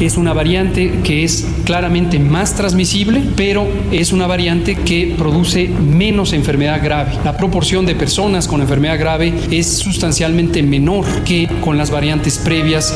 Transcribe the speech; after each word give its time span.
Es 0.00 0.16
una 0.16 0.32
variante 0.32 1.00
que 1.02 1.24
es 1.24 1.46
claramente 1.64 2.18
más 2.18 2.54
transmisible, 2.54 3.22
pero 3.36 3.66
es 3.92 4.12
una 4.12 4.26
variante 4.26 4.74
que 4.74 5.14
produce 5.16 5.68
menos 5.68 6.32
enfermedad 6.32 6.82
grave. 6.82 7.12
La 7.24 7.36
proporción 7.36 7.84
de 7.86 7.94
personas 7.94 8.48
con 8.48 8.60
enfermedad 8.60 8.98
grave 8.98 9.34
es 9.50 9.66
sustancialmente 9.78 10.62
menor 10.62 11.04
que 11.24 11.48
con 11.60 11.76
las 11.76 11.90
variantes 11.90 12.38
previas. 12.38 12.94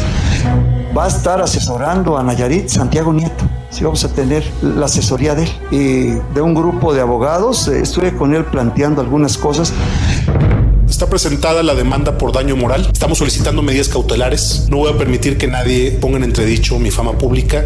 Va 0.96 1.06
a 1.06 1.08
estar 1.08 1.40
asesorando 1.40 2.16
a 2.16 2.22
Nayarit 2.22 2.68
Santiago 2.68 3.12
Nieto. 3.12 3.44
Sí, 3.70 3.82
vamos 3.82 4.04
a 4.04 4.08
tener 4.14 4.44
la 4.62 4.86
asesoría 4.86 5.34
de 5.34 5.42
él 5.42 5.50
y 5.72 6.34
de 6.34 6.40
un 6.40 6.54
grupo 6.54 6.94
de 6.94 7.00
abogados. 7.00 7.66
Estuve 7.66 8.14
con 8.14 8.32
él 8.32 8.44
planteando 8.44 9.00
algunas 9.00 9.36
cosas. 9.36 9.72
Está 10.88 11.08
presentada 11.08 11.62
la 11.62 11.74
demanda 11.74 12.18
por 12.18 12.32
daño 12.32 12.56
moral. 12.56 12.88
Estamos 12.92 13.18
solicitando 13.18 13.62
medidas 13.62 13.88
cautelares. 13.88 14.66
No 14.68 14.78
voy 14.78 14.92
a 14.92 14.98
permitir 14.98 15.38
que 15.38 15.46
nadie 15.46 15.92
ponga 15.92 16.18
en 16.18 16.24
entredicho 16.24 16.78
mi 16.78 16.90
fama 16.90 17.18
pública. 17.18 17.64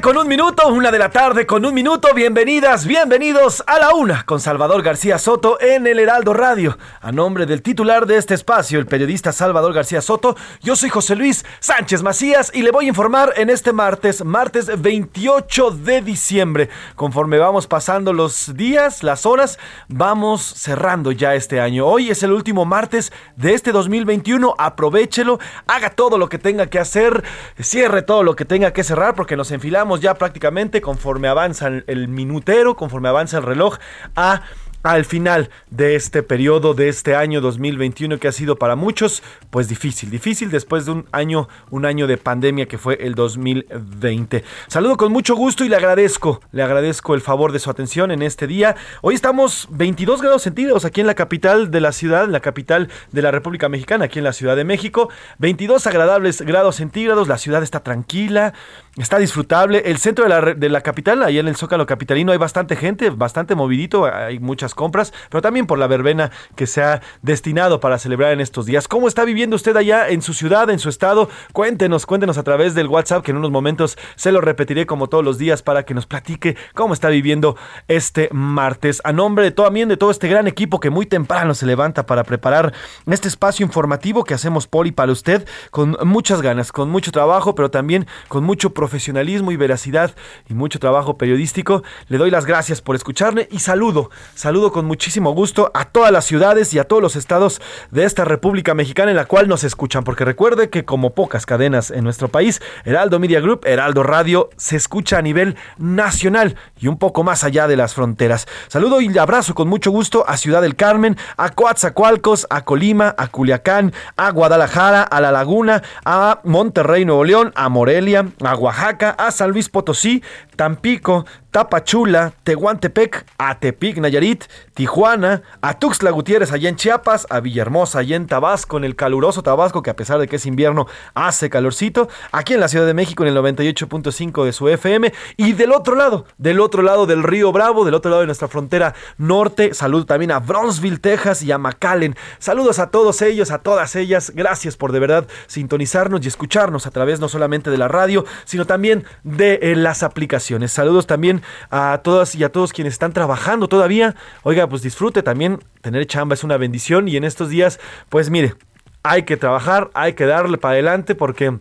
Con 0.00 0.16
un 0.16 0.26
minuto, 0.26 0.66
una 0.68 0.90
de 0.90 0.98
la 0.98 1.08
tarde 1.08 1.46
con 1.46 1.64
un 1.64 1.72
minuto. 1.72 2.08
Bienvenidas, 2.14 2.84
bienvenidos 2.84 3.62
a 3.64 3.78
la 3.78 3.94
una 3.94 4.24
con 4.24 4.40
Salvador 4.40 4.82
García 4.82 5.18
Soto 5.18 5.60
en 5.60 5.86
el 5.86 6.00
Heraldo 6.00 6.34
Radio. 6.34 6.76
A 7.00 7.12
nombre 7.12 7.46
del 7.46 7.62
titular 7.62 8.04
de 8.04 8.16
este 8.16 8.34
espacio, 8.34 8.80
el 8.80 8.86
periodista 8.86 9.30
Salvador 9.30 9.72
García 9.72 10.00
Soto, 10.00 10.36
yo 10.62 10.74
soy 10.74 10.90
José 10.90 11.14
Luis 11.14 11.44
Sánchez 11.60 12.02
Macías 12.02 12.50
y 12.52 12.62
le 12.62 12.72
voy 12.72 12.86
a 12.86 12.88
informar 12.88 13.34
en 13.36 13.50
este 13.50 13.72
martes, 13.72 14.24
martes 14.24 14.82
28 14.82 15.70
de 15.70 16.00
diciembre. 16.00 16.70
Conforme 16.96 17.38
vamos 17.38 17.68
pasando 17.68 18.12
los 18.12 18.56
días, 18.56 19.04
las 19.04 19.26
horas, 19.26 19.60
vamos 19.86 20.42
cerrando 20.42 21.12
ya 21.12 21.36
este 21.36 21.60
año. 21.60 21.86
Hoy 21.86 22.10
es 22.10 22.24
el 22.24 22.32
último 22.32 22.64
martes 22.64 23.12
de 23.36 23.54
este 23.54 23.70
2021. 23.70 24.56
Aprovechelo, 24.58 25.38
haga 25.68 25.90
todo 25.90 26.18
lo 26.18 26.28
que 26.28 26.38
tenga 26.38 26.66
que 26.66 26.80
hacer, 26.80 27.22
cierre 27.60 28.02
todo 28.02 28.24
lo 28.24 28.34
que 28.34 28.44
tenga 28.44 28.72
que 28.72 28.82
cerrar 28.82 29.14
porque 29.14 29.36
nos 29.36 29.52
enfilamos 29.52 29.83
ya 30.00 30.14
prácticamente 30.14 30.80
conforme 30.80 31.28
avanza 31.28 31.68
el 31.86 32.08
minutero, 32.08 32.76
conforme 32.76 33.08
avanza 33.08 33.38
el 33.38 33.44
reloj 33.44 33.78
a 34.16 34.42
al 34.84 35.06
final 35.06 35.48
de 35.70 35.96
este 35.96 36.22
periodo, 36.22 36.74
de 36.74 36.90
este 36.90 37.16
año 37.16 37.40
2021 37.40 38.18
que 38.18 38.28
ha 38.28 38.32
sido 38.32 38.56
para 38.56 38.76
muchos, 38.76 39.22
pues 39.48 39.66
difícil, 39.66 40.10
difícil 40.10 40.50
después 40.50 40.84
de 40.84 40.92
un 40.92 41.06
año, 41.10 41.48
un 41.70 41.86
año 41.86 42.06
de 42.06 42.18
pandemia 42.18 42.66
que 42.66 42.76
fue 42.76 42.98
el 43.00 43.14
2020. 43.14 44.44
Saludo 44.68 44.98
con 44.98 45.10
mucho 45.10 45.34
gusto 45.36 45.64
y 45.64 45.70
le 45.70 45.76
agradezco, 45.76 46.42
le 46.52 46.62
agradezco 46.62 47.14
el 47.14 47.22
favor 47.22 47.50
de 47.50 47.60
su 47.60 47.70
atención 47.70 48.10
en 48.10 48.20
este 48.20 48.46
día. 48.46 48.76
Hoy 49.00 49.14
estamos 49.14 49.68
22 49.70 50.20
grados 50.20 50.42
centígrados 50.42 50.84
aquí 50.84 51.00
en 51.00 51.06
la 51.06 51.14
capital 51.14 51.70
de 51.70 51.80
la 51.80 51.92
ciudad, 51.92 52.24
en 52.24 52.32
la 52.32 52.40
capital 52.40 52.90
de 53.10 53.22
la 53.22 53.30
República 53.30 53.70
Mexicana, 53.70 54.04
aquí 54.04 54.18
en 54.18 54.24
la 54.24 54.34
Ciudad 54.34 54.54
de 54.54 54.64
México. 54.64 55.08
22 55.38 55.86
agradables 55.86 56.42
grados 56.42 56.76
centígrados, 56.76 57.26
la 57.26 57.38
ciudad 57.38 57.62
está 57.62 57.80
tranquila, 57.80 58.52
está 58.96 59.18
disfrutable. 59.18 59.82
El 59.86 59.98
centro 59.98 60.24
de 60.24 60.30
la, 60.30 60.40
de 60.54 60.68
la 60.68 60.80
capital, 60.80 61.22
ahí 61.22 61.38
en 61.38 61.48
el 61.48 61.56
Zócalo 61.56 61.86
Capitalino, 61.86 62.32
hay 62.32 62.38
bastante 62.38 62.76
gente, 62.76 63.10
bastante 63.10 63.54
movidito, 63.54 64.06
hay 64.06 64.38
muchas 64.38 64.74
compras, 64.74 65.12
pero 65.30 65.42
también 65.42 65.66
por 65.66 65.78
la 65.78 65.86
verbena 65.86 66.30
que 66.54 66.66
se 66.66 66.82
ha 66.82 67.02
destinado 67.22 67.80
para 67.80 67.98
celebrar 67.98 68.32
en 68.32 68.40
estos 68.40 68.66
días. 68.66 68.88
¿Cómo 68.88 69.08
está 69.08 69.24
viviendo 69.24 69.56
usted 69.56 69.76
allá 69.76 70.08
en 70.08 70.22
su 70.22 70.32
ciudad, 70.32 70.70
en 70.70 70.78
su 70.78 70.88
estado? 70.88 71.28
Cuéntenos, 71.52 72.06
cuéntenos 72.06 72.38
a 72.38 72.42
través 72.42 72.74
del 72.74 72.86
WhatsApp, 72.86 73.24
que 73.24 73.32
en 73.32 73.36
unos 73.38 73.50
momentos 73.50 73.98
se 74.16 74.32
lo 74.32 74.40
repetiré 74.40 74.86
como 74.86 75.08
todos 75.08 75.24
los 75.24 75.38
días 75.38 75.62
para 75.62 75.84
que 75.84 75.94
nos 75.94 76.06
platique 76.06 76.56
cómo 76.74 76.94
está 76.94 77.08
viviendo 77.08 77.56
este 77.88 78.28
martes. 78.32 79.00
A 79.04 79.12
nombre 79.12 79.44
de 79.44 79.50
todo, 79.50 79.66
también 79.74 79.88
de 79.88 79.96
todo 79.96 80.12
este 80.12 80.28
gran 80.28 80.46
equipo 80.46 80.78
que 80.78 80.90
muy 80.90 81.04
temprano 81.04 81.52
se 81.52 81.66
levanta 81.66 82.06
para 82.06 82.22
preparar 82.22 82.72
este 83.06 83.26
espacio 83.26 83.66
informativo 83.66 84.22
que 84.22 84.34
hacemos 84.34 84.68
Poli 84.68 84.92
para 84.92 85.10
usted, 85.10 85.48
con 85.72 85.96
muchas 86.04 86.42
ganas, 86.42 86.70
con 86.70 86.90
mucho 86.90 87.10
trabajo, 87.10 87.56
pero 87.56 87.72
también 87.72 88.06
con 88.28 88.44
mucho 88.44 88.72
profesionalismo 88.84 89.50
y 89.50 89.56
veracidad 89.56 90.14
y 90.46 90.52
mucho 90.52 90.78
trabajo 90.78 91.16
periodístico. 91.16 91.82
Le 92.08 92.18
doy 92.18 92.30
las 92.30 92.44
gracias 92.44 92.82
por 92.82 92.96
escucharme 92.96 93.48
y 93.50 93.60
saludo, 93.60 94.10
saludo 94.34 94.72
con 94.72 94.84
muchísimo 94.84 95.30
gusto 95.30 95.70
a 95.72 95.86
todas 95.86 96.12
las 96.12 96.26
ciudades 96.26 96.74
y 96.74 96.78
a 96.78 96.84
todos 96.84 97.00
los 97.00 97.16
estados 97.16 97.62
de 97.90 98.04
esta 98.04 98.26
República 98.26 98.74
Mexicana 98.74 99.10
en 99.10 99.16
la 99.16 99.24
cual 99.24 99.48
nos 99.48 99.64
escuchan, 99.64 100.04
porque 100.04 100.26
recuerde 100.26 100.68
que 100.68 100.84
como 100.84 101.14
pocas 101.14 101.46
cadenas 101.46 101.90
en 101.90 102.04
nuestro 102.04 102.28
país, 102.28 102.60
Heraldo 102.84 103.18
Media 103.18 103.40
Group, 103.40 103.62
Heraldo 103.64 104.02
Radio, 104.02 104.50
se 104.58 104.76
escucha 104.76 105.16
a 105.16 105.22
nivel 105.22 105.56
nacional 105.78 106.56
y 106.78 106.88
un 106.88 106.98
poco 106.98 107.22
más 107.22 107.42
allá 107.42 107.66
de 107.66 107.78
las 107.78 107.94
fronteras. 107.94 108.46
Saludo 108.68 109.00
y 109.00 109.16
abrazo 109.16 109.54
con 109.54 109.66
mucho 109.66 109.90
gusto 109.92 110.26
a 110.28 110.36
Ciudad 110.36 110.60
del 110.60 110.76
Carmen, 110.76 111.16
a 111.38 111.48
Coatzacoalcos, 111.48 112.46
a 112.50 112.66
Colima, 112.66 113.14
a 113.16 113.28
Culiacán, 113.28 113.94
a 114.18 114.30
Guadalajara, 114.30 115.02
a 115.04 115.22
La 115.22 115.32
Laguna, 115.32 115.82
a 116.04 116.40
Monterrey, 116.44 117.06
Nuevo 117.06 117.24
León, 117.24 117.50
a 117.56 117.70
Morelia, 117.70 118.26
a 118.44 118.54
Oaxaca, 118.54 118.73
a 119.18 119.30
San 119.30 119.50
Luis 119.50 119.68
Potosí, 119.68 120.22
Tampico, 120.56 121.26
Tapachula, 121.54 122.32
Tehuantepec, 122.42 123.24
a 123.38 123.60
Tepic, 123.60 123.98
Nayarit, 123.98 124.42
Tijuana, 124.74 125.42
a 125.62 125.78
Tuxtla 125.78 126.10
Gutiérrez 126.10 126.50
allá 126.50 126.68
en 126.68 126.74
Chiapas, 126.74 127.28
a 127.30 127.38
Villahermosa 127.38 128.00
allá 128.00 128.16
en 128.16 128.26
Tabasco, 128.26 128.76
en 128.76 128.82
el 128.82 128.96
caluroso 128.96 129.44
Tabasco 129.44 129.80
que 129.80 129.90
a 129.90 129.94
pesar 129.94 130.18
de 130.18 130.26
que 130.26 130.34
es 130.34 130.46
invierno 130.46 130.88
hace 131.14 131.50
calorcito, 131.50 132.08
aquí 132.32 132.54
en 132.54 132.60
la 132.60 132.66
Ciudad 132.66 132.86
de 132.86 132.94
México 132.94 133.22
en 133.22 133.28
el 133.28 133.36
98.5 133.36 134.44
de 134.44 134.52
su 134.52 134.68
FM 134.68 135.12
y 135.36 135.52
del 135.52 135.70
otro 135.70 135.94
lado, 135.94 136.26
del 136.38 136.58
otro 136.58 136.82
lado 136.82 137.06
del 137.06 137.22
río 137.22 137.52
Bravo, 137.52 137.84
del 137.84 137.94
otro 137.94 138.10
lado 138.10 138.22
de 138.22 138.26
nuestra 138.26 138.48
frontera 138.48 138.96
norte, 139.16 139.74
saludo 139.74 140.06
también 140.06 140.32
a 140.32 140.40
Bronzeville, 140.40 140.98
Texas 140.98 141.44
y 141.44 141.52
a 141.52 141.58
McAllen. 141.58 142.16
Saludos 142.40 142.80
a 142.80 142.90
todos 142.90 143.22
ellos, 143.22 143.52
a 143.52 143.58
todas 143.58 143.94
ellas, 143.94 144.32
gracias 144.34 144.76
por 144.76 144.90
de 144.90 144.98
verdad 144.98 145.28
sintonizarnos 145.46 146.24
y 146.24 146.26
escucharnos 146.26 146.88
a 146.88 146.90
través 146.90 147.20
no 147.20 147.28
solamente 147.28 147.70
de 147.70 147.78
la 147.78 147.86
radio, 147.86 148.24
sino 148.44 148.64
también 148.64 149.04
de 149.22 149.60
eh, 149.62 149.76
las 149.76 150.02
aplicaciones. 150.02 150.72
Saludos 150.72 151.06
también 151.06 151.43
a 151.70 152.00
todas 152.02 152.34
y 152.34 152.44
a 152.44 152.50
todos 152.50 152.72
quienes 152.72 152.94
están 152.94 153.12
trabajando 153.12 153.68
todavía. 153.68 154.14
Oiga, 154.42 154.68
pues 154.68 154.82
disfrute 154.82 155.22
también, 155.22 155.60
tener 155.80 156.06
chamba 156.06 156.34
es 156.34 156.44
una 156.44 156.56
bendición 156.56 157.08
y 157.08 157.16
en 157.16 157.24
estos 157.24 157.48
días, 157.48 157.80
pues 158.08 158.30
mire, 158.30 158.54
hay 159.02 159.24
que 159.24 159.36
trabajar, 159.36 159.90
hay 159.94 160.14
que 160.14 160.26
darle 160.26 160.58
para 160.58 160.72
adelante 160.72 161.14
porque 161.14 161.58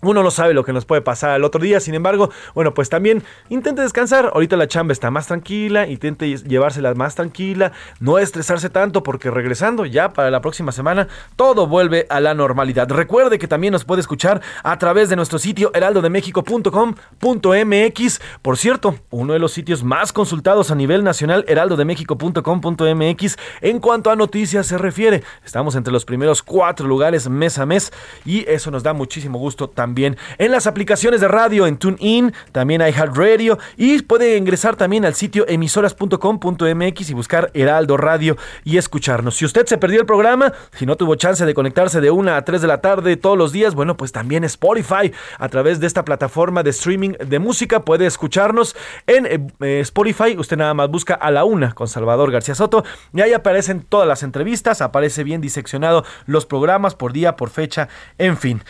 Uno 0.00 0.22
no 0.22 0.30
sabe 0.30 0.54
lo 0.54 0.64
que 0.64 0.72
nos 0.72 0.84
puede 0.84 1.02
pasar 1.02 1.30
al 1.30 1.42
otro 1.42 1.60
día, 1.60 1.80
sin 1.80 1.94
embargo, 1.94 2.30
bueno, 2.54 2.72
pues 2.72 2.88
también 2.88 3.24
intente 3.48 3.82
descansar. 3.82 4.30
Ahorita 4.32 4.56
la 4.56 4.68
chamba 4.68 4.92
está 4.92 5.10
más 5.10 5.26
tranquila, 5.26 5.88
intente 5.88 6.38
llevársela 6.38 6.94
más 6.94 7.16
tranquila, 7.16 7.72
no 7.98 8.18
estresarse 8.18 8.70
tanto 8.70 9.02
porque 9.02 9.32
regresando 9.32 9.86
ya 9.86 10.12
para 10.12 10.30
la 10.30 10.40
próxima 10.40 10.70
semana 10.70 11.08
todo 11.34 11.66
vuelve 11.66 12.06
a 12.10 12.20
la 12.20 12.32
normalidad. 12.32 12.88
Recuerde 12.88 13.40
que 13.40 13.48
también 13.48 13.72
nos 13.72 13.84
puede 13.84 14.00
escuchar 14.00 14.40
a 14.62 14.78
través 14.78 15.08
de 15.08 15.16
nuestro 15.16 15.40
sitio 15.40 15.72
heraldodemexico.com.mx. 15.74 18.20
Por 18.40 18.56
cierto, 18.56 19.00
uno 19.10 19.32
de 19.32 19.40
los 19.40 19.50
sitios 19.50 19.82
más 19.82 20.12
consultados 20.12 20.70
a 20.70 20.76
nivel 20.76 21.02
nacional, 21.02 21.44
heraldodemexico.com.mx, 21.48 23.36
en 23.62 23.80
cuanto 23.80 24.12
a 24.12 24.16
noticias 24.16 24.68
se 24.68 24.78
refiere. 24.78 25.24
Estamos 25.44 25.74
entre 25.74 25.92
los 25.92 26.04
primeros 26.04 26.44
cuatro 26.44 26.86
lugares 26.86 27.28
mes 27.28 27.58
a 27.58 27.66
mes 27.66 27.92
y 28.24 28.48
eso 28.48 28.70
nos 28.70 28.84
da 28.84 28.92
muchísimo 28.92 29.40
gusto 29.40 29.68
también 29.68 29.87
en 29.96 30.50
las 30.50 30.66
aplicaciones 30.66 31.20
de 31.20 31.28
radio, 31.28 31.66
en 31.66 31.78
TuneIn, 31.78 32.32
también 32.52 32.82
hay 32.82 32.92
Radio 32.92 33.58
y 33.76 34.02
puede 34.02 34.36
ingresar 34.36 34.76
también 34.76 35.04
al 35.04 35.14
sitio 35.14 35.44
emisoras.com.mx 35.48 37.10
y 37.10 37.14
buscar 37.14 37.50
Heraldo 37.54 37.96
Radio 37.96 38.36
y 38.64 38.76
escucharnos. 38.76 39.36
Si 39.36 39.44
usted 39.44 39.66
se 39.66 39.78
perdió 39.78 40.00
el 40.00 40.06
programa, 40.06 40.52
si 40.76 40.86
no 40.86 40.96
tuvo 40.96 41.14
chance 41.14 41.44
de 41.44 41.54
conectarse 41.54 42.00
de 42.00 42.10
1 42.10 42.34
a 42.34 42.42
3 42.42 42.60
de 42.60 42.68
la 42.68 42.80
tarde 42.80 43.16
todos 43.16 43.38
los 43.38 43.52
días, 43.52 43.74
bueno, 43.74 43.96
pues 43.96 44.12
también 44.12 44.44
Spotify 44.44 45.12
a 45.38 45.48
través 45.48 45.80
de 45.80 45.86
esta 45.86 46.04
plataforma 46.04 46.62
de 46.62 46.70
streaming 46.70 47.12
de 47.12 47.38
música 47.38 47.80
puede 47.80 48.06
escucharnos 48.06 48.76
en 49.06 49.26
eh, 49.26 49.46
eh, 49.60 49.80
Spotify. 49.80 50.36
Usted 50.36 50.56
nada 50.56 50.74
más 50.74 50.90
busca 50.90 51.14
a 51.14 51.30
la 51.30 51.44
una 51.44 51.72
con 51.72 51.88
Salvador 51.88 52.30
García 52.30 52.54
Soto 52.54 52.84
y 53.14 53.20
ahí 53.20 53.32
aparecen 53.32 53.82
todas 53.82 54.08
las 54.08 54.22
entrevistas, 54.22 54.80
aparece 54.80 55.24
bien 55.24 55.40
diseccionado 55.40 56.04
los 56.26 56.46
programas 56.46 56.94
por 56.94 57.12
día, 57.12 57.36
por 57.36 57.50
fecha, 57.50 57.88
en 58.18 58.36
fin. 58.36 58.62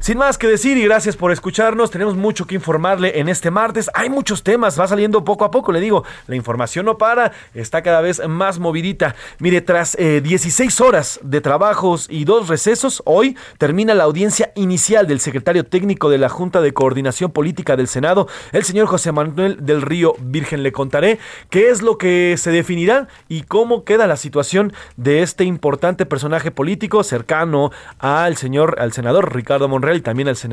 Sin 0.00 0.18
más 0.18 0.38
que 0.38 0.48
decir 0.48 0.61
y 0.64 0.84
gracias 0.84 1.16
por 1.16 1.32
escucharnos, 1.32 1.90
tenemos 1.90 2.14
mucho 2.14 2.46
que 2.46 2.54
informarle 2.54 3.18
en 3.18 3.28
este 3.28 3.50
martes. 3.50 3.90
Hay 3.94 4.08
muchos 4.08 4.44
temas, 4.44 4.78
va 4.78 4.86
saliendo 4.86 5.24
poco 5.24 5.44
a 5.44 5.50
poco, 5.50 5.72
le 5.72 5.80
digo, 5.80 6.04
la 6.28 6.36
información 6.36 6.86
no 6.86 6.98
para, 6.98 7.32
está 7.52 7.82
cada 7.82 8.00
vez 8.00 8.22
más 8.28 8.60
movidita. 8.60 9.16
Mire, 9.40 9.60
tras 9.60 9.96
16 9.96 10.80
eh, 10.80 10.84
horas 10.84 11.18
de 11.24 11.40
trabajos 11.40 12.06
y 12.08 12.24
dos 12.24 12.46
recesos, 12.46 13.02
hoy 13.06 13.36
termina 13.58 13.92
la 13.94 14.04
audiencia 14.04 14.52
inicial 14.54 15.08
del 15.08 15.18
secretario 15.18 15.66
técnico 15.66 16.08
de 16.10 16.18
la 16.18 16.28
Junta 16.28 16.60
de 16.60 16.72
Coordinación 16.72 17.32
Política 17.32 17.76
del 17.76 17.88
Senado, 17.88 18.28
el 18.52 18.62
señor 18.62 18.86
José 18.86 19.10
Manuel 19.10 19.66
del 19.66 19.82
Río 19.82 20.14
Virgen. 20.20 20.62
Le 20.62 20.70
contaré 20.70 21.18
qué 21.50 21.70
es 21.70 21.82
lo 21.82 21.98
que 21.98 22.36
se 22.38 22.52
definirá 22.52 23.08
y 23.28 23.42
cómo 23.42 23.82
queda 23.82 24.06
la 24.06 24.16
situación 24.16 24.72
de 24.96 25.22
este 25.22 25.42
importante 25.42 26.06
personaje 26.06 26.52
político 26.52 27.02
cercano 27.02 27.72
al 27.98 28.36
señor, 28.36 28.76
al 28.78 28.92
senador 28.92 29.34
Ricardo 29.34 29.66
Monreal 29.66 29.96
y 29.96 30.02
también 30.02 30.28
al 30.28 30.36
senador 30.36 30.51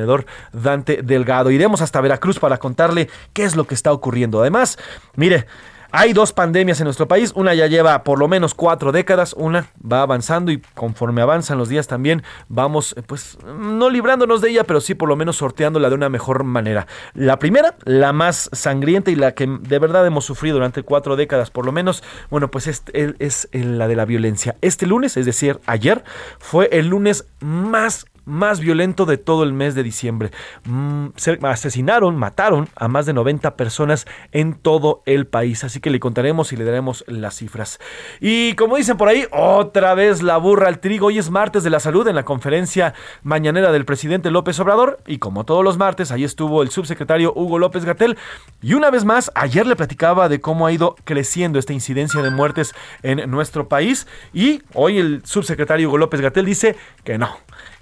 Dante 0.53 1.01
Delgado. 1.03 1.51
Iremos 1.51 1.81
hasta 1.81 2.01
Veracruz 2.01 2.39
para 2.39 2.57
contarle 2.57 3.09
qué 3.33 3.43
es 3.43 3.55
lo 3.55 3.65
que 3.65 3.75
está 3.75 3.91
ocurriendo. 3.91 4.41
Además, 4.41 4.77
mire, 5.15 5.45
hay 5.91 6.13
dos 6.13 6.33
pandemias 6.33 6.79
en 6.79 6.83
nuestro 6.83 7.07
país, 7.07 7.31
una 7.35 7.55
ya 7.55 7.65
lleva 7.65 8.03
por 8.03 8.19
lo 8.19 8.27
menos 8.27 8.53
cuatro 8.53 8.91
décadas, 8.91 9.33
una 9.33 9.67
va 9.79 10.03
avanzando 10.03 10.51
y 10.51 10.61
conforme 10.75 11.23
avanzan 11.23 11.57
los 11.57 11.67
días 11.67 11.87
también 11.87 12.21
vamos, 12.47 12.95
pues, 13.07 13.39
no 13.43 13.89
librándonos 13.89 14.41
de 14.41 14.51
ella, 14.51 14.65
pero 14.65 14.81
sí 14.81 14.93
por 14.93 15.09
lo 15.09 15.15
menos 15.15 15.37
sorteándola 15.37 15.89
de 15.89 15.95
una 15.95 16.09
mejor 16.09 16.43
manera. 16.43 16.85
La 17.15 17.39
primera, 17.39 17.75
la 17.85 18.13
más 18.13 18.51
sangrienta 18.53 19.09
y 19.09 19.15
la 19.15 19.33
que 19.33 19.47
de 19.47 19.79
verdad 19.79 20.05
hemos 20.05 20.25
sufrido 20.25 20.57
durante 20.57 20.83
cuatro 20.83 21.15
décadas 21.15 21.49
por 21.49 21.65
lo 21.65 21.71
menos, 21.71 22.03
bueno, 22.29 22.51
pues 22.51 22.67
es, 22.67 22.83
es 22.93 23.49
la 23.51 23.87
de 23.87 23.95
la 23.95 24.05
violencia. 24.05 24.57
Este 24.61 24.85
lunes, 24.85 25.17
es 25.17 25.25
decir, 25.25 25.59
ayer, 25.65 26.03
fue 26.37 26.69
el 26.71 26.89
lunes 26.89 27.25
más 27.39 28.05
más 28.29 28.59
violento 28.59 29.05
de 29.05 29.17
todo 29.17 29.43
el 29.43 29.53
mes 29.53 29.75
de 29.75 29.83
diciembre. 29.83 30.31
Mm, 30.65 31.07
asesinaron, 31.43 32.15
mataron 32.15 32.69
a 32.75 32.87
más 32.87 33.05
de 33.05 33.13
90 33.13 33.55
personas 33.55 34.05
en 34.31 34.53
todo 34.53 35.03
el 35.05 35.27
país. 35.27 35.63
Así 35.63 35.79
que 35.79 35.89
le 35.89 35.99
contaremos 35.99 36.53
y 36.53 36.57
le 36.57 36.63
daremos 36.63 37.03
las 37.07 37.35
cifras. 37.35 37.79
Y 38.21 38.53
como 38.53 38.77
dicen 38.77 38.97
por 38.97 39.09
ahí, 39.09 39.25
otra 39.31 39.93
vez 39.95 40.21
la 40.21 40.37
burra 40.37 40.67
al 40.67 40.79
trigo. 40.79 41.07
Hoy 41.07 41.17
es 41.17 41.29
martes 41.29 41.63
de 41.63 41.69
la 41.69 41.79
salud 41.79 42.07
en 42.07 42.15
la 42.15 42.23
conferencia 42.23 42.93
mañanera 43.23 43.71
del 43.71 43.85
presidente 43.85 44.31
López 44.31 44.59
Obrador. 44.59 44.99
Y 45.05 45.17
como 45.17 45.43
todos 45.43 45.63
los 45.63 45.77
martes, 45.77 46.11
ahí 46.11 46.23
estuvo 46.23 46.61
el 46.61 46.69
subsecretario 46.69 47.33
Hugo 47.35 47.59
López 47.59 47.85
Gatel. 47.85 48.17
Y 48.61 48.73
una 48.73 48.91
vez 48.91 49.05
más, 49.05 49.31
ayer 49.35 49.65
le 49.65 49.75
platicaba 49.75 50.29
de 50.29 50.39
cómo 50.39 50.67
ha 50.67 50.71
ido 50.71 50.95
creciendo 51.03 51.59
esta 51.59 51.73
incidencia 51.73 52.21
de 52.21 52.29
muertes 52.29 52.73
en 53.01 53.29
nuestro 53.31 53.67
país. 53.67 54.07
Y 54.33 54.61
hoy 54.73 54.99
el 54.99 55.21
subsecretario 55.25 55.89
Hugo 55.89 55.97
López 55.97 56.21
Gatel 56.21 56.45
dice 56.45 56.75
que 57.03 57.17
no 57.17 57.29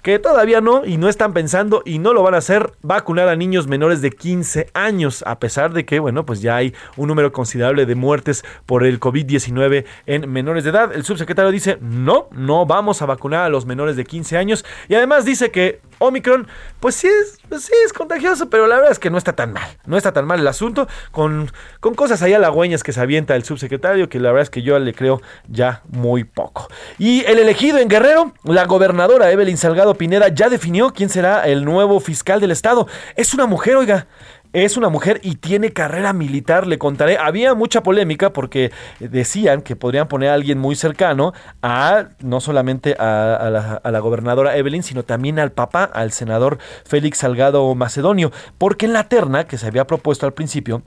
que 0.02 0.18
todavía 0.18 0.60
no 0.60 0.84
y 0.84 0.96
no 0.96 1.08
están 1.08 1.32
pensando 1.32 1.82
y 1.84 1.98
no 1.98 2.12
lo 2.12 2.22
van 2.22 2.34
a 2.34 2.38
hacer 2.38 2.72
vacunar 2.82 3.28
a 3.28 3.36
niños 3.36 3.66
menores 3.66 4.00
de 4.00 4.10
15 4.10 4.70
años, 4.74 5.24
a 5.26 5.38
pesar 5.38 5.72
de 5.72 5.84
que, 5.84 5.98
bueno, 5.98 6.24
pues 6.24 6.40
ya 6.40 6.56
hay 6.56 6.74
un 6.96 7.08
número 7.08 7.32
considerable 7.32 7.86
de 7.86 7.94
muertes 7.94 8.44
por 8.66 8.84
el 8.84 9.00
COVID-19 9.00 9.84
en 10.06 10.30
menores 10.30 10.64
de 10.64 10.70
edad. 10.70 10.92
El 10.94 11.04
subsecretario 11.04 11.50
dice, 11.50 11.78
no, 11.80 12.28
no 12.32 12.66
vamos 12.66 13.02
a 13.02 13.06
vacunar 13.06 13.44
a 13.44 13.48
los 13.48 13.66
menores 13.66 13.96
de 13.96 14.04
15 14.04 14.36
años 14.36 14.64
y 14.88 14.94
además 14.94 15.24
dice 15.24 15.50
que 15.50 15.80
Omicron, 15.98 16.46
pues 16.80 16.94
sí 16.94 17.08
es, 17.08 17.38
pues 17.48 17.64
sí 17.64 17.72
es 17.84 17.92
contagioso, 17.92 18.48
pero 18.50 18.66
la 18.66 18.76
verdad 18.76 18.92
es 18.92 18.98
que 18.98 19.10
no 19.10 19.18
está 19.18 19.34
tan 19.34 19.52
mal. 19.52 19.68
No 19.86 19.96
está 19.96 20.12
tan 20.12 20.26
mal 20.26 20.40
el 20.40 20.46
asunto, 20.46 20.88
con, 21.10 21.50
con 21.80 21.94
cosas 21.94 22.22
ahí 22.22 22.32
halagüeñas 22.32 22.82
que 22.82 22.92
se 22.92 23.00
avienta 23.00 23.36
el 23.36 23.44
subsecretario, 23.44 24.08
que 24.08 24.20
la 24.20 24.30
verdad 24.30 24.44
es 24.44 24.50
que 24.50 24.62
yo 24.62 24.78
le 24.78 24.94
creo 24.94 25.20
ya 25.48 25.82
muy 25.88 26.24
poco. 26.24 26.68
Y 26.98 27.24
el 27.24 27.38
elegido 27.38 27.78
en 27.78 27.88
Guerrero, 27.88 28.32
la 28.44 28.64
gobernadora 28.64 29.30
Evelyn 29.30 29.56
Salgado 29.56 29.94
Pineda 29.94 30.28
ya 30.28 30.48
definió 30.48 30.92
quién 30.92 31.08
será 31.08 31.46
el 31.46 31.64
nuevo 31.64 32.00
fiscal 32.00 32.40
del 32.40 32.50
estado. 32.50 32.86
Es 33.16 33.34
una 33.34 33.46
mujer, 33.46 33.76
oiga 33.76 34.06
es 34.52 34.76
una 34.76 34.88
mujer 34.88 35.20
y 35.22 35.36
tiene 35.36 35.72
carrera 35.72 36.12
militar, 36.12 36.66
le 36.66 36.78
contaré. 36.78 37.18
Había 37.18 37.54
mucha 37.54 37.82
polémica 37.82 38.32
porque 38.32 38.72
decían 39.00 39.62
que 39.62 39.76
podrían 39.76 40.08
poner 40.08 40.30
a 40.30 40.34
alguien 40.34 40.58
muy 40.58 40.74
cercano 40.74 41.32
a 41.62 42.06
no 42.20 42.40
solamente 42.40 42.94
a, 42.98 43.48
la, 43.50 43.80
a, 43.82 43.90
la, 43.90 43.98
gobernadora 44.00 44.56
Evelyn, 44.56 44.82
sino 44.82 45.02
también 45.02 45.38
al 45.38 45.52
papá, 45.52 45.84
al 45.84 46.12
senador 46.12 46.58
Félix 46.84 47.18
Salgado 47.18 47.74
Macedonio, 47.74 48.32
porque 48.56 48.86
en 48.86 48.92
la 48.92 49.08
terna 49.08 49.44
que 49.44 49.58
se 49.58 49.66
había 49.66 49.86
propuesto 49.86 50.26
al 50.26 50.32
principio, 50.32 50.82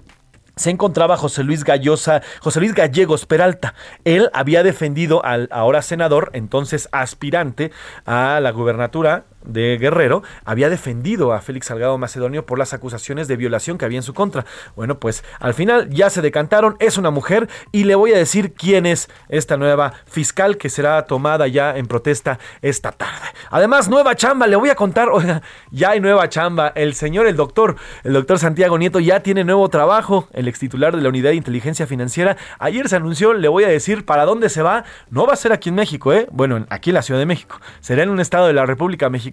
se 0.56 0.70
encontraba 0.70 1.18
José 1.18 1.44
Luis 1.44 1.64
Gallosa, 1.64 2.22
José 2.40 2.60
Luis 2.60 2.74
Gallegos 2.74 3.26
Peralta. 3.26 3.74
Él 4.04 4.30
había 4.34 4.64
defendido 4.64 5.24
al 5.26 5.48
ahora 5.52 5.82
senador, 5.82 6.30
entonces 6.34 6.90
aspirante 6.92 7.72
a 8.06 8.40
la 8.42 8.52
gubernatura 8.52 9.24
de 9.44 9.78
Guerrero 9.78 10.24
había 10.46 10.70
defendido 10.70 11.34
a 11.34 11.42
Félix 11.42 11.68
Salgado 11.68 11.98
Macedonio 11.98 12.46
por 12.46 12.60
las 12.60 12.74
acusaciones 12.74 13.28
de 13.28 13.38
violación 13.38 13.78
que 13.78 13.86
había 13.86 14.00
en 14.00 14.04
su 14.04 14.14
contra. 14.14 14.46
Bueno, 14.76 15.00
pues 15.00 15.24
al 15.40 15.54
final 15.54 15.90
ya 15.90 16.10
se 16.10 16.22
decantaron, 16.22 16.76
es 16.80 16.98
una 16.98 17.12
mujer 17.12 17.50
y 17.72 17.86
le 17.86 17.96
voy 17.96 18.14
a 18.14 18.18
decir 18.18 18.54
quién 18.54 18.86
es 18.86 19.10
esta 19.30 19.58
nueva 19.58 19.94
fiscal 20.06 20.58
que 20.58 20.70
será 20.70 21.06
tomada 21.06 21.48
ya 21.48 21.76
en 21.78 21.88
protesta 21.88 22.40
esta 22.62 22.92
tarde. 22.92 23.28
Además, 23.50 23.90
nueva 23.90 24.16
chamba, 24.16 24.48
le 24.48 24.56
voy 24.56 24.70
a 24.70 24.76
contar, 24.76 25.10
oiga, 25.14 25.42
ya 25.72 25.92
hay 25.92 26.00
nueva 26.00 26.30
chamba. 26.30 26.72
El 26.76 26.94
señor, 26.94 27.28
el 27.28 27.36
doctor, 27.36 27.76
el 28.04 28.14
doctor 28.14 28.40
Santiago 28.40 28.78
Nieto 28.78 29.00
ya 29.00 29.22
tiene 29.22 29.44
nuevo 29.44 29.70
trabajo, 29.70 30.28
el 30.34 30.48
ex 30.48 30.60
titular 30.60 30.96
de 30.96 31.02
la 31.02 31.10
Unidad 31.10 31.32
de 31.32 31.36
Inteligencia 31.36 31.88
Financiera. 31.88 32.38
Ayer 32.60 32.88
se 32.90 32.96
anunció, 32.96 33.34
le 33.34 33.48
voy 33.48 33.64
a 33.64 33.68
decir 33.68 34.06
para 34.06 34.26
dónde 34.26 34.50
se 34.50 34.62
va. 34.62 34.84
No 35.10 35.26
va 35.26 35.34
a 35.34 35.38
ser 35.38 35.52
aquí 35.52 35.70
en 35.70 35.76
México, 35.76 36.14
¿eh? 36.14 36.28
Bueno, 36.32 36.66
aquí 36.70 36.92
en 36.92 36.96
la 36.96 37.02
Ciudad 37.02 37.20
de 37.20 37.26
México. 37.26 37.60
Será 37.80 38.04
en 38.04 38.10
un 38.10 38.20
estado 38.20 38.48
de 38.48 38.54
la 38.54 38.66
República 38.66 39.10
Mexicana 39.10 39.31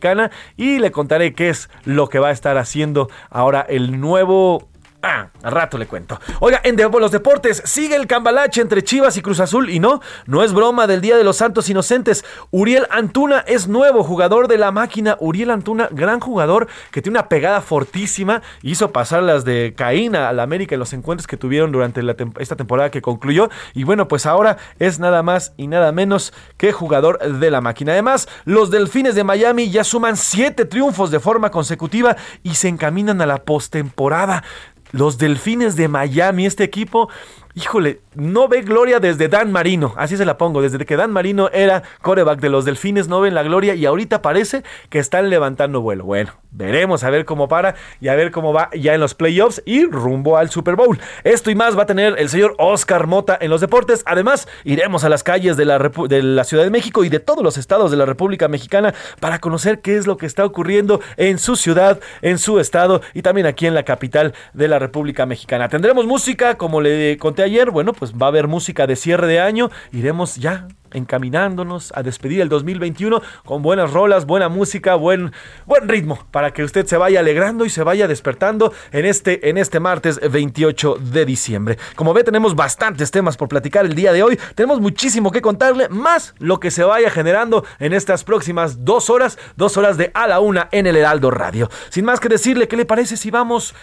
y 0.56 0.78
le 0.78 0.90
contaré 0.90 1.34
qué 1.34 1.50
es 1.50 1.68
lo 1.84 2.08
que 2.08 2.18
va 2.18 2.28
a 2.28 2.32
estar 2.32 2.56
haciendo 2.56 3.08
ahora 3.30 3.64
el 3.68 4.00
nuevo 4.00 4.68
Ah, 5.00 5.28
al 5.44 5.52
rato 5.52 5.78
le 5.78 5.86
cuento. 5.86 6.20
Oiga, 6.40 6.60
en 6.64 6.76
los 6.76 7.12
deportes 7.12 7.62
sigue 7.64 7.94
el 7.94 8.08
cambalache 8.08 8.60
entre 8.60 8.82
Chivas 8.82 9.16
y 9.16 9.22
Cruz 9.22 9.38
Azul 9.38 9.70
y 9.70 9.78
no, 9.78 10.00
no 10.26 10.42
es 10.42 10.52
broma 10.52 10.88
del 10.88 11.00
Día 11.00 11.16
de 11.16 11.22
los 11.22 11.36
Santos 11.36 11.70
Inocentes. 11.70 12.24
Uriel 12.50 12.84
Antuna 12.90 13.44
es 13.46 13.68
nuevo 13.68 14.02
jugador 14.02 14.48
de 14.48 14.58
la 14.58 14.72
máquina. 14.72 15.16
Uriel 15.20 15.52
Antuna, 15.52 15.88
gran 15.92 16.18
jugador 16.18 16.66
que 16.90 17.00
tiene 17.00 17.16
una 17.16 17.28
pegada 17.28 17.60
fortísima, 17.60 18.42
hizo 18.62 18.90
pasar 18.90 19.22
las 19.22 19.44
de 19.44 19.72
Caín 19.76 20.16
a 20.16 20.32
la 20.32 20.42
América 20.42 20.74
en 20.74 20.80
los 20.80 20.92
encuentros 20.92 21.28
que 21.28 21.36
tuvieron 21.36 21.70
durante 21.70 22.00
esta 22.40 22.56
temporada 22.56 22.90
que 22.90 23.00
concluyó 23.00 23.50
y 23.74 23.84
bueno, 23.84 24.08
pues 24.08 24.26
ahora 24.26 24.56
es 24.80 24.98
nada 24.98 25.22
más 25.22 25.52
y 25.56 25.68
nada 25.68 25.92
menos 25.92 26.32
que 26.56 26.72
jugador 26.72 27.20
de 27.38 27.50
la 27.52 27.60
máquina. 27.60 27.92
Además, 27.92 28.28
los 28.44 28.72
Delfines 28.72 29.14
de 29.14 29.22
Miami 29.22 29.70
ya 29.70 29.84
suman 29.84 30.16
siete 30.16 30.64
triunfos 30.64 31.12
de 31.12 31.20
forma 31.20 31.52
consecutiva 31.52 32.16
y 32.42 32.56
se 32.56 32.66
encaminan 32.66 33.20
a 33.20 33.26
la 33.26 33.44
postemporada. 33.44 34.42
Los 34.92 35.18
Delfines 35.18 35.76
de 35.76 35.88
Miami, 35.88 36.46
este 36.46 36.64
equipo, 36.64 37.08
híjole, 37.54 38.00
no 38.18 38.48
ve 38.48 38.62
gloria 38.62 38.98
desde 38.98 39.28
Dan 39.28 39.52
Marino, 39.52 39.94
así 39.96 40.16
se 40.16 40.24
la 40.24 40.36
pongo, 40.36 40.60
desde 40.60 40.84
que 40.84 40.96
Dan 40.96 41.12
Marino 41.12 41.50
era 41.52 41.84
coreback 42.02 42.40
de 42.40 42.48
los 42.48 42.64
Delfines, 42.64 43.06
no 43.06 43.20
ven 43.20 43.34
la 43.34 43.44
gloria 43.44 43.76
y 43.76 43.86
ahorita 43.86 44.22
parece 44.22 44.64
que 44.90 44.98
están 44.98 45.30
levantando 45.30 45.80
vuelo. 45.80 46.04
Bueno, 46.04 46.32
veremos 46.50 47.04
a 47.04 47.10
ver 47.10 47.24
cómo 47.24 47.46
para 47.46 47.76
y 48.00 48.08
a 48.08 48.16
ver 48.16 48.32
cómo 48.32 48.52
va 48.52 48.70
ya 48.76 48.94
en 48.94 49.00
los 49.00 49.14
playoffs 49.14 49.62
y 49.64 49.86
rumbo 49.86 50.36
al 50.36 50.50
Super 50.50 50.74
Bowl. 50.74 50.98
Esto 51.22 51.52
y 51.52 51.54
más 51.54 51.78
va 51.78 51.82
a 51.82 51.86
tener 51.86 52.16
el 52.18 52.28
señor 52.28 52.56
Oscar 52.58 53.06
Mota 53.06 53.38
en 53.40 53.50
los 53.50 53.60
deportes. 53.60 54.02
Además, 54.04 54.48
iremos 54.64 55.04
a 55.04 55.08
las 55.08 55.22
calles 55.22 55.56
de 55.56 55.64
la, 55.64 55.78
de 55.78 56.22
la 56.22 56.42
Ciudad 56.42 56.64
de 56.64 56.70
México 56.70 57.04
y 57.04 57.08
de 57.08 57.20
todos 57.20 57.44
los 57.44 57.56
estados 57.56 57.92
de 57.92 57.96
la 57.96 58.04
República 58.04 58.48
Mexicana 58.48 58.94
para 59.20 59.38
conocer 59.38 59.80
qué 59.80 59.96
es 59.96 60.08
lo 60.08 60.16
que 60.16 60.26
está 60.26 60.44
ocurriendo 60.44 61.00
en 61.16 61.38
su 61.38 61.54
ciudad, 61.54 62.00
en 62.22 62.38
su 62.38 62.58
estado 62.58 63.00
y 63.14 63.22
también 63.22 63.46
aquí 63.46 63.66
en 63.66 63.74
la 63.74 63.84
capital 63.84 64.34
de 64.54 64.66
la 64.66 64.80
República 64.80 65.24
Mexicana. 65.24 65.68
Tendremos 65.68 66.04
música, 66.04 66.56
como 66.56 66.80
le 66.80 67.16
conté 67.18 67.44
ayer, 67.44 67.70
bueno, 67.70 67.92
pues 67.92 68.07
va 68.12 68.26
a 68.26 68.28
haber 68.28 68.48
música 68.48 68.86
de 68.86 68.96
cierre 68.96 69.26
de 69.26 69.40
año. 69.40 69.70
Iremos 69.92 70.36
ya 70.36 70.68
encaminándonos 70.92 71.92
a 71.94 72.02
despedir 72.02 72.40
el 72.40 72.48
2021 72.48 73.22
con 73.44 73.62
buenas 73.62 73.92
rolas, 73.92 74.26
buena 74.26 74.48
música, 74.48 74.94
buen, 74.94 75.32
buen 75.66 75.88
ritmo 75.88 76.26
para 76.30 76.52
que 76.52 76.62
usted 76.62 76.86
se 76.86 76.96
vaya 76.96 77.20
alegrando 77.20 77.64
y 77.64 77.70
se 77.70 77.82
vaya 77.82 78.08
despertando 78.08 78.72
en 78.92 79.04
este, 79.04 79.48
en 79.48 79.58
este 79.58 79.80
martes 79.80 80.20
28 80.20 80.96
de 81.00 81.24
diciembre. 81.24 81.78
Como 81.96 82.14
ve, 82.14 82.24
tenemos 82.24 82.54
bastantes 82.54 83.10
temas 83.10 83.36
por 83.36 83.48
platicar 83.48 83.84
el 83.84 83.94
día 83.94 84.12
de 84.12 84.22
hoy. 84.22 84.38
Tenemos 84.54 84.80
muchísimo 84.80 85.30
que 85.30 85.42
contarle, 85.42 85.88
más 85.88 86.34
lo 86.38 86.60
que 86.60 86.70
se 86.70 86.84
vaya 86.84 87.10
generando 87.10 87.64
en 87.78 87.92
estas 87.92 88.24
próximas 88.24 88.84
dos 88.84 89.10
horas, 89.10 89.38
dos 89.56 89.76
horas 89.76 89.96
de 89.96 90.10
a 90.14 90.26
la 90.26 90.40
una 90.40 90.68
en 90.72 90.86
el 90.86 90.96
Heraldo 90.96 91.30
Radio. 91.30 91.68
Sin 91.90 92.04
más 92.04 92.20
que 92.20 92.28
decirle, 92.28 92.68
¿qué 92.68 92.76
le 92.76 92.84
parece 92.84 93.16
si 93.16 93.30
vamos 93.30 93.74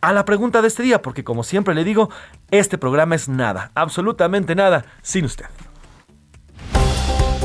a 0.00 0.12
la 0.12 0.24
pregunta 0.24 0.62
de 0.62 0.68
este 0.68 0.82
día? 0.82 1.02
Porque 1.02 1.24
como 1.24 1.42
siempre 1.42 1.74
le 1.74 1.84
digo, 1.84 2.10
este 2.50 2.78
programa 2.78 3.14
es 3.14 3.28
nada, 3.28 3.70
absolutamente 3.74 4.54
nada, 4.54 4.84
sin 5.02 5.24
usted. 5.24 5.46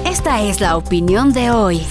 Esta 0.05 0.41
es 0.41 0.61
la 0.61 0.77
opinión 0.77 1.33
de 1.33 1.51
hoy. 1.51 1.85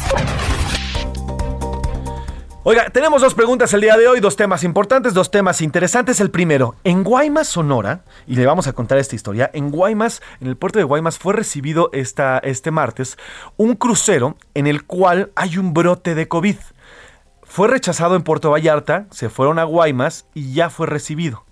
Oiga, 2.66 2.88
tenemos 2.88 3.20
dos 3.20 3.34
preguntas 3.34 3.74
el 3.74 3.82
día 3.82 3.98
de 3.98 4.08
hoy, 4.08 4.20
dos 4.20 4.36
temas 4.36 4.64
importantes, 4.64 5.12
dos 5.12 5.30
temas 5.30 5.60
interesantes. 5.60 6.18
El 6.18 6.30
primero, 6.30 6.76
en 6.82 7.04
Guaymas, 7.04 7.46
Sonora, 7.46 8.04
y 8.26 8.36
le 8.36 8.46
vamos 8.46 8.66
a 8.66 8.72
contar 8.72 8.96
esta 8.96 9.14
historia, 9.14 9.50
en 9.52 9.70
Guaymas, 9.70 10.22
en 10.40 10.46
el 10.46 10.56
puerto 10.56 10.78
de 10.78 10.86
Guaymas, 10.86 11.18
fue 11.18 11.34
recibido 11.34 11.90
esta, 11.92 12.38
este 12.38 12.70
martes 12.70 13.18
un 13.58 13.74
crucero 13.74 14.38
en 14.54 14.66
el 14.66 14.84
cual 14.84 15.30
hay 15.36 15.58
un 15.58 15.74
brote 15.74 16.14
de 16.14 16.26
COVID. 16.26 16.56
Fue 17.54 17.68
rechazado 17.68 18.16
en 18.16 18.24
Puerto 18.24 18.50
Vallarta, 18.50 19.06
se 19.12 19.28
fueron 19.28 19.60
a 19.60 19.62
Guaymas 19.62 20.26
y 20.34 20.54
ya 20.54 20.70
fue 20.70 20.88
recibido. 20.88 21.44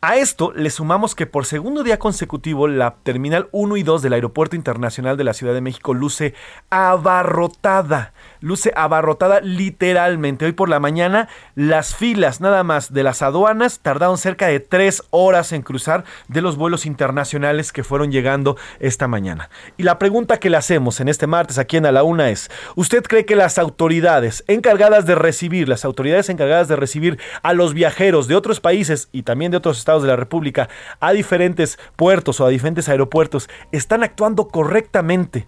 A 0.00 0.14
esto 0.14 0.52
le 0.52 0.70
sumamos 0.70 1.16
que 1.16 1.26
por 1.26 1.46
segundo 1.46 1.82
día 1.82 1.98
consecutivo 1.98 2.68
la 2.68 2.94
Terminal 3.02 3.48
1 3.50 3.76
y 3.76 3.82
2 3.82 4.02
del 4.02 4.12
Aeropuerto 4.12 4.54
Internacional 4.54 5.16
de 5.16 5.24
la 5.24 5.34
Ciudad 5.34 5.52
de 5.52 5.60
México 5.60 5.94
luce 5.94 6.34
abarrotada 6.70 8.12
luce 8.42 8.72
abarrotada 8.76 9.40
literalmente. 9.40 10.44
Hoy 10.44 10.52
por 10.52 10.68
la 10.68 10.80
mañana 10.80 11.28
las 11.54 11.94
filas 11.94 12.40
nada 12.40 12.62
más 12.64 12.92
de 12.92 13.02
las 13.02 13.22
aduanas 13.22 13.80
tardaron 13.80 14.18
cerca 14.18 14.48
de 14.48 14.60
tres 14.60 15.02
horas 15.10 15.52
en 15.52 15.62
cruzar 15.62 16.04
de 16.28 16.42
los 16.42 16.56
vuelos 16.56 16.84
internacionales 16.84 17.72
que 17.72 17.84
fueron 17.84 18.12
llegando 18.12 18.58
esta 18.80 19.08
mañana. 19.08 19.48
Y 19.76 19.84
la 19.84 19.98
pregunta 19.98 20.38
que 20.38 20.50
le 20.50 20.58
hacemos 20.58 21.00
en 21.00 21.08
este 21.08 21.26
martes 21.26 21.58
aquí 21.58 21.78
en 21.78 21.86
A 21.86 21.92
la 21.92 22.02
Una 22.02 22.30
es, 22.30 22.50
¿usted 22.74 23.02
cree 23.02 23.24
que 23.24 23.36
las 23.36 23.56
autoridades 23.56 24.44
encargadas 24.48 25.06
de 25.06 25.14
recibir, 25.14 25.68
las 25.68 25.84
autoridades 25.84 26.28
encargadas 26.28 26.68
de 26.68 26.76
recibir 26.76 27.18
a 27.42 27.52
los 27.52 27.72
viajeros 27.72 28.28
de 28.28 28.34
otros 28.34 28.60
países 28.60 29.08
y 29.12 29.22
también 29.22 29.50
de 29.50 29.56
otros 29.56 29.78
estados 29.78 30.02
de 30.02 30.08
la 30.08 30.16
República 30.16 30.68
a 31.00 31.12
diferentes 31.12 31.78
puertos 31.96 32.40
o 32.40 32.46
a 32.46 32.50
diferentes 32.50 32.88
aeropuertos 32.88 33.48
están 33.70 34.02
actuando 34.02 34.48
correctamente 34.48 35.46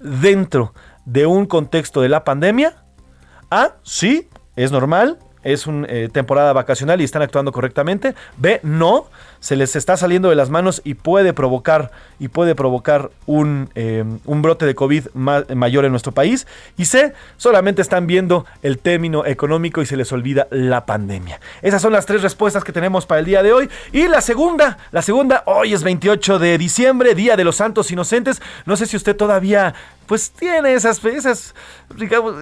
dentro 0.00 0.72
de 1.06 1.24
un 1.24 1.46
contexto 1.46 2.02
de 2.02 2.10
la 2.10 2.24
pandemia. 2.24 2.84
A, 3.50 3.76
sí, 3.82 4.28
es 4.56 4.70
normal, 4.70 5.18
es 5.42 5.66
una 5.66 5.86
eh, 5.88 6.08
temporada 6.12 6.52
vacacional 6.52 7.00
y 7.00 7.04
están 7.04 7.22
actuando 7.22 7.52
correctamente. 7.52 8.14
B, 8.36 8.60
no, 8.62 9.06
se 9.46 9.54
les 9.54 9.76
está 9.76 9.96
saliendo 9.96 10.28
de 10.28 10.34
las 10.34 10.50
manos 10.50 10.82
y 10.82 10.94
puede 10.94 11.32
provocar, 11.32 11.92
y 12.18 12.26
puede 12.26 12.56
provocar 12.56 13.12
un, 13.26 13.70
eh, 13.76 14.02
un 14.24 14.42
brote 14.42 14.66
de 14.66 14.74
COVID 14.74 15.06
mayor 15.14 15.84
en 15.84 15.92
nuestro 15.92 16.10
país. 16.10 16.48
Y 16.76 16.86
C, 16.86 17.12
solamente 17.36 17.80
están 17.80 18.08
viendo 18.08 18.44
el 18.64 18.80
término 18.80 19.24
económico 19.24 19.80
y 19.80 19.86
se 19.86 19.96
les 19.96 20.10
olvida 20.10 20.48
la 20.50 20.84
pandemia. 20.84 21.38
Esas 21.62 21.80
son 21.80 21.92
las 21.92 22.06
tres 22.06 22.22
respuestas 22.22 22.64
que 22.64 22.72
tenemos 22.72 23.06
para 23.06 23.20
el 23.20 23.24
día 23.24 23.44
de 23.44 23.52
hoy. 23.52 23.70
Y 23.92 24.08
la 24.08 24.20
segunda, 24.20 24.78
la 24.90 25.00
segunda, 25.00 25.44
hoy 25.46 25.74
es 25.74 25.84
28 25.84 26.40
de 26.40 26.58
diciembre, 26.58 27.14
Día 27.14 27.36
de 27.36 27.44
los 27.44 27.54
Santos 27.54 27.92
Inocentes. 27.92 28.42
No 28.64 28.76
sé 28.76 28.86
si 28.86 28.96
usted 28.96 29.14
todavía 29.14 29.74
pues 30.06 30.30
tiene 30.30 30.74
esas, 30.74 31.04
esas, 31.04 31.54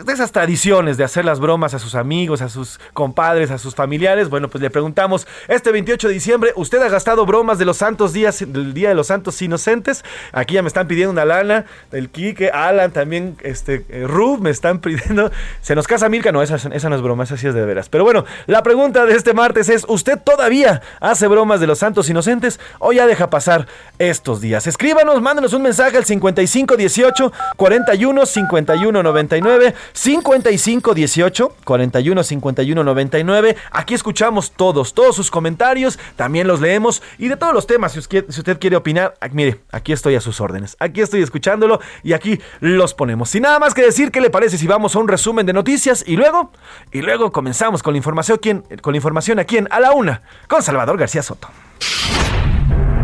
esas 0.07 0.33
tradiciones 0.33 0.97
de 0.97 1.05
hacer 1.05 1.25
las 1.25 1.41
bromas 1.41 1.75
a 1.75 1.79
sus 1.79 1.95
amigos, 1.95 2.43
a 2.43 2.49
sus 2.49 2.79
compadres, 2.93 3.51
a 3.51 3.59
sus 3.59 3.75
familiares. 3.75 4.29
Bueno, 4.29 4.49
pues 4.49 4.63
le 4.63 4.71
preguntamos, 4.71 5.27
este 5.49 5.73
28 5.73 6.09
de 6.09 6.15
diciembre, 6.15 6.53
¿usted 6.57 6.83
ha 6.83 6.89
gastado 6.95 7.27
bromas 7.27 7.59
de 7.59 7.65
los 7.65 7.79
santos 7.79 8.13
días, 8.13 8.39
del 8.47 8.73
Día 8.73 8.89
de 8.89 8.95
los 8.95 9.09
Santos 9.09 9.43
Inocentes. 9.43 10.05
Aquí 10.31 10.55
ya 10.55 10.63
me 10.63 10.69
están 10.69 10.87
pidiendo 10.87 11.11
una 11.11 11.25
lana. 11.25 11.65
El 11.91 12.09
Quique, 12.09 12.51
Alan, 12.51 12.93
también, 12.93 13.37
este, 13.43 13.85
eh, 13.89 14.05
Rub, 14.07 14.41
me 14.41 14.51
están 14.51 14.79
pidiendo. 14.81 15.33
Se 15.61 15.75
nos 15.75 15.89
casa 15.89 16.09
Milka. 16.09 16.31
No, 16.31 16.41
esa, 16.41 16.55
esa 16.55 16.89
no 16.89 16.95
es 16.95 17.03
broma, 17.03 17.25
esa 17.25 17.37
sí 17.37 17.49
es 17.49 17.55
de 17.55 17.65
veras. 17.65 17.89
Pero 17.89 18.05
bueno, 18.05 18.25
la 18.47 18.63
pregunta 18.63 19.07
de 19.07 19.17
este 19.17 19.35
martes 19.35 19.69
es: 19.69 19.85
¿Usted 19.89 20.21
todavía 20.21 20.83
hace 21.01 21.27
bromas 21.27 21.59
de 21.59 21.67
los 21.67 21.81
santos 21.81 22.09
inocentes 22.09 22.61
o 22.79 22.93
ya 22.93 23.09
deja 23.09 23.29
pasar 23.29 23.67
estos 23.99 24.41
días? 24.41 24.69
Escríbanos, 24.69 25.21
mándenos 25.21 25.53
un 25.53 25.63
mensaje 25.63 25.97
al 25.97 26.05
5518 26.05 27.33
41 27.57 28.27
51 28.27 29.03
99 29.03 29.75
55 29.93 30.95
18 30.95 31.57
41 31.65 32.23
51 32.23 32.85
99. 32.85 33.57
Aquí 33.73 33.95
escuchamos 33.95 34.53
todos, 34.53 34.95
todos 34.95 35.17
sus 35.17 35.33
comentarios. 35.33 35.99
También 36.15 36.47
los 36.47 36.61
leemos 36.61 36.74
y 37.19 37.29
de 37.29 37.37
todos 37.37 37.53
los 37.53 37.67
temas. 37.67 37.93
Si 37.93 37.99
usted, 37.99 38.59
quiere 38.59 38.77
opinar, 38.77 39.15
mire, 39.33 39.61
aquí 39.71 39.93
estoy 39.93 40.15
a 40.15 40.21
sus 40.21 40.41
órdenes. 40.41 40.77
Aquí 40.81 41.01
estoy 41.01 41.23
escuchándolo 41.23 41.81
y 42.03 42.13
aquí 42.13 42.41
los 42.61 42.95
ponemos. 42.95 43.31
Sin 43.31 43.43
nada 43.43 43.59
más 43.59 43.75
que 43.75 43.83
decir, 43.83 44.11
¿qué 44.11 44.21
le 44.21 44.31
parece 44.31 44.59
si 44.59 44.67
vamos 44.67 44.95
a 44.97 44.99
un 44.99 45.09
resumen 45.09 45.47
de 45.47 45.53
noticias 45.53 46.05
y 46.07 46.17
luego, 46.17 46.53
y 46.93 47.03
luego 47.03 47.33
comenzamos 47.33 47.83
con 47.83 47.95
la 47.95 47.99
información, 47.99 48.39
con 48.81 48.93
la 48.93 48.97
información 48.97 49.39
aquí 49.39 49.57
en 49.57 49.69
A 49.71 49.81
la 49.81 49.93
Una 49.93 50.23
con 50.49 50.63
Salvador 50.63 50.99
García 50.99 51.23
Soto. 51.23 51.49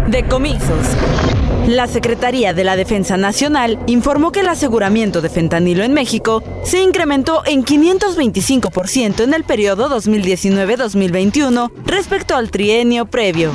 Decomisos. 0.08 0.96
La 1.66 1.86
Secretaría 1.86 2.52
de 2.52 2.64
la 2.64 2.76
Defensa 2.76 3.16
Nacional 3.16 3.78
informó 3.86 4.32
que 4.32 4.40
el 4.40 4.48
aseguramiento 4.48 5.20
de 5.20 5.28
fentanilo 5.28 5.84
en 5.84 5.94
México 5.94 6.42
se 6.64 6.82
incrementó 6.82 7.42
en 7.46 7.64
525% 7.64 9.22
en 9.22 9.34
el 9.34 9.44
periodo 9.44 9.88
2019-2021 9.90 11.70
respecto 11.86 12.34
al 12.34 12.50
trienio 12.50 13.06
previo. 13.06 13.52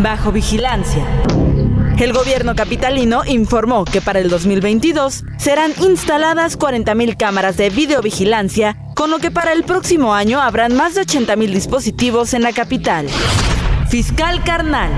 Bajo 0.00 0.30
vigilancia. 0.30 1.04
El 1.98 2.14
gobierno 2.14 2.54
capitalino 2.54 3.22
informó 3.26 3.84
que 3.84 4.00
para 4.00 4.20
el 4.20 4.30
2022 4.30 5.24
serán 5.36 5.72
instaladas 5.82 6.58
40.000 6.58 7.16
cámaras 7.18 7.58
de 7.58 7.68
videovigilancia, 7.68 8.78
con 8.94 9.10
lo 9.10 9.18
que 9.18 9.30
para 9.30 9.52
el 9.52 9.64
próximo 9.64 10.14
año 10.14 10.40
habrán 10.40 10.74
más 10.74 10.94
de 10.94 11.02
80.000 11.02 11.52
dispositivos 11.52 12.32
en 12.32 12.42
la 12.42 12.52
capital. 12.52 13.06
Fiscal 13.90 14.42
Carnal. 14.44 14.90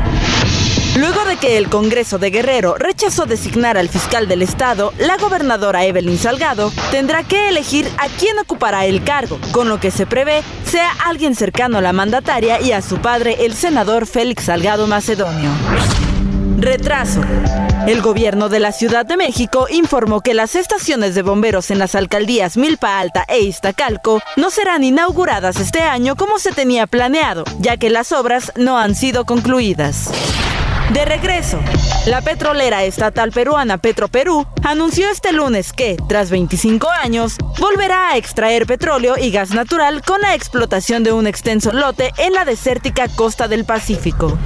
Luego 0.97 1.25
de 1.25 1.37
que 1.39 1.57
el 1.57 1.71
Congreso 1.71 2.19
de 2.19 2.31
Guerrero 2.31 2.75
rechazó 2.77 3.25
designar 3.25 3.79
al 3.79 3.89
fiscal 3.89 4.29
del 4.29 4.43
Estado, 4.43 4.93
la 4.99 5.17
gobernadora 5.17 5.87
Evelyn 5.87 6.19
Salgado 6.19 6.71
tendrá 6.91 7.25
que 7.25 7.49
elegir 7.49 7.89
a 7.97 8.09
quién 8.09 8.39
ocupará 8.39 8.85
el 8.85 9.03
cargo, 9.03 9.39
con 9.53 9.71
lo 9.71 9.81
que 9.81 9.91
se 9.91 10.05
prevé 10.05 10.43
sea 10.67 10.91
alguien 11.07 11.35
cercano 11.35 11.79
a 11.79 11.81
la 11.81 11.95
mandataria 11.95 12.61
y 12.61 12.73
a 12.73 12.83
su 12.83 12.99
padre, 12.99 13.47
el 13.47 13.55
senador 13.55 14.07
Félix 14.07 14.45
Salgado 14.45 14.87
Macedonio. 14.87 15.51
Retraso. 16.59 17.23
El 17.87 18.03
gobierno 18.03 18.51
de 18.51 18.61
la 18.61 18.71
Ciudad 18.71 19.07
de 19.07 19.17
México 19.17 19.67
informó 19.71 20.21
que 20.21 20.35
las 20.35 20.55
estaciones 20.55 21.15
de 21.15 21.23
bomberos 21.23 21.71
en 21.71 21.79
las 21.79 21.95
alcaldías 21.95 22.59
Milpa 22.59 23.01
Alta 23.01 23.25
e 23.29 23.41
Iztacalco 23.41 24.21
no 24.37 24.51
serán 24.51 24.85
inauguradas 24.85 25.59
este 25.59 25.81
año 25.81 26.17
como 26.17 26.39
se 26.39 26.53
tenía 26.53 26.87
planeado, 26.87 27.45
ya 27.59 27.79
que 27.79 27.91
las 27.91 28.13
obras 28.13 28.53
no 28.57 28.79
han 28.79 28.95
sido 28.95 29.25
concluidas. 29.25 30.11
De 30.93 31.07
regreso, 31.07 31.59
la 32.07 32.21
petrolera 32.21 32.85
estatal 32.85 33.33
peruana 33.33 33.79
Petroperú 33.79 34.47
anunció 34.63 35.09
este 35.09 35.33
lunes 35.33 35.73
que, 35.73 35.97
tras 36.07 36.31
25 36.31 36.87
años, 36.91 37.37
volverá 37.59 38.11
a 38.11 38.19
extraer 38.19 38.67
petróleo 38.67 39.15
y 39.17 39.31
gas 39.31 39.53
natural 39.53 40.03
con 40.03 40.21
la 40.21 40.35
explotación 40.35 41.03
de 41.03 41.13
un 41.13 41.27
extenso 41.27 41.73
lote 41.73 42.13
en 42.19 42.35
la 42.35 42.45
desértica 42.45 43.09
costa 43.09 43.49
del 43.49 43.65
Pacífico. 43.65 44.37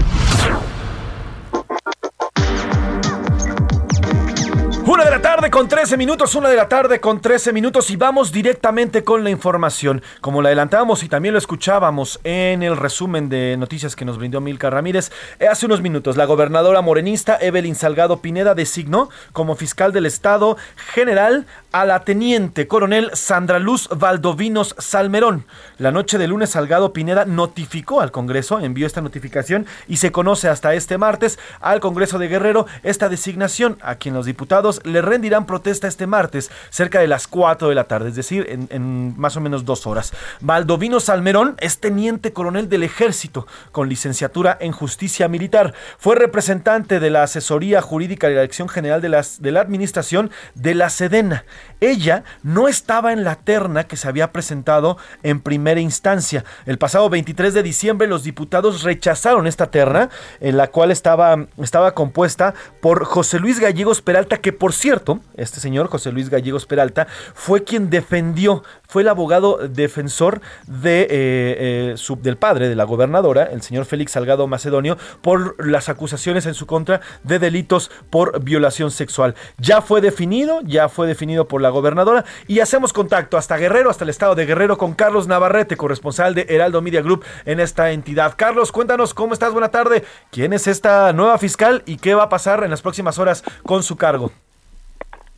Una 4.96 5.04
de 5.04 5.10
la 5.10 5.20
tarde 5.20 5.50
con 5.50 5.68
13 5.68 5.98
minutos, 5.98 6.34
una 6.36 6.48
de 6.48 6.56
la 6.56 6.70
tarde 6.70 7.00
con 7.00 7.20
13 7.20 7.52
minutos 7.52 7.90
y 7.90 7.96
vamos 7.96 8.32
directamente 8.32 9.04
con 9.04 9.24
la 9.24 9.28
información. 9.28 10.00
Como 10.22 10.40
la 10.40 10.48
adelantábamos 10.48 11.02
y 11.02 11.08
también 11.10 11.34
lo 11.34 11.38
escuchábamos 11.38 12.18
en 12.24 12.62
el 12.62 12.78
resumen 12.78 13.28
de 13.28 13.58
noticias 13.58 13.94
que 13.94 14.06
nos 14.06 14.16
brindó 14.16 14.40
Milka 14.40 14.70
Ramírez, 14.70 15.12
eh, 15.38 15.48
hace 15.48 15.66
unos 15.66 15.82
minutos 15.82 16.16
la 16.16 16.24
gobernadora 16.24 16.80
morenista 16.80 17.36
Evelyn 17.38 17.74
Salgado 17.74 18.22
Pineda 18.22 18.54
designó 18.54 19.10
como 19.34 19.54
fiscal 19.54 19.92
del 19.92 20.06
Estado 20.06 20.56
general 20.94 21.44
a 21.76 21.84
la 21.84 22.04
teniente 22.04 22.66
coronel 22.66 23.10
Sandra 23.12 23.58
Luz 23.58 23.90
Valdovinos 23.94 24.74
Salmerón. 24.78 25.44
La 25.76 25.90
noche 25.90 26.16
de 26.16 26.26
lunes 26.26 26.48
Salgado 26.48 26.94
Pineda 26.94 27.26
notificó 27.26 28.00
al 28.00 28.12
Congreso, 28.12 28.60
envió 28.60 28.86
esta 28.86 29.02
notificación 29.02 29.66
y 29.86 29.98
se 29.98 30.10
conoce 30.10 30.48
hasta 30.48 30.72
este 30.72 30.96
martes 30.96 31.38
al 31.60 31.80
Congreso 31.80 32.18
de 32.18 32.28
Guerrero 32.28 32.66
esta 32.82 33.10
designación 33.10 33.76
a 33.82 33.96
quien 33.96 34.14
los 34.14 34.24
diputados 34.24 34.80
le 34.84 35.02
rendirán 35.02 35.44
protesta 35.44 35.86
este 35.86 36.06
martes 36.06 36.50
cerca 36.70 36.98
de 36.98 37.08
las 37.08 37.26
4 37.26 37.68
de 37.68 37.74
la 37.74 37.84
tarde, 37.84 38.08
es 38.08 38.16
decir, 38.16 38.46
en, 38.48 39.12
más 39.18 39.36
o 39.36 39.42
menos 39.42 39.66
dos 39.66 39.86
horas. 39.86 40.14
Valdovino 40.40 40.98
Salmerón 40.98 41.56
es 41.60 41.78
teniente 41.78 42.32
coronel 42.32 42.70
del 42.70 42.84
ejército 42.84 43.46
con 43.72 43.90
licenciatura 43.90 44.56
en 44.62 44.72
justicia 44.72 45.28
militar. 45.28 45.74
Fue 45.98 46.16
representante 46.16 47.00
de 47.00 47.10
la 47.10 47.24
asesoría 47.24 47.82
jurídica 47.82 48.28
de 48.28 48.36
la 48.36 48.40
Dirección 48.40 48.70
General 48.70 49.02
de, 49.02 49.22
de 49.40 49.52
la 49.52 49.60
Administración 49.60 50.30
de 50.54 50.74
la 50.74 50.88
Sedena. 50.88 51.44
Ella 51.80 52.24
no 52.42 52.68
estaba 52.68 53.12
en 53.12 53.24
la 53.24 53.36
terna 53.36 53.84
que 53.84 53.96
se 53.96 54.08
había 54.08 54.32
presentado 54.32 54.96
en 55.22 55.40
primera 55.40 55.80
instancia. 55.80 56.44
El 56.64 56.78
pasado 56.78 57.08
23 57.10 57.54
de 57.54 57.62
diciembre 57.62 58.08
los 58.08 58.24
diputados 58.24 58.82
rechazaron 58.82 59.46
esta 59.46 59.70
terna, 59.70 60.10
en 60.40 60.56
la 60.56 60.68
cual 60.68 60.90
estaba, 60.90 61.46
estaba 61.58 61.94
compuesta 61.94 62.54
por 62.80 63.04
José 63.04 63.38
Luis 63.38 63.60
Gallegos 63.60 64.02
Peralta, 64.02 64.38
que 64.38 64.52
por 64.52 64.72
cierto, 64.72 65.20
este 65.36 65.60
señor, 65.60 65.88
José 65.88 66.12
Luis 66.12 66.30
Gallegos 66.30 66.66
Peralta, 66.66 67.06
fue 67.34 67.64
quien 67.64 67.90
defendió, 67.90 68.62
fue 68.88 69.02
el 69.02 69.08
abogado 69.08 69.58
defensor 69.68 70.40
de, 70.66 71.02
eh, 71.02 71.94
eh, 71.98 72.16
del 72.22 72.36
padre 72.36 72.68
de 72.68 72.76
la 72.76 72.84
gobernadora, 72.84 73.44
el 73.44 73.62
señor 73.62 73.84
Félix 73.84 74.12
Salgado 74.12 74.46
Macedonio, 74.46 74.96
por 75.22 75.64
las 75.64 75.88
acusaciones 75.88 76.46
en 76.46 76.54
su 76.54 76.66
contra 76.66 77.00
de 77.22 77.38
delitos 77.38 77.90
por 78.10 78.42
violación 78.42 78.90
sexual. 78.90 79.34
Ya 79.58 79.82
fue 79.82 80.00
definido, 80.00 80.60
ya 80.62 80.88
fue 80.88 81.06
definido 81.06 81.45
por 81.46 81.62
la 81.62 81.70
gobernadora 81.70 82.24
y 82.46 82.60
hacemos 82.60 82.92
contacto 82.92 83.36
hasta 83.36 83.56
Guerrero, 83.56 83.90
hasta 83.90 84.04
el 84.04 84.10
estado 84.10 84.34
de 84.34 84.46
Guerrero 84.46 84.78
con 84.78 84.94
Carlos 84.94 85.28
Navarrete, 85.28 85.76
corresponsal 85.76 86.34
de 86.34 86.46
Heraldo 86.48 86.82
Media 86.82 87.02
Group 87.02 87.24
en 87.44 87.60
esta 87.60 87.92
entidad. 87.92 88.34
Carlos, 88.36 88.72
cuéntanos 88.72 89.14
cómo 89.14 89.32
estás, 89.32 89.52
buena 89.52 89.70
tarde. 89.70 90.04
¿Quién 90.30 90.52
es 90.52 90.66
esta 90.66 91.12
nueva 91.12 91.38
fiscal 91.38 91.82
y 91.86 91.96
qué 91.96 92.14
va 92.14 92.24
a 92.24 92.28
pasar 92.28 92.64
en 92.64 92.70
las 92.70 92.82
próximas 92.82 93.18
horas 93.18 93.44
con 93.62 93.82
su 93.82 93.96
cargo? 93.96 94.30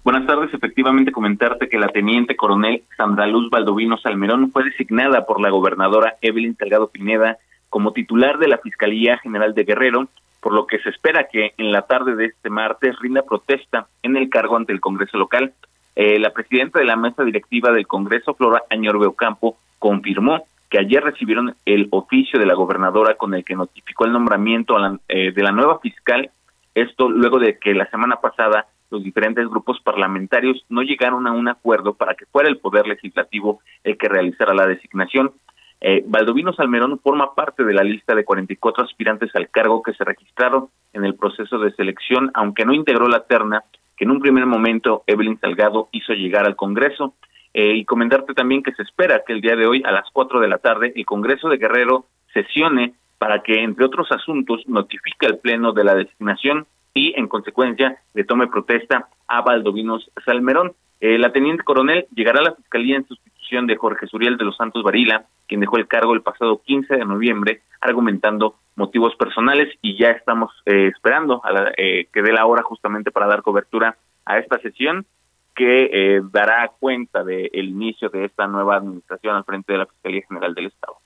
Buenas 0.04 0.26
tardes, 0.26 0.54
efectivamente 0.54 1.12
comentarte 1.12 1.68
que 1.68 1.78
la 1.78 1.88
teniente 1.88 2.34
coronel 2.34 2.82
Sandra 2.96 3.26
Luz 3.26 3.50
Baldovino 3.50 3.98
Salmerón 3.98 4.50
fue 4.52 4.64
designada 4.64 5.26
por 5.26 5.40
la 5.40 5.50
gobernadora 5.50 6.16
Evelyn 6.22 6.56
Salgado 6.56 6.88
Pineda 6.88 7.36
como 7.68 7.92
titular 7.92 8.38
de 8.38 8.48
la 8.48 8.56
Fiscalía 8.58 9.18
General 9.18 9.54
de 9.54 9.64
Guerrero, 9.64 10.08
por 10.40 10.54
lo 10.54 10.66
que 10.66 10.78
se 10.78 10.88
espera 10.88 11.28
que 11.30 11.52
en 11.58 11.72
la 11.72 11.82
tarde 11.82 12.16
de 12.16 12.26
este 12.26 12.48
martes 12.48 12.98
rinda 13.00 13.22
protesta 13.22 13.86
en 14.02 14.16
el 14.16 14.30
cargo 14.30 14.56
ante 14.56 14.72
el 14.72 14.80
Congreso 14.80 15.18
local. 15.18 15.52
Eh, 16.00 16.20
la 16.20 16.30
presidenta 16.30 16.78
de 16.78 16.84
la 16.84 16.94
mesa 16.94 17.24
directiva 17.24 17.72
del 17.72 17.88
Congreso, 17.88 18.32
Flora 18.34 18.62
Añor 18.70 19.00
Beocampo, 19.00 19.58
confirmó 19.80 20.44
que 20.70 20.78
ayer 20.78 21.02
recibieron 21.02 21.56
el 21.66 21.88
oficio 21.90 22.38
de 22.38 22.46
la 22.46 22.54
gobernadora 22.54 23.16
con 23.16 23.34
el 23.34 23.44
que 23.44 23.56
notificó 23.56 24.04
el 24.04 24.12
nombramiento 24.12 24.76
eh, 25.08 25.32
de 25.32 25.42
la 25.42 25.50
nueva 25.50 25.80
fiscal, 25.80 26.30
esto 26.76 27.08
luego 27.08 27.40
de 27.40 27.58
que 27.58 27.74
la 27.74 27.90
semana 27.90 28.14
pasada 28.20 28.66
los 28.92 29.02
diferentes 29.02 29.48
grupos 29.48 29.80
parlamentarios 29.80 30.64
no 30.68 30.82
llegaron 30.82 31.26
a 31.26 31.32
un 31.32 31.48
acuerdo 31.48 31.94
para 31.94 32.14
que 32.14 32.26
fuera 32.26 32.48
el 32.48 32.58
Poder 32.58 32.86
Legislativo 32.86 33.58
el 33.82 33.98
que 33.98 34.08
realizara 34.08 34.54
la 34.54 34.68
designación. 34.68 35.32
Eh, 35.80 36.04
Baldovino 36.06 36.52
Salmerón 36.52 37.00
forma 37.00 37.34
parte 37.34 37.64
de 37.64 37.74
la 37.74 37.82
lista 37.82 38.14
de 38.14 38.24
44 38.24 38.84
aspirantes 38.84 39.34
al 39.34 39.50
cargo 39.50 39.82
que 39.82 39.94
se 39.94 40.04
registraron 40.04 40.68
en 40.92 41.04
el 41.04 41.16
proceso 41.16 41.58
de 41.58 41.72
selección, 41.72 42.30
aunque 42.34 42.64
no 42.64 42.72
integró 42.72 43.08
la 43.08 43.24
terna 43.24 43.64
que 43.98 44.04
en 44.04 44.10
un 44.12 44.20
primer 44.20 44.46
momento 44.46 45.02
Evelyn 45.06 45.38
Salgado 45.40 45.88
hizo 45.92 46.12
llegar 46.12 46.46
al 46.46 46.56
Congreso. 46.56 47.14
Eh, 47.54 47.74
y 47.74 47.84
comentarte 47.84 48.34
también 48.34 48.62
que 48.62 48.72
se 48.72 48.82
espera 48.82 49.22
que 49.26 49.32
el 49.32 49.40
día 49.40 49.56
de 49.56 49.66
hoy 49.66 49.82
a 49.84 49.90
las 49.90 50.08
4 50.12 50.38
de 50.38 50.48
la 50.48 50.58
tarde 50.58 50.92
el 50.94 51.06
Congreso 51.06 51.48
de 51.48 51.56
Guerrero 51.56 52.04
sesione 52.32 52.92
para 53.16 53.42
que, 53.42 53.62
entre 53.62 53.84
otros 53.84 54.12
asuntos, 54.12 54.62
notifique 54.68 55.26
al 55.26 55.38
Pleno 55.38 55.72
de 55.72 55.82
la 55.82 55.94
designación 55.94 56.66
y, 56.94 57.18
en 57.18 57.26
consecuencia, 57.26 57.98
le 58.14 58.24
tome 58.24 58.46
protesta 58.46 59.08
a 59.26 59.40
Valdovinos 59.40 60.10
Salmerón. 60.24 60.72
Eh, 61.00 61.18
la 61.18 61.32
teniente 61.32 61.62
coronel 61.62 62.06
llegará 62.14 62.40
a 62.40 62.44
la 62.44 62.54
Fiscalía 62.54 62.96
en 62.96 63.06
sustitución 63.06 63.66
de 63.66 63.76
Jorge 63.76 64.06
Suriel 64.06 64.36
de 64.36 64.44
los 64.44 64.56
Santos 64.56 64.82
Varila, 64.82 65.26
quien 65.46 65.60
dejó 65.60 65.76
el 65.76 65.86
cargo 65.86 66.14
el 66.14 66.22
pasado 66.22 66.60
15 66.64 66.96
de 66.96 67.04
noviembre, 67.04 67.62
argumentando 67.80 68.56
motivos 68.76 69.14
personales 69.16 69.68
y 69.82 69.98
ya 69.98 70.10
estamos 70.10 70.50
eh, 70.64 70.88
esperando 70.88 71.44
a 71.44 71.52
la, 71.52 71.72
eh, 71.76 72.06
que 72.12 72.22
dé 72.22 72.32
la 72.32 72.46
hora 72.46 72.62
justamente 72.62 73.10
para 73.10 73.26
dar 73.26 73.42
cobertura 73.42 73.96
a 74.24 74.38
esta 74.38 74.58
sesión 74.60 75.06
que 75.54 75.90
eh, 75.92 76.20
dará 76.30 76.70
cuenta 76.78 77.24
del 77.24 77.50
inicio 77.68 78.08
de 78.10 78.26
esta 78.26 78.46
nueva 78.46 78.76
administración 78.76 79.34
al 79.34 79.44
frente 79.44 79.72
de 79.72 79.78
la 79.80 79.86
Fiscalía 79.86 80.22
General 80.28 80.54
del 80.54 80.66
Estado. 80.66 80.98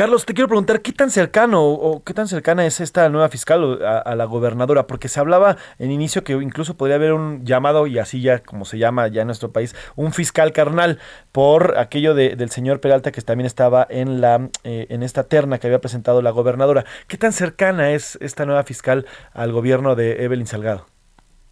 Carlos, 0.00 0.24
te 0.24 0.32
quiero 0.32 0.48
preguntar 0.48 0.80
qué 0.80 0.92
tan 0.92 1.10
cercano 1.10 1.62
o 1.62 2.02
qué 2.02 2.14
tan 2.14 2.26
cercana 2.26 2.64
es 2.64 2.80
esta 2.80 3.10
nueva 3.10 3.28
fiscal 3.28 3.84
a, 3.84 4.14
la 4.14 4.24
gobernadora, 4.24 4.86
porque 4.86 5.08
se 5.08 5.20
hablaba 5.20 5.58
en 5.78 5.90
inicio 5.90 6.24
que 6.24 6.32
incluso 6.32 6.74
podría 6.74 6.96
haber 6.96 7.12
un 7.12 7.44
llamado, 7.44 7.86
y 7.86 7.98
así 7.98 8.22
ya 8.22 8.38
como 8.38 8.64
se 8.64 8.78
llama 8.78 9.08
ya 9.08 9.20
en 9.20 9.26
nuestro 9.26 9.52
país, 9.52 9.76
un 9.96 10.14
fiscal 10.14 10.52
carnal 10.52 10.98
por 11.32 11.76
aquello 11.76 12.14
de, 12.14 12.34
del 12.34 12.48
señor 12.48 12.80
Peralta 12.80 13.12
que 13.12 13.20
también 13.20 13.44
estaba 13.44 13.86
en, 13.90 14.22
la, 14.22 14.48
eh, 14.64 14.86
en 14.88 15.02
esta 15.02 15.28
terna 15.28 15.58
que 15.58 15.66
había 15.66 15.82
presentado 15.82 16.22
la 16.22 16.30
gobernadora. 16.30 16.86
¿Qué 17.06 17.18
tan 17.18 17.32
cercana 17.32 17.90
es 17.90 18.16
esta 18.22 18.46
nueva 18.46 18.62
fiscal 18.62 19.04
al 19.34 19.52
gobierno 19.52 19.96
de 19.96 20.24
Evelyn 20.24 20.46
Salgado? 20.46 20.86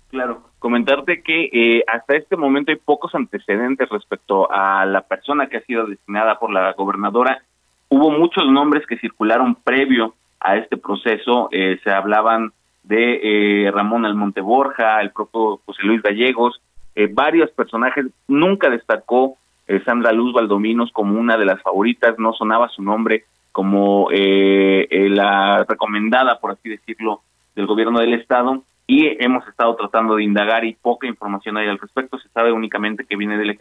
Claro, 0.08 0.40
comentarte 0.58 1.22
que 1.22 1.50
eh, 1.52 1.84
hasta 1.86 2.16
este 2.16 2.38
momento 2.38 2.72
hay 2.72 2.78
pocos 2.78 3.14
antecedentes 3.14 3.90
respecto 3.90 4.50
a 4.50 4.86
la 4.86 5.02
persona 5.02 5.50
que 5.50 5.58
ha 5.58 5.62
sido 5.66 5.86
designada 5.86 6.38
por 6.38 6.50
la 6.50 6.72
gobernadora 6.72 7.42
Hubo 7.90 8.10
muchos 8.10 8.44
nombres 8.50 8.86
que 8.86 8.98
circularon 8.98 9.54
previo 9.54 10.14
a 10.40 10.56
este 10.56 10.76
proceso, 10.76 11.48
eh, 11.52 11.80
se 11.82 11.90
hablaban 11.90 12.52
de 12.82 13.66
eh, 13.66 13.70
Ramón 13.70 14.04
Almonte 14.04 14.40
Borja, 14.40 15.00
el 15.00 15.10
propio 15.10 15.60
José 15.64 15.82
Luis 15.84 16.02
Gallegos, 16.02 16.60
eh, 16.94 17.08
varios 17.10 17.50
personajes, 17.50 18.06
nunca 18.26 18.70
destacó 18.70 19.36
Sandra 19.84 20.12
Luz 20.12 20.32
Valdominos 20.32 20.90
como 20.92 21.20
una 21.20 21.36
de 21.36 21.44
las 21.44 21.60
favoritas, 21.60 22.18
no 22.18 22.32
sonaba 22.32 22.70
su 22.70 22.82
nombre 22.82 23.24
como 23.52 24.08
la 24.10 25.66
recomendada, 25.68 26.38
por 26.40 26.52
así 26.52 26.70
decirlo, 26.70 27.20
del 27.54 27.66
gobierno 27.66 27.98
del 27.98 28.14
Estado, 28.14 28.62
y 28.86 29.22
hemos 29.22 29.46
estado 29.46 29.76
tratando 29.76 30.16
de 30.16 30.24
indagar 30.24 30.64
y 30.64 30.72
poca 30.72 31.06
información 31.06 31.58
hay 31.58 31.68
al 31.68 31.78
respecto, 31.78 32.18
se 32.18 32.30
sabe 32.30 32.50
únicamente 32.50 33.04
que 33.04 33.16
viene 33.16 33.36
del, 33.36 33.58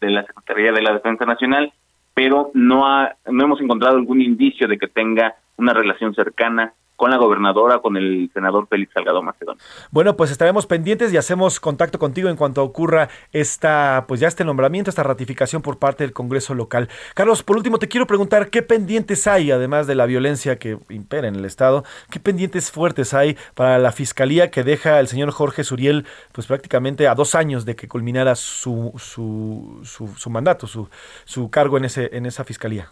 de 0.00 0.10
la 0.10 0.26
Secretaría 0.26 0.72
de 0.72 0.82
la 0.82 0.94
Defensa 0.94 1.24
Nacional 1.24 1.72
pero 2.14 2.50
no, 2.54 2.86
ha, 2.86 3.16
no 3.30 3.44
hemos 3.44 3.60
encontrado 3.60 3.96
algún 3.96 4.20
indicio 4.20 4.68
de 4.68 4.78
que 4.78 4.88
tenga 4.88 5.34
una 5.56 5.74
relación 5.74 6.14
cercana 6.14 6.72
con 6.96 7.10
la 7.10 7.16
gobernadora, 7.16 7.80
con 7.80 7.96
el 7.96 8.30
senador 8.32 8.68
Félix 8.68 8.92
Salgado 8.92 9.22
Macedón. 9.22 9.58
Bueno, 9.90 10.16
pues 10.16 10.30
estaremos 10.30 10.66
pendientes 10.66 11.12
y 11.12 11.16
hacemos 11.16 11.58
contacto 11.58 11.98
contigo 11.98 12.28
en 12.28 12.36
cuanto 12.36 12.62
ocurra 12.62 13.08
esta, 13.32 14.04
pues 14.06 14.20
ya 14.20 14.28
este 14.28 14.44
nombramiento, 14.44 14.90
esta 14.90 15.02
ratificación 15.02 15.60
por 15.60 15.78
parte 15.78 16.04
del 16.04 16.12
Congreso 16.12 16.54
local. 16.54 16.88
Carlos, 17.14 17.42
por 17.42 17.56
último 17.56 17.78
te 17.78 17.88
quiero 17.88 18.06
preguntar 18.06 18.48
qué 18.50 18.62
pendientes 18.62 19.26
hay, 19.26 19.50
además 19.50 19.86
de 19.86 19.96
la 19.96 20.06
violencia 20.06 20.58
que 20.58 20.78
impera 20.88 21.26
en 21.26 21.34
el 21.34 21.44
Estado, 21.44 21.84
qué 22.10 22.20
pendientes 22.20 22.70
fuertes 22.70 23.12
hay 23.12 23.36
para 23.54 23.78
la 23.78 23.90
fiscalía 23.90 24.50
que 24.50 24.62
deja 24.62 25.00
el 25.00 25.08
señor 25.08 25.32
Jorge 25.32 25.64
Suriel, 25.64 26.06
pues 26.32 26.46
prácticamente 26.46 27.08
a 27.08 27.14
dos 27.14 27.34
años 27.34 27.64
de 27.64 27.74
que 27.74 27.88
culminara 27.88 28.36
su, 28.36 28.92
su, 28.98 29.80
su, 29.82 30.08
su 30.08 30.30
mandato, 30.30 30.66
su, 30.66 30.88
su 31.24 31.50
cargo 31.50 31.76
en, 31.76 31.86
ese, 31.86 32.16
en 32.16 32.26
esa 32.26 32.44
fiscalía. 32.44 32.88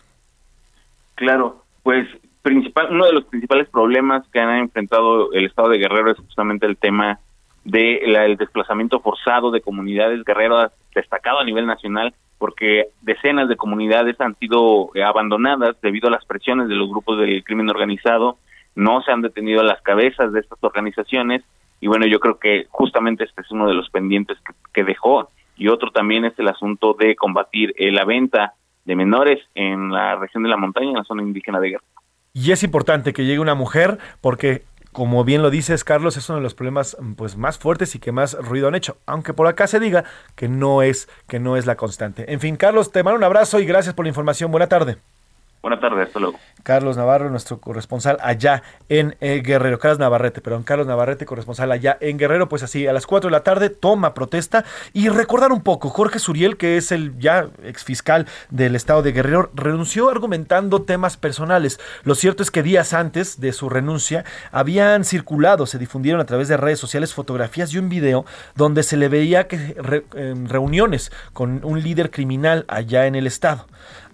Claro, 1.14 1.64
pues 1.82 2.08
principal, 2.42 2.88
uno 2.90 3.06
de 3.06 3.12
los 3.12 3.24
principales 3.24 3.68
problemas 3.68 4.26
que 4.28 4.40
han 4.40 4.58
enfrentado 4.58 5.32
el 5.32 5.46
Estado 5.46 5.70
de 5.70 5.78
Guerrero 5.78 6.10
es 6.10 6.18
justamente 6.18 6.66
el 6.66 6.76
tema 6.76 7.20
del 7.64 8.36
desplazamiento 8.36 9.00
forzado 9.00 9.52
de 9.52 9.60
comunidades 9.60 10.24
guerreras 10.24 10.72
destacado 10.94 11.38
a 11.38 11.44
nivel 11.44 11.66
nacional 11.66 12.12
porque 12.38 12.86
decenas 13.02 13.48
de 13.48 13.56
comunidades 13.56 14.20
han 14.20 14.34
sido 14.36 14.90
abandonadas 15.04 15.80
debido 15.80 16.08
a 16.08 16.10
las 16.10 16.24
presiones 16.24 16.68
de 16.68 16.74
los 16.74 16.88
grupos 16.88 17.20
del 17.20 17.44
crimen 17.44 17.70
organizado, 17.70 18.36
no 18.74 19.00
se 19.02 19.12
han 19.12 19.22
detenido 19.22 19.62
las 19.62 19.80
cabezas 19.82 20.32
de 20.32 20.40
estas 20.40 20.58
organizaciones 20.62 21.44
y 21.80 21.86
bueno, 21.86 22.04
yo 22.06 22.18
creo 22.18 22.40
que 22.40 22.66
justamente 22.68 23.22
este 23.24 23.42
es 23.42 23.50
uno 23.52 23.68
de 23.68 23.74
los 23.74 23.88
pendientes 23.90 24.38
que, 24.72 24.82
dejó 24.82 25.30
y 25.56 25.68
otro 25.68 25.92
también 25.92 26.24
es 26.24 26.36
el 26.36 26.48
asunto 26.48 26.96
de 26.98 27.14
combatir 27.14 27.74
eh, 27.76 27.92
la 27.92 28.04
venta 28.04 28.54
de 28.84 28.96
menores 28.96 29.38
en 29.54 29.92
la 29.92 30.16
región 30.16 30.42
de 30.42 30.48
la 30.48 30.56
montaña, 30.56 30.88
en 30.88 30.96
la 30.96 31.04
zona 31.04 31.22
indígena 31.22 31.60
de 31.60 31.70
Guerrero. 31.70 32.01
Y 32.34 32.52
es 32.52 32.62
importante 32.62 33.12
que 33.12 33.24
llegue 33.24 33.40
una 33.40 33.54
mujer 33.54 33.98
porque 34.20 34.64
como 34.92 35.24
bien 35.24 35.40
lo 35.42 35.50
dices, 35.50 35.84
Carlos, 35.84 36.16
es 36.16 36.28
uno 36.28 36.36
de 36.36 36.42
los 36.42 36.54
problemas 36.54 36.96
pues, 37.16 37.36
más 37.36 37.58
fuertes 37.58 37.94
y 37.94 37.98
que 37.98 38.12
más 38.12 38.34
ruido 38.34 38.68
han 38.68 38.74
hecho, 38.74 38.98
aunque 39.06 39.32
por 39.32 39.46
acá 39.46 39.66
se 39.66 39.80
diga 39.80 40.04
que 40.36 40.48
no 40.48 40.82
es, 40.82 41.08
que 41.26 41.40
no 41.40 41.56
es 41.56 41.64
la 41.66 41.76
constante. 41.76 42.30
En 42.30 42.40
fin, 42.40 42.56
Carlos, 42.56 42.92
te 42.92 43.02
mando 43.02 43.16
un 43.16 43.24
abrazo 43.24 43.58
y 43.58 43.64
gracias 43.64 43.94
por 43.94 44.04
la 44.04 44.10
información. 44.10 44.50
Buena 44.50 44.68
tarde. 44.68 44.98
Buenas 45.62 45.80
tardes, 45.80 46.08
hasta 46.08 46.18
luego. 46.18 46.40
Carlos 46.64 46.96
Navarro, 46.96 47.30
nuestro 47.30 47.60
corresponsal 47.60 48.18
allá 48.20 48.64
en 48.88 49.16
eh, 49.20 49.42
Guerrero. 49.44 49.78
Carlos 49.78 50.00
Navarrete, 50.00 50.40
perdón, 50.40 50.64
Carlos 50.64 50.88
Navarrete, 50.88 51.24
corresponsal 51.24 51.70
allá 51.70 51.96
en 52.00 52.18
Guerrero. 52.18 52.48
Pues 52.48 52.64
así, 52.64 52.88
a 52.88 52.92
las 52.92 53.06
4 53.06 53.28
de 53.28 53.32
la 53.32 53.44
tarde 53.44 53.70
toma 53.70 54.12
protesta 54.12 54.64
y 54.92 55.08
recordar 55.08 55.52
un 55.52 55.62
poco, 55.62 55.88
Jorge 55.88 56.18
Suriel, 56.18 56.56
que 56.56 56.76
es 56.76 56.90
el 56.90 57.16
ya 57.20 57.48
exfiscal 57.62 58.26
del 58.50 58.74
estado 58.74 59.02
de 59.02 59.12
Guerrero, 59.12 59.50
renunció 59.54 60.10
argumentando 60.10 60.82
temas 60.82 61.16
personales. 61.16 61.78
Lo 62.02 62.16
cierto 62.16 62.42
es 62.42 62.50
que 62.50 62.64
días 62.64 62.92
antes 62.92 63.40
de 63.40 63.52
su 63.52 63.68
renuncia 63.68 64.24
habían 64.50 65.04
circulado, 65.04 65.66
se 65.66 65.78
difundieron 65.78 66.20
a 66.20 66.26
través 66.26 66.48
de 66.48 66.56
redes 66.56 66.80
sociales 66.80 67.14
fotografías 67.14 67.72
y 67.72 67.78
un 67.78 67.88
video 67.88 68.24
donde 68.56 68.82
se 68.82 68.96
le 68.96 69.08
veía 69.08 69.46
que 69.46 69.76
reuniones 70.48 71.12
con 71.32 71.64
un 71.64 71.80
líder 71.80 72.10
criminal 72.10 72.64
allá 72.66 73.06
en 73.06 73.14
el 73.14 73.28
estado 73.28 73.66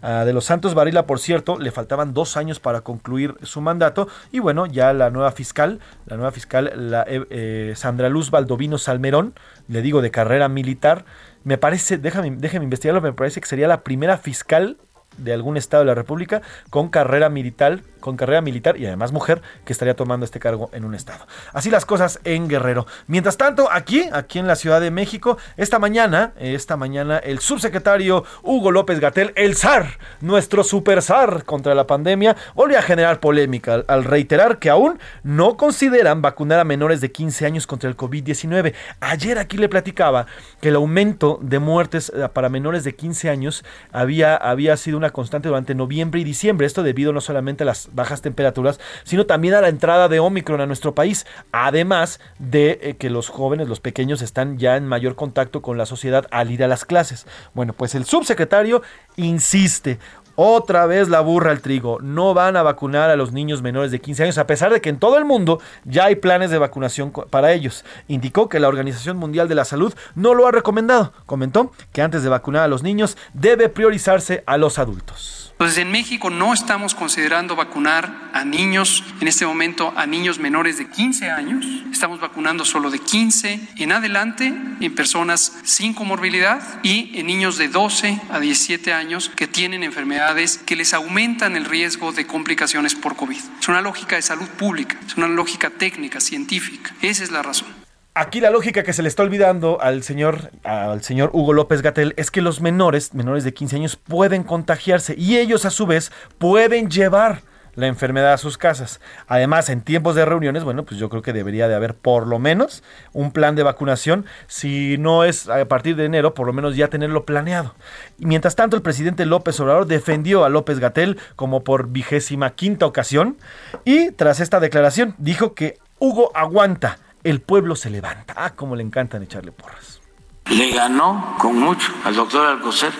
de 0.02 0.32
los 0.32 0.44
Santos 0.44 0.74
Varila, 0.74 1.06
por 1.06 1.18
cierto, 1.18 1.58
le 1.58 1.70
faltaban 1.70 2.14
dos 2.14 2.36
años 2.36 2.60
para 2.60 2.82
concluir 2.82 3.34
su 3.42 3.60
mandato. 3.60 4.08
Y 4.30 4.38
bueno, 4.38 4.66
ya 4.66 4.92
la 4.92 5.10
nueva 5.10 5.32
fiscal, 5.32 5.80
la 6.06 6.16
nueva 6.16 6.32
fiscal, 6.32 6.72
la, 6.76 7.04
eh, 7.08 7.24
eh, 7.30 7.72
Sandra 7.76 8.08
Luz 8.08 8.30
Baldovino 8.30 8.78
Salmerón, 8.78 9.34
le 9.66 9.82
digo 9.82 10.00
de 10.00 10.10
carrera 10.10 10.48
militar, 10.48 11.04
me 11.44 11.58
parece, 11.58 11.98
déjame, 11.98 12.30
déjame 12.36 12.64
investigarlo, 12.64 13.00
me 13.00 13.12
parece 13.12 13.40
que 13.40 13.46
sería 13.46 13.68
la 13.68 13.82
primera 13.82 14.18
fiscal 14.18 14.76
de 15.18 15.32
algún 15.32 15.56
estado 15.56 15.82
de 15.82 15.88
la 15.88 15.94
República 15.94 16.42
con 16.70 16.88
carrera 16.88 17.28
militar, 17.28 17.80
con 18.00 18.16
carrera 18.16 18.40
militar 18.40 18.76
y 18.76 18.86
además 18.86 19.12
mujer 19.12 19.42
que 19.64 19.72
estaría 19.72 19.94
tomando 19.94 20.24
este 20.24 20.40
cargo 20.40 20.70
en 20.72 20.84
un 20.84 20.94
estado. 20.94 21.26
Así 21.52 21.70
las 21.70 21.84
cosas 21.84 22.20
en 22.24 22.48
Guerrero. 22.48 22.86
Mientras 23.06 23.36
tanto, 23.36 23.68
aquí, 23.70 24.08
aquí 24.12 24.38
en 24.38 24.46
la 24.46 24.56
Ciudad 24.56 24.80
de 24.80 24.90
México, 24.90 25.38
esta 25.56 25.78
mañana, 25.78 26.32
esta 26.38 26.76
mañana 26.76 27.18
el 27.18 27.40
subsecretario 27.40 28.24
Hugo 28.42 28.70
López 28.70 29.00
Gatel, 29.00 29.32
el 29.36 29.56
zar, 29.56 29.98
nuestro 30.20 30.64
super 30.64 31.02
zar 31.02 31.44
contra 31.44 31.74
la 31.74 31.86
pandemia, 31.86 32.36
volvió 32.54 32.78
a 32.78 32.82
generar 32.82 33.20
polémica 33.20 33.82
al 33.86 34.04
reiterar 34.04 34.58
que 34.58 34.70
aún 34.70 34.98
no 35.22 35.56
consideran 35.56 36.22
vacunar 36.22 36.60
a 36.60 36.64
menores 36.64 37.00
de 37.00 37.12
15 37.12 37.46
años 37.46 37.66
contra 37.66 37.88
el 37.88 37.96
COVID-19. 37.96 38.74
Ayer 39.00 39.38
aquí 39.38 39.56
le 39.56 39.68
platicaba 39.68 40.26
que 40.60 40.68
el 40.68 40.76
aumento 40.76 41.38
de 41.42 41.58
muertes 41.58 42.12
eh, 42.14 42.28
para 42.32 42.48
menores 42.48 42.84
de 42.84 42.94
15 42.94 43.30
años 43.30 43.64
había, 43.92 44.36
había 44.36 44.76
sido 44.76 44.96
una 44.96 45.07
constante 45.12 45.48
durante 45.48 45.74
noviembre 45.74 46.20
y 46.20 46.24
diciembre. 46.24 46.66
Esto 46.66 46.82
debido 46.82 47.12
no 47.12 47.20
solamente 47.20 47.64
a 47.64 47.66
las 47.66 47.88
bajas 47.94 48.22
temperaturas, 48.22 48.80
sino 49.04 49.26
también 49.26 49.54
a 49.54 49.60
la 49.60 49.68
entrada 49.68 50.08
de 50.08 50.20
Omicron 50.20 50.60
a 50.60 50.66
nuestro 50.66 50.94
país. 50.94 51.26
Además 51.52 52.20
de 52.38 52.78
eh, 52.82 52.96
que 52.96 53.10
los 53.10 53.28
jóvenes, 53.28 53.68
los 53.68 53.80
pequeños, 53.80 54.22
están 54.22 54.58
ya 54.58 54.76
en 54.76 54.86
mayor 54.86 55.14
contacto 55.14 55.62
con 55.62 55.78
la 55.78 55.86
sociedad 55.86 56.26
al 56.30 56.50
ir 56.50 56.64
a 56.64 56.68
las 56.68 56.84
clases. 56.84 57.26
Bueno, 57.54 57.72
pues 57.72 57.94
el 57.94 58.04
subsecretario 58.04 58.82
insiste. 59.16 59.98
Otra 60.40 60.86
vez 60.86 61.08
la 61.08 61.18
burra 61.18 61.50
al 61.50 61.62
trigo. 61.62 61.98
No 62.00 62.32
van 62.32 62.56
a 62.56 62.62
vacunar 62.62 63.10
a 63.10 63.16
los 63.16 63.32
niños 63.32 63.60
menores 63.60 63.90
de 63.90 64.00
15 64.00 64.22
años, 64.22 64.38
a 64.38 64.46
pesar 64.46 64.72
de 64.72 64.80
que 64.80 64.88
en 64.88 65.00
todo 65.00 65.18
el 65.18 65.24
mundo 65.24 65.60
ya 65.84 66.04
hay 66.04 66.14
planes 66.14 66.52
de 66.52 66.58
vacunación 66.58 67.10
para 67.10 67.52
ellos. 67.52 67.84
Indicó 68.06 68.48
que 68.48 68.60
la 68.60 68.68
Organización 68.68 69.16
Mundial 69.16 69.48
de 69.48 69.56
la 69.56 69.64
Salud 69.64 69.92
no 70.14 70.34
lo 70.34 70.46
ha 70.46 70.52
recomendado. 70.52 71.12
Comentó 71.26 71.72
que 71.92 72.02
antes 72.02 72.22
de 72.22 72.28
vacunar 72.28 72.62
a 72.62 72.68
los 72.68 72.84
niños 72.84 73.16
debe 73.34 73.68
priorizarse 73.68 74.44
a 74.46 74.58
los 74.58 74.78
adultos. 74.78 75.47
Entonces, 75.58 75.78
en 75.78 75.90
México 75.90 76.30
no 76.30 76.54
estamos 76.54 76.94
considerando 76.94 77.56
vacunar 77.56 78.30
a 78.32 78.44
niños, 78.44 79.02
en 79.20 79.26
este 79.26 79.44
momento 79.44 79.92
a 79.96 80.06
niños 80.06 80.38
menores 80.38 80.78
de 80.78 80.88
15 80.88 81.32
años. 81.32 81.66
Estamos 81.90 82.20
vacunando 82.20 82.64
solo 82.64 82.92
de 82.92 83.00
15 83.00 83.60
en 83.74 83.90
adelante 83.90 84.54
en 84.80 84.94
personas 84.94 85.58
sin 85.64 85.94
comorbilidad 85.94 86.62
y 86.84 87.10
en 87.18 87.26
niños 87.26 87.58
de 87.58 87.66
12 87.66 88.20
a 88.30 88.38
17 88.38 88.92
años 88.92 89.32
que 89.34 89.48
tienen 89.48 89.82
enfermedades 89.82 90.58
que 90.58 90.76
les 90.76 90.94
aumentan 90.94 91.56
el 91.56 91.64
riesgo 91.64 92.12
de 92.12 92.24
complicaciones 92.24 92.94
por 92.94 93.16
COVID. 93.16 93.42
Es 93.60 93.68
una 93.68 93.82
lógica 93.82 94.14
de 94.14 94.22
salud 94.22 94.46
pública, 94.50 94.96
es 95.04 95.16
una 95.16 95.26
lógica 95.26 95.70
técnica, 95.70 96.20
científica. 96.20 96.94
Esa 97.02 97.24
es 97.24 97.32
la 97.32 97.42
razón. 97.42 97.87
Aquí 98.20 98.40
la 98.40 98.50
lógica 98.50 98.82
que 98.82 98.92
se 98.92 99.00
le 99.02 99.08
está 99.08 99.22
olvidando 99.22 99.80
al 99.80 100.02
señor, 100.02 100.50
al 100.64 101.04
señor 101.04 101.30
Hugo 101.32 101.52
López 101.52 101.82
Gatel 101.82 102.14
es 102.16 102.32
que 102.32 102.42
los 102.42 102.60
menores, 102.60 103.14
menores 103.14 103.44
de 103.44 103.54
15 103.54 103.76
años, 103.76 103.94
pueden 103.94 104.42
contagiarse 104.42 105.14
y 105.16 105.38
ellos 105.38 105.64
a 105.64 105.70
su 105.70 105.86
vez 105.86 106.10
pueden 106.36 106.90
llevar 106.90 107.42
la 107.76 107.86
enfermedad 107.86 108.32
a 108.32 108.38
sus 108.38 108.58
casas. 108.58 109.00
Además, 109.28 109.70
en 109.70 109.82
tiempos 109.82 110.16
de 110.16 110.24
reuniones, 110.24 110.64
bueno, 110.64 110.84
pues 110.84 110.98
yo 110.98 111.08
creo 111.10 111.22
que 111.22 111.32
debería 111.32 111.68
de 111.68 111.76
haber 111.76 111.94
por 111.94 112.26
lo 112.26 112.40
menos 112.40 112.82
un 113.12 113.30
plan 113.30 113.54
de 113.54 113.62
vacunación. 113.62 114.26
Si 114.48 114.98
no 114.98 115.22
es 115.22 115.48
a 115.48 115.68
partir 115.68 115.94
de 115.94 116.06
enero, 116.06 116.34
por 116.34 116.48
lo 116.48 116.52
menos 116.52 116.74
ya 116.74 116.88
tenerlo 116.88 117.24
planeado. 117.24 117.76
Y 118.18 118.26
mientras 118.26 118.56
tanto, 118.56 118.74
el 118.74 118.82
presidente 118.82 119.26
López 119.26 119.60
Obrador 119.60 119.86
defendió 119.86 120.44
a 120.44 120.48
López 120.48 120.80
Gatel 120.80 121.20
como 121.36 121.62
por 121.62 121.90
vigésima 121.90 122.50
quinta 122.50 122.84
ocasión 122.84 123.36
y 123.84 124.10
tras 124.10 124.40
esta 124.40 124.58
declaración 124.58 125.14
dijo 125.18 125.54
que 125.54 125.78
Hugo 126.00 126.32
aguanta 126.34 126.98
el 127.24 127.40
pueblo 127.40 127.76
se 127.76 127.90
levanta. 127.90 128.34
Ah, 128.36 128.50
como 128.50 128.76
le 128.76 128.82
encantan 128.82 129.22
echarle 129.22 129.52
porras. 129.52 130.00
Le 130.46 130.70
ganó 130.70 131.36
con 131.38 131.58
mucho 131.58 131.92
al 132.04 132.14
doctor 132.14 132.46
Alcocer, 132.46 132.90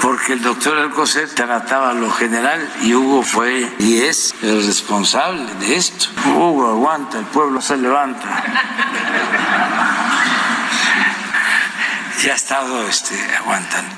porque 0.00 0.34
el 0.34 0.42
doctor 0.42 0.78
Alcocer 0.78 1.28
trataba 1.34 1.90
a 1.90 1.94
lo 1.94 2.10
general 2.10 2.60
y 2.80 2.94
Hugo 2.94 3.22
fue 3.22 3.68
y 3.80 3.98
es 4.02 4.36
el 4.42 4.64
responsable 4.64 5.52
de 5.56 5.74
esto. 5.74 6.06
Hugo 6.36 6.68
aguanta, 6.68 7.18
el 7.18 7.24
pueblo 7.26 7.60
se 7.60 7.76
levanta. 7.76 8.44
Ya 12.24 12.32
ha 12.32 12.36
estado 12.36 12.86
este, 12.88 13.14
aguantando. 13.36 13.96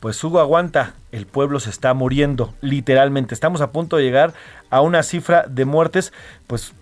Pues 0.00 0.22
Hugo 0.22 0.40
aguanta, 0.40 0.94
el 1.10 1.26
pueblo 1.26 1.58
se 1.58 1.70
está 1.70 1.94
muriendo, 1.94 2.54
literalmente. 2.60 3.34
Estamos 3.34 3.62
a 3.62 3.72
punto 3.72 3.96
de 3.96 4.04
llegar 4.04 4.34
a 4.68 4.82
una 4.82 5.02
cifra 5.02 5.44
de 5.48 5.64
muertes, 5.64 6.12
pues 6.46 6.74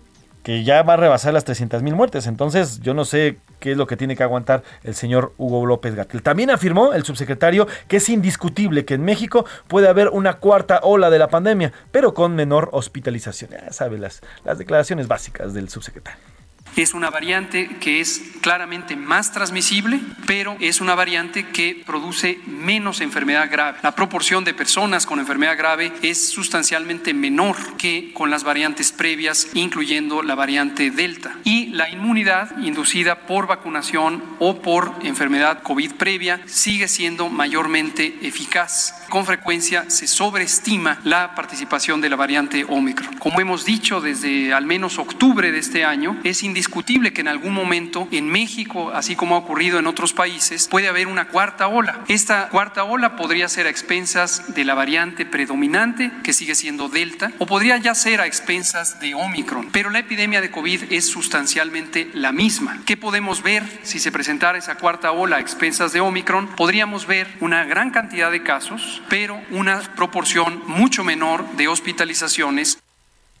que 0.45 0.63
ya 0.63 0.83
va 0.83 0.93
a 0.93 0.97
rebasar 0.97 1.33
las 1.33 1.43
300 1.43 1.81
mil 1.81 1.95
muertes. 1.95 2.27
Entonces, 2.27 2.79
yo 2.81 2.93
no 2.93 3.03
sé 3.03 3.39
qué 3.59 3.71
es 3.71 3.77
lo 3.77 3.87
que 3.87 3.97
tiene 3.97 4.15
que 4.15 4.21
aguantar 4.21 4.61
el 4.83 4.93
señor 4.93 5.33
Hugo 5.39 5.65
López 5.65 5.95
Gatel. 5.95 6.21
También 6.21 6.51
afirmó 6.51 6.93
el 6.93 7.03
subsecretario 7.03 7.67
que 7.87 7.97
es 7.97 8.07
indiscutible 8.09 8.85
que 8.85 8.93
en 8.93 9.03
México 9.03 9.47
puede 9.67 9.87
haber 9.87 10.09
una 10.09 10.35
cuarta 10.35 10.81
ola 10.83 11.09
de 11.09 11.17
la 11.17 11.29
pandemia, 11.29 11.73
pero 11.91 12.13
con 12.13 12.35
menor 12.35 12.69
hospitalización. 12.73 13.49
Ya 13.49 13.73
sabe 13.73 13.97
las, 13.97 14.21
las 14.43 14.59
declaraciones 14.59 15.07
básicas 15.07 15.55
del 15.55 15.67
subsecretario. 15.67 16.34
Es 16.75 16.93
una 16.93 17.09
variante 17.09 17.69
que 17.79 18.01
es 18.01 18.21
claramente 18.41 18.97
más 18.97 19.31
transmisible, 19.31 20.01
pero 20.27 20.57
es 20.59 20.81
una 20.81 20.93
variante 20.93 21.47
que 21.47 21.81
produce 21.85 22.39
menos 22.45 22.99
enfermedad 22.99 23.49
grave. 23.49 23.79
La 23.81 23.95
proporción 23.95 24.43
de 24.43 24.53
personas 24.53 25.05
con 25.05 25.19
enfermedad 25.19 25.57
grave 25.57 25.93
es 26.01 26.29
sustancialmente 26.29 27.13
menor 27.13 27.55
que 27.77 28.11
con 28.13 28.29
las 28.29 28.43
variantes 28.43 28.91
previas, 28.91 29.47
incluyendo 29.53 30.21
la 30.21 30.35
variante 30.35 30.91
Delta. 30.91 31.37
Y 31.45 31.67
la 31.67 31.89
inmunidad 31.89 32.57
inducida 32.59 33.25
por 33.25 33.47
vacunación 33.47 34.21
o 34.39 34.61
por 34.61 34.93
enfermedad 35.01 35.63
COVID 35.63 35.93
previa 35.93 36.41
sigue 36.45 36.89
siendo 36.89 37.29
mayormente 37.29 38.17
eficaz. 38.21 38.93
Con 39.09 39.25
frecuencia 39.25 39.89
se 39.89 40.07
sobreestima 40.07 40.99
la 41.03 41.35
participación 41.35 42.01
de 42.01 42.09
la 42.09 42.15
variante 42.15 42.65
Omicron. 42.67 43.17
Como 43.17 43.39
hemos 43.39 43.63
dicho 43.63 44.01
desde 44.01 44.53
al 44.53 44.65
menos 44.65 44.99
octubre 44.99 45.51
de 45.51 45.59
este 45.59 45.85
año, 45.85 46.19
es 46.23 46.43
indiscutible 46.65 47.13
que 47.13 47.21
en 47.21 47.27
algún 47.27 47.53
momento 47.53 48.07
en 48.11 48.27
México, 48.27 48.91
así 48.91 49.15
como 49.15 49.35
ha 49.35 49.39
ocurrido 49.39 49.77
en 49.77 49.85
otros 49.85 50.13
países, 50.13 50.67
puede 50.67 50.87
haber 50.87 51.05
una 51.05 51.27
cuarta 51.27 51.67
ola. 51.67 52.01
Esta 52.07 52.49
cuarta 52.49 52.83
ola 52.83 53.15
podría 53.15 53.47
ser 53.47 53.67
a 53.67 53.69
expensas 53.69 54.55
de 54.55 54.65
la 54.65 54.73
variante 54.73 55.27
predominante, 55.27 56.11
que 56.23 56.33
sigue 56.33 56.55
siendo 56.55 56.89
Delta, 56.89 57.31
o 57.37 57.45
podría 57.45 57.77
ya 57.77 57.93
ser 57.93 58.19
a 58.19 58.25
expensas 58.25 58.99
de 58.99 59.13
Omicron. 59.13 59.69
Pero 59.71 59.91
la 59.91 59.99
epidemia 59.99 60.41
de 60.41 60.49
COVID 60.49 60.91
es 60.91 61.05
sustancialmente 61.05 62.09
la 62.13 62.31
misma. 62.31 62.81
¿Qué 62.85 62.97
podemos 62.97 63.43
ver 63.43 63.63
si 63.83 63.99
se 63.99 64.11
presentara 64.11 64.57
esa 64.57 64.75
cuarta 64.75 65.11
ola 65.11 65.37
a 65.37 65.41
expensas 65.41 65.93
de 65.93 66.01
Omicron? 66.01 66.47
Podríamos 66.55 67.05
ver 67.05 67.27
una 67.41 67.63
gran 67.65 67.91
cantidad 67.91 68.31
de 68.31 68.41
casos 68.41 69.03
pero 69.07 69.39
una 69.51 69.81
proporción 69.95 70.63
mucho 70.65 71.03
menor 71.03 71.45
de 71.57 71.67
hospitalizaciones. 71.67 72.79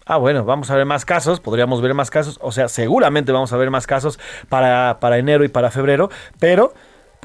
Ah, 0.07 0.17
bueno, 0.17 0.45
vamos 0.45 0.69
a 0.69 0.75
ver 0.75 0.85
más 0.85 1.03
casos, 1.03 1.39
podríamos 1.39 1.81
ver 1.81 1.95
más 1.95 2.11
casos, 2.11 2.37
o 2.39 2.51
sea, 2.51 2.67
seguramente 2.67 3.31
vamos 3.31 3.51
a 3.53 3.57
ver 3.57 3.71
más 3.71 3.87
casos 3.87 4.19
para, 4.49 4.99
para 4.99 5.17
enero 5.17 5.43
y 5.43 5.47
para 5.47 5.71
febrero, 5.71 6.11
pero 6.39 6.75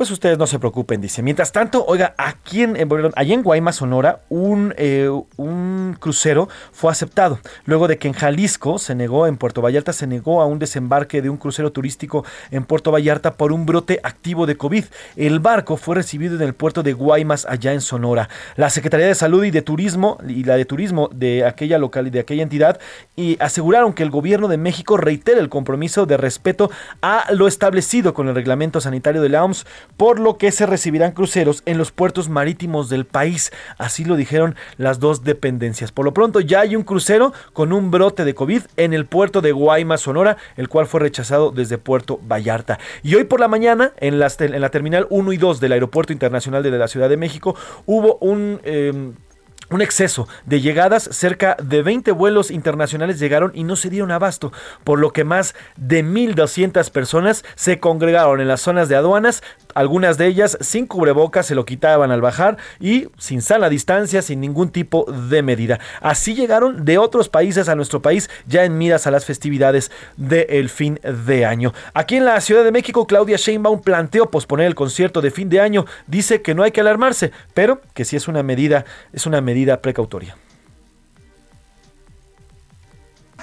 pues 0.00 0.10
ustedes 0.10 0.38
no 0.38 0.46
se 0.46 0.58
preocupen, 0.58 1.02
dice. 1.02 1.22
Mientras 1.22 1.52
tanto, 1.52 1.84
oiga, 1.84 2.14
aquí 2.16 2.62
en, 2.62 2.74
allá 3.16 3.34
en 3.34 3.42
Guaymas, 3.42 3.76
Sonora, 3.76 4.20
un, 4.30 4.72
eh, 4.78 5.10
un 5.36 5.94
crucero 6.00 6.48
fue 6.72 6.90
aceptado. 6.90 7.38
Luego 7.66 7.86
de 7.86 7.98
que 7.98 8.08
en 8.08 8.14
Jalisco 8.14 8.78
se 8.78 8.94
negó, 8.94 9.26
en 9.26 9.36
Puerto 9.36 9.60
Vallarta 9.60 9.92
se 9.92 10.06
negó 10.06 10.40
a 10.40 10.46
un 10.46 10.58
desembarque 10.58 11.20
de 11.20 11.28
un 11.28 11.36
crucero 11.36 11.70
turístico 11.70 12.24
en 12.50 12.64
Puerto 12.64 12.90
Vallarta 12.90 13.34
por 13.34 13.52
un 13.52 13.66
brote 13.66 14.00
activo 14.02 14.46
de 14.46 14.56
COVID. 14.56 14.86
El 15.16 15.38
barco 15.38 15.76
fue 15.76 15.96
recibido 15.96 16.34
en 16.34 16.40
el 16.40 16.54
puerto 16.54 16.82
de 16.82 16.94
Guaymas, 16.94 17.44
allá 17.44 17.74
en 17.74 17.82
Sonora. 17.82 18.30
La 18.56 18.70
Secretaría 18.70 19.06
de 19.06 19.14
Salud 19.14 19.44
y 19.44 19.50
de 19.50 19.60
Turismo 19.60 20.16
y 20.26 20.44
la 20.44 20.56
de 20.56 20.64
Turismo 20.64 21.10
de 21.12 21.44
aquella 21.44 21.76
local, 21.76 22.10
de 22.10 22.20
aquella 22.20 22.42
entidad 22.42 22.80
y 23.16 23.36
aseguraron 23.38 23.92
que 23.92 24.02
el 24.02 24.10
gobierno 24.10 24.48
de 24.48 24.56
México 24.56 24.96
reitera 24.96 25.40
el 25.40 25.50
compromiso 25.50 26.06
de 26.06 26.16
respeto 26.16 26.70
a 27.02 27.26
lo 27.34 27.46
establecido 27.46 28.14
con 28.14 28.28
el 28.28 28.34
reglamento 28.34 28.80
sanitario 28.80 29.20
de 29.20 29.28
la 29.28 29.44
OMS, 29.44 29.66
por 29.96 30.20
lo 30.20 30.36
que 30.36 30.52
se 30.52 30.66
recibirán 30.66 31.12
cruceros 31.12 31.62
en 31.66 31.78
los 31.78 31.92
puertos 31.92 32.28
marítimos 32.28 32.88
del 32.88 33.04
país. 33.04 33.52
Así 33.78 34.04
lo 34.04 34.16
dijeron 34.16 34.56
las 34.76 35.00
dos 35.00 35.24
dependencias. 35.24 35.92
Por 35.92 36.04
lo 36.04 36.14
pronto 36.14 36.40
ya 36.40 36.60
hay 36.60 36.76
un 36.76 36.82
crucero 36.82 37.32
con 37.52 37.72
un 37.72 37.90
brote 37.90 38.24
de 38.24 38.34
COVID 38.34 38.62
en 38.76 38.92
el 38.92 39.06
puerto 39.06 39.40
de 39.40 39.52
Guaymas, 39.52 40.02
Sonora, 40.02 40.36
el 40.56 40.68
cual 40.68 40.86
fue 40.86 41.00
rechazado 41.00 41.50
desde 41.50 41.78
Puerto 41.78 42.20
Vallarta. 42.26 42.78
Y 43.02 43.14
hoy 43.14 43.24
por 43.24 43.40
la 43.40 43.48
mañana, 43.48 43.92
en, 43.98 44.18
la 44.18 44.70
terminal 44.70 45.06
1 45.10 45.32
y 45.32 45.36
2 45.36 45.60
del 45.60 45.72
Aeropuerto 45.72 46.12
Internacional 46.12 46.62
de 46.62 46.70
la 46.70 46.88
Ciudad 46.88 47.08
de 47.08 47.16
México, 47.16 47.56
hubo 47.86 48.16
un... 48.20 48.60
Em, 48.64 49.14
un 49.70 49.82
exceso 49.82 50.28
de 50.46 50.60
llegadas, 50.60 51.08
cerca 51.12 51.56
de 51.62 51.82
20 51.82 52.10
vuelos 52.12 52.50
internacionales 52.50 53.18
llegaron 53.18 53.52
y 53.54 53.64
no 53.64 53.76
se 53.76 53.88
dieron 53.88 54.10
abasto, 54.10 54.52
por 54.84 54.98
lo 54.98 55.12
que 55.12 55.24
más 55.24 55.54
de 55.76 56.04
1.200 56.04 56.90
personas 56.90 57.44
se 57.54 57.78
congregaron 57.78 58.40
en 58.40 58.48
las 58.48 58.60
zonas 58.60 58.88
de 58.88 58.96
aduanas, 58.96 59.42
algunas 59.74 60.18
de 60.18 60.26
ellas 60.26 60.58
sin 60.60 60.86
cubrebocas 60.86 61.46
se 61.46 61.54
lo 61.54 61.64
quitaban 61.64 62.10
al 62.10 62.20
bajar 62.20 62.56
y 62.78 63.08
sin 63.18 63.42
sana 63.42 63.68
distancia, 63.68 64.22
sin 64.22 64.40
ningún 64.40 64.70
tipo 64.70 65.04
de 65.10 65.42
medida. 65.42 65.80
Así 66.00 66.34
llegaron 66.34 66.84
de 66.84 66.98
otros 66.98 67.28
países 67.28 67.68
a 67.68 67.74
nuestro 67.74 68.02
país 68.02 68.30
ya 68.46 68.64
en 68.64 68.78
miras 68.78 69.06
a 69.06 69.10
las 69.10 69.24
festividades 69.24 69.90
del 70.16 70.68
fin 70.68 71.00
de 71.02 71.44
año. 71.44 71.72
Aquí 71.94 72.16
en 72.16 72.24
la 72.24 72.40
Ciudad 72.40 72.64
de 72.64 72.72
México, 72.72 73.06
Claudia 73.06 73.36
Sheinbaum 73.36 73.82
planteó 73.82 74.30
posponer 74.30 74.66
el 74.66 74.74
concierto 74.74 75.20
de 75.20 75.30
fin 75.30 75.48
de 75.48 75.60
año. 75.60 75.86
Dice 76.06 76.42
que 76.42 76.54
no 76.54 76.62
hay 76.62 76.70
que 76.70 76.80
alarmarse, 76.80 77.32
pero 77.54 77.80
que 77.94 78.04
sí 78.04 78.16
es 78.16 78.28
una 78.28 78.42
medida, 78.42 78.84
es 79.12 79.26
una 79.26 79.40
medida 79.40 79.80
precautoria. 79.80 80.36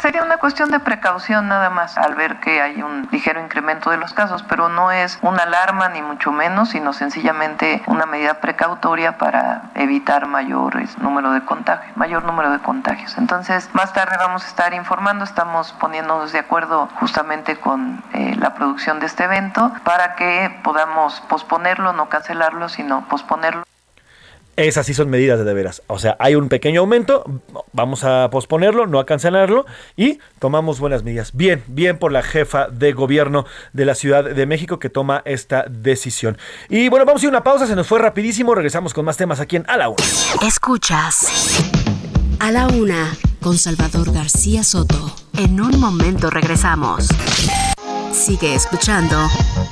Sería 0.01 0.23
una 0.23 0.37
cuestión 0.37 0.69
de 0.69 0.79
precaución 0.79 1.47
nada 1.47 1.71
más 1.71 1.97
al 1.97 2.13
ver 2.13 2.39
que 2.39 2.61
hay 2.61 2.83
un 2.83 3.07
ligero 3.11 3.41
incremento 3.41 3.89
de 3.89 3.97
los 3.97 4.13
casos, 4.13 4.43
pero 4.43 4.69
no 4.69 4.91
es 4.91 5.17
una 5.23 5.43
alarma 5.43 5.89
ni 5.89 6.03
mucho 6.03 6.31
menos, 6.31 6.69
sino 6.69 6.93
sencillamente 6.93 7.81
una 7.87 8.05
medida 8.05 8.35
precautoria 8.35 9.17
para 9.17 9.71
evitar 9.73 10.27
mayores 10.27 10.97
número 10.99 11.31
de 11.31 11.43
contagios, 11.43 11.97
mayor 11.97 12.23
número 12.25 12.51
de 12.51 12.59
contagios. 12.59 13.17
Entonces, 13.17 13.69
más 13.73 13.91
tarde 13.93 14.15
vamos 14.19 14.45
a 14.45 14.47
estar 14.47 14.73
informando, 14.75 15.23
estamos 15.23 15.73
poniéndonos 15.73 16.31
de 16.31 16.39
acuerdo 16.39 16.89
justamente 16.99 17.59
con 17.59 18.03
eh, 18.13 18.35
la 18.37 18.53
producción 18.53 18.99
de 18.99 19.07
este 19.07 19.23
evento 19.23 19.73
para 19.83 20.13
que 20.15 20.55
podamos 20.63 21.21
posponerlo, 21.21 21.93
no 21.93 22.07
cancelarlo, 22.07 22.69
sino 22.69 23.01
posponerlo. 23.07 23.63
Esas 24.57 24.87
sí 24.87 24.95
son 24.95 25.11
medidas 25.11 25.37
de, 25.37 25.45
de 25.45 25.53
veras. 25.53 25.83
O 25.85 25.99
sea, 25.99 26.17
hay 26.19 26.33
un 26.33 26.49
pequeño 26.49 26.81
aumento, 26.81 27.23
vamos 27.73 28.03
a 28.03 28.29
posponerlo, 28.31 28.87
no 28.87 28.99
a 28.99 29.05
cancelarlo 29.05 29.67
y 29.95 30.17
tomamos 30.39 30.79
buenas 30.79 31.03
medidas. 31.03 31.35
Bien, 31.35 31.63
bien 31.67 31.99
por 31.99 32.11
la 32.11 32.23
jefa 32.23 32.67
de 32.67 32.91
gobierno 32.91 33.45
de 33.73 33.85
la 33.85 33.93
Ciudad 33.93 34.23
de 34.23 34.45
México 34.47 34.79
que 34.79 34.89
toma 34.89 35.21
esta 35.25 35.65
decisión. 35.69 36.39
Y 36.69 36.89
bueno, 36.89 37.05
vamos 37.05 37.21
a 37.21 37.25
ir 37.25 37.29
a 37.29 37.37
una 37.37 37.43
pausa, 37.43 37.67
se 37.67 37.75
nos 37.75 37.85
fue 37.85 37.99
rapidísimo, 37.99 38.55
regresamos 38.55 38.95
con 38.95 39.05
más 39.05 39.15
temas 39.15 39.39
aquí 39.39 39.57
en 39.57 39.65
A 39.69 39.77
la 39.77 39.89
Una. 39.89 40.03
Escuchas 40.41 41.27
A 42.39 42.51
la 42.51 42.65
Una 42.67 43.15
con 43.41 43.59
Salvador 43.59 44.11
García 44.11 44.63
Soto. 44.63 45.15
En 45.37 45.61
un 45.61 45.79
momento 45.79 46.31
regresamos. 46.31 47.07
Sigue 48.11 48.55
escuchando 48.55 49.17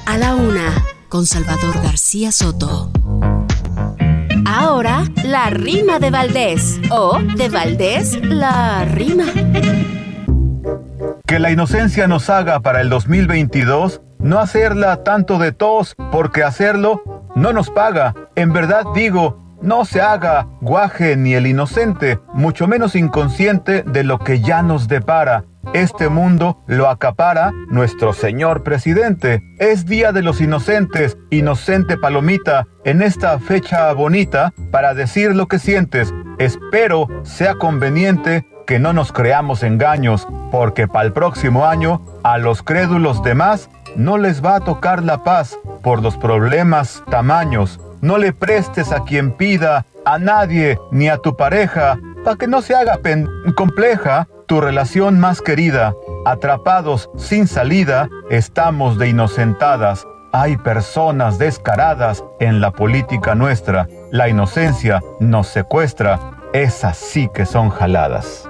A 0.06 0.18
la 0.20 0.36
Una 0.36 0.86
con 1.10 1.26
Salvador 1.26 1.82
García 1.82 2.32
Soto. 2.32 2.92
Ahora, 4.76 5.06
la 5.24 5.50
rima 5.52 6.00
de 6.00 6.12
Valdés. 6.12 6.82
O 6.92 7.18
de 7.38 7.48
Valdés, 7.48 8.20
la 8.22 8.84
rima. 8.84 9.24
Que 11.26 11.40
la 11.40 11.50
inocencia 11.50 12.10
nos 12.10 12.30
haga 12.30 12.60
para 12.60 12.82
el 12.82 12.90
2022 12.90 14.02
no 14.20 14.38
hacerla 14.38 15.02
tanto 15.02 15.38
de 15.40 15.54
tos, 15.54 15.96
porque 16.12 16.44
hacerlo 16.44 17.02
no 17.36 17.54
nos 17.54 17.70
paga. 17.70 18.16
En 18.36 18.52
verdad 18.52 18.84
digo, 18.94 19.45
no 19.66 19.84
se 19.84 20.02
haga 20.02 20.48
guaje 20.62 21.18
ni 21.18 21.34
el 21.34 21.48
inocente, 21.48 22.20
mucho 22.34 22.68
menos 22.68 22.96
inconsciente 22.96 23.84
de 23.84 24.04
lo 24.04 24.20
que 24.20 24.40
ya 24.40 24.62
nos 24.62 24.88
depara 24.88 25.44
este 25.74 26.10
mundo 26.10 26.64
lo 26.68 26.90
acapara 26.90 27.52
nuestro 27.68 28.14
señor 28.14 28.64
presidente. 28.64 29.42
Es 29.60 29.86
Día 29.86 30.12
de 30.12 30.22
los 30.22 30.40
Inocentes, 30.40 31.18
inocente 31.32 31.98
palomita, 31.98 32.66
en 32.86 33.02
esta 33.02 33.40
fecha 33.40 33.92
bonita 33.94 34.54
para 34.72 34.94
decir 34.94 35.36
lo 35.36 35.48
que 35.48 35.60
sientes. 35.60 36.14
Espero 36.38 37.08
sea 37.24 37.56
conveniente 37.56 38.46
que 38.68 38.80
no 38.80 38.94
nos 38.94 39.12
creamos 39.12 39.64
engaños, 39.64 40.28
porque 40.52 40.88
para 40.88 41.08
el 41.08 41.14
próximo 41.14 41.66
año 41.66 42.02
a 42.24 42.38
los 42.38 42.64
crédulos 42.64 43.22
demás 43.24 43.70
no 43.96 44.18
les 44.18 44.44
va 44.44 44.56
a 44.56 44.62
tocar 44.62 45.04
la 45.04 45.24
paz 45.24 45.58
por 45.82 46.02
los 46.02 46.16
problemas 46.18 47.04
tamaños. 47.10 47.80
No 48.06 48.20
le 48.20 48.34
prestes 48.34 48.92
a 48.92 49.04
quien 49.04 49.32
pida, 49.32 49.88
a 50.06 50.20
nadie 50.20 50.78
ni 50.92 51.10
a 51.10 51.18
tu 51.18 51.36
pareja, 51.36 51.98
para 52.24 52.36
que 52.36 52.46
no 52.46 52.62
se 52.62 52.76
haga 52.76 53.00
compleja 53.56 54.28
tu 54.46 54.62
relación 54.62 55.20
más 55.20 55.42
querida. 55.42 55.96
Atrapados 56.24 57.10
sin 57.18 57.48
salida, 57.48 58.08
estamos 58.30 59.00
de 59.00 59.10
inocentadas. 59.10 60.06
Hay 60.34 60.56
personas 60.58 61.40
descaradas 61.40 62.24
en 62.40 62.62
la 62.62 62.70
política 62.70 63.34
nuestra. 63.34 63.88
La 64.12 64.30
inocencia 64.30 65.02
nos 65.20 65.48
secuestra. 65.48 66.20
Esas 66.54 66.98
sí 66.98 67.28
que 67.34 67.48
son 67.48 67.72
jaladas. 67.72 68.48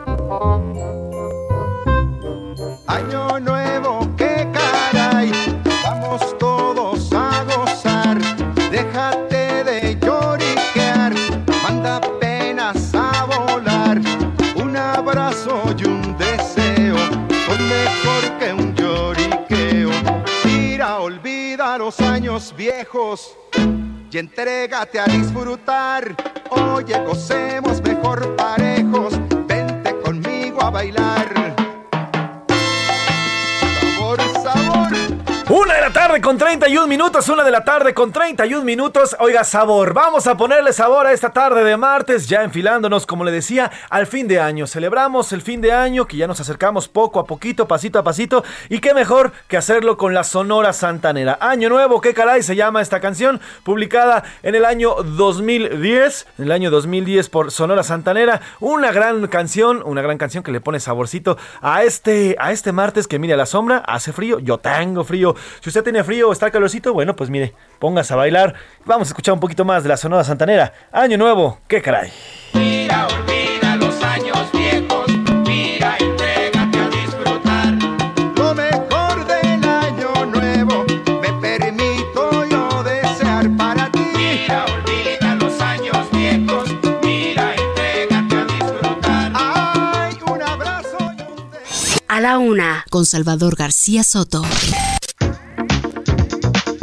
Viejos. 22.56 23.38
Y 24.12 24.18
entrégate 24.18 25.00
a 25.00 25.06
disfrutar. 25.06 26.16
Oye, 26.50 26.98
gocemos 27.06 27.82
mejor 27.82 28.36
parejos. 28.36 29.14
Vente 29.48 29.96
conmigo 30.02 30.62
a 30.62 30.70
bailar. 30.70 31.56
Una 35.48 35.76
de 35.76 35.82
la 35.82 35.94
tarde 35.94 36.22
con 36.22 36.40
31 36.40 36.88
minutos, 36.88 37.30
una 37.30 37.44
de 37.44 37.52
la 37.52 37.64
tarde 37.64 37.94
con 37.94 38.12
31 38.12 38.66
minutos. 38.66 39.16
Oiga, 39.20 39.44
sabor, 39.44 39.94
vamos 39.94 40.26
a 40.26 40.36
ponerle 40.36 40.74
sabor 40.74 41.06
a 41.06 41.12
esta 41.12 41.30
tarde 41.30 41.64
de 41.64 41.78
martes, 41.78 42.28
ya 42.28 42.42
enfilándonos, 42.42 43.06
como 43.06 43.24
le 43.24 43.32
decía, 43.32 43.72
al 43.92 44.08
fin 44.08 44.28
de 44.28 44.40
año. 44.40 44.66
Celebramos 44.66 45.32
el 45.34 45.44
fin 45.44 45.62
de 45.62 45.72
año, 45.72 46.08
que 46.08 46.18
ya 46.18 46.26
nos 46.26 46.40
acercamos 46.40 46.88
poco 46.88 47.20
a 47.20 47.26
poquito, 47.26 47.68
pasito 47.68 48.00
a 48.00 48.04
pasito, 48.04 48.44
y 48.70 48.80
qué 48.80 48.96
mejor 48.96 49.34
que 49.48 49.56
hacerlo 49.56 49.98
con 49.98 50.16
la 50.16 50.24
Sonora 50.24 50.74
Santanera. 50.74 51.38
Año 51.40 51.70
nuevo, 51.70 52.02
qué 52.02 52.16
caray 52.16 52.42
se 52.42 52.56
llama 52.56 52.82
esta 52.82 53.00
canción, 53.00 53.40
publicada 53.62 54.24
en 54.42 54.56
el 54.56 54.66
año 54.66 54.96
2010, 54.96 56.28
en 56.40 56.46
el 56.46 56.52
año 56.54 56.72
2010 56.72 57.30
por 57.30 57.52
Sonora 57.52 57.84
Santanera. 57.84 58.42
Una 58.60 58.92
gran 58.92 59.28
canción, 59.28 59.84
una 59.86 60.02
gran 60.02 60.18
canción 60.18 60.44
que 60.44 60.52
le 60.52 60.60
pone 60.60 60.80
saborcito 60.80 61.38
a 61.62 61.84
este, 61.84 62.36
a 62.40 62.52
este 62.52 62.72
martes 62.72 63.08
que 63.08 63.20
mire 63.20 63.36
a 63.36 63.38
la 63.38 63.46
sombra, 63.46 63.84
hace 63.86 64.12
frío, 64.12 64.40
yo 64.40 64.58
tengo 64.58 65.04
frío. 65.04 65.35
Si 65.62 65.70
usted 65.70 65.84
tiene 65.84 66.04
frío 66.04 66.30
o 66.30 66.32
está 66.34 66.52
calorcito, 66.52 66.94
bueno, 66.94 67.16
pues 67.16 67.30
mire, 67.30 67.54
póngase 67.80 68.14
a 68.14 68.18
bailar. 68.18 68.54
Vamos 68.86 69.08
a 69.08 69.12
escuchar 69.12 69.34
un 69.34 69.40
poquito 69.40 69.66
más 69.66 69.84
de 69.84 69.90
la 69.90 69.98
Sonora 69.98 70.24
Santanera. 70.24 70.74
Año 70.92 71.18
nuevo, 71.18 71.60
qué 71.68 71.82
caray. 71.82 72.12
Mira, 72.54 73.08
olvida 73.08 73.76
los 73.76 74.02
años 74.04 74.52
viejos. 74.54 75.06
Mira, 75.46 75.98
entrégate 76.00 76.80
a 76.80 76.90
disfrutar. 76.90 77.74
Lo 78.38 78.54
mejor 78.54 79.26
del 79.28 79.64
año 79.64 80.26
nuevo 80.26 80.86
me 81.22 81.34
permito 81.42 82.46
yo 82.46 82.84
desear 82.84 83.50
para 83.58 83.92
ti. 83.92 84.00
Mira, 84.16 84.66
olvida 84.66 85.36
los 85.36 85.60
años 85.62 86.12
viejos. 86.12 86.70
Mira, 87.04 87.54
entrégate 87.56 88.36
a 88.36 88.46
disfrutar. 88.46 89.32
Ay, 89.36 90.18
un 90.32 90.42
abrazo 90.42 90.98
y 91.18 91.22
un 91.22 91.50
A 92.08 92.22
la 92.22 92.38
Una 92.38 92.86
con 92.90 93.06
Salvador 93.06 93.56
García 93.56 94.04
Soto. 94.04 94.44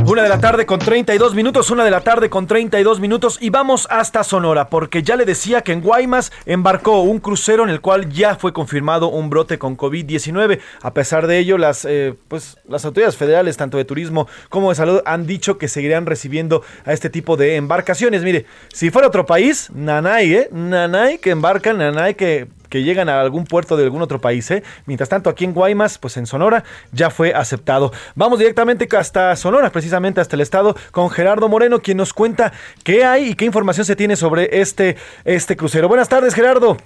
Una 0.06 0.24
de 0.24 0.28
la 0.28 0.40
tarde 0.40 0.66
con 0.66 0.80
32 0.80 1.34
minutos, 1.34 1.70
una 1.70 1.84
de 1.84 1.90
la 1.90 2.00
tarde 2.00 2.28
con 2.28 2.46
32 2.46 2.98
minutos 2.98 3.38
y 3.40 3.50
vamos 3.50 3.86
hasta 3.88 4.24
Sonora 4.24 4.68
porque 4.68 5.02
ya 5.02 5.16
le 5.16 5.24
decía 5.24 5.62
que 5.62 5.72
en 5.72 5.80
Guaymas 5.80 6.32
embarcó 6.44 7.02
un 7.02 7.20
crucero 7.20 7.62
en 7.62 7.70
el 7.70 7.80
cual 7.80 8.08
ya 8.08 8.34
fue 8.34 8.52
confirmado 8.52 9.08
un 9.08 9.30
brote 9.30 9.58
con 9.58 9.76
COVID-19. 9.76 10.60
A 10.82 10.92
pesar 10.92 11.26
de 11.28 11.38
ello, 11.38 11.56
las, 11.56 11.84
eh, 11.84 12.14
pues, 12.28 12.58
las 12.68 12.84
autoridades 12.84 13.16
federales, 13.16 13.56
tanto 13.56 13.78
de 13.78 13.84
turismo 13.84 14.26
como 14.48 14.70
de 14.70 14.74
salud, 14.74 15.00
han 15.06 15.26
dicho 15.26 15.56
que 15.56 15.68
seguirán 15.68 16.04
recibiendo 16.04 16.62
a 16.84 16.92
este 16.92 17.08
tipo 17.08 17.36
de 17.36 17.54
embarcaciones. 17.54 18.22
Mire, 18.22 18.46
si 18.72 18.90
fuera 18.90 19.08
otro 19.08 19.24
país, 19.24 19.70
nanay, 19.72 20.34
¿eh? 20.34 20.48
Nanay 20.50 21.18
que 21.18 21.30
embarcan, 21.30 21.78
nanay 21.78 22.14
que 22.16 22.48
que 22.72 22.82
llegan 22.82 23.10
a 23.10 23.20
algún 23.20 23.44
puerto 23.44 23.76
de 23.76 23.84
algún 23.84 24.00
otro 24.00 24.18
país. 24.18 24.50
¿eh? 24.50 24.62
Mientras 24.86 25.10
tanto, 25.10 25.28
aquí 25.28 25.44
en 25.44 25.52
Guaymas, 25.52 25.98
pues 25.98 26.16
en 26.16 26.24
Sonora, 26.24 26.64
ya 26.90 27.10
fue 27.10 27.34
aceptado. 27.34 27.92
Vamos 28.14 28.38
directamente 28.38 28.88
hasta 28.96 29.36
Sonora, 29.36 29.68
precisamente 29.68 30.22
hasta 30.22 30.36
el 30.36 30.40
estado, 30.40 30.74
con 30.90 31.10
Gerardo 31.10 31.50
Moreno, 31.50 31.80
quien 31.80 31.98
nos 31.98 32.14
cuenta 32.14 32.50
qué 32.82 33.04
hay 33.04 33.28
y 33.28 33.34
qué 33.34 33.44
información 33.44 33.84
se 33.84 33.94
tiene 33.94 34.16
sobre 34.16 34.62
este, 34.62 34.96
este 35.26 35.54
crucero. 35.54 35.86
Buenas 35.86 36.08
tardes, 36.08 36.34
Gerardo. 36.34 36.78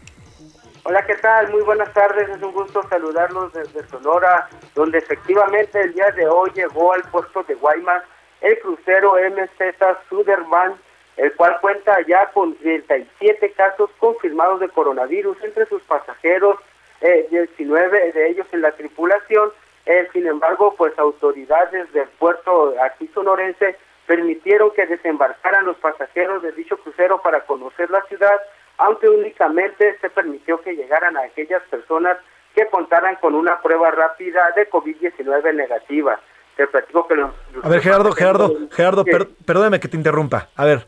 Hola, 0.83 1.07
¿qué 1.07 1.15
tal? 1.15 1.53
Muy 1.53 1.63
buenas 1.63 1.93
tardes. 1.93 2.29
Es 2.31 2.43
un 2.43 2.53
gusto 2.53 2.83
saludarlos 2.89 3.53
desde 3.53 3.87
Sonora, 3.87 4.49
donde 4.75 4.99
efectivamente 4.99 5.81
el 5.81 5.95
día 5.95 6.11
de 6.17 6.27
hoy 6.27 6.51
llegó 6.57 6.95
al 6.95 7.03
puerto 7.03 7.45
de 7.45 7.55
Guaymas 7.55 8.03
el 8.41 8.59
crucero 8.59 9.15
MZ 9.15 9.77
Suderman 10.09 10.75
el 11.17 11.33
cual 11.35 11.59
cuenta 11.61 11.99
ya 12.07 12.27
con 12.33 12.55
37 12.57 13.53
casos 13.53 13.91
confirmados 13.99 14.61
de 14.61 14.69
coronavirus 14.69 15.43
entre 15.43 15.67
sus 15.67 15.83
pasajeros, 15.83 16.59
eh, 17.01 17.27
19 17.31 18.13
de 18.13 18.29
ellos 18.29 18.47
en 18.53 18.61
la 18.61 18.73
tripulación. 18.73 19.51
Eh, 19.87 20.09
sin 20.13 20.27
embargo, 20.27 20.75
pues 20.77 20.99
autoridades 20.99 21.93
del 21.93 22.09
puerto 22.19 22.75
aquí 22.83 23.09
sonorense 23.15 23.77
permitieron 24.07 24.71
que 24.73 24.87
desembarcaran 24.87 25.65
los 25.65 25.77
pasajeros 25.79 26.43
de 26.43 26.53
dicho 26.53 26.77
crucero 26.79 27.21
para 27.23 27.41
conocer 27.41 27.91
la 27.91 28.03
ciudad, 28.03 28.41
aunque 28.79 29.09
únicamente 29.09 29.97
se 30.01 30.11
permitió 30.11 30.61
que 30.61 30.77
llegaran 30.77 31.17
a 31.17 31.23
aquellas 31.23 31.63
personas 31.65 32.19
que 32.55 32.67
contaran 32.67 33.17
con 33.17 33.35
una 33.35 33.61
prueba 33.61 33.91
rápida 33.91 34.53
de 34.57 34.69
COVID-19 34.71 35.55
negativa. 35.55 36.21
Te 36.57 36.67
platico 36.67 37.07
que 37.07 37.15
los, 37.17 37.31
A 37.63 37.69
ver, 37.69 37.81
Gerardo, 37.83 38.13
Gerardo, 38.13 38.55
Gerardo, 38.73 39.05
per- 39.05 39.29
perdóname 39.45 39.79
que 39.81 39.89
te 39.89 39.97
interrumpa. 39.97 40.49
A 40.57 40.65
ver, 40.65 40.87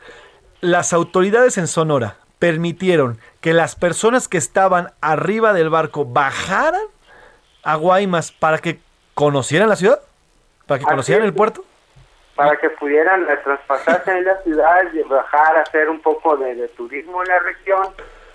las 0.60 0.92
autoridades 0.92 1.58
en 1.58 1.66
Sonora 1.66 2.16
permitieron 2.38 3.18
que 3.40 3.52
las 3.52 3.74
personas 3.76 4.28
que 4.28 4.38
estaban 4.38 4.92
arriba 5.00 5.52
del 5.52 5.68
barco 5.70 6.04
bajaran 6.06 6.80
a 7.64 7.74
Guaymas 7.76 8.32
para 8.32 8.58
que 8.58 8.78
conocieran 9.14 9.68
la 9.68 9.76
ciudad, 9.76 10.00
para 10.66 10.78
que 10.78 10.84
Así 10.84 10.90
conocieran 10.90 11.24
es. 11.24 11.28
el 11.30 11.34
puerto. 11.34 11.64
para 12.34 12.56
que 12.56 12.70
pudieran 12.70 13.24
eh, 13.28 13.36
traspasarse 13.44 14.12
en 14.16 14.24
la 14.24 14.40
ciudad 14.42 14.84
y 14.94 15.02
bajar 15.02 15.56
a 15.58 15.62
hacer 15.62 15.90
un 15.90 16.00
poco 16.00 16.36
de, 16.36 16.54
de 16.54 16.68
turismo 16.68 17.20
en 17.22 17.28
la 17.28 17.38
región 17.40 17.88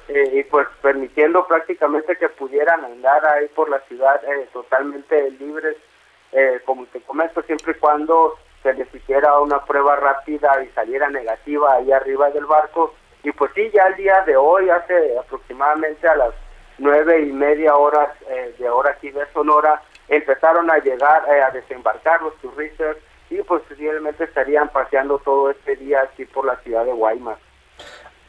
eh, 0.09 0.29
y 0.39 0.43
pues 0.43 0.67
permitiendo 0.81 1.47
prácticamente 1.47 2.17
que 2.17 2.27
pudieran 2.27 2.83
andar 2.83 3.25
ahí 3.25 3.47
por 3.55 3.69
la 3.69 3.79
ciudad 3.87 4.21
eh, 4.25 4.49
totalmente 4.51 5.31
libres, 5.39 5.77
eh, 6.33 6.61
como 6.65 6.85
te 6.87 7.01
comento, 7.01 7.41
siempre 7.43 7.73
y 7.73 7.79
cuando 7.79 8.37
se 8.61 8.73
les 8.73 8.93
hiciera 8.93 9.39
una 9.39 9.63
prueba 9.65 9.95
rápida 9.95 10.63
y 10.63 10.69
saliera 10.69 11.09
negativa 11.09 11.73
ahí 11.73 11.91
arriba 11.91 12.29
del 12.31 12.45
barco. 12.45 12.93
Y 13.23 13.31
pues 13.31 13.51
sí, 13.55 13.69
ya 13.73 13.87
el 13.87 13.95
día 13.95 14.21
de 14.25 14.35
hoy, 14.35 14.69
hace 14.69 15.17
aproximadamente 15.17 16.07
a 16.07 16.15
las 16.15 16.33
nueve 16.77 17.21
y 17.21 17.31
media 17.31 17.75
horas 17.75 18.09
eh, 18.29 18.55
de 18.57 18.69
hora 18.69 18.91
aquí 18.91 19.11
de 19.11 19.25
Sonora, 19.33 19.81
empezaron 20.07 20.69
a 20.69 20.77
llegar, 20.79 21.23
eh, 21.29 21.41
a 21.41 21.51
desembarcar 21.51 22.21
los 22.21 22.35
turistas 22.37 22.97
y 23.29 23.41
pues 23.43 23.61
posiblemente 23.63 24.25
estarían 24.25 24.69
paseando 24.69 25.19
todo 25.19 25.51
este 25.51 25.75
día 25.75 26.01
aquí 26.01 26.25
por 26.25 26.45
la 26.45 26.55
ciudad 26.57 26.85
de 26.85 26.91
Guaymas. 26.91 27.37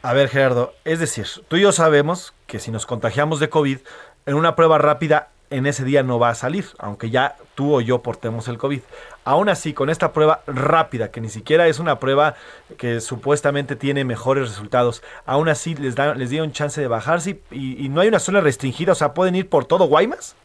A 0.01 0.13
ver, 0.13 0.29
Gerardo, 0.29 0.73
es 0.83 0.99
decir, 0.99 1.25
tú 1.47 1.55
y 1.55 1.61
yo 1.61 1.71
sabemos 1.71 2.33
que 2.47 2.59
si 2.59 2.71
nos 2.71 2.85
contagiamos 2.85 3.39
de 3.39 3.49
COVID, 3.49 3.79
en 4.25 4.35
una 4.35 4.55
prueba 4.55 4.77
rápida 4.77 5.29
en 5.49 5.65
ese 5.65 5.83
día 5.83 6.03
no 6.03 6.19
va 6.19 6.29
a 6.29 6.35
salir, 6.35 6.65
aunque 6.79 7.09
ya 7.09 7.35
tú 7.55 7.75
o 7.75 7.81
yo 7.81 8.01
portemos 8.01 8.47
el 8.47 8.57
COVID. 8.57 8.81
Aún 9.23 9.49
así, 9.49 9.73
con 9.73 9.89
esta 9.89 10.13
prueba 10.13 10.41
rápida, 10.47 11.11
que 11.11 11.21
ni 11.21 11.29
siquiera 11.29 11.67
es 11.67 11.79
una 11.79 11.99
prueba 11.99 12.35
que 12.77 12.99
supuestamente 12.99 13.75
tiene 13.75 14.03
mejores 14.05 14.49
resultados, 14.49 15.03
aún 15.25 15.49
así 15.49 15.75
les, 15.75 15.95
da, 15.95 16.15
les 16.15 16.29
dieron 16.29 16.51
chance 16.51 16.79
de 16.79 16.87
bajarse 16.87 17.39
y, 17.51 17.89
no 17.89 18.01
hay 18.01 18.07
una 18.07 18.19
zona 18.19 18.41
restringida, 18.41 18.91
o 18.91 18.95
sea, 18.95 19.13
pueden 19.13 19.35
ir 19.35 19.49
por 19.49 19.65
todo 19.65 19.85
Guaymas. 19.85 20.35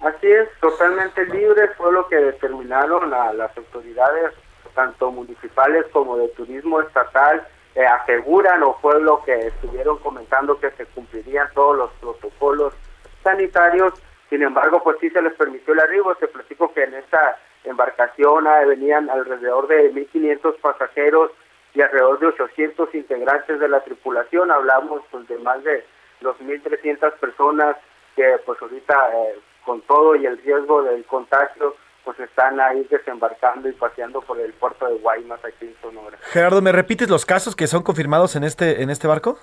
Así 0.00 0.26
es, 0.26 0.48
totalmente 0.60 1.24
libre 1.26 1.68
fue 1.76 1.92
lo 1.92 2.08
que 2.08 2.16
determinaron 2.16 3.14
a 3.14 3.32
las 3.32 3.56
autoridades, 3.56 4.32
tanto 4.74 5.10
municipales 5.10 5.86
como 5.92 6.16
de 6.16 6.28
turismo 6.28 6.80
estatal, 6.80 7.46
eh, 7.74 7.86
aseguran 7.86 8.62
o 8.62 8.74
fue 8.82 9.00
lo 9.00 9.22
que 9.24 9.46
estuvieron 9.46 9.98
comentando 9.98 10.58
que 10.60 10.70
se 10.72 10.84
cumplirían 10.86 11.48
todos 11.54 11.76
los 11.76 11.90
protocolos 11.92 12.74
sanitarios. 13.22 13.94
Sin 14.32 14.42
embargo, 14.42 14.82
pues 14.82 14.96
sí 14.98 15.10
se 15.10 15.20
les 15.20 15.34
permitió 15.34 15.74
el 15.74 15.80
arribo. 15.80 16.14
Se 16.14 16.26
platicó 16.26 16.72
que 16.72 16.84
en 16.84 16.94
esta 16.94 17.36
embarcación 17.64 18.46
ah, 18.46 18.64
venían 18.64 19.10
alrededor 19.10 19.68
de 19.68 19.92
1.500 19.92 20.58
pasajeros 20.58 21.32
y 21.74 21.82
alrededor 21.82 22.18
de 22.18 22.28
800 22.28 22.94
integrantes 22.94 23.60
de 23.60 23.68
la 23.68 23.84
tripulación. 23.84 24.50
Hablamos 24.50 25.02
pues, 25.10 25.28
de 25.28 25.36
más 25.36 25.62
de 25.64 25.84
2.300 26.22 27.12
personas 27.18 27.76
que 28.16 28.24
pues 28.46 28.56
ahorita 28.62 28.94
eh, 29.12 29.38
con 29.66 29.82
todo 29.82 30.16
y 30.16 30.24
el 30.24 30.38
riesgo 30.38 30.82
del 30.82 31.04
contagio 31.04 31.76
pues 32.02 32.18
están 32.18 32.58
ahí 32.58 32.86
desembarcando 32.90 33.68
y 33.68 33.72
paseando 33.72 34.22
por 34.22 34.40
el 34.40 34.54
puerto 34.54 34.86
de 34.86 34.94
Guaymas 34.94 35.44
aquí 35.44 35.66
en 35.66 35.76
Sonora. 35.82 36.16
Gerardo, 36.22 36.62
¿me 36.62 36.72
repites 36.72 37.10
los 37.10 37.26
casos 37.26 37.54
que 37.54 37.66
son 37.66 37.82
confirmados 37.82 38.34
en 38.34 38.44
este, 38.44 38.82
en 38.82 38.88
este 38.88 39.06
barco? 39.06 39.38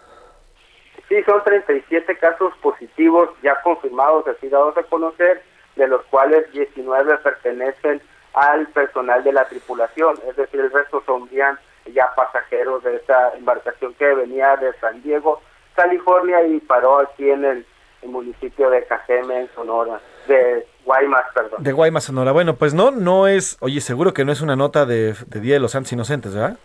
Sí, 1.09 1.15
son 1.23 1.43
37 1.43 2.17
casos 2.17 2.53
positivos 2.61 3.29
ya 3.41 3.59
confirmados, 3.61 4.27
así 4.27 4.47
dados 4.47 4.77
a 4.77 4.83
conocer, 4.83 5.41
de 5.75 5.87
los 5.87 6.03
cuales 6.05 6.51
19 6.53 7.17
pertenecen 7.17 7.99
al 8.33 8.67
personal 8.67 9.23
de 9.23 9.33
la 9.33 9.45
tripulación, 9.45 10.15
es 10.29 10.35
decir, 10.35 10.59
el 10.59 10.71
resto 10.71 11.01
son 11.07 11.27
ya, 11.29 11.59
ya 11.91 12.13
pasajeros 12.15 12.83
de 12.83 12.97
esta 12.97 13.33
embarcación 13.35 13.95
que 13.95 14.05
venía 14.13 14.55
de 14.57 14.71
San 14.73 15.01
Diego, 15.01 15.41
California 15.75 16.43
y 16.45 16.59
paró 16.59 16.99
aquí 16.99 17.27
en 17.27 17.43
el, 17.43 17.65
el 18.03 18.09
municipio 18.09 18.69
de 18.69 18.85
Cajeme, 18.85 19.41
en 19.41 19.49
Sonora, 19.55 19.99
de 20.27 20.67
Guaymas, 20.85 21.25
perdón. 21.33 21.63
De 21.63 21.71
Guaymas, 21.71 22.03
Sonora. 22.03 22.31
Bueno, 22.31 22.55
pues 22.55 22.75
no, 22.75 22.91
no 22.91 23.27
es, 23.27 23.57
oye, 23.61 23.81
seguro 23.81 24.13
que 24.13 24.25
no 24.25 24.31
es 24.31 24.41
una 24.41 24.55
nota 24.55 24.85
de, 24.85 25.15
de 25.25 25.39
Día 25.39 25.55
de 25.55 25.59
los 25.59 25.71
Santos 25.71 25.91
Inocentes, 25.91 26.35
¿verdad? 26.35 26.57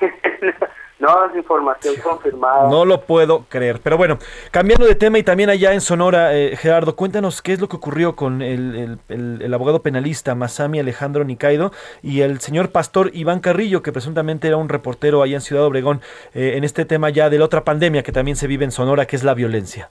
No, 1.06 1.26
es 1.26 1.36
información 1.36 1.94
confirmada. 2.02 2.68
No 2.68 2.84
lo 2.84 3.00
puedo 3.02 3.44
creer. 3.48 3.78
Pero 3.80 3.96
bueno, 3.96 4.18
cambiando 4.50 4.86
de 4.86 4.96
tema 4.96 5.18
y 5.18 5.22
también 5.22 5.50
allá 5.50 5.72
en 5.72 5.80
Sonora, 5.80 6.36
eh, 6.36 6.56
Gerardo, 6.56 6.96
cuéntanos 6.96 7.42
qué 7.42 7.52
es 7.52 7.60
lo 7.60 7.68
que 7.68 7.76
ocurrió 7.76 8.16
con 8.16 8.42
el, 8.42 8.74
el- 8.74 8.98
el- 9.08 9.42
el 9.42 9.54
abogado 9.54 9.82
penalista 9.82 10.34
Masami 10.34 10.80
Alejandro 10.80 11.22
Nicaido 11.22 11.70
y 12.02 12.22
el 12.22 12.40
señor 12.40 12.70
pastor 12.72 13.10
Iván 13.14 13.38
Carrillo, 13.38 13.82
que 13.82 13.92
presuntamente 13.92 14.48
era 14.48 14.56
un 14.56 14.68
reportero 14.68 15.22
allá 15.22 15.36
en 15.36 15.42
Ciudad 15.42 15.64
Obregón, 15.64 16.00
eh, 16.34 16.54
en 16.56 16.64
este 16.64 16.84
tema 16.84 17.08
ya 17.10 17.30
de 17.30 17.38
la 17.38 17.44
otra 17.44 17.62
pandemia 17.62 18.02
que 18.02 18.10
también 18.10 18.36
se 18.36 18.48
vive 18.48 18.64
en 18.64 18.72
Sonora, 18.72 19.06
que 19.06 19.14
es 19.14 19.22
la 19.22 19.34
violencia. 19.34 19.90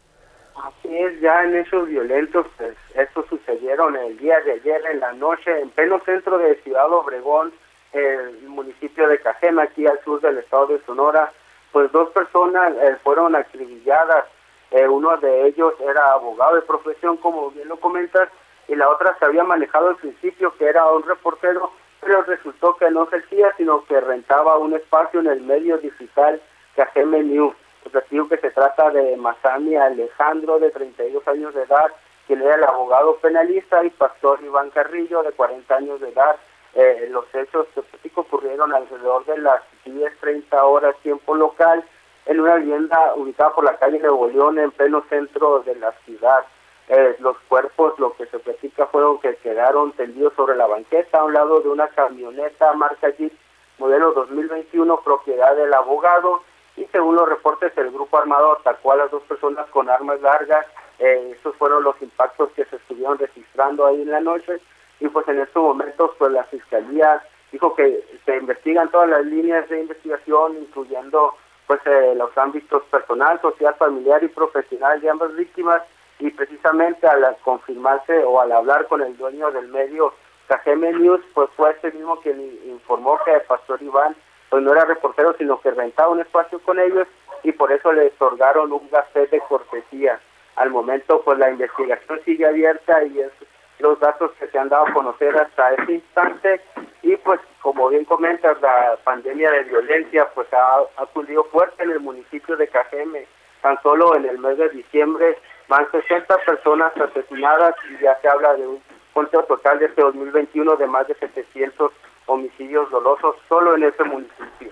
Así 0.55 0.97
es, 0.97 1.21
ya 1.21 1.43
en 1.43 1.55
hechos 1.55 1.87
violentos, 1.87 2.45
pues 2.57 2.75
estos 2.95 3.25
sucedieron 3.29 3.95
el 3.95 4.17
día 4.17 4.35
de 4.45 4.53
ayer 4.53 4.81
en 4.91 4.99
la 4.99 5.13
noche 5.13 5.61
en 5.61 5.69
pleno 5.69 6.01
centro 6.05 6.37
de 6.37 6.55
Ciudad 6.63 6.91
Obregón, 6.91 7.53
el 7.95 8.47
municipio 8.47 9.07
de 9.07 9.19
Cajema, 9.19 9.63
aquí 9.63 9.87
al 9.87 9.99
sur 10.03 10.21
del 10.21 10.37
estado 10.37 10.67
de 10.67 10.81
Sonora, 10.85 11.31
pues 11.71 11.91
dos 11.91 12.09
personas 12.09 12.71
eh, 12.81 12.97
fueron 13.03 13.35
acribilladas, 13.35 14.25
Eh, 14.71 14.87
uno 14.87 15.15
de 15.17 15.47
ellos 15.47 15.73
era 15.79 16.11
abogado 16.11 16.55
de 16.55 16.63
profesión, 16.63 17.17
como 17.17 17.51
bien 17.51 17.67
lo 17.69 17.77
comentas, 17.77 18.29
y 18.67 18.75
la 18.75 18.89
otra 18.89 19.15
se 19.17 19.25
había 19.25 19.43
manejado 19.43 19.89
al 19.89 19.95
principio 19.95 20.53
que 20.57 20.65
era 20.65 20.83
un 20.91 21.03
reportero, 21.03 21.71
pero 22.01 22.23
resultó 22.23 22.75
que 22.75 22.89
no 22.89 23.03
ejercía, 23.03 23.53
sino 23.57 23.85
que 23.85 24.01
rentaba 24.01 24.57
un 24.57 24.73
espacio 24.73 25.19
en 25.19 25.27
el 25.27 25.41
medio 25.41 25.77
digital 25.77 26.41
Cajeme 26.75 27.23
News. 27.23 27.55
Pues 27.89 28.03
digo 28.09 28.27
que 28.27 28.37
se 28.37 28.51
trata 28.51 28.89
de 28.89 29.15
Masami 29.15 29.75
Alejandro, 29.75 30.59
de 30.59 30.71
32 30.71 31.25
años 31.27 31.53
de 31.53 31.63
edad, 31.63 31.91
quien 32.27 32.41
era 32.41 32.55
el 32.55 32.63
abogado 32.63 33.17
penalista, 33.17 33.83
y 33.85 33.91
Pastor 33.91 34.39
Iván 34.43 34.71
Carrillo, 34.71 35.21
de 35.23 35.31
40 35.31 35.75
años 35.75 36.01
de 36.01 36.09
edad. 36.09 36.35
Eh, 36.75 37.07
los 37.09 37.25
hechos 37.33 37.67
que 37.73 38.11
ocurrieron 38.13 38.73
alrededor 38.73 39.25
de 39.25 39.37
las 39.37 39.61
10.30 39.85 40.61
horas 40.61 40.95
tiempo 41.01 41.33
local 41.33 41.85
en 42.25 42.41
una 42.41 42.55
vivienda 42.55 43.13
ubicada 43.15 43.53
por 43.53 43.63
la 43.63 43.77
calle 43.77 43.99
Nuevo 43.99 44.29
en 44.59 44.71
pleno 44.71 45.03
centro 45.09 45.63
de 45.63 45.75
la 45.75 45.93
ciudad. 46.05 46.45
Eh, 46.89 47.15
los 47.19 47.37
cuerpos, 47.47 47.97
lo 47.97 48.13
que 48.15 48.25
se 48.27 48.39
platica, 48.39 48.87
fueron 48.87 49.19
que 49.19 49.35
quedaron 49.37 49.93
tendidos 49.93 50.33
sobre 50.35 50.55
la 50.55 50.67
banqueta 50.67 51.19
a 51.19 51.23
un 51.23 51.33
lado 51.33 51.61
de 51.61 51.69
una 51.69 51.87
camioneta 51.87 52.73
marca 52.73 53.09
Jeep 53.09 53.33
modelo 53.77 54.13
2021 54.13 55.01
propiedad 55.01 55.55
del 55.55 55.73
abogado 55.73 56.43
y 56.77 56.85
según 56.85 57.15
los 57.15 57.27
reportes 57.27 57.71
el 57.77 57.91
grupo 57.91 58.17
armado 58.17 58.53
atacó 58.53 58.93
a 58.93 58.97
las 58.97 59.11
dos 59.11 59.23
personas 59.23 59.65
con 59.69 59.89
armas 59.89 60.21
largas. 60.21 60.65
Eh, 60.99 61.35
esos 61.37 61.55
fueron 61.55 61.83
los 61.83 62.01
impactos 62.01 62.51
que 62.51 62.65
se 62.65 62.75
estuvieron 62.77 63.17
registrando 63.17 63.85
ahí 63.85 64.01
en 64.01 64.11
la 64.11 64.21
noche 64.21 64.61
y 64.99 65.07
pues 65.07 65.27
en 65.27 65.39
estos 65.39 65.61
momentos 65.61 66.11
pues 66.17 66.31
la 66.31 66.43
fiscalía 66.45 67.21
dijo 67.51 67.75
que 67.75 68.03
se 68.25 68.37
investigan 68.37 68.89
todas 68.89 69.09
las 69.09 69.25
líneas 69.25 69.67
de 69.69 69.81
investigación, 69.81 70.57
incluyendo 70.57 71.35
pues 71.67 71.79
eh, 71.85 72.13
los 72.15 72.37
ámbitos 72.37 72.83
personal, 72.85 73.39
social, 73.41 73.75
familiar 73.75 74.23
y 74.23 74.27
profesional 74.27 75.01
de 75.01 75.09
ambas 75.09 75.35
víctimas 75.35 75.81
y 76.19 76.29
precisamente 76.31 77.07
al 77.07 77.35
confirmarse 77.43 78.23
o 78.23 78.39
al 78.39 78.51
hablar 78.51 78.87
con 78.87 79.01
el 79.01 79.17
dueño 79.17 79.51
del 79.51 79.67
medio 79.67 80.13
Cajeme 80.47 80.93
News, 80.93 81.21
pues 81.33 81.49
fue 81.55 81.71
ese 81.71 81.91
mismo 81.91 82.19
quien 82.19 82.39
informó 82.65 83.19
que 83.25 83.33
el 83.33 83.41
pastor 83.41 83.81
Iván 83.81 84.15
pues 84.49 84.63
no 84.63 84.71
era 84.71 84.85
reportero, 84.85 85.35
sino 85.37 85.59
que 85.59 85.71
rentaba 85.71 86.09
un 86.09 86.21
espacio 86.21 86.59
con 86.59 86.79
ellos 86.79 87.07
y 87.43 87.51
por 87.51 87.71
eso 87.71 87.91
le 87.91 88.07
otorgaron 88.07 88.71
un 88.71 88.89
gafé 88.89 89.27
de 89.27 89.39
cortesía. 89.41 90.19
Al 90.55 90.69
momento, 90.69 91.21
pues 91.25 91.37
la 91.39 91.49
investigación 91.49 92.21
sigue 92.23 92.45
abierta 92.45 93.03
y 93.03 93.19
es 93.19 93.31
los 93.79 93.99
datos 93.99 94.31
que 94.39 94.47
se 94.47 94.57
han 94.57 94.69
dado 94.69 94.87
a 94.87 94.93
conocer 94.93 95.35
hasta 95.37 95.73
ese 95.73 95.93
instante 95.93 96.61
y 97.01 97.15
pues 97.17 97.39
como 97.61 97.89
bien 97.89 98.05
comentas 98.05 98.59
la 98.61 98.97
pandemia 99.03 99.51
de 99.51 99.63
violencia 99.63 100.27
pues 100.33 100.47
ha 100.53 101.01
acudido 101.01 101.43
fuerte 101.45 101.83
en 101.83 101.91
el 101.91 101.99
municipio 101.99 102.55
de 102.55 102.67
Cajeme 102.67 103.27
tan 103.61 103.81
solo 103.81 104.15
en 104.15 104.25
el 104.25 104.39
mes 104.39 104.57
de 104.57 104.69
diciembre 104.69 105.37
van 105.67 105.89
60 105.91 106.37
personas 106.39 106.95
asesinadas 106.97 107.75
y 107.89 108.03
ya 108.03 108.17
se 108.21 108.29
habla 108.29 108.53
de 108.55 108.67
un 108.67 108.81
conteo 109.13 109.43
total 109.43 109.79
de 109.79 109.85
este 109.85 110.01
2021 110.01 110.75
de 110.75 110.87
más 110.87 111.07
de 111.07 111.15
700 111.15 111.91
homicidios 112.27 112.89
dolosos 112.91 113.35
solo 113.47 113.75
en 113.75 113.83
ese 113.83 114.03
municipio. 114.03 114.71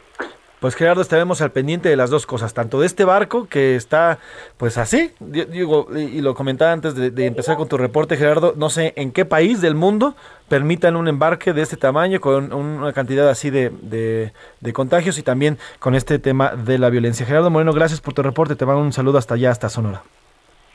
Pues 0.64 0.76
Gerardo, 0.76 1.02
estaremos 1.02 1.42
al 1.42 1.52
pendiente 1.52 1.90
de 1.90 1.98
las 1.98 2.10
dos 2.10 2.26
cosas, 2.26 2.54
tanto 2.54 2.80
de 2.80 2.86
este 2.86 3.04
barco 3.04 3.50
que 3.50 3.76
está 3.76 4.20
pues 4.56 4.78
así, 4.78 5.14
digo, 5.20 5.88
y 5.94 6.22
lo 6.22 6.36
comentaba 6.36 6.72
antes 6.72 6.96
de, 6.96 7.26
empezar 7.26 7.58
con 7.58 7.68
tu 7.68 7.78
reporte 7.78 8.16
Gerardo, 8.16 8.54
no 8.56 8.70
sé 8.70 8.94
en 8.96 9.12
qué 9.12 9.26
país 9.26 9.60
del 9.60 9.76
mundo 9.76 10.16
permitan 10.48 10.96
un 10.96 11.10
embarque 11.10 11.52
de 11.52 11.64
este 11.64 11.76
tamaño 11.76 12.22
con 12.22 12.54
una 12.54 12.94
cantidad 12.94 13.28
así 13.28 13.50
de, 13.50 14.32
de 14.62 14.72
contagios 14.74 15.18
y 15.18 15.24
también 15.24 15.58
con 15.80 15.96
este 15.96 16.18
tema 16.18 16.56
de 16.56 16.78
la 16.78 16.90
violencia. 16.90 17.26
Gerardo 17.26 17.50
Moreno, 17.50 17.74
gracias 17.74 18.00
por 18.00 18.14
tu 18.14 18.24
reporte, 18.24 18.56
te 18.56 18.66
mando 18.66 18.84
un 18.84 18.94
saludo 18.94 19.18
hasta 19.18 19.34
allá, 19.34 19.52
hasta 19.52 19.68
Sonora. 19.68 20.02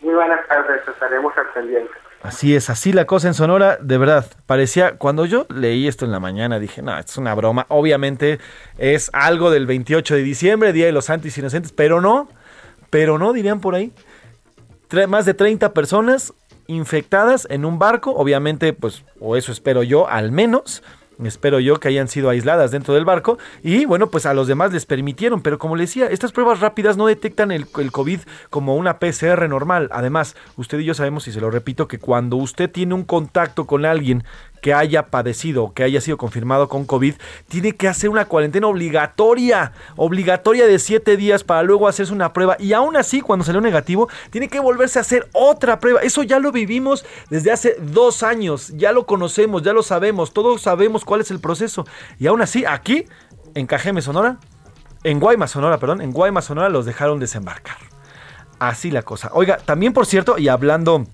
Muy 0.03 0.13
buenas 0.13 0.47
tardes, 0.49 0.87
estaremos 0.87 1.33
al 1.39 1.47
pendiente. 1.55 2.08
Así 2.23 2.57
es, 2.57 2.69
así 2.69 2.93
la 2.93 3.05
cosa 3.05 3.29
en 3.29 3.35
Sonora, 3.35 3.79
de 3.81 3.97
verdad, 3.97 4.27
parecía, 4.47 4.97
cuando 4.97 5.25
yo 5.25 5.47
leí 5.55 5.87
esto 5.87 6.05
en 6.05 6.11
la 6.11 6.19
mañana, 6.19 6.59
dije, 6.59 6.83
no, 6.83 6.99
es 6.99 7.17
una 7.17 7.33
broma, 7.35 7.67
obviamente 7.69 8.41
es 8.77 9.09
algo 9.13 9.51
del 9.53 9.67
28 9.67 10.17
de 10.17 10.23
diciembre, 10.23 10.73
Día 10.73 10.87
de 10.87 10.93
los 10.93 11.05
Santos 11.05 11.39
Inocentes, 11.39 11.71
pero 11.71 12.01
no, 12.01 12.29
pero 12.91 13.19
no, 13.19 13.33
dirían 13.33 13.61
por 13.61 13.77
ahí, 13.77 13.93
más 15.07 15.27
de 15.27 15.35
30 15.35 15.73
personas 15.73 16.33
infectadas 16.67 17.47
en 17.51 17.65
un 17.65 17.79
barco, 17.79 18.11
obviamente, 18.11 18.73
pues, 18.73 19.05
o 19.21 19.37
eso 19.37 19.53
espero 19.53 19.85
yo, 19.85 20.09
al 20.09 20.33
menos, 20.33 20.83
espero 21.25 21.61
yo 21.61 21.81
que 21.81 21.89
hayan 21.89 22.09
sido 22.09 22.31
aisladas 22.31 22.71
dentro 22.71 22.95
del 22.95 23.05
barco 23.05 23.39
y 23.63 23.85
bueno, 23.85 24.11
pues 24.11 24.27
a 24.27 24.35
los 24.35 24.47
demás 24.47 24.73
les 24.73 24.87
permitieron, 24.87 25.43
pero 25.43 25.59
como 25.59 25.77
le 25.77 25.83
decía, 25.83 26.07
estas 26.07 26.33
pruebas 26.33 26.61
rápidas 26.61 26.97
no 26.97 27.07
detectan 27.07 27.51
el, 27.51 27.67
el, 27.79 27.93
COVID 27.93 28.21
como 28.51 28.77
una 28.77 28.99
PCR 28.99 29.49
normal. 29.49 29.89
Además, 29.93 30.37
usted 30.57 30.79
y 30.79 30.85
yo 30.85 30.95
sabemos, 30.95 31.27
y 31.29 31.33
se 31.33 31.41
lo 31.41 31.51
repito, 31.51 31.89
que 31.89 31.99
cuando 31.99 32.37
usted 32.37 32.71
tiene 32.71 32.95
un 32.95 33.05
contacto 33.05 33.67
con 33.67 33.85
alguien 33.85 34.25
que 34.61 34.75
haya 34.75 35.07
padecido, 35.07 35.73
que 35.73 35.83
haya 35.83 36.01
sido 36.01 36.17
confirmado 36.17 36.69
con 36.69 36.85
COVID, 36.85 37.15
tiene 37.49 37.73
que 37.73 37.89
hacer 37.89 38.11
una 38.11 38.27
cuarentena 38.27 38.67
obligatoria, 38.67 39.73
obligatoria 39.97 40.67
de 40.67 40.79
siete 40.79 41.17
días 41.17 41.45
para 41.45 41.63
luego 41.63 41.89
hacerse 41.89 42.13
una 42.13 42.33
prueba. 42.33 42.57
Y 42.59 42.73
aún 42.73 42.97
así, 42.97 43.21
cuando 43.21 43.45
salió 43.45 43.61
negativo, 43.61 44.09
tiene 44.31 44.49
que 44.49 44.61
volverse 44.61 44.99
a 44.99 45.03
hacer 45.03 45.29
otra 45.33 45.79
prueba. 45.79 46.01
Eso 46.01 46.23
ya 46.23 46.39
lo 46.39 46.53
vivimos 46.53 47.05
desde 47.31 47.53
hace 47.53 47.77
dos 47.81 48.23
años, 48.23 48.73
ya 48.77 48.93
lo 48.93 49.07
conocemos, 49.07 49.63
ya 49.63 49.73
lo 49.73 49.83
sabemos, 49.83 50.33
todos 50.33 50.63
sabemos 50.63 51.05
cuál 51.05 51.21
es 51.21 51.31
el 51.31 51.41
proceso. 51.41 51.87
Y 52.19 52.27
aún 52.27 52.43
así, 52.43 52.65
aquí, 52.65 53.07
en 53.55 53.67
Cajeme, 53.67 54.03
Sonora, 54.03 54.39
en 55.05 55.21
Guaymas, 55.21 55.53
Sonora, 55.53 55.79
perdón, 55.79 56.01
en 56.01 56.13
Guaymas, 56.13 56.47
Sonora 56.47 56.69
los 56.69 56.87
dejaron 56.87 57.19
desembarcar. 57.21 57.77
Así 58.59 58.91
la 58.91 59.03
cosa. 59.03 59.31
Oiga, 59.35 59.59
también 59.59 59.93
por 59.93 60.07
cierto, 60.07 60.37
y 60.39 60.49
hablando 60.49 61.05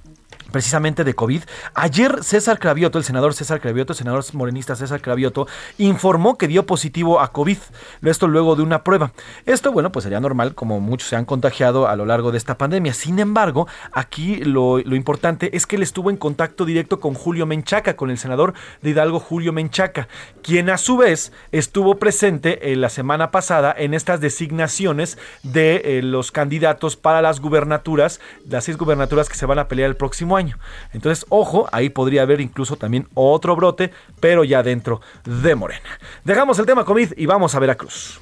precisamente 0.55 1.03
de 1.03 1.15
COVID. 1.15 1.43
Ayer 1.75 2.23
César 2.23 2.61
Cravioto, 2.61 2.99
el 2.99 3.03
senador 3.03 3.35
César 3.35 3.61
Cravioto, 3.61 3.93
el 3.93 3.97
senador 3.97 4.25
morenista 4.35 4.77
César 4.77 5.01
Cravioto, 5.01 5.49
informó 5.79 6.39
que 6.39 6.47
dio 6.47 6.65
positivo 6.65 7.21
a 7.21 7.33
COVID. 7.33 7.59
Esto 8.03 8.29
luego 8.29 8.55
de 8.55 8.63
una 8.63 8.85
prueba. 8.85 9.11
Esto, 9.47 9.73
bueno, 9.73 9.91
pues 9.91 10.05
sería 10.05 10.21
normal, 10.21 10.55
como 10.55 10.79
muchos 10.79 11.09
se 11.09 11.17
han 11.17 11.25
contagiado 11.25 11.89
a 11.89 11.97
lo 11.97 12.07
largo 12.07 12.31
de 12.31 12.39
esta 12.39 12.57
pandemia. 12.57 12.95
Sin 12.95 13.19
embargo, 13.19 13.67
aquí 13.91 14.37
lo, 14.45 14.79
importante 14.79 15.57
es 15.57 15.67
que 15.67 15.75
él 15.75 15.83
estuvo 15.83 16.09
en 16.09 16.19
contacto 16.19 16.65
directo 16.65 17.01
con 17.01 17.15
Julio 17.15 17.47
Menchaca, 17.47 17.97
con 17.97 18.13
el 18.13 18.19
senador 18.19 18.55
de 18.81 18.91
Hidalgo 18.91 19.19
Julio 19.19 19.53
Menchaca, 19.53 20.07
quien 20.45 20.71
a 20.71 20.79
su 20.79 20.97
vez 20.99 21.33
estuvo 21.51 21.97
presente 21.97 22.71
en 22.71 22.81
la 22.81 22.91
semana 22.91 23.33
pasada 23.33 23.75
en 23.77 23.93
estas 23.93 24.21
designaciones 24.21 25.19
de 25.43 25.83
eh, 25.85 26.03
los 26.03 26.31
candidatos 26.31 26.95
para 26.95 27.23
las 27.23 27.41
gubernaturas, 27.41 28.21
las 28.49 28.63
seis 28.63 28.77
gubernaturas 28.77 29.29
que 29.29 29.35
se 29.35 29.47
van 29.47 29.59
a 29.59 29.67
pelear 29.67 29.91
el 29.91 29.97
próximo 29.97 30.37
año. 30.45 30.59
Entonces, 30.93 31.25
ojo, 31.29 31.69
ahí 31.73 31.91
podría 31.91 32.23
haber 32.23 32.41
incluso 32.41 32.77
también 32.77 33.09
otro 33.15 33.57
brote, 33.57 33.93
pero 34.21 34.45
ya 34.45 34.63
dentro 34.63 35.01
de 35.25 35.55
Morena. 35.55 35.89
Dejamos 36.25 36.59
el 36.59 36.67
tema 36.67 36.85
COVID 36.85 37.15
y 37.17 37.27
vamos 37.27 37.55
a 37.55 37.59
Veracruz. 37.59 38.21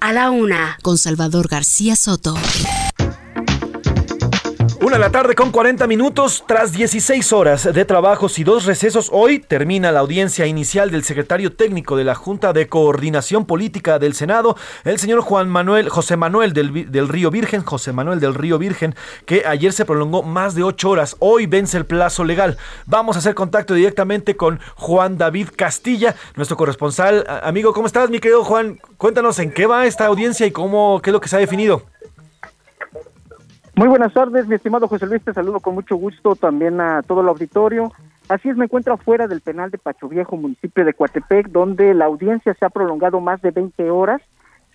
A 0.00 0.12
la 0.12 0.30
una, 0.30 0.78
con 0.82 0.98
Salvador 0.98 1.48
García 1.48 1.96
Soto. 1.96 2.34
Una 4.84 4.96
de 4.96 5.00
la 5.00 5.10
tarde 5.10 5.34
con 5.34 5.50
40 5.50 5.86
minutos, 5.86 6.44
tras 6.46 6.72
16 6.72 7.32
horas 7.32 7.72
de 7.72 7.84
trabajos 7.86 8.38
y 8.38 8.44
dos 8.44 8.66
recesos, 8.66 9.08
hoy 9.14 9.38
termina 9.38 9.90
la 9.90 10.00
audiencia 10.00 10.44
inicial 10.46 10.90
del 10.90 11.04
secretario 11.04 11.56
técnico 11.56 11.96
de 11.96 12.04
la 12.04 12.14
Junta 12.14 12.52
de 12.52 12.68
Coordinación 12.68 13.46
Política 13.46 13.98
del 13.98 14.12
Senado, 14.12 14.58
el 14.84 14.98
señor 14.98 15.22
Juan 15.22 15.48
Manuel, 15.48 15.88
José 15.88 16.18
Manuel 16.18 16.52
del, 16.52 16.92
del 16.92 17.08
Río 17.08 17.30
Virgen, 17.30 17.62
José 17.62 17.94
Manuel 17.94 18.20
del 18.20 18.34
Río 18.34 18.58
Virgen, 18.58 18.94
que 19.24 19.46
ayer 19.46 19.72
se 19.72 19.86
prolongó 19.86 20.22
más 20.22 20.54
de 20.54 20.64
8 20.64 20.90
horas, 20.90 21.16
hoy 21.18 21.46
vence 21.46 21.78
el 21.78 21.86
plazo 21.86 22.22
legal. 22.22 22.58
Vamos 22.84 23.16
a 23.16 23.20
hacer 23.20 23.34
contacto 23.34 23.72
directamente 23.72 24.36
con 24.36 24.60
Juan 24.74 25.16
David 25.16 25.48
Castilla, 25.56 26.14
nuestro 26.36 26.58
corresponsal. 26.58 27.24
Amigo, 27.42 27.72
¿cómo 27.72 27.86
estás, 27.86 28.10
mi 28.10 28.18
querido 28.20 28.44
Juan? 28.44 28.78
Cuéntanos 28.98 29.38
en 29.38 29.50
qué 29.50 29.64
va 29.64 29.86
esta 29.86 30.04
audiencia 30.04 30.44
y 30.44 30.50
cómo, 30.50 31.00
qué 31.02 31.08
es 31.08 31.14
lo 31.14 31.22
que 31.22 31.30
se 31.30 31.36
ha 31.36 31.38
definido. 31.38 31.86
Muy 33.76 33.88
buenas 33.88 34.12
tardes, 34.12 34.46
mi 34.46 34.54
estimado 34.54 34.86
José 34.86 35.04
Luis, 35.06 35.24
te 35.24 35.32
saludo 35.32 35.58
con 35.58 35.74
mucho 35.74 35.96
gusto 35.96 36.36
también 36.36 36.80
a 36.80 37.02
todo 37.02 37.22
el 37.22 37.28
auditorio. 37.28 37.90
Así 38.28 38.48
es, 38.48 38.56
me 38.56 38.66
encuentro 38.66 38.94
afuera 38.94 39.26
del 39.26 39.40
penal 39.40 39.72
de 39.72 39.78
Pacho 39.78 40.08
Viejo, 40.08 40.36
municipio 40.36 40.84
de 40.84 40.94
Coatepec, 40.94 41.48
donde 41.48 41.92
la 41.92 42.04
audiencia 42.04 42.54
se 42.54 42.64
ha 42.64 42.70
prolongado 42.70 43.18
más 43.18 43.42
de 43.42 43.50
20 43.50 43.90
horas. 43.90 44.22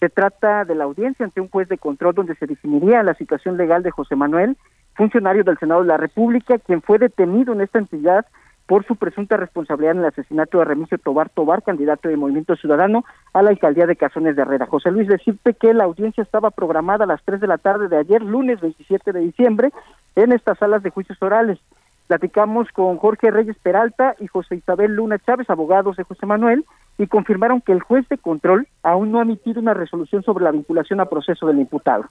Se 0.02 0.10
trata 0.10 0.66
de 0.66 0.76
la 0.76 0.84
audiencia 0.84 1.24
ante 1.24 1.40
un 1.40 1.48
juez 1.48 1.70
de 1.70 1.78
control 1.78 2.14
donde 2.14 2.36
se 2.36 2.46
definiría 2.46 3.02
la 3.02 3.14
situación 3.14 3.56
legal 3.56 3.84
de 3.84 3.92
José 3.92 4.18
Manuel, 4.18 4.58
funcionario 4.96 5.46
del 5.46 5.58
Senado 5.58 5.82
de 5.82 5.88
la 5.88 5.98
República, 5.98 6.58
quien 6.58 6.82
fue 6.82 7.00
detenido 7.00 7.54
en 7.54 7.62
esta 7.62 7.80
entidad 7.80 8.26
por 8.70 8.86
su 8.86 8.98
presunta 8.98 9.36
responsabilidad 9.36 9.94
en 9.94 10.02
el 10.02 10.06
asesinato 10.06 10.60
de 10.60 10.66
Remigio 10.66 11.00
Tobar 11.00 11.30
Tobar, 11.30 11.64
candidato 11.64 12.08
de 12.08 12.16
Movimiento 12.16 12.56
Ciudadano 12.56 13.04
a 13.34 13.42
la 13.42 13.50
alcaldía 13.50 13.88
de 13.88 13.96
Cazones 13.96 14.36
de 14.36 14.44
Herrera. 14.44 14.68
José 14.68 14.92
Luis, 14.92 15.08
decirte 15.08 15.56
que 15.56 15.74
la 15.74 15.86
audiencia 15.86 16.22
estaba 16.22 16.52
programada 16.52 17.06
a 17.06 17.08
las 17.08 17.24
3 17.24 17.42
de 17.42 17.48
la 17.48 17.58
tarde 17.58 17.88
de 17.88 17.98
ayer, 17.98 18.22
lunes 18.22 18.62
27 18.62 19.12
de 19.12 19.22
diciembre, 19.22 19.72
en 20.16 20.34
estas 20.34 20.60
salas 20.60 20.84
de 20.84 20.92
juicios 20.92 21.20
orales. 21.20 21.58
Platicamos 22.06 22.68
con 22.72 22.98
Jorge 22.98 23.32
Reyes 23.32 23.58
Peralta 23.58 24.16
y 24.20 24.28
José 24.28 24.58
Isabel 24.58 24.94
Luna 24.94 25.18
Chávez, 25.18 25.50
abogados 25.50 25.98
de 25.98 26.04
José 26.04 26.28
Manuel, 26.28 26.64
y 27.00 27.08
confirmaron 27.08 27.62
que 27.62 27.72
el 27.72 27.82
juez 27.82 28.08
de 28.08 28.20
control 28.20 28.68
aún 28.84 29.12
no 29.12 29.18
ha 29.18 29.24
emitido 29.24 29.60
una 29.60 29.74
resolución 29.74 30.22
sobre 30.22 30.44
la 30.44 30.52
vinculación 30.52 31.00
a 31.00 31.06
proceso 31.06 31.48
del 31.48 31.58
imputado. 31.58 32.06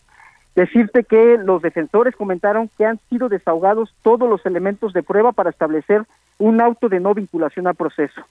Decirte 0.57 1.05
que 1.05 1.39
los 1.39 1.63
defensores 1.63 2.17
comentaron 2.17 2.69
que 2.77 2.85
han 2.85 2.99
sido 3.09 3.29
desahogados 3.29 3.95
todos 4.03 4.29
los 4.29 4.45
elementos 4.45 4.93
de 4.93 5.05
prueba 5.05 5.31
para 5.31 5.51
establecer 5.51 6.05
un 6.39 6.61
auto 6.61 6.89
de 6.89 7.01
no 7.01 7.15
vinculación 7.15 7.67
a 7.67 7.75
proceso. 7.75 8.23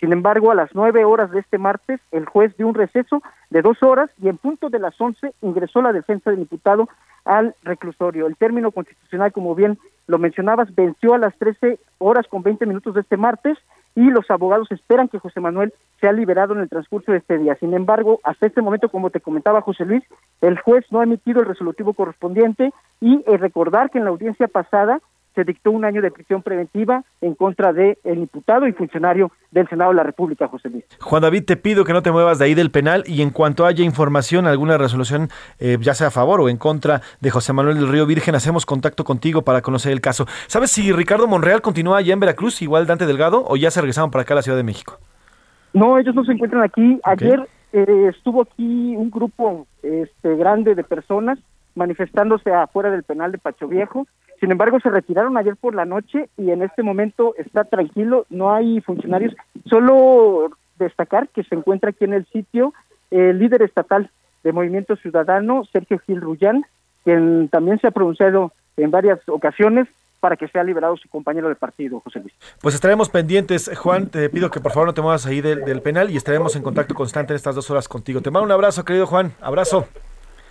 Sin 0.00 0.12
embargo, 0.12 0.50
a 0.50 0.54
las 0.54 0.74
nueve 0.74 1.04
horas 1.04 1.30
de 1.30 1.40
este 1.40 1.58
martes, 1.58 2.00
el 2.12 2.26
juez 2.26 2.54
dio 2.56 2.68
un 2.68 2.74
receso 2.74 3.22
de 3.50 3.62
dos 3.62 3.82
horas 3.82 4.10
y 4.22 4.28
en 4.28 4.36
punto 4.36 4.68
de 4.68 4.78
las 4.78 5.00
once 5.00 5.32
ingresó 5.40 5.80
la 5.80 5.92
defensa 5.92 6.30
del 6.30 6.40
imputado 6.40 6.88
al 7.24 7.54
reclusorio. 7.62 8.26
El 8.26 8.36
término 8.36 8.70
constitucional, 8.70 9.32
como 9.32 9.54
bien 9.54 9.78
lo 10.06 10.18
mencionabas, 10.18 10.74
venció 10.74 11.14
a 11.14 11.18
las 11.18 11.34
trece 11.36 11.78
horas 11.98 12.26
con 12.28 12.42
veinte 12.42 12.66
minutos 12.66 12.94
de 12.94 13.00
este 13.00 13.16
martes 13.16 13.58
y 13.94 14.10
los 14.10 14.30
abogados 14.30 14.70
esperan 14.70 15.08
que 15.08 15.18
José 15.18 15.40
Manuel 15.40 15.72
sea 16.00 16.12
liberado 16.12 16.54
en 16.54 16.60
el 16.60 16.68
transcurso 16.68 17.12
de 17.12 17.18
este 17.18 17.38
día. 17.38 17.56
Sin 17.56 17.72
embargo, 17.72 18.20
hasta 18.22 18.46
este 18.46 18.60
momento, 18.60 18.90
como 18.90 19.08
te 19.08 19.20
comentaba 19.20 19.62
José 19.62 19.86
Luis, 19.86 20.04
el 20.42 20.58
juez 20.58 20.84
no 20.90 21.00
ha 21.00 21.04
emitido 21.04 21.40
el 21.40 21.46
resolutivo 21.46 21.94
correspondiente 21.94 22.72
y 23.00 23.24
eh, 23.26 23.38
recordar 23.38 23.90
que 23.90 23.98
en 23.98 24.04
la 24.04 24.10
audiencia 24.10 24.48
pasada 24.48 25.00
se 25.36 25.44
dictó 25.44 25.70
un 25.70 25.84
año 25.84 26.00
de 26.00 26.10
prisión 26.10 26.42
preventiva 26.42 27.04
en 27.20 27.34
contra 27.34 27.72
del 27.72 27.98
el 28.04 28.18
imputado 28.18 28.66
y 28.66 28.72
funcionario 28.72 29.30
del 29.50 29.68
Senado 29.68 29.90
de 29.90 29.96
la 29.96 30.02
República, 30.02 30.48
José 30.48 30.70
Luis. 30.70 30.84
Juan 30.98 31.22
David, 31.22 31.44
te 31.44 31.56
pido 31.56 31.84
que 31.84 31.92
no 31.92 32.02
te 32.02 32.10
muevas 32.10 32.38
de 32.38 32.46
ahí 32.46 32.54
del 32.54 32.70
penal 32.70 33.04
y 33.06 33.20
en 33.20 33.30
cuanto 33.30 33.66
haya 33.66 33.84
información, 33.84 34.46
alguna 34.46 34.78
resolución, 34.78 35.28
eh, 35.60 35.76
ya 35.80 35.94
sea 35.94 36.08
a 36.08 36.10
favor 36.10 36.40
o 36.40 36.48
en 36.48 36.56
contra 36.56 37.02
de 37.20 37.30
José 37.30 37.52
Manuel 37.52 37.76
del 37.76 37.88
Río 37.88 38.06
Virgen, 38.06 38.34
hacemos 38.34 38.64
contacto 38.64 39.04
contigo 39.04 39.42
para 39.42 39.60
conocer 39.60 39.92
el 39.92 40.00
caso. 40.00 40.24
¿Sabes 40.46 40.70
si 40.70 40.90
Ricardo 40.90 41.26
Monreal 41.26 41.60
continúa 41.60 41.98
allá 41.98 42.14
en 42.14 42.20
Veracruz, 42.20 42.62
igual 42.62 42.86
Dante 42.86 43.04
Delgado, 43.06 43.44
o 43.46 43.56
ya 43.56 43.70
se 43.70 43.82
regresaron 43.82 44.10
para 44.10 44.22
acá 44.22 44.32
a 44.32 44.36
la 44.36 44.42
Ciudad 44.42 44.56
de 44.56 44.64
México? 44.64 44.98
No, 45.74 45.98
ellos 45.98 46.14
no 46.14 46.24
se 46.24 46.32
encuentran 46.32 46.62
aquí. 46.62 46.98
Ayer 47.04 47.46
eh, 47.74 48.08
estuvo 48.08 48.40
aquí 48.40 48.96
un 48.96 49.10
grupo 49.10 49.66
este, 49.82 50.34
grande 50.36 50.74
de 50.74 50.82
personas 50.82 51.38
manifestándose 51.74 52.50
afuera 52.50 52.90
del 52.90 53.02
penal 53.02 53.32
de 53.32 53.38
Pacho 53.38 53.68
Viejo. 53.68 54.06
Sin 54.40 54.50
embargo, 54.50 54.80
se 54.80 54.90
retiraron 54.90 55.36
ayer 55.36 55.56
por 55.56 55.74
la 55.74 55.84
noche 55.84 56.28
y 56.36 56.50
en 56.50 56.62
este 56.62 56.82
momento 56.82 57.34
está 57.36 57.64
tranquilo, 57.64 58.26
no 58.30 58.52
hay 58.52 58.80
funcionarios. 58.80 59.34
Solo 59.64 60.50
destacar 60.78 61.28
que 61.28 61.42
se 61.44 61.54
encuentra 61.54 61.90
aquí 61.90 62.04
en 62.04 62.14
el 62.14 62.26
sitio 62.26 62.74
el 63.10 63.38
líder 63.38 63.62
estatal 63.62 64.10
de 64.42 64.52
Movimiento 64.52 64.96
Ciudadano, 64.96 65.64
Sergio 65.72 65.98
Gil 66.00 66.20
Rullán, 66.20 66.64
quien 67.04 67.48
también 67.48 67.78
se 67.80 67.86
ha 67.86 67.92
pronunciado 67.92 68.52
en 68.76 68.90
varias 68.90 69.20
ocasiones 69.28 69.88
para 70.20 70.36
que 70.36 70.48
sea 70.48 70.64
liberado 70.64 70.96
su 70.96 71.08
compañero 71.08 71.48
de 71.48 71.54
partido, 71.54 72.00
José 72.00 72.20
Luis. 72.20 72.34
Pues 72.60 72.74
estaremos 72.74 73.10
pendientes, 73.10 73.70
Juan. 73.76 74.08
Te 74.08 74.28
pido 74.28 74.50
que 74.50 74.60
por 74.60 74.72
favor 74.72 74.88
no 74.88 74.94
te 74.94 75.02
muevas 75.02 75.26
ahí 75.26 75.40
del, 75.40 75.64
del 75.64 75.82
penal 75.82 76.10
y 76.10 76.16
estaremos 76.16 76.56
en 76.56 76.62
contacto 76.62 76.94
constante 76.94 77.32
en 77.32 77.36
estas 77.36 77.54
dos 77.54 77.70
horas 77.70 77.86
contigo. 77.88 78.20
Te 78.22 78.30
mando 78.30 78.46
un 78.46 78.52
abrazo, 78.52 78.84
querido 78.84 79.06
Juan. 79.06 79.32
Abrazo. 79.40 79.86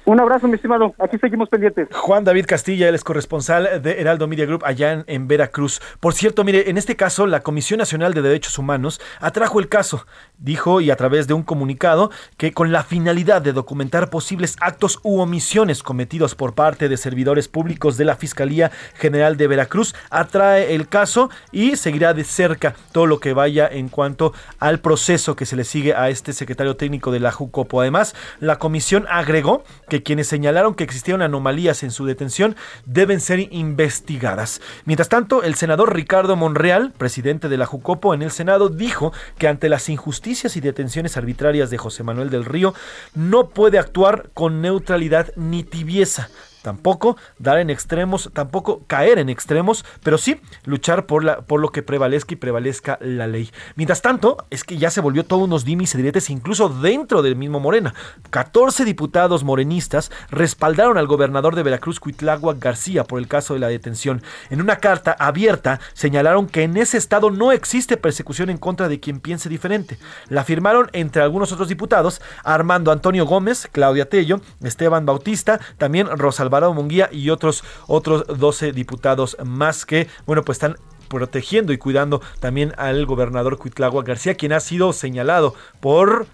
Un 0.08 0.20
abrazo, 0.20 0.48
mi 0.48 0.54
estimado. 0.54 0.94
Aquí 1.00 1.18
seguimos 1.18 1.50
pendientes. 1.50 1.88
Juan 1.92 2.24
David 2.24 2.46
Castilla, 2.46 2.88
él 2.88 2.94
es 2.94 3.04
corresponsal 3.04 3.82
de 3.82 4.00
Heraldo 4.00 4.28
Media 4.28 4.46
Group 4.46 4.62
allá 4.64 4.92
en, 4.92 5.04
en, 5.08 5.28
Veracruz. 5.28 5.82
Por 6.00 6.14
cierto, 6.14 6.44
mire, 6.44 6.70
en 6.70 6.78
este 6.78 6.96
caso, 6.96 7.26
la 7.26 7.40
Comisión 7.40 7.80
Nacional 7.80 8.14
de 8.14 8.22
Derechos 8.22 8.60
Humanos 8.60 9.02
atrajo 9.20 9.60
el 9.60 9.68
caso. 9.68 10.06
Dijo, 10.38 10.80
y 10.80 10.92
a 10.92 10.96
través 10.96 11.26
de 11.26 11.34
un 11.34 11.42
comunicado, 11.42 12.12
que 12.38 12.52
con 12.52 12.72
la 12.72 12.84
finalidad 12.84 13.42
de 13.42 13.52
documentar 13.52 14.12
posibles 14.12 14.58
actos 14.60 15.00
u 15.02 15.22
omisiones 15.22 15.82
cometidos 15.82 16.36
por 16.36 16.54
parte 16.54 16.88
de 16.88 16.98
servidores 16.98 17.48
públicos 17.48 17.98
de 17.98 18.06
la 18.06 18.16
Fiscalía 18.16 18.70
General 18.94 19.38
de 19.38 19.48
Veracruz, 19.48 19.96
atrae 20.12 20.76
el 20.76 20.88
caso 20.88 21.32
y 21.52 21.78
seguirá 21.78 22.14
de 22.14 22.26
cerca 22.26 22.76
todo 22.92 23.08
lo 23.08 23.20
que 23.20 23.34
vaya 23.34 23.68
en 23.68 23.90
cuanto 23.90 24.34
al 24.60 24.82
proceso 24.82 25.36
que 25.36 25.48
se 25.48 25.56
le 25.56 25.64
sigue 25.64 25.96
a 25.96 26.10
este 26.10 26.32
secretario 26.32 26.76
técnico 26.76 27.12
de 27.12 27.22
la 27.22 27.32
JUCOPO. 27.32 27.82
Además, 27.82 28.14
la 28.40 28.60
comisión 28.60 29.08
agregó 29.10 29.64
que 29.90 29.95
que 29.96 30.04
quienes 30.04 30.28
señalaron 30.28 30.76
que 30.76 30.84
existían 30.84 31.22
anomalías 31.22 31.82
en 31.84 31.92
su 31.92 32.06
detención 32.06 32.58
deben 32.86 33.22
ser 33.22 33.40
investigadas. 33.54 34.60
Mientras 34.84 35.08
tanto, 35.08 35.42
el 35.42 35.56
senador 35.56 35.96
Ricardo 35.96 36.36
Monreal, 36.36 36.92
presidente 36.92 37.48
de 37.48 37.58
la 37.58 37.66
Jucopo 37.66 38.14
en 38.14 38.22
el 38.22 38.32
Senado, 38.32 38.68
dijo 38.68 39.14
que 39.38 39.48
ante 39.48 39.70
las 39.70 39.88
injusticias 39.88 40.58
y 40.58 40.60
detenciones 40.60 41.16
arbitrarias 41.16 41.70
de 41.70 41.78
José 41.78 42.04
Manuel 42.04 42.30
del 42.30 42.44
Río, 42.44 42.74
no 43.14 43.48
puede 43.48 43.80
actuar 43.80 44.32
con 44.34 44.62
neutralidad 44.62 45.32
ni 45.38 45.64
tibieza 45.64 46.30
tampoco 46.66 47.16
dar 47.38 47.60
en 47.60 47.70
extremos, 47.70 48.32
tampoco 48.34 48.82
caer 48.88 49.20
en 49.20 49.30
extremos, 49.30 49.86
pero 50.04 50.18
sí 50.18 50.42
luchar 50.64 51.06
por, 51.06 51.24
la, 51.24 51.42
por 51.42 51.62
lo 51.62 51.70
que 51.70 51.84
prevalezca 51.84 52.34
y 52.34 52.38
prevalezca 52.38 52.98
la 53.02 53.28
ley. 53.28 53.52
Mientras 53.76 54.02
tanto, 54.02 54.38
es 54.50 54.64
que 54.64 54.80
ya 54.80 54.90
se 54.90 55.00
volvió 55.00 55.26
todo 55.26 55.44
unos 55.44 55.64
dimis 55.64 55.94
y 55.94 55.98
diretes 55.98 56.32
incluso 56.32 56.70
dentro 56.70 57.22
del 57.22 57.36
mismo 57.36 57.60
Morena. 57.60 57.94
14 58.32 58.84
diputados 58.84 59.44
morenistas 59.44 60.12
respaldaron 60.32 60.98
al 60.98 61.06
gobernador 61.06 61.56
de 61.56 61.62
Veracruz, 61.62 62.00
Cuitlagua 62.00 62.56
García, 62.56 63.04
por 63.04 63.20
el 63.20 63.28
caso 63.28 63.54
de 63.54 63.60
la 63.60 63.68
detención. 63.68 64.24
En 64.50 64.60
una 64.60 64.78
carta 64.78 65.16
abierta 65.20 65.80
señalaron 65.94 66.48
que 66.48 66.64
en 66.64 66.78
ese 66.78 66.98
estado 66.98 67.30
no 67.30 67.52
existe 67.52 67.96
persecución 67.96 68.50
en 68.50 68.58
contra 68.58 68.88
de 68.88 69.00
quien 69.00 69.20
piense 69.20 69.50
diferente. 69.50 70.00
La 70.30 70.44
firmaron 70.44 70.90
entre 70.94 71.22
algunos 71.22 71.52
otros 71.52 71.68
diputados 71.68 72.24
Armando 72.44 72.92
Antonio 72.92 73.28
Gómez, 73.28 73.70
Claudia 73.72 74.10
Tello, 74.10 74.42
Esteban 74.64 75.06
Bautista, 75.06 75.60
también 75.78 76.08
Rosalba 76.08 76.55
Munguía 76.74 77.10
y 77.12 77.30
otros, 77.30 77.64
otros 77.88 78.26
12 78.28 78.72
diputados 78.72 79.38
más 79.44 79.86
que, 79.86 80.08
bueno, 80.26 80.44
pues 80.44 80.58
están 80.58 80.78
protegiendo 81.08 81.74
y 81.74 81.78
cuidando 81.78 82.22
también 82.40 82.74
al 82.78 83.06
gobernador 83.06 83.58
Cuitlagua 83.58 84.04
García, 84.04 84.36
quien 84.36 84.54
ha 84.54 84.60
sido 84.60 84.94
señalado 84.94 85.54
por 85.80 86.28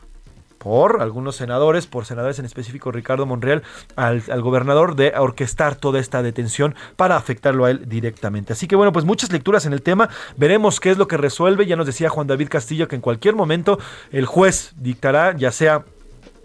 por 0.58 1.02
algunos 1.02 1.38
senadores, 1.38 1.88
por 1.88 2.06
senadores 2.06 2.38
en 2.38 2.46
específico 2.46 2.92
Ricardo 2.92 3.26
Monreal, 3.26 3.64
al, 3.96 4.22
al, 4.30 4.42
gobernador 4.44 4.96
de 4.96 5.12
orquestar 5.18 5.74
toda 5.74 6.00
esta 6.00 6.22
detención 6.22 6.76
para 6.98 7.16
afectarlo 7.16 7.66
a 7.66 7.72
él 7.72 7.90
directamente. 7.90 8.54
Así 8.54 8.68
que 8.68 8.76
bueno, 8.76 8.92
pues 8.92 9.04
muchas 9.04 9.32
lecturas 9.32 9.66
en 9.66 9.74
el 9.74 9.82
tema, 9.82 10.10
veremos 10.38 10.80
qué 10.80 10.92
es 10.92 11.00
lo 11.00 11.08
que 11.08 11.18
resuelve, 11.18 11.66
ya 11.66 11.76
nos 11.76 11.88
decía 11.88 12.12
Juan 12.12 12.28
David 12.28 12.50
Castillo 12.50 12.88
que 12.88 12.96
en 12.96 13.02
cualquier 13.02 13.36
momento 13.36 13.80
el 14.12 14.28
juez 14.28 14.74
dictará, 14.76 15.36
ya 15.36 15.52
sea 15.52 15.84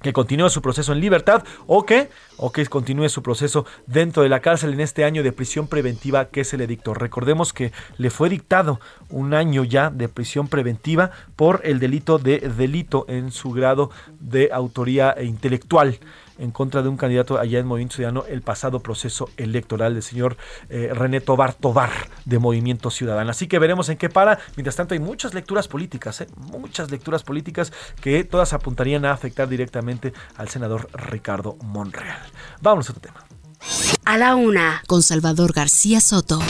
que 0.07 0.13
continúe 0.13 0.51
su 0.51 0.63
proceso 0.63 0.93
en 0.93 1.01
libertad 1.01 1.43
o 1.67 1.85
que, 1.85 2.11
o 2.37 2.53
que 2.53 2.65
continúe 2.67 3.09
su 3.09 3.25
proceso 3.25 3.67
dentro 3.89 4.23
de 4.23 4.29
la 4.29 4.39
cárcel 4.39 4.73
en 4.73 4.79
este 4.79 5.05
año 5.05 5.25
de 5.25 5.33
prisión 5.33 5.67
preventiva 5.67 6.27
que 6.27 6.45
se 6.45 6.57
le 6.57 6.69
dictó. 6.69 6.95
Recordemos 6.95 7.53
que 7.53 7.73
le 7.99 8.11
fue 8.11 8.29
dictado 8.29 8.79
un 9.11 9.35
año 9.35 9.65
ya 9.65 9.91
de 9.91 10.09
prisión 10.09 10.47
preventiva 10.47 11.11
por 11.35 11.61
el 11.65 11.81
delito 11.81 12.19
de 12.19 12.39
delito 12.39 13.05
en 13.09 13.33
su 13.33 13.51
grado 13.51 13.91
de 14.21 14.51
autoría 14.53 15.17
intelectual 15.21 15.99
en 16.39 16.51
contra 16.51 16.83
de 16.83 16.89
un 16.89 16.97
candidato 16.97 17.39
allá 17.39 17.59
en 17.59 17.67
Movimiento 17.67 17.97
Ciudadano 17.97 18.25
el 18.29 18.43
pasado 18.43 18.81
proceso 18.81 19.29
electoral 19.37 19.95
del 19.95 20.03
señor 20.03 20.37
eh, 20.69 20.91
René 20.93 21.21
Tobar 21.21 21.55
Tobar 21.55 21.91
de 22.25 22.39
Movimiento 22.39 22.91
Ciudadano. 22.91 23.31
Así 23.31 23.47
que 23.47 23.59
veremos 23.59 23.89
en 23.89 23.97
qué 23.97 24.09
para. 24.09 24.39
Mientras 24.57 24.77
tanto, 24.77 24.95
hay 24.95 25.01
muchas 25.01 25.35
lecturas 25.35 25.69
políticas, 25.69 26.21
¿eh? 26.21 26.29
muchas 26.37 26.91
lecturas 26.91 27.23
políticas 27.23 27.73
que 28.01 28.25
todas 28.25 28.53
apuntarían 28.53 29.05
a 29.05 29.13
afectar 29.13 29.49
directamente 29.49 30.13
al 30.37 30.49
senador 30.49 30.89
Ricardo 30.93 31.57
Monreal. 31.63 32.19
Vamos 32.61 32.89
a 32.89 32.93
otro 32.93 33.03
tema. 33.03 33.25
A 34.05 34.19
la 34.19 34.37
una, 34.37 34.83
con 34.87 35.03
Salvador 35.03 35.53
García 35.53 36.01
Soto. 36.01 36.41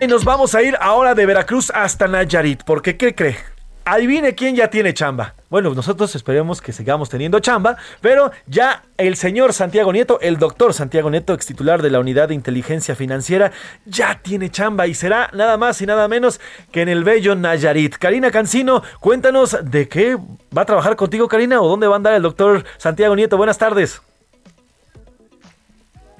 Y 0.00 0.06
nos 0.06 0.24
vamos 0.24 0.54
a 0.54 0.62
ir 0.62 0.76
ahora 0.80 1.14
de 1.14 1.24
Veracruz 1.24 1.70
hasta 1.74 2.06
Nayarit, 2.06 2.62
porque 2.64 2.96
¿qué 2.96 3.14
cree? 3.14 3.36
Adivine 3.84 4.34
quién 4.34 4.56
ya 4.56 4.68
tiene 4.68 4.94
chamba. 4.94 5.34
Bueno, 5.54 5.72
nosotros 5.72 6.12
esperemos 6.16 6.60
que 6.60 6.72
sigamos 6.72 7.08
teniendo 7.08 7.38
chamba, 7.38 7.76
pero 8.00 8.32
ya 8.48 8.82
el 8.96 9.14
señor 9.14 9.52
Santiago 9.52 9.92
Nieto, 9.92 10.18
el 10.20 10.36
doctor 10.36 10.74
Santiago 10.74 11.10
Nieto, 11.10 11.32
ex 11.32 11.46
titular 11.46 11.80
de 11.80 11.90
la 11.90 12.00
Unidad 12.00 12.26
de 12.26 12.34
Inteligencia 12.34 12.96
Financiera, 12.96 13.52
ya 13.84 14.18
tiene 14.20 14.50
chamba 14.50 14.88
y 14.88 14.94
será 14.94 15.30
nada 15.32 15.56
más 15.56 15.80
y 15.80 15.86
nada 15.86 16.08
menos 16.08 16.40
que 16.72 16.82
en 16.82 16.88
el 16.88 17.04
bello 17.04 17.36
Nayarit. 17.36 17.98
Karina 17.98 18.32
Cancino, 18.32 18.82
cuéntanos 18.98 19.56
de 19.62 19.88
qué 19.88 20.16
va 20.16 20.62
a 20.62 20.64
trabajar 20.64 20.96
contigo, 20.96 21.28
Karina, 21.28 21.60
o 21.62 21.68
dónde 21.68 21.86
va 21.86 21.94
a 21.94 21.98
andar 21.98 22.14
el 22.14 22.22
doctor 22.22 22.64
Santiago 22.76 23.14
Nieto. 23.14 23.36
Buenas 23.36 23.56
tardes. 23.56 24.02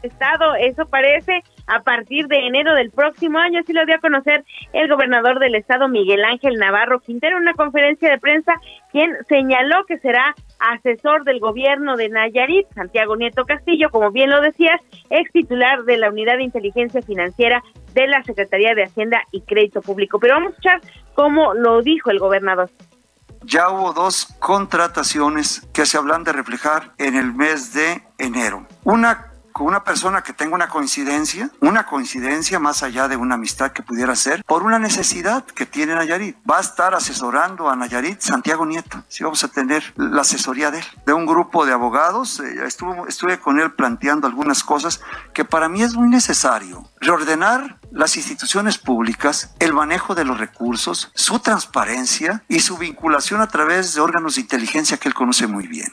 Estado, 0.04 0.54
eso 0.60 0.86
parece 0.86 1.42
a 1.66 1.82
partir 1.82 2.26
de 2.26 2.46
enero 2.46 2.74
del 2.74 2.90
próximo 2.90 3.38
año, 3.38 3.60
así 3.60 3.72
lo 3.72 3.86
dio 3.86 3.96
a 3.96 4.00
conocer 4.00 4.44
el 4.72 4.88
gobernador 4.88 5.38
del 5.38 5.54
estado 5.54 5.88
Miguel 5.88 6.24
Ángel 6.24 6.56
Navarro 6.56 7.00
Quintero 7.00 7.36
en 7.36 7.42
una 7.42 7.54
conferencia 7.54 8.10
de 8.10 8.18
prensa, 8.18 8.54
quien 8.92 9.16
señaló 9.28 9.84
que 9.86 9.98
será 9.98 10.34
asesor 10.58 11.24
del 11.24 11.40
gobierno 11.40 11.96
de 11.96 12.08
Nayarit, 12.08 12.66
Santiago 12.74 13.16
Nieto 13.16 13.44
Castillo, 13.44 13.90
como 13.90 14.10
bien 14.10 14.30
lo 14.30 14.40
decías, 14.40 14.80
ex 15.10 15.30
titular 15.32 15.84
de 15.84 15.98
la 15.98 16.10
Unidad 16.10 16.36
de 16.36 16.44
Inteligencia 16.44 17.02
Financiera 17.02 17.62
de 17.92 18.06
la 18.06 18.22
Secretaría 18.24 18.74
de 18.74 18.84
Hacienda 18.84 19.22
y 19.30 19.42
Crédito 19.42 19.80
Público. 19.80 20.18
Pero 20.18 20.34
vamos 20.34 20.48
a 20.48 20.50
escuchar 20.50 20.80
cómo 21.14 21.54
lo 21.54 21.82
dijo 21.82 22.10
el 22.10 22.18
gobernador. 22.18 22.70
Ya 23.46 23.68
hubo 23.68 23.92
dos 23.92 24.26
contrataciones 24.38 25.68
que 25.74 25.84
se 25.84 25.98
hablan 25.98 26.24
de 26.24 26.32
reflejar 26.32 26.94
en 26.98 27.14
el 27.14 27.34
mes 27.34 27.74
de 27.74 28.02
enero. 28.18 28.66
Una 28.84 29.33
con 29.54 29.68
una 29.68 29.84
persona 29.84 30.22
que 30.22 30.32
tenga 30.32 30.56
una 30.56 30.68
coincidencia, 30.68 31.48
una 31.60 31.86
coincidencia 31.86 32.58
más 32.58 32.82
allá 32.82 33.06
de 33.06 33.16
una 33.16 33.36
amistad 33.36 33.70
que 33.70 33.84
pudiera 33.84 34.16
ser, 34.16 34.44
por 34.44 34.64
una 34.64 34.80
necesidad 34.80 35.44
que 35.44 35.64
tiene 35.64 35.94
Nayarit. 35.94 36.36
Va 36.50 36.58
a 36.58 36.60
estar 36.60 36.92
asesorando 36.92 37.70
a 37.70 37.76
Nayarit 37.76 38.20
Santiago 38.20 38.66
Nieto. 38.66 39.04
Sí, 39.06 39.22
vamos 39.22 39.44
a 39.44 39.48
tener 39.48 39.94
la 39.96 40.22
asesoría 40.22 40.72
de 40.72 40.80
él, 40.80 40.84
de 41.06 41.12
un 41.12 41.24
grupo 41.24 41.64
de 41.66 41.72
abogados. 41.72 42.40
Estuve, 42.40 43.04
estuve 43.06 43.38
con 43.38 43.60
él 43.60 43.72
planteando 43.72 44.26
algunas 44.26 44.64
cosas 44.64 45.00
que 45.32 45.44
para 45.44 45.68
mí 45.68 45.84
es 45.84 45.94
muy 45.94 46.08
necesario. 46.08 46.90
Reordenar 47.00 47.78
las 47.92 48.16
instituciones 48.16 48.78
públicas, 48.78 49.54
el 49.60 49.72
manejo 49.72 50.16
de 50.16 50.24
los 50.24 50.36
recursos, 50.36 51.12
su 51.14 51.38
transparencia 51.38 52.42
y 52.48 52.58
su 52.58 52.76
vinculación 52.76 53.40
a 53.40 53.46
través 53.46 53.94
de 53.94 54.00
órganos 54.00 54.34
de 54.34 54.40
inteligencia 54.40 54.96
que 54.96 55.06
él 55.06 55.14
conoce 55.14 55.46
muy 55.46 55.68
bien. 55.68 55.92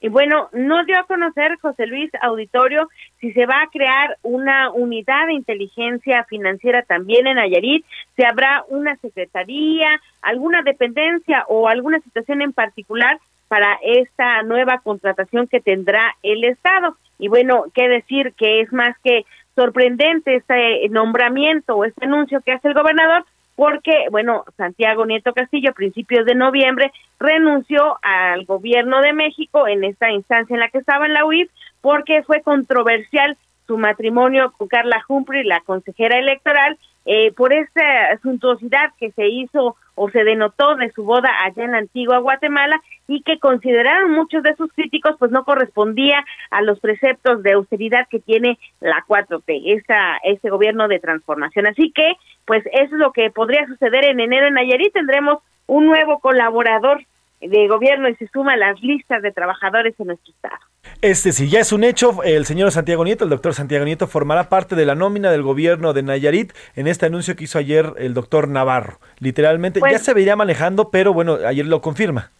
Y 0.00 0.08
bueno, 0.08 0.48
no 0.52 0.84
dio 0.84 0.98
a 0.98 1.04
conocer 1.04 1.58
José 1.60 1.86
Luis 1.86 2.10
Auditorio 2.20 2.88
si 3.20 3.32
se 3.32 3.46
va 3.46 3.62
a 3.62 3.70
crear 3.70 4.16
una 4.22 4.70
unidad 4.70 5.26
de 5.26 5.34
inteligencia 5.34 6.24
financiera 6.24 6.82
también 6.82 7.26
en 7.26 7.36
Nayarit, 7.36 7.84
si 8.14 8.24
habrá 8.24 8.64
una 8.68 8.96
secretaría, 8.96 10.00
alguna 10.22 10.62
dependencia 10.62 11.44
o 11.48 11.68
alguna 11.68 11.98
situación 12.00 12.42
en 12.42 12.52
particular 12.52 13.18
para 13.48 13.78
esta 13.82 14.42
nueva 14.42 14.78
contratación 14.78 15.48
que 15.48 15.60
tendrá 15.60 16.14
el 16.22 16.44
Estado. 16.44 16.96
Y 17.18 17.28
bueno, 17.28 17.64
qué 17.74 17.88
decir 17.88 18.34
que 18.34 18.60
es 18.60 18.72
más 18.72 18.96
que 19.02 19.24
sorprendente 19.56 20.36
este 20.36 20.88
nombramiento 20.90 21.74
o 21.74 21.84
este 21.84 22.04
anuncio 22.04 22.40
que 22.42 22.52
hace 22.52 22.68
el 22.68 22.74
gobernador, 22.74 23.24
porque, 23.58 24.06
bueno, 24.12 24.44
Santiago 24.56 25.04
Nieto 25.04 25.32
Castillo 25.32 25.70
a 25.70 25.74
principios 25.74 26.24
de 26.24 26.36
noviembre 26.36 26.92
renunció 27.18 27.98
al 28.02 28.44
gobierno 28.44 29.00
de 29.00 29.12
México 29.12 29.66
en 29.66 29.82
esta 29.82 30.12
instancia 30.12 30.54
en 30.54 30.60
la 30.60 30.68
que 30.68 30.78
estaba 30.78 31.06
en 31.06 31.12
la 31.12 31.24
UIF 31.24 31.50
porque 31.80 32.22
fue 32.22 32.40
controversial 32.42 33.36
su 33.66 33.76
matrimonio 33.76 34.52
con 34.56 34.68
Carla 34.68 35.04
Humphrey, 35.08 35.42
la 35.42 35.58
consejera 35.62 36.20
electoral, 36.20 36.78
eh, 37.04 37.32
por 37.32 37.52
esta 37.52 38.16
suntuosidad 38.22 38.92
que 38.96 39.10
se 39.10 39.26
hizo 39.26 39.74
o 39.98 40.10
se 40.10 40.24
denotó 40.24 40.76
de 40.76 40.90
su 40.92 41.04
boda 41.04 41.30
allá 41.44 41.64
en 41.64 41.72
la 41.72 41.78
antigua 41.78 42.18
Guatemala 42.18 42.80
y 43.06 43.22
que 43.22 43.38
consideraron 43.38 44.12
muchos 44.12 44.42
de 44.42 44.54
sus 44.56 44.72
críticos 44.72 45.16
pues 45.18 45.30
no 45.30 45.44
correspondía 45.44 46.24
a 46.50 46.62
los 46.62 46.80
preceptos 46.80 47.42
de 47.42 47.52
austeridad 47.52 48.06
que 48.08 48.20
tiene 48.20 48.58
la 48.80 49.04
4T, 49.06 49.62
esta, 49.76 50.18
este 50.24 50.50
gobierno 50.50 50.88
de 50.88 51.00
transformación. 51.00 51.66
Así 51.66 51.90
que 51.92 52.12
pues 52.44 52.64
eso 52.66 52.94
es 52.94 53.00
lo 53.00 53.12
que 53.12 53.30
podría 53.30 53.66
suceder 53.66 54.04
en 54.04 54.20
enero 54.20 54.46
en 54.46 54.54
Nayarit, 54.54 54.92
tendremos 54.92 55.38
un 55.66 55.86
nuevo 55.86 56.18
colaborador 56.20 57.04
de 57.40 57.68
gobierno 57.68 58.08
y 58.08 58.16
se 58.16 58.26
suma 58.28 58.54
a 58.54 58.56
las 58.56 58.80
listas 58.82 59.22
de 59.22 59.32
trabajadores 59.32 59.94
en 59.98 60.08
nuestro 60.08 60.32
estado. 60.32 60.56
Este 61.02 61.32
sí, 61.32 61.48
ya 61.48 61.60
es 61.60 61.72
un 61.72 61.84
hecho. 61.84 62.22
El 62.24 62.44
señor 62.46 62.72
Santiago 62.72 63.04
Nieto, 63.04 63.24
el 63.24 63.30
doctor 63.30 63.54
Santiago 63.54 63.84
Nieto, 63.84 64.06
formará 64.06 64.48
parte 64.48 64.74
de 64.74 64.86
la 64.86 64.94
nómina 64.94 65.30
del 65.30 65.42
gobierno 65.42 65.92
de 65.92 66.02
Nayarit 66.02 66.52
en 66.74 66.86
este 66.86 67.06
anuncio 67.06 67.36
que 67.36 67.44
hizo 67.44 67.58
ayer 67.58 67.92
el 67.98 68.14
doctor 68.14 68.48
Navarro. 68.48 68.98
Literalmente, 69.18 69.80
Pues- 69.80 69.92
ya 69.92 69.98
se 69.98 70.14
vería 70.14 70.34
manejando, 70.36 70.90
pero 70.90 71.12
bueno, 71.12 71.38
ayer 71.46 71.66
lo 71.66 71.80
confirma. 71.80 72.30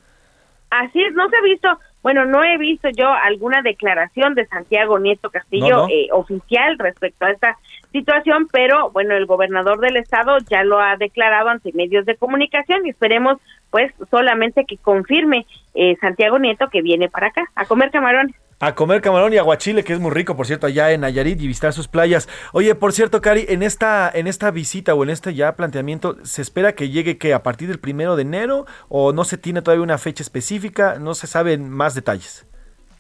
Así 0.71 1.03
es, 1.03 1.15
no 1.15 1.29
se 1.31 1.37
ha 1.37 1.43
visto, 1.43 1.79
bueno, 2.03 2.27
no 2.27 2.45
he 2.45 2.59
visto 2.59 2.89
yo 2.91 3.09
alguna 3.11 3.63
declaración 3.63 4.35
de 4.35 4.47
Santiago 4.47 4.99
Nieto 4.99 5.31
Castillo 5.31 5.69
No, 5.69 5.83
no. 5.83 5.89
eh, 5.89 6.09
oficial 6.13 6.79
respecto 6.79 7.25
a 7.25 7.31
esta 7.31 7.57
situación, 7.91 8.49
pero 8.53 8.91
bueno, 8.91 9.17
el 9.17 9.27
gobernador 9.27 9.81
del 9.81 9.97
estado 9.97 10.37
ya 10.51 10.63
lo 10.65 10.79
ha 10.79 10.97
declarado 10.97 11.49
ante 11.49 11.73
medios 11.73 12.05
de 12.05 12.17
comunicación 12.17 12.87
y 12.87 12.91
esperemos 12.91 13.39
pues 13.71 13.93
solamente 14.11 14.65
que 14.67 14.77
confirme 14.77 15.47
eh, 15.75 15.97
Santiago 16.01 16.39
Nieto 16.39 16.69
que 16.69 16.83
viene 16.83 17.09
para 17.09 17.29
acá 17.29 17.45
a 17.55 17.65
comer 17.65 17.91
camarones. 17.91 18.35
A 18.61 18.75
comer 18.75 19.01
camarón 19.01 19.33
y 19.33 19.37
aguachile, 19.37 19.85
que 19.85 19.93
es 19.93 20.01
muy 20.01 20.11
rico, 20.11 20.37
por 20.37 20.45
cierto, 20.45 20.67
allá 20.67 20.91
en 20.91 21.03
Nayarit 21.03 21.41
y 21.41 21.47
visitar 21.47 21.73
sus 21.73 21.87
playas. 21.87 22.29
Oye, 22.53 22.75
por 22.75 22.93
cierto, 22.93 23.21
Cari, 23.21 23.47
en 23.49 23.63
esta, 23.63 24.11
en 24.13 24.27
esta 24.27 24.51
visita 24.51 24.95
o 24.95 25.05
en 25.05 25.11
este 25.11 25.33
ya 25.33 25.55
planteamiento, 25.55 26.17
¿se 26.25 26.43
espera 26.43 26.75
que 26.75 26.89
llegue 26.89 27.19
que 27.19 27.35
a 27.35 27.45
partir 27.45 27.69
del 27.69 27.79
primero 27.79 28.17
de 28.17 28.23
enero 28.23 28.67
o 28.89 29.13
no 29.13 29.23
se 29.23 29.39
tiene 29.39 29.63
todavía 29.63 29.85
una 29.85 29.97
fecha 29.97 30.25
específica? 30.25 30.99
No 30.99 31.15
se 31.15 31.29
saben 31.29 31.71
más 31.71 31.95
detalles. 31.95 32.49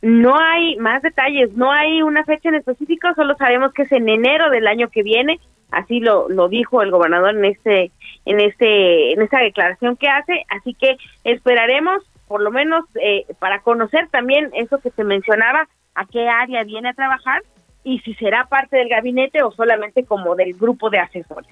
No 0.00 0.38
hay 0.38 0.76
más 0.76 1.02
detalles, 1.02 1.52
no 1.54 1.72
hay 1.72 2.02
una 2.02 2.24
fecha 2.24 2.50
en 2.50 2.54
específico, 2.54 3.08
solo 3.16 3.34
sabemos 3.36 3.72
que 3.72 3.82
es 3.82 3.90
en 3.90 4.08
enero 4.08 4.50
del 4.50 4.68
año 4.68 4.90
que 4.90 5.02
viene, 5.02 5.40
así 5.72 5.98
lo, 5.98 6.28
lo 6.28 6.48
dijo 6.48 6.82
el 6.82 6.92
gobernador 6.92 7.36
en 7.36 7.44
este, 7.44 7.90
en 8.24 8.38
este, 8.38 9.12
en 9.12 9.22
esta 9.22 9.40
declaración 9.40 9.96
que 9.96 10.06
hace, 10.08 10.44
así 10.50 10.74
que 10.74 10.98
esperaremos, 11.24 12.04
por 12.28 12.42
lo 12.42 12.50
menos, 12.50 12.84
eh, 13.02 13.26
para 13.38 13.60
conocer 13.62 14.08
también 14.10 14.50
eso 14.54 14.78
que 14.78 14.90
se 14.90 15.02
mencionaba, 15.02 15.68
a 15.94 16.06
qué 16.06 16.28
área 16.28 16.62
viene 16.64 16.90
a 16.90 16.94
trabajar 16.94 17.42
y 17.82 17.98
si 18.00 18.14
será 18.14 18.46
parte 18.46 18.76
del 18.76 18.88
gabinete 18.88 19.42
o 19.42 19.50
solamente 19.50 20.04
como 20.04 20.36
del 20.36 20.54
grupo 20.54 20.90
de 20.90 20.98
asesores. 20.98 21.50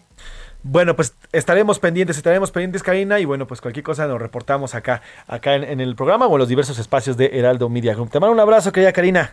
Bueno, 0.63 0.95
pues 0.95 1.17
estaremos 1.33 1.79
pendientes, 1.79 2.17
estaremos 2.17 2.51
pendientes, 2.51 2.83
Karina, 2.83 3.19
y 3.21 3.25
bueno, 3.25 3.47
pues 3.47 3.61
cualquier 3.61 3.85
cosa 3.85 4.07
nos 4.07 4.21
reportamos 4.21 4.75
acá, 4.75 5.01
acá 5.27 5.55
en, 5.55 5.65
en 5.65 5.81
el 5.81 5.97
programa 5.97 6.27
o 6.27 6.33
en 6.35 6.39
los 6.41 6.49
diversos 6.49 6.79
espacios 6.79 7.17
de 7.17 7.31
Heraldo 7.33 7.69
Media 7.69 7.95
Group. 7.95 8.11
Te 8.11 8.21
mando 8.21 8.35
un 8.35 8.41
abrazo, 8.41 8.73
querida 8.73 8.93
Karina. 8.93 9.33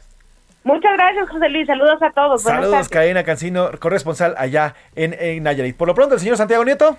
Muchas 0.63 0.93
gracias, 0.93 1.29
José 1.29 1.49
Luis, 1.49 1.67
saludos 1.67 2.01
a 2.01 2.11
todos. 2.11 2.43
Saludos. 2.43 2.87
Karina 2.87 3.23
Cancino, 3.23 3.71
corresponsal 3.79 4.35
allá 4.37 4.75
en, 4.95 5.13
en 5.19 5.43
Nayarit. 5.43 5.75
Por 5.75 5.89
lo 5.89 5.95
pronto, 5.95 6.15
el 6.15 6.21
señor 6.21 6.37
Santiago 6.37 6.63
Nieto. 6.63 6.97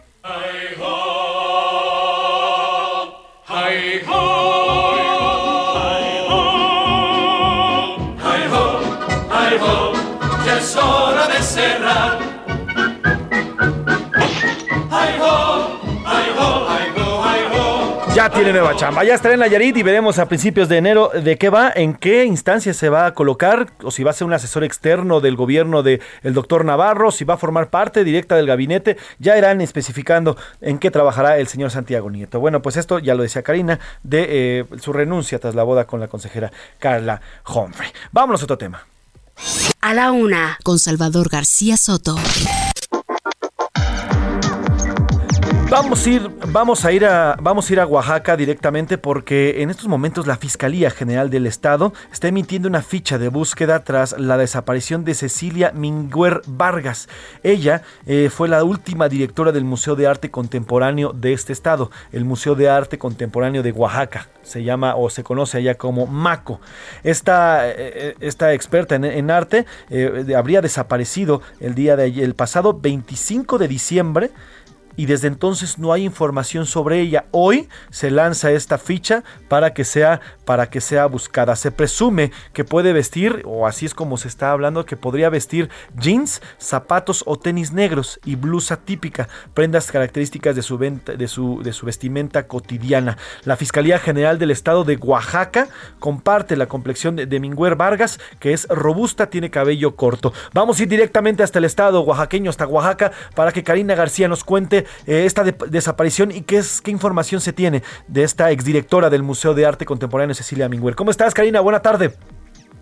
Hi 3.55 4.01
ho! 4.05 4.23
Hi 5.79 6.15
ho! 6.29 6.41
Hi 8.25 8.43
ho! 8.53 8.65
Hi 9.31 9.57
ho! 9.63 9.93
C'è 10.43 10.57
il 10.57 10.63
sole 10.63 11.21
a 11.21 11.29
Ya 18.25 18.31
tiene 18.31 18.53
nueva 18.53 18.75
chamba, 18.75 19.05
ya 19.05 19.15
estará 19.15 19.35
en 19.35 19.41
Nayarit 19.41 19.77
y 19.77 19.83
veremos 19.83 20.19
a 20.19 20.27
principios 20.27 20.71
de 20.71 20.79
enero 20.79 21.11
de 21.13 21.37
qué 21.37 21.51
va, 21.51 21.71
en 21.75 21.93
qué 21.93 22.25
instancia 22.25 22.73
se 22.73 22.89
va 22.89 23.05
a 23.05 23.13
colocar, 23.13 23.75
o 23.83 23.91
si 23.91 24.03
va 24.03 24.13
a 24.13 24.15
ser 24.15 24.27
un 24.27 24.33
asesor 24.33 24.65
externo 24.65 25.21
del 25.21 25.37
gobierno 25.37 25.83
del 25.83 26.01
doctor 26.23 26.65
Navarro, 26.65 27.11
si 27.11 27.27
va 27.27 27.35
a 27.35 27.37
formar 27.37 27.69
parte 27.69 28.03
directa 28.03 28.35
del 28.35 28.47
gabinete, 28.47 28.97
ya 29.19 29.37
irán 29.37 29.61
especificando 29.61 30.39
en 30.63 30.79
qué 30.79 30.91
trabajará 30.91 31.37
el 31.37 31.49
señor 31.49 31.71
Santiago 31.71 32.09
Nieto. 32.09 32.41
Bueno, 32.41 32.63
pues 32.63 32.79
esto 32.79 32.99
ya 32.99 33.15
lo 33.15 33.23
decía 33.23 33.43
Karina, 33.43 33.79
de 34.03 34.27
eh, 34.31 34.65
su 34.81 34.95
renuncia 34.95 35.39
tras 35.39 35.55
la 35.55 35.63
boda 35.63 35.87
con 35.87 36.01
la 36.01 36.09
consejera 36.09 36.51
Carla 36.79 37.21
Humphrey. 37.47 37.91
Vámonos 38.11 38.41
a 38.41 38.45
otro 38.45 38.57
tema. 38.57 38.87
A 39.83 39.93
la 39.93 40.13
una, 40.13 40.59
con 40.65 40.79
Salvador 40.79 41.29
García 41.29 41.77
Soto. 41.77 42.17
Vamos 45.75 46.07
a 46.07 46.11
ir, 46.11 46.31
vamos 46.53 46.85
a 46.85 46.93
ir 46.93 47.05
a, 47.05 47.37
vamos 47.43 47.69
a 47.69 47.73
ir 47.73 47.81
a 47.81 47.87
Oaxaca 47.87 48.37
directamente 48.37 48.97
porque 48.97 49.61
en 49.61 49.71
estos 49.71 49.89
momentos 49.89 50.25
la 50.25 50.37
Fiscalía 50.37 50.89
General 50.89 51.31
del 51.31 51.49
Estado 51.49 51.93
está 52.13 52.29
emitiendo 52.29 52.69
una 52.69 52.81
ficha 52.81 53.19
de 53.19 53.27
búsqueda 53.27 53.83
tras 53.83 54.17
la 54.17 54.37
desaparición 54.37 55.05
de 55.05 55.15
Cecilia 55.15 55.73
Minguer 55.75 56.43
Vargas. 56.47 57.09
Ella 57.43 57.83
eh, 58.07 58.31
fue 58.33 58.49
la 58.49 58.63
última 58.63 59.09
directora 59.09 59.51
del 59.51 59.65
Museo 59.65 59.97
de 59.97 60.07
Arte 60.07 60.31
Contemporáneo 60.31 61.13
de 61.13 61.33
este 61.33 61.53
estado, 61.53 61.91
el 62.13 62.25
Museo 62.25 62.55
de 62.55 62.69
Arte 62.69 62.97
Contemporáneo 62.97 63.65
de 63.65 63.73
Oaxaca. 63.73 64.29
Se 64.45 64.63
llama 64.63 64.95
o 64.95 65.11
se 65.11 65.25
conoce 65.25 65.59
allá 65.59 65.75
como 65.75 66.07
MACO. 66.07 66.61
Esta, 67.03 67.69
eh, 67.69 68.15
esta 68.21 68.53
experta 68.53 68.95
en, 68.95 69.29
arte 69.29 69.67
eh, 69.91 70.35
habría 70.37 70.61
desaparecido 70.61 71.43
el 71.59 71.75
día 71.75 71.97
de 71.97 72.05
el 72.23 72.37
pasado 72.37 72.79
25 72.79 73.59
de 73.59 73.67
diciembre 73.67 74.31
y 74.97 75.07
desde 75.07 75.29
entonces 75.29 75.79
no 75.79 75.93
hay 75.93 76.05
información 76.05 76.67
sobre 76.67 77.01
ella. 77.01 77.27
Hoy 77.31 77.69
se 77.91 78.11
lanza 78.11 78.51
esta 78.51 78.79
ficha 78.79 79.25
para 79.49 79.75
que 79.75 79.85
sea 79.85 80.21
para 80.45 80.69
que 80.69 80.81
sea 80.81 81.07
buscada. 81.07 81.57
Se 81.57 81.71
presume 81.71 82.33
que 82.53 82.65
puede 82.65 82.93
vestir 82.93 83.43
o 83.45 83.67
así 83.67 83.87
es 83.87 83.95
como 83.95 84.17
se 84.17 84.29
está 84.29 84.53
hablando 84.53 84.85
que 84.85 84.97
podría 84.97 85.31
vestir 85.31 85.71
jeans, 85.99 86.43
zapatos 86.59 87.23
o 87.27 87.39
tenis 87.39 87.73
negros 87.73 88.21
y 88.25 88.37
blusa 88.37 88.77
típica, 88.77 89.29
prendas 89.55 89.91
características 89.91 90.55
de 90.55 90.63
su 90.63 90.79
venta, 90.79 91.15
de 91.15 91.29
su 91.29 91.63
de 91.63 91.73
su 91.73 91.87
vestimenta 91.87 92.47
cotidiana. 92.47 93.17
La 93.45 93.57
Fiscalía 93.57 93.99
General 93.99 94.39
del 94.39 94.51
Estado 94.51 94.85
de 94.85 94.97
Oaxaca 94.97 95.69
comparte 95.99 96.57
la 96.57 96.67
complexión 96.67 97.17
de, 97.17 97.27
de 97.27 97.41
Minguer 97.41 97.77
Vargas, 97.77 98.21
que 98.39 98.53
es 98.53 98.69
robusta, 98.69 99.31
tiene 99.31 99.51
cabello 99.51 99.97
corto. 99.97 100.33
Vamos 100.53 100.79
a 100.79 100.83
ir 100.83 100.89
directamente 100.89 101.43
hasta 101.43 101.59
el 101.59 101.65
estado 101.65 102.03
oaxaqueño, 102.03 102.51
hasta 102.51 102.67
Oaxaca, 102.67 103.13
para 103.35 103.53
que 103.53 103.63
Karina 103.63 103.95
García 103.95 104.29
nos 104.29 104.45
cuente 104.45 104.84
eh, 105.07 105.25
esta 105.25 105.45
de- 105.45 105.55
desaparición 105.71 106.31
y 106.31 106.43
qué, 106.43 106.59
es, 106.59 106.81
qué 106.81 106.91
información 106.91 107.41
se 107.41 107.53
tiene 107.53 107.83
de 108.09 108.23
esta 108.23 108.51
exdirectora 108.51 109.11
del 109.11 109.23
Museo 109.23 109.55
de 109.55 109.67
Arte 109.67 109.85
Contemporáneo, 109.85 110.35
Cecilia 110.35 110.69
Minguer. 110.69 110.95
¿Cómo 110.95 111.11
estás, 111.11 111.35
Karina? 111.35 111.61
Buena 111.61 111.81
tarde. 111.81 112.13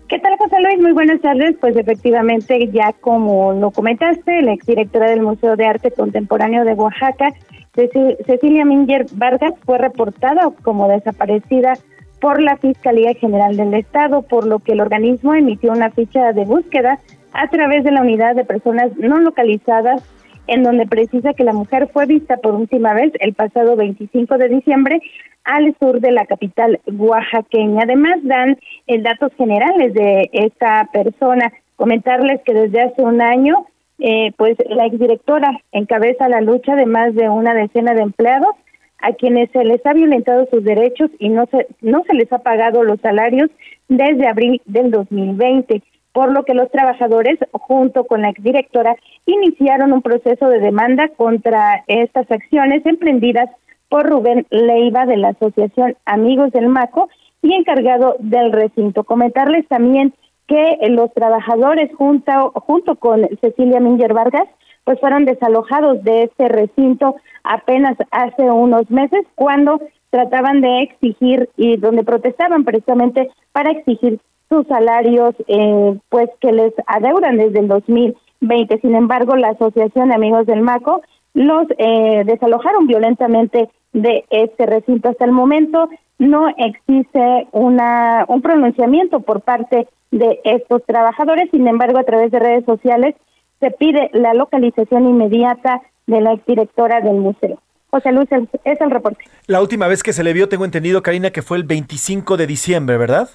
¿Qué 0.09 0.19
tal, 0.19 0.37
José 0.37 0.57
Luis? 0.61 0.79
Muy 0.81 0.91
buenas 0.91 1.21
tardes. 1.21 1.55
Pues 1.59 1.75
efectivamente, 1.75 2.69
ya 2.71 2.93
como 3.01 3.53
lo 3.53 3.71
comentaste, 3.71 4.41
la 4.41 4.53
exdirectora 4.53 5.09
del 5.09 5.21
Museo 5.21 5.55
de 5.55 5.65
Arte 5.65 5.91
Contemporáneo 5.91 6.65
de 6.65 6.73
Oaxaca, 6.73 7.29
Ceci- 7.75 8.17
Cecilia 8.25 8.65
Minger 8.65 9.05
Vargas, 9.13 9.53
fue 9.65 9.79
reportada 9.79 10.51
como 10.61 10.87
desaparecida 10.87 11.73
por 12.21 12.41
la 12.41 12.57
Fiscalía 12.57 13.13
General 13.15 13.57
del 13.57 13.73
Estado, 13.73 14.21
por 14.21 14.45
lo 14.45 14.59
que 14.59 14.73
el 14.73 14.81
organismo 14.81 15.33
emitió 15.33 15.71
una 15.71 15.89
ficha 15.89 16.31
de 16.33 16.45
búsqueda 16.45 16.99
a 17.33 17.47
través 17.49 17.83
de 17.83 17.91
la 17.91 18.01
unidad 18.01 18.35
de 18.35 18.45
personas 18.45 18.91
no 18.97 19.17
localizadas 19.19 20.03
en 20.47 20.63
donde 20.63 20.85
precisa 20.85 21.33
que 21.33 21.43
la 21.43 21.53
mujer 21.53 21.89
fue 21.91 22.05
vista 22.05 22.37
por 22.37 22.55
última 22.55 22.93
vez 22.93 23.11
el 23.19 23.33
pasado 23.33 23.75
25 23.75 24.37
de 24.37 24.49
diciembre 24.49 25.01
al 25.43 25.75
sur 25.79 25.99
de 25.99 26.11
la 26.11 26.25
capital 26.25 26.79
oaxaqueña. 26.85 27.83
Además, 27.83 28.17
dan 28.23 28.57
eh, 28.87 29.01
datos 29.01 29.31
generales 29.37 29.93
de 29.93 30.29
esta 30.31 30.89
persona. 30.91 31.51
Comentarles 31.75 32.41
que 32.45 32.53
desde 32.53 32.81
hace 32.81 33.01
un 33.01 33.21
año, 33.21 33.65
eh, 33.99 34.31
pues 34.37 34.57
la 34.69 34.85
exdirectora 34.85 35.59
encabeza 35.71 36.29
la 36.29 36.41
lucha 36.41 36.75
de 36.75 36.85
más 36.85 37.13
de 37.15 37.29
una 37.29 37.53
decena 37.53 37.93
de 37.93 38.01
empleados 38.01 38.55
a 38.99 39.11
quienes 39.13 39.51
se 39.51 39.65
les 39.65 39.85
ha 39.85 39.93
violentado 39.93 40.47
sus 40.49 40.63
derechos 40.63 41.09
y 41.19 41.27
no 41.29 41.45
se, 41.47 41.67
no 41.81 42.03
se 42.07 42.13
les 42.13 42.31
ha 42.31 42.39
pagado 42.39 42.83
los 42.83 43.01
salarios 43.01 43.49
desde 43.89 44.27
abril 44.27 44.61
del 44.65 44.91
2020 44.91 45.83
por 46.13 46.31
lo 46.31 46.43
que 46.45 46.53
los 46.53 46.71
trabajadores, 46.71 47.39
junto 47.51 48.05
con 48.05 48.21
la 48.21 48.29
exdirectora, 48.29 48.95
iniciaron 49.25 49.91
un 49.91 50.01
proceso 50.01 50.47
de 50.47 50.59
demanda 50.59 51.09
contra 51.09 51.83
estas 51.87 52.29
acciones 52.31 52.85
emprendidas 52.85 53.49
por 53.89 54.07
Rubén 54.09 54.45
Leiva 54.49 55.05
de 55.05 55.17
la 55.17 55.29
Asociación 55.29 55.97
Amigos 56.05 56.51
del 56.51 56.69
Maco 56.69 57.09
y 57.41 57.53
encargado 57.53 58.15
del 58.19 58.51
recinto. 58.51 59.03
Comentarles 59.03 59.67
también 59.67 60.13
que 60.47 60.77
los 60.89 61.13
trabajadores 61.13 61.93
junto, 61.95 62.51
junto 62.51 62.95
con 62.95 63.27
Cecilia 63.41 63.79
Minger 63.79 64.13
Vargas 64.13 64.47
pues 64.83 64.99
fueron 64.99 65.25
desalojados 65.25 66.03
de 66.03 66.23
este 66.23 66.49
recinto 66.49 67.15
apenas 67.43 67.97
hace 68.11 68.43
unos 68.43 68.89
meses 68.89 69.25
cuando 69.35 69.81
trataban 70.09 70.61
de 70.61 70.81
exigir 70.81 71.49
y 71.57 71.77
donde 71.77 72.03
protestaban 72.03 72.63
precisamente 72.63 73.29
para 73.51 73.71
exigir 73.71 74.19
sus 74.53 74.67
salarios, 74.67 75.33
eh, 75.47 75.97
pues 76.09 76.29
que 76.39 76.51
les 76.51 76.73
adeudan 76.85 77.37
desde 77.37 77.59
el 77.59 78.15
20. 78.41 78.79
Sin 78.81 78.95
embargo, 78.95 79.35
la 79.35 79.49
Asociación 79.49 80.09
de 80.09 80.15
Amigos 80.15 80.45
del 80.45 80.61
Maco 80.61 81.01
los 81.33 81.65
eh, 81.79 82.23
desalojaron 82.25 82.85
violentamente 82.85 83.69
de 83.93 84.25
este 84.29 84.67
recinto. 84.67 85.09
Hasta 85.09 85.25
el 85.25 85.31
momento 85.31 85.89
no 86.19 86.49
existe 86.49 87.47
una, 87.51 88.25
un 88.27 88.43
pronunciamiento 88.43 89.21
por 89.21 89.41
parte 89.41 89.87
de 90.11 90.39
estos 90.43 90.83
trabajadores. 90.85 91.49
Sin 91.49 91.67
embargo, 91.67 91.97
a 91.97 92.03
través 92.03 92.31
de 92.31 92.39
redes 92.39 92.65
sociales 92.65 93.15
se 93.59 93.71
pide 93.71 94.11
la 94.13 94.35
localización 94.35 95.07
inmediata 95.07 95.81
de 96.05 96.21
la 96.21 96.33
exdirectora 96.33 97.01
del 97.01 97.15
museo. 97.15 97.59
José 97.89 98.11
Luis, 98.11 98.27
es 98.63 98.81
el 98.81 98.91
reporte. 98.91 99.23
La 99.47 99.61
última 99.61 99.87
vez 99.87 100.03
que 100.03 100.13
se 100.13 100.23
le 100.23 100.33
vio, 100.33 100.49
tengo 100.49 100.65
entendido, 100.65 101.01
Karina, 101.01 101.31
que 101.31 101.41
fue 101.41 101.57
el 101.57 101.63
25 101.63 102.37
de 102.37 102.47
diciembre, 102.47 102.97
¿verdad? 102.97 103.29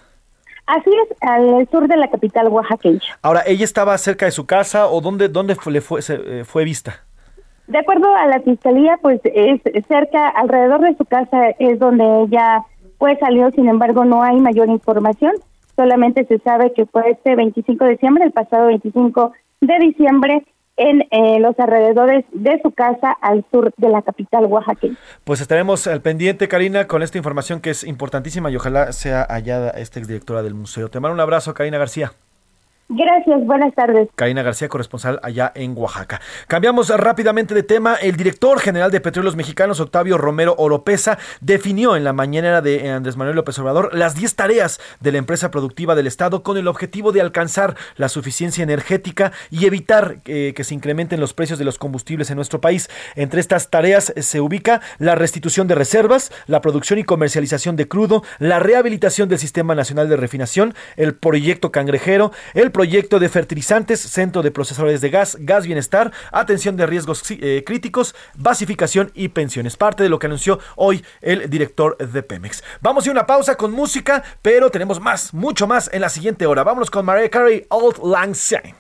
Así 0.69 0.91
es, 1.03 1.17
al 1.23 1.67
sur 1.71 1.89
de 1.89 1.97
la 1.97 2.09
capital 2.09 2.49
oaxaqueña. 2.49 3.01
Ahora, 3.23 3.43
¿ella 3.47 3.65
estaba 3.65 3.97
cerca 3.99 4.27
de 4.27 4.33
su 4.33 4.45
casa 4.47 4.87
o 4.89 5.01
dónde, 5.01 5.29
dónde 5.29 5.55
fue, 5.55 5.73
le 5.73 5.81
fue, 5.81 6.03
se- 6.03 6.41
eh, 6.41 6.45
fue 6.45 6.65
vista? 6.65 7.05
De 7.67 7.79
acuerdo 7.79 8.15
a 8.15 8.27
la 8.27 8.41
fiscalía, 8.41 8.99
pues 9.03 9.21
es 9.25 9.61
cerca, 9.89 10.29
alrededor 10.29 10.81
de 10.81 10.97
su 10.97 11.05
casa 11.05 11.49
es 11.59 11.79
donde 11.79 12.05
ella 12.25 12.63
pues 12.99 13.19
salió, 13.19 13.51
sin 13.53 13.69
embargo 13.69 14.05
no 14.05 14.23
hay 14.23 14.37
mayor 14.41 14.69
información, 14.69 15.33
solamente 15.77 16.25
se 16.27 16.39
sabe 16.41 16.73
que 16.73 16.85
fue 16.87 17.11
este 17.11 17.37
25 17.37 17.85
de 17.85 17.91
diciembre, 17.93 18.25
el 18.25 18.33
pasado 18.33 18.67
25 18.67 19.33
de 19.61 19.79
diciembre, 19.79 20.45
en 20.79 21.03
eh, 21.11 21.41
los 21.41 21.59
alrededores 21.59 22.25
de 22.33 22.61
su 22.63 22.71
casa 22.71 23.13
al 23.21 23.45
sur 23.51 23.73
de 23.77 23.89
la 23.89 24.03
capital 24.03 24.47
oaxaqueña. 24.47 24.97
Pues 25.25 25.41
estaremos 25.41 25.87
al 25.87 26.01
pendiente, 26.01 26.49
Karina, 26.49 26.87
con 26.87 27.03
esta 27.03 27.19
información 27.19 27.61
que 27.61 27.71
es 27.71 27.85
importantísima 27.85 28.51
y 28.51 28.57
ojalá 28.57 28.93
sea 28.93 29.27
hallada 29.29 29.71
esta 29.71 29.99
exdirectora 29.99 30.43
del 30.43 30.55
museo. 30.55 30.89
Te 30.89 31.01
mando 31.01 31.15
un 31.15 31.21
abrazo, 31.21 31.53
Karina 31.53 31.79
García. 31.79 32.13
Gracias, 32.91 33.45
buenas 33.45 33.75
tardes. 33.75 34.09
Karina 34.15 34.43
García, 34.43 34.71
corresponsal 34.71 35.21
allá 35.23 35.53
en 35.55 35.77
Oaxaca. 35.77 36.23
Cambiamos 36.47 36.89
rápidamente 36.89 37.55
de 37.55 37.63
tema. 37.63 37.97
El 37.97 38.17
director 38.17 38.59
general 38.61 38.91
de 38.91 39.03
Petróleos 39.03 39.37
Mexicanos, 39.37 39.79
Octavio 39.81 40.17
Romero 40.17 40.55
Oropesa, 40.57 41.19
definió 41.43 41.97
en 41.97 42.05
la 42.05 42.15
mañanera 42.15 42.63
de 42.63 42.91
Andrés 42.91 43.19
Manuel 43.19 43.37
López 43.37 43.59
Obrador 43.59 43.95
las 43.95 44.15
10 44.15 44.35
tareas 44.37 44.81
de 45.01 45.13
la 45.13 45.19
empresa 45.19 45.51
productiva 45.51 45.95
del 45.95 46.07
Estado 46.07 46.43
con 46.43 46.57
el 46.57 46.67
objetivo 46.67 47.13
de 47.13 47.21
alcanzar 47.21 47.77
la 47.97 48.09
suficiencia 48.09 48.63
energética 48.63 49.33
y 49.51 49.67
evitar 49.67 50.21
eh, 50.25 50.55
que 50.57 50.65
se 50.65 50.75
incrementen 50.75 51.21
los 51.21 51.35
precios 51.35 51.59
de 51.59 51.67
los 51.67 51.77
combustibles 51.77 52.31
en 52.31 52.37
nuestro 52.37 52.63
país. 52.63 52.89
Entre 53.17 53.41
estas 53.41 53.69
tareas 53.69 54.15
eh, 54.17 54.23
se 54.23 54.41
ubica 54.41 54.81
la 54.99 55.15
restitución 55.15 55.69
de 55.69 55.75
reservas, 55.75 56.33
la 56.47 56.63
producción 56.63 56.99
y 56.99 57.05
comercialización 57.05 57.77
de 57.77 57.87
crudo, 57.87 58.23
la 58.39 58.61
rehabilitación 58.61 59.29
del 59.29 59.39
Sistema 59.39 59.75
Nacional 59.75 60.09
de 60.09 60.17
Refinación, 60.17 60.73
el 60.97 61.15
proyecto 61.15 61.71
cangrejero, 61.71 62.33
el 62.55 62.73
proyecto 62.79 63.19
de 63.19 63.29
fertilizantes, 63.29 63.99
centro 63.99 64.41
de 64.41 64.53
procesadores 64.53 65.01
de 65.01 65.11
gas, 65.11 65.37
gas 65.41 65.67
bienestar, 65.67 66.13
atención 66.31 66.77
de 66.77 66.87
riesgos 66.87 67.25
eh, 67.29 67.65
críticos, 67.67 68.15
basificación 68.37 69.11
y 69.15 69.31
pensiones. 69.31 69.77
Parte 69.77 70.05
de 70.05 70.09
lo 70.09 70.21
que 70.21 70.29
anunció 70.29 70.61
hoy 70.77 71.05
el 71.21 71.51
director 71.51 71.99
de 71.99 72.23
Pemex. 72.23 72.63
Vamos 72.81 73.09
a 73.09 73.11
una 73.11 73.27
pausa 73.27 73.57
con 73.57 73.73
música, 73.73 74.23
pero 74.43 74.71
tenemos 74.71 75.01
más, 75.01 75.35
mucho 75.35 75.67
más 75.67 75.91
en 75.93 76.03
la 76.03 76.09
siguiente 76.09 76.47
hora. 76.47 76.63
Vámonos 76.63 76.89
con 76.89 77.05
Mariah 77.05 77.31
Carey, 77.31 77.67
Old 77.69 77.99
Lang 78.05 78.37
Syne. 78.37 78.77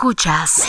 Escuchas 0.00 0.62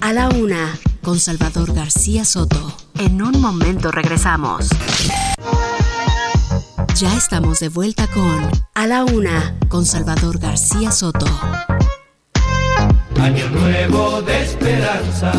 a 0.00 0.14
la 0.14 0.30
una 0.30 0.78
con 1.02 1.20
Salvador 1.20 1.74
García 1.74 2.24
Soto. 2.24 2.74
En 2.98 3.20
un 3.20 3.38
momento 3.38 3.90
regresamos. 3.92 4.70
Ya 6.96 7.14
estamos 7.18 7.60
de 7.60 7.68
vuelta 7.68 8.06
con 8.06 8.50
A 8.74 8.86
la 8.86 9.04
una 9.04 9.58
con 9.68 9.84
Salvador 9.84 10.38
García 10.38 10.90
Soto. 10.90 11.26
Año 13.20 13.46
nuevo 13.50 14.22
de 14.22 14.42
esperanza, 14.42 15.30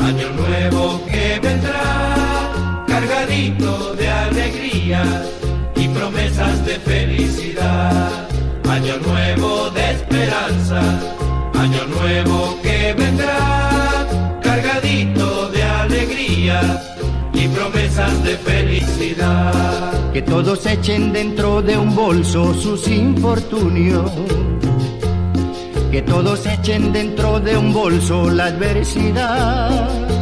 año 0.00 0.28
nuevo 0.30 1.06
que 1.06 1.38
vendrá, 1.40 2.84
cargadito 2.88 3.94
de 3.94 4.08
alegría 4.10 5.24
y 5.76 5.86
promesas 5.86 6.64
de 6.66 6.80
felicidad. 6.80 8.28
Año 8.68 8.96
nuevo 9.06 9.70
de 9.70 9.92
esperanza, 9.92 10.82
año 11.58 11.84
nuevo 11.86 12.56
que 12.62 12.94
vendrá, 12.96 14.06
cargadito 14.40 15.48
de 15.50 15.62
alegría 15.62 16.82
y 17.32 17.48
promesas 17.48 18.22
de 18.22 18.36
felicidad. 18.36 20.12
Que 20.12 20.22
todos 20.22 20.64
echen 20.66 21.12
dentro 21.12 21.60
de 21.60 21.76
un 21.76 21.94
bolso 21.94 22.54
sus 22.54 22.88
infortunios. 22.88 24.10
Que 25.90 26.02
todos 26.02 26.46
echen 26.46 26.92
dentro 26.92 27.40
de 27.40 27.56
un 27.56 27.72
bolso 27.72 28.30
la 28.30 28.46
adversidad. 28.46 30.17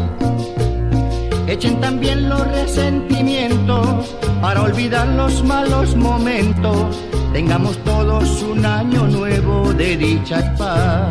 Echen 1.47 1.80
también 1.80 2.28
los 2.28 2.44
resentimientos 2.49 4.16
para 4.40 4.62
olvidar 4.62 5.07
los 5.09 5.44
malos 5.44 5.94
momentos. 5.94 6.97
Tengamos 7.32 7.78
todos 7.84 8.42
un 8.42 8.66
año 8.66 9.07
nuevo 9.07 9.72
de 9.72 9.97
dicha 9.97 10.40
y 10.40 10.59
paz. 10.59 11.09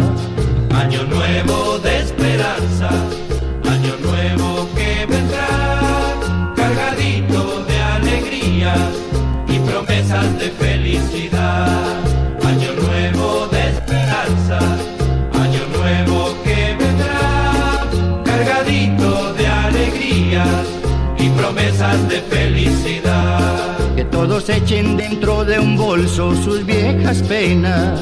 Año 0.74 1.04
nuevo 1.04 1.80
de 1.80 2.00
esperanza, 2.00 2.90
año 3.70 3.96
nuevo 4.04 4.68
que 4.76 5.06
vendrá, 5.06 5.80
cargadito 6.56 7.64
de 7.64 7.78
alegría 7.80 8.76
y 9.48 9.60
promesas 9.60 10.38
de 10.38 10.50
felicidad. 10.50 12.05
De 22.10 22.22
felicidad. 22.22 23.78
Que 23.96 24.06
todos 24.06 24.50
echen 24.50 24.98
dentro 24.98 25.44
de 25.46 25.60
un 25.60 25.78
bolso 25.78 26.36
sus 26.36 26.66
viejas 26.66 27.22
penas 27.24 28.00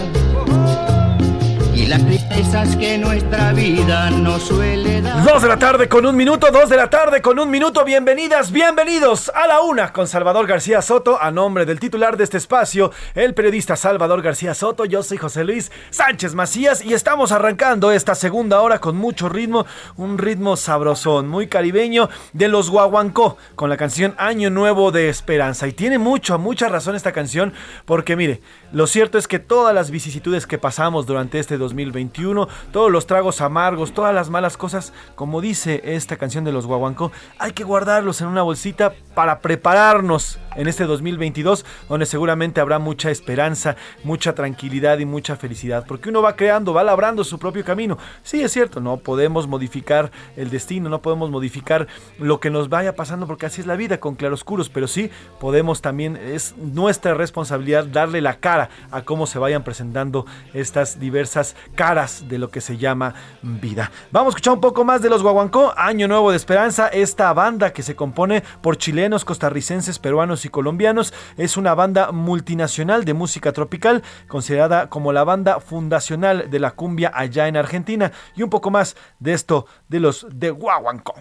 y 1.75 1.85
las 1.85 2.05
tristezas 2.05 2.75
que 2.75 2.97
nuestra 2.97 3.53
vida 3.53 4.09
nos 4.09 4.43
suele. 4.43 4.92
Dos 5.21 5.43
de 5.43 5.47
la 5.47 5.59
tarde 5.59 5.87
con 5.87 6.05
un 6.07 6.15
minuto, 6.15 6.47
dos 6.51 6.69
de 6.69 6.75
la 6.75 6.89
tarde 6.89 7.21
con 7.21 7.37
un 7.37 7.49
minuto. 7.49 7.85
Bienvenidas, 7.85 8.51
bienvenidos 8.51 9.31
a 9.33 9.47
la 9.47 9.61
una 9.61 9.93
con 9.93 10.07
Salvador 10.07 10.47
García 10.47 10.81
Soto. 10.81 11.21
A 11.21 11.29
nombre 11.29 11.65
del 11.65 11.79
titular 11.79 12.17
de 12.17 12.23
este 12.23 12.37
espacio, 12.37 12.91
el 13.13 13.35
periodista 13.35 13.75
Salvador 13.75 14.23
García 14.23 14.55
Soto. 14.55 14.85
Yo 14.85 15.03
soy 15.03 15.17
José 15.17 15.43
Luis 15.43 15.71
Sánchez 15.91 16.33
Macías 16.33 16.83
y 16.83 16.93
estamos 16.93 17.31
arrancando 17.31 17.91
esta 17.91 18.15
segunda 18.15 18.59
hora 18.61 18.79
con 18.79 18.97
mucho 18.97 19.29
ritmo, 19.29 19.67
un 19.97 20.17
ritmo 20.17 20.57
sabrosón, 20.57 21.27
muy 21.27 21.47
caribeño 21.47 22.09
de 22.33 22.47
los 22.47 22.71
Guaguancó 22.71 23.37
con 23.55 23.69
la 23.69 23.77
canción 23.77 24.15
Año 24.17 24.49
Nuevo 24.49 24.91
de 24.91 25.09
Esperanza. 25.09 25.67
Y 25.67 25.73
tiene 25.73 25.99
mucho, 25.99 26.39
mucha 26.39 26.69
razón 26.69 26.95
esta 26.95 27.11
canción 27.11 27.53
porque 27.85 28.15
mire, 28.15 28.41
lo 28.73 28.87
cierto 28.87 29.19
es 29.19 29.27
que 29.27 29.37
todas 29.37 29.73
las 29.73 29.91
vicisitudes 29.91 30.47
que 30.47 30.57
pasamos 30.57 31.05
durante 31.05 31.37
este 31.37 31.59
2021, 31.59 32.47
todos 32.71 32.91
los 32.91 33.05
tragos 33.05 33.39
amargos, 33.39 33.93
todas 33.93 34.15
las 34.15 34.31
malas 34.31 34.57
cosas, 34.57 34.93
como 35.13 35.41
dice 35.41 35.81
esta 35.85 36.17
canción 36.17 36.43
de 36.43 36.51
los 36.51 36.65
Guaguancó, 36.65 37.11
hay 37.37 37.51
que 37.51 37.63
guardarlos 37.63 38.19
en 38.21 38.27
una 38.27 38.41
bolsita 38.41 38.95
para 39.13 39.41
prepararnos 39.41 40.39
en 40.55 40.67
este 40.67 40.85
2022, 40.85 41.65
donde 41.89 42.05
seguramente 42.05 42.61
habrá 42.61 42.79
mucha 42.79 43.11
esperanza, 43.11 43.75
mucha 44.03 44.35
tranquilidad 44.35 44.99
y 44.99 45.05
mucha 45.05 45.35
felicidad, 45.35 45.85
porque 45.87 46.09
uno 46.09 46.21
va 46.21 46.35
creando, 46.35 46.73
va 46.73 46.83
labrando 46.83 47.23
su 47.23 47.39
propio 47.39 47.63
camino. 47.63 47.97
Sí, 48.23 48.41
es 48.41 48.51
cierto, 48.51 48.79
no 48.79 48.97
podemos 48.97 49.47
modificar 49.47 50.11
el 50.35 50.49
destino, 50.49 50.89
no 50.89 51.01
podemos 51.01 51.29
modificar 51.29 51.87
lo 52.19 52.39
que 52.39 52.49
nos 52.49 52.69
vaya 52.69 52.95
pasando, 52.95 53.27
porque 53.27 53.45
así 53.45 53.61
es 53.61 53.67
la 53.67 53.75
vida 53.75 53.99
con 53.99 54.15
claroscuros, 54.15 54.69
pero 54.69 54.87
sí 54.87 55.09
podemos 55.39 55.81
también, 55.81 56.17
es 56.17 56.55
nuestra 56.57 57.13
responsabilidad 57.13 57.85
darle 57.85 58.21
la 58.21 58.35
cara 58.35 58.69
a 58.91 59.01
cómo 59.01 59.27
se 59.27 59.39
vayan 59.39 59.63
presentando 59.63 60.25
estas 60.53 60.99
diversas 60.99 61.55
caras 61.75 62.25
de 62.27 62.37
lo 62.37 62.49
que 62.49 62.61
se 62.61 62.77
llama 62.77 63.13
vida. 63.41 63.91
Vamos 64.11 64.33
a 64.33 64.37
escuchar 64.37 64.53
un 64.53 64.61
poco 64.61 64.83
más 64.83 65.01
de 65.01 65.09
los 65.09 65.21
Guaguancó, 65.21 65.73
Año 65.77 66.07
Nuevo 66.07 66.31
de 66.31 66.37
Esperanza, 66.37 66.87
esta 66.87 67.31
banda 67.33 67.73
que 67.73 67.83
se 67.83 67.95
compone 67.95 68.43
por 68.61 68.77
chilenos, 68.77 69.25
costarricenses, 69.25 69.99
peruanos 69.99 70.42
y 70.45 70.49
colombianos, 70.49 71.13
es 71.37 71.57
una 71.57 71.73
banda 71.75 72.11
multinacional 72.11 73.05
de 73.05 73.13
música 73.13 73.51
tropical, 73.51 74.03
considerada 74.27 74.89
como 74.89 75.13
la 75.13 75.23
banda 75.23 75.59
fundacional 75.59 76.49
de 76.49 76.59
la 76.59 76.71
cumbia 76.71 77.11
allá 77.13 77.47
en 77.47 77.57
Argentina, 77.57 78.11
y 78.35 78.43
un 78.43 78.49
poco 78.49 78.71
más 78.71 78.95
de 79.19 79.33
esto 79.33 79.65
de 79.89 79.99
los 79.99 80.25
de 80.31 80.51
Guaguancó. 80.51 81.15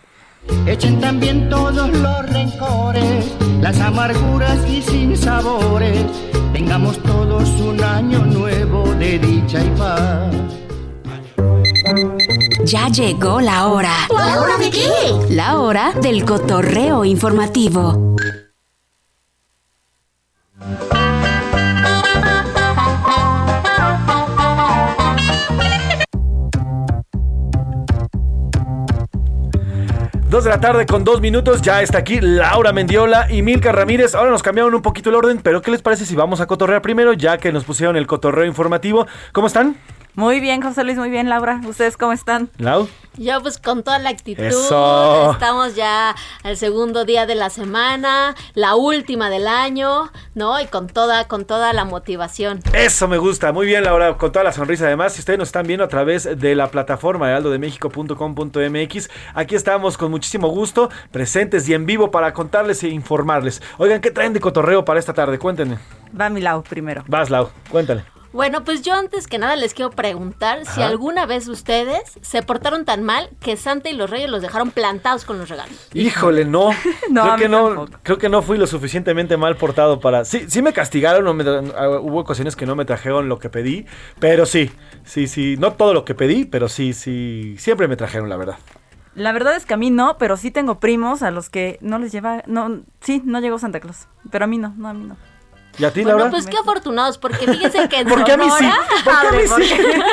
Echen 0.67 1.01
también 1.01 1.49
todos 1.49 1.89
los 1.89 2.31
rencores, 2.31 3.33
las 3.61 3.79
amarguras 3.81 4.59
y 4.69 4.83
sin 4.83 5.17
sabores. 5.17 6.05
Tengamos 6.53 6.99
todos 7.03 7.49
un 7.61 7.83
año 7.83 8.19
nuevo 8.27 8.85
de 8.95 9.19
dicha 9.19 9.63
y 9.63 9.71
paz. 9.71 10.35
Ya 12.65 12.89
llegó 12.89 13.41
la 13.41 13.69
hora. 13.69 13.93
¿La 14.11 14.41
hora 14.41 14.59
de 14.59 14.71
qué? 14.71 14.89
La 15.31 15.59
hora 15.61 15.93
del 16.01 16.25
cotorreo 16.25 17.05
informativo. 17.05 18.17
Dos 30.33 30.45
de 30.45 30.51
la 30.51 30.61
tarde 30.61 30.87
con 30.87 31.05
dos 31.05 31.21
minutos, 31.21 31.61
ya 31.61 31.83
está 31.83 31.99
aquí 31.99 32.19
Laura 32.19 32.73
Mendiola 32.73 33.31
y 33.31 33.43
Milka 33.43 33.71
Ramírez. 33.71 34.15
Ahora 34.15 34.31
nos 34.31 34.43
cambiaron 34.43 34.75
un 34.75 34.81
poquito 34.81 35.11
el 35.11 35.17
orden, 35.17 35.41
pero 35.43 35.61
¿qué 35.61 35.71
les 35.71 35.83
parece 35.83 36.07
si 36.07 36.17
vamos 36.17 36.41
a 36.41 36.47
cotorrear 36.47 36.81
primero, 36.81 37.13
ya 37.13 37.37
que 37.37 37.53
nos 37.53 37.65
pusieron 37.65 37.97
el 37.97 38.07
cotorreo 38.07 38.47
informativo? 38.47 39.07
¿Cómo 39.33 39.47
están? 39.47 39.77
Muy 40.15 40.41
bien, 40.41 40.61
José 40.61 40.85
Luis, 40.85 40.99
muy 40.99 41.09
bien, 41.09 41.31
Laura. 41.31 41.61
¿Ustedes 41.67 41.97
cómo 41.97 42.13
están? 42.13 42.51
Lau. 42.59 42.87
Yo 43.17 43.41
pues 43.43 43.59
con 43.59 43.83
toda 43.83 43.99
la 43.99 44.11
actitud. 44.11 44.43
Eso. 44.43 45.33
Estamos 45.33 45.75
ya 45.75 46.15
al 46.43 46.57
segundo 46.57 47.05
día 47.05 47.27
de 47.27 47.35
la 47.35 47.51
semana, 47.51 48.35
la 48.55 48.75
última 48.75 49.29
del 49.31 49.47
año, 49.47 50.11
¿no? 50.35 50.61
Y 50.61 50.67
con 50.67 50.87
toda, 50.87 51.29
con 51.29 51.45
toda 51.45 51.73
la 51.73 51.85
motivación. 51.85 52.61
Eso 52.73 53.09
me 53.09 53.19
gusta, 53.19 53.53
muy 53.53 53.67
bien 53.67 53.85
Laura, 53.85 54.17
con 54.17 54.33
toda 54.33 54.45
la 54.45 54.53
sonrisa. 54.53 54.87
Además, 54.87 55.15
si 55.15 55.21
ustedes 55.21 55.39
nos 55.39 55.49
están 55.49 55.67
viendo 55.67 55.85
a 55.85 55.89
través 55.89 56.39
de 56.39 56.55
la 56.55 56.71
plataforma 56.71 57.29
heraldodemexico.com.mx, 57.29 59.11
aquí 59.35 59.55
estamos 59.55 59.99
con 59.99 60.11
muchísimo 60.11 60.49
gusto, 60.49 60.91
presentes 61.11 61.69
y 61.69 61.75
en 61.75 61.87
vivo 61.87 62.11
para 62.11 62.33
contarles 62.33 62.83
e 62.83 62.89
informarles. 62.89 63.63
Oigan, 63.79 64.01
¿qué 64.01 64.11
traen 64.11 64.33
de 64.33 64.41
cotorreo 64.41 64.85
para 64.85 65.01
esta 65.01 65.13
tarde? 65.13 65.39
Cuéntenme. 65.39 65.79
Va 66.19 66.31
mi 66.31 66.41
Lau 66.41 66.63
primero. 66.63 67.05
Vas, 67.09 67.31
Lau, 67.31 67.51
cuéntale. 67.71 68.22
Bueno, 68.33 68.65
pues 68.65 68.81
yo 68.83 68.95
antes 68.95 69.27
que 69.27 69.39
nada 69.39 69.57
les 69.57 69.75
quiero 69.75 69.91
preguntar 69.91 70.65
si 70.65 70.81
alguna 70.81 71.27
vez 71.27 71.49
ustedes 71.49 72.01
se 72.23 72.43
portaron 72.43 72.85
tan 72.87 73.03
mal 73.03 73.29
que 73.41 73.57
Santa 73.59 73.91
y 73.91 73.93
los 73.95 74.09
Reyes 74.09 74.31
los 74.31 74.41
dejaron 74.41 74.71
plantados 74.71 75.25
con 75.27 75.39
los 75.39 75.49
regalos. 75.51 75.89
Híjole, 75.93 76.45
no. 76.45 76.71
No, 77.11 77.25
creo 77.25 77.37
que 77.37 77.49
no, 77.49 77.87
creo 78.03 78.19
que 78.19 78.29
no 78.31 78.41
fui 78.41 78.57
lo 78.57 78.67
suficientemente 78.67 79.37
mal 79.37 79.57
portado 79.57 80.01
para. 80.01 80.25
Sí, 80.25 80.47
sí 80.49 80.63
me 80.63 80.73
castigaron, 80.73 81.25
no 81.25 81.35
me 81.35 81.45
tra- 81.45 81.75
ah, 81.77 81.91
hubo 82.01 82.21
ocasiones 82.21 82.57
que 82.57 82.65
no 82.65 82.75
me 82.75 82.85
trajeron 82.87 83.29
lo 83.29 83.39
que 83.39 83.51
pedí, 83.51 83.85
pero 84.19 84.47
sí, 84.47 84.71
sí, 85.05 85.27
sí, 85.27 85.57
no 85.59 85.73
todo 85.75 85.93
lo 85.93 86.05
que 86.07 86.15
pedí, 86.15 86.47
pero 86.47 86.69
sí, 86.69 86.95
sí, 86.95 87.55
siempre 87.59 87.87
me 87.87 87.97
trajeron, 87.97 88.31
la 88.31 88.37
verdad. 88.39 88.57
La 89.15 89.33
verdad 89.33 89.57
es 89.57 89.67
que 89.67 89.75
a 89.75 89.77
mí 89.77 89.91
no, 89.91 90.17
pero 90.17 90.39
sí 90.39 90.51
tengo 90.51 90.81
primos 90.81 91.23
a 91.23 91.31
los 91.31 91.51
que 91.51 91.77
no 91.83 91.99
les 91.99 92.13
lleva, 92.13 92.43
no, 92.47 92.81
sí, 93.03 93.21
no 93.27 93.41
llegó 93.41 93.59
Santa 93.59 93.79
Claus, 93.81 94.07
pero 94.31 94.45
a 94.47 94.49
mí 94.49 94.57
no, 94.57 94.73
no 94.79 94.89
a 94.89 94.95
mí 94.95 95.05
no. 95.07 95.17
¿Y 95.79 95.85
a 95.85 95.93
ti, 95.93 96.03
Bueno, 96.03 96.19
Laura? 96.19 96.31
pues 96.31 96.47
qué 96.47 96.57
afortunados, 96.59 97.19
porque 97.19 97.47
fíjense 97.47 97.89
que 97.89 98.01
en 98.01 98.09
¿Por 98.09 98.25
qué 98.25 98.33
a 98.33 98.37
mí 98.37 98.45
sí? 98.45 98.65
Sonora... 98.65 98.87
¿Por 99.05 99.21
qué 99.21 99.27
a 99.27 99.33
mí 99.33 99.39
sí? 99.67 99.75
porque- 99.75 100.05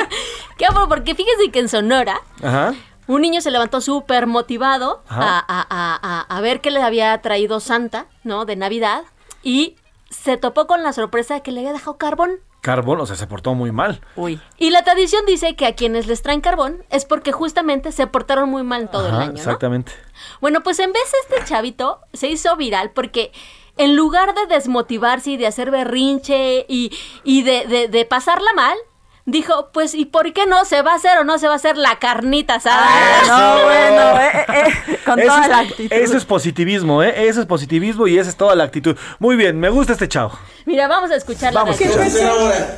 ¿Qué 0.57 0.65
porque 0.89 1.15
fíjense 1.15 1.51
que 1.51 1.59
en 1.59 1.69
Sonora 1.69 2.21
Ajá. 2.41 2.73
un 3.07 3.21
niño 3.21 3.41
se 3.41 3.51
levantó 3.51 3.81
súper 3.81 4.27
motivado 4.27 5.03
a, 5.09 5.37
a- 5.39 5.67
a- 5.69 5.99
a- 6.01 6.37
a 6.37 6.41
ver 6.41 6.61
qué 6.61 6.71
le 6.71 6.81
había 6.81 7.19
traído 7.21 7.59
Santa, 7.59 8.05
¿no? 8.23 8.45
De 8.45 8.55
Navidad. 8.55 9.03
Y 9.43 9.75
se 10.09 10.37
topó 10.37 10.65
con 10.67 10.81
la 10.83 10.93
sorpresa 10.93 11.35
de 11.35 11.41
que 11.41 11.51
le 11.51 11.59
había 11.61 11.73
dejado 11.73 11.97
carbón. 11.97 12.39
Carbón, 12.61 12.99
o 12.99 13.05
sea, 13.05 13.15
se 13.15 13.25
portó 13.25 13.53
muy 13.53 13.71
mal. 13.71 14.01
Uy. 14.17 14.41
Y 14.57 14.71
la 14.71 14.83
tradición 14.83 15.25
dice 15.25 15.55
que 15.55 15.65
a 15.65 15.75
quienes 15.75 16.07
les 16.07 16.21
traen 16.21 16.41
carbón 16.41 16.83
es 16.89 17.05
porque 17.05 17.31
justamente 17.31 17.93
se 17.93 18.05
portaron 18.05 18.49
muy 18.49 18.63
mal 18.63 18.89
todo 18.89 19.07
el 19.07 19.15
año, 19.15 19.31
¿no? 19.31 19.37
exactamente. 19.37 19.93
Bueno, 20.41 20.59
pues 20.61 20.77
en 20.79 20.91
vez 20.91 21.03
este 21.23 21.45
chavito 21.45 22.01
se 22.11 22.27
hizo 22.27 22.57
viral 22.57 22.91
porque 22.91 23.31
en 23.79 23.95
lugar 23.95 24.35
de 24.35 24.45
desmotivarse 24.53 25.31
y 25.31 25.37
de 25.37 25.47
hacer 25.47 25.71
berrinche 25.71 26.65
y, 26.69 26.91
y 27.23 27.41
de, 27.41 27.65
de- 27.65 27.87
de 27.87 28.05
pasarla 28.05 28.53
mal, 28.53 28.77
dijo, 29.25 29.69
pues 29.73 29.93
¿y 29.95 30.05
por 30.05 30.31
qué 30.33 30.45
no 30.45 30.65
se 30.65 30.81
va 30.81 30.91
a 30.93 30.95
hacer 30.95 31.17
o 31.19 31.23
no 31.23 31.37
se 31.39 31.47
va 31.47 31.53
a 31.53 31.55
hacer 31.57 31.77
la 31.77 31.97
carnita 31.99 32.55
asada? 32.55 32.87
No, 33.27 33.63
bueno, 33.63 34.19
eh, 34.21 34.45
eh, 34.53 34.99
con 35.05 35.19
Eso 35.19 35.27
toda 35.29 35.41
es- 35.43 35.49
la 35.49 35.59
actitud. 35.59 35.93
Eso 35.97 36.17
es 36.17 36.25
positivismo, 36.25 37.01
¿eh? 37.03 37.27
Eso 37.27 37.39
es 37.41 37.45
positivismo 37.47 38.05
y 38.07 38.17
esa 38.19 38.29
es 38.29 38.35
toda 38.37 38.55
la 38.55 38.63
actitud. 38.65 38.95
Muy 39.19 39.35
bien, 39.35 39.59
me 39.59 39.69
gusta 39.69 39.93
este 39.93 40.07
chavo. 40.07 40.31
Mira, 40.65 40.87
vamos 40.87 41.09
a 41.11 41.15
escuchar 41.15 41.53
la 41.53 41.61
Vamos 41.63 41.79
a 41.79 41.83
escuchar. 41.83 42.77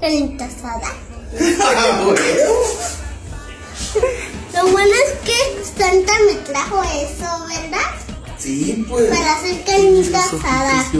Carnita 0.00 0.44
asada. 0.46 0.92
Lo 4.54 4.66
bueno 4.66 4.92
es 5.06 5.12
que 5.24 5.62
Santa 5.64 6.12
me 6.26 6.34
trajo 6.52 6.82
eso, 6.82 7.46
¿verdad? 7.48 7.90
Sí, 8.40 8.84
pues. 8.88 9.10
Para 9.10 9.34
hacer 9.34 9.64
carnita 9.64 10.18
asada. 10.18 10.90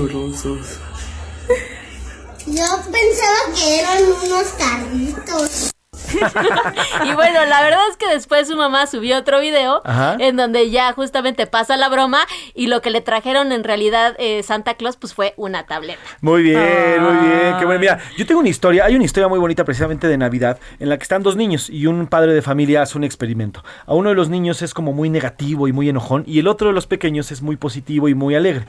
Yo 2.47 2.65
pensaba 2.93 3.55
que 3.55 3.81
eran 3.81 4.03
unos 4.05 4.47
carritos. 4.59 5.71
y 7.05 7.13
bueno, 7.15 7.45
la 7.47 7.63
verdad 7.63 7.81
es 7.91 7.97
que 7.97 8.09
después 8.09 8.49
su 8.49 8.57
mamá 8.57 8.87
subió 8.87 9.17
otro 9.19 9.41
video 9.41 9.81
Ajá. 9.85 10.17
en 10.19 10.37
donde 10.37 10.71
ya 10.71 10.93
justamente 10.93 11.47
pasa 11.47 11.77
la 11.77 11.89
broma 11.89 12.21
y 12.55 12.67
lo 12.67 12.83
que 12.83 12.91
le 12.91 13.01
trajeron 13.01 13.53
en 13.53 13.65
realidad 13.65 14.15
eh, 14.19 14.43
Santa 14.43 14.75
Claus 14.75 14.97
pues 14.97 15.15
fue 15.15 15.35
una 15.37 15.65
tableta. 15.67 16.01
Muy 16.21 16.43
bien, 16.43 16.59
muy 17.03 17.13
bien. 17.29 17.41
Qué 17.59 17.63
Ah. 17.63 17.65
bueno. 17.65 17.81
Mira, 17.81 17.99
yo 18.17 18.27
tengo 18.27 18.41
una 18.41 18.49
historia, 18.49 18.85
hay 18.85 18.95
una 18.97 19.05
historia 19.05 19.29
muy 19.29 19.39
bonita 19.39 19.65
precisamente 19.65 20.09
de 20.09 20.19
Navidad 20.19 20.59
en 20.79 20.89
la 20.89 20.97
que 20.97 21.03
están 21.03 21.23
dos 21.23 21.37
niños 21.37 21.71
y 21.71 21.87
un 21.87 22.07
padre 22.07 22.33
de 22.35 22.43
familia 22.43 22.83
hace 22.83 22.99
un 22.99 23.05
experimento. 23.05 23.63
A 23.87 23.95
uno 23.95 24.09
de 24.11 24.15
los 24.15 24.29
niños 24.29 24.63
es 24.63 24.75
como 24.75 24.93
muy 24.93 25.11
negativo 25.11 25.69
y 25.69 25.73
muy 25.73 25.89
enojón 25.89 26.25
y 26.27 26.39
el 26.39 26.49
otro 26.49 26.69
de 26.69 26.75
los 26.75 26.87
pequeños 26.87 27.31
es 27.33 27.43
muy 27.43 27.57
positivo 27.57 28.09
y 28.09 28.15
muy 28.15 28.35
alegre. 28.35 28.67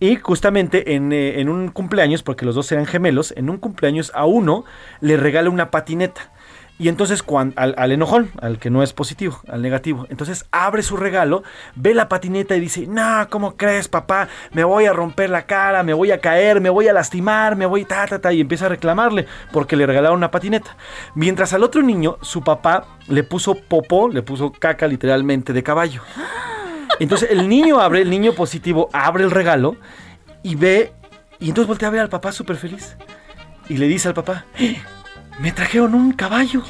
Y 0.00 0.16
justamente 0.16 0.94
en, 0.94 1.12
eh, 1.12 1.40
en 1.40 1.48
un 1.48 1.68
cumpleaños, 1.68 2.22
porque 2.22 2.44
los 2.44 2.54
dos 2.54 2.70
eran 2.72 2.86
gemelos, 2.86 3.32
en 3.36 3.48
un 3.50 3.58
cumpleaños 3.58 4.12
a 4.14 4.24
uno 4.26 4.64
le 5.00 5.16
regala 5.16 5.50
una 5.50 5.70
patineta. 5.70 6.30
Y 6.76 6.88
entonces 6.88 7.22
cuan- 7.22 7.54
al, 7.56 7.92
enojón, 7.92 8.32
al 8.42 8.58
que 8.58 8.68
no 8.68 8.82
es 8.82 8.92
positivo, 8.92 9.40
al 9.48 9.62
negativo, 9.62 10.06
entonces 10.10 10.44
abre 10.50 10.82
su 10.82 10.96
regalo, 10.96 11.44
ve 11.76 11.94
la 11.94 12.08
patineta 12.08 12.56
y 12.56 12.60
dice, 12.60 12.88
no, 12.88 13.28
¿cómo 13.30 13.56
crees, 13.56 13.86
papá? 13.86 14.26
Me 14.52 14.64
voy 14.64 14.86
a 14.86 14.92
romper 14.92 15.30
la 15.30 15.46
cara, 15.46 15.84
me 15.84 15.94
voy 15.94 16.10
a 16.10 16.18
caer, 16.20 16.60
me 16.60 16.70
voy 16.70 16.88
a 16.88 16.92
lastimar, 16.92 17.54
me 17.54 17.66
voy 17.66 17.84
ta, 17.84 18.06
ta, 18.08 18.18
ta, 18.18 18.32
y 18.32 18.40
empieza 18.40 18.66
a 18.66 18.70
reclamarle 18.70 19.26
porque 19.52 19.76
le 19.76 19.86
regalaron 19.86 20.16
una 20.18 20.32
patineta. 20.32 20.76
Mientras 21.14 21.52
al 21.52 21.62
otro 21.62 21.80
niño, 21.80 22.18
su 22.22 22.42
papá 22.42 22.86
le 23.06 23.22
puso 23.22 23.54
popó, 23.54 24.08
le 24.08 24.22
puso 24.22 24.50
caca 24.50 24.88
literalmente 24.88 25.52
de 25.52 25.62
caballo. 25.62 26.02
Entonces 26.98 27.30
el 27.30 27.48
niño 27.48 27.78
abre, 27.80 28.02
el 28.02 28.10
niño 28.10 28.32
positivo 28.34 28.88
abre 28.92 29.22
el 29.22 29.30
regalo 29.30 29.76
y 30.42 30.56
ve, 30.56 30.92
y 31.38 31.50
entonces 31.50 31.68
voltea 31.68 31.86
a 31.86 31.92
ver 31.92 32.00
al 32.00 32.08
papá 32.08 32.32
súper 32.32 32.56
feliz. 32.56 32.96
Y 33.68 33.76
le 33.76 33.86
dice 33.86 34.08
al 34.08 34.14
papá, 34.14 34.44
"¡Eh! 34.58 34.76
Me 35.38 35.52
trajeron 35.52 35.94
un 35.94 36.12
caballo. 36.12 36.62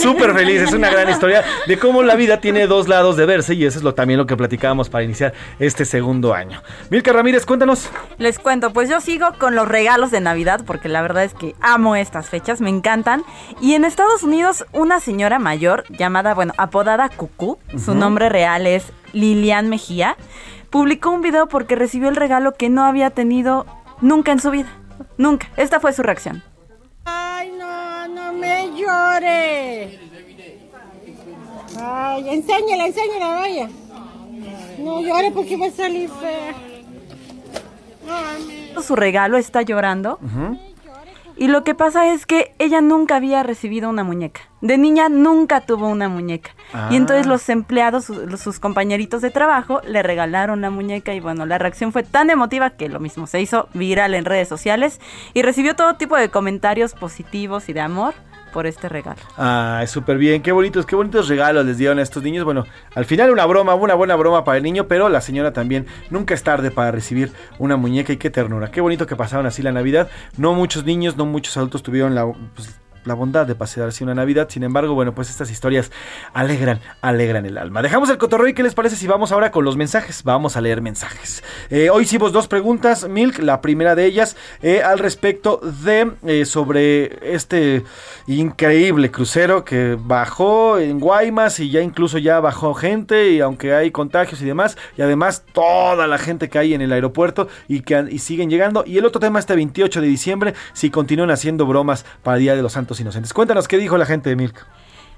Súper 0.00 0.34
feliz, 0.34 0.60
es 0.62 0.72
una 0.72 0.90
gran 0.90 1.08
historia 1.08 1.42
de 1.66 1.78
cómo 1.78 2.02
la 2.02 2.14
vida 2.14 2.38
tiene 2.40 2.66
dos 2.66 2.88
lados 2.88 3.16
de 3.16 3.26
verse 3.26 3.54
y 3.54 3.64
eso 3.64 3.78
es 3.78 3.84
lo, 3.84 3.94
también 3.94 4.18
lo 4.18 4.26
que 4.26 4.36
platicábamos 4.36 4.88
para 4.88 5.04
iniciar 5.04 5.32
este 5.58 5.84
segundo 5.84 6.34
año. 6.34 6.62
Milka 6.90 7.12
Ramírez, 7.12 7.46
cuéntanos. 7.46 7.88
Les 8.18 8.38
cuento, 8.38 8.72
pues 8.72 8.88
yo 8.88 9.00
sigo 9.00 9.28
con 9.38 9.54
los 9.54 9.66
regalos 9.68 10.10
de 10.10 10.20
Navidad 10.20 10.62
porque 10.66 10.88
la 10.88 11.02
verdad 11.02 11.24
es 11.24 11.34
que 11.34 11.54
amo 11.60 11.96
estas 11.96 12.28
fechas, 12.28 12.60
me 12.60 12.70
encantan. 12.70 13.24
Y 13.60 13.74
en 13.74 13.84
Estados 13.84 14.22
Unidos, 14.22 14.64
una 14.72 15.00
señora 15.00 15.38
mayor 15.38 15.84
llamada, 15.88 16.34
bueno, 16.34 16.52
apodada 16.58 17.08
Cucú, 17.08 17.58
su 17.70 17.92
Ujú. 17.92 17.94
nombre 17.94 18.28
real 18.28 18.66
es 18.66 18.92
Lilian 19.12 19.68
Mejía, 19.68 20.16
publicó 20.70 21.10
un 21.10 21.22
video 21.22 21.46
porque 21.48 21.76
recibió 21.76 22.08
el 22.08 22.16
regalo 22.16 22.52
que 22.54 22.68
no 22.68 22.84
había 22.84 23.10
tenido 23.10 23.66
nunca 24.00 24.32
en 24.32 24.40
su 24.40 24.50
vida. 24.50 24.68
Nunca. 25.18 25.48
Esta 25.56 25.80
fue 25.80 25.92
su 25.92 26.02
reacción. 26.02 26.42
Me 28.42 28.70
llore. 28.78 29.98
Ay, 31.80 32.28
enséñala, 32.28 32.86
enséñala, 32.86 33.28
vaya. 33.34 33.68
No 34.78 35.00
llore 35.00 35.30
porque 35.30 35.56
va 35.56 35.66
a 35.66 35.70
salir 35.70 36.10
fea. 36.10 36.54
su 38.82 38.96
regalo, 38.96 39.36
está 39.38 39.62
llorando. 39.62 40.18
Y 41.36 41.48
lo 41.48 41.64
que 41.64 41.74
pasa 41.74 42.12
es 42.12 42.26
que 42.26 42.54
ella 42.58 42.80
nunca 42.80 43.16
había 43.16 43.42
recibido 43.42 43.88
una 43.88 44.04
muñeca. 44.04 44.42
De 44.60 44.76
niña 44.76 45.08
nunca 45.08 45.60
tuvo 45.62 45.88
una 45.88 46.08
muñeca. 46.08 46.50
Y 46.90 46.96
entonces 46.96 47.26
Ah. 47.26 47.28
los 47.30 47.48
empleados, 47.48 48.04
su- 48.06 48.26
los- 48.26 48.40
sus 48.40 48.58
compañeritos 48.60 49.22
de 49.22 49.30
trabajo, 49.30 49.80
le 49.86 50.02
regalaron 50.02 50.60
la 50.60 50.70
muñeca 50.70 51.14
y 51.14 51.20
bueno, 51.20 51.46
la 51.46 51.58
reacción 51.58 51.90
fue 51.92 52.02
tan 52.02 52.28
emotiva 52.30 52.70
que 52.70 52.88
lo 52.88 53.00
mismo 53.00 53.26
se 53.26 53.40
hizo 53.40 53.68
viral 53.72 54.14
en 54.14 54.24
redes 54.24 54.48
sociales 54.48 55.00
y 55.32 55.42
recibió 55.42 55.74
todo 55.74 55.94
tipo 55.96 56.16
de 56.16 56.28
comentarios 56.28 56.92
positivos 56.94 57.68
y 57.68 57.72
de 57.72 57.80
amor 57.80 58.14
por 58.52 58.66
este 58.66 58.88
regalo. 58.88 59.20
Ah, 59.36 59.82
súper 59.86 60.18
bien, 60.18 60.42
qué 60.42 60.52
bonitos, 60.52 60.86
qué 60.86 60.94
bonitos 60.94 61.28
regalos 61.28 61.64
les 61.66 61.78
dieron 61.78 61.98
a 61.98 62.02
estos 62.02 62.22
niños. 62.22 62.44
Bueno, 62.44 62.64
al 62.94 63.04
final 63.04 63.30
una 63.30 63.46
broma, 63.46 63.74
una 63.74 63.94
buena 63.94 64.14
broma 64.14 64.44
para 64.44 64.58
el 64.58 64.62
niño, 64.62 64.86
pero 64.86 65.08
la 65.08 65.20
señora 65.20 65.52
también 65.52 65.86
nunca 66.10 66.34
es 66.34 66.42
tarde 66.42 66.70
para 66.70 66.92
recibir 66.92 67.32
una 67.58 67.76
muñeca 67.76 68.12
y 68.12 68.16
qué 68.18 68.30
ternura. 68.30 68.70
Qué 68.70 68.80
bonito 68.80 69.06
que 69.06 69.16
pasaron 69.16 69.46
así 69.46 69.62
la 69.62 69.72
Navidad. 69.72 70.08
No 70.36 70.54
muchos 70.54 70.84
niños, 70.84 71.16
no 71.16 71.26
muchos 71.26 71.56
adultos 71.56 71.82
tuvieron 71.82 72.14
la, 72.14 72.30
pues, 72.54 72.78
la 73.04 73.14
bondad 73.14 73.46
de 73.46 73.54
pasar 73.54 73.88
así 73.88 74.04
una 74.04 74.14
Navidad. 74.14 74.48
Sin 74.50 74.62
embargo, 74.62 74.94
bueno, 74.94 75.14
pues 75.14 75.30
estas 75.30 75.50
historias 75.50 75.90
alegran, 76.32 76.80
alegran 77.00 77.46
el 77.46 77.58
alma. 77.58 77.82
Dejamos 77.82 78.10
el 78.10 78.18
cotorreo 78.18 78.48
y 78.48 78.54
qué 78.54 78.62
les 78.62 78.74
parece 78.74 78.96
si 78.96 79.06
vamos 79.06 79.32
ahora 79.32 79.50
con 79.50 79.64
los 79.64 79.76
mensajes. 79.76 80.22
Vamos 80.24 80.56
a 80.56 80.60
leer 80.60 80.80
mensajes. 80.80 81.42
Eh, 81.70 81.90
hoy 81.90 82.04
hicimos 82.04 82.32
dos 82.32 82.48
preguntas, 82.48 83.08
Milk. 83.08 83.38
La 83.38 83.60
primera 83.60 83.94
de 83.94 84.06
ellas 84.06 84.36
eh, 84.62 84.82
al 84.82 84.98
respecto 84.98 85.60
de 85.82 86.12
eh, 86.26 86.44
sobre 86.44 87.34
este 87.34 87.84
increíble 88.26 89.10
crucero 89.10 89.64
que 89.64 89.96
bajó 89.98 90.78
en 90.78 91.00
Guaymas 91.00 91.60
y 91.60 91.70
ya 91.70 91.80
incluso 91.80 92.18
ya 92.18 92.40
bajó 92.40 92.74
gente 92.74 93.30
y 93.30 93.40
aunque 93.40 93.74
hay 93.74 93.90
contagios 93.90 94.40
y 94.42 94.44
demás 94.44 94.76
y 94.96 95.02
además 95.02 95.44
toda 95.52 96.06
la 96.06 96.18
gente 96.18 96.48
que 96.48 96.58
hay 96.58 96.74
en 96.74 96.80
el 96.80 96.92
aeropuerto 96.92 97.48
y 97.68 97.80
que 97.80 98.06
y 98.10 98.18
siguen 98.18 98.50
llegando 98.50 98.84
y 98.86 98.98
el 98.98 99.04
otro 99.04 99.20
tema 99.20 99.38
este 99.38 99.54
28 99.54 100.00
de 100.00 100.06
diciembre 100.06 100.54
si 100.72 100.90
continúan 100.90 101.30
haciendo 101.30 101.66
bromas 101.66 102.04
para 102.22 102.36
el 102.36 102.42
Día 102.42 102.56
de 102.56 102.62
los 102.62 102.72
Santos 102.72 102.91
Inocentes. 103.00 103.32
Cuéntanos 103.32 103.68
qué 103.68 103.78
dijo 103.78 103.96
la 103.96 104.06
gente 104.06 104.30
de 104.30 104.36
Milk. 104.36 104.66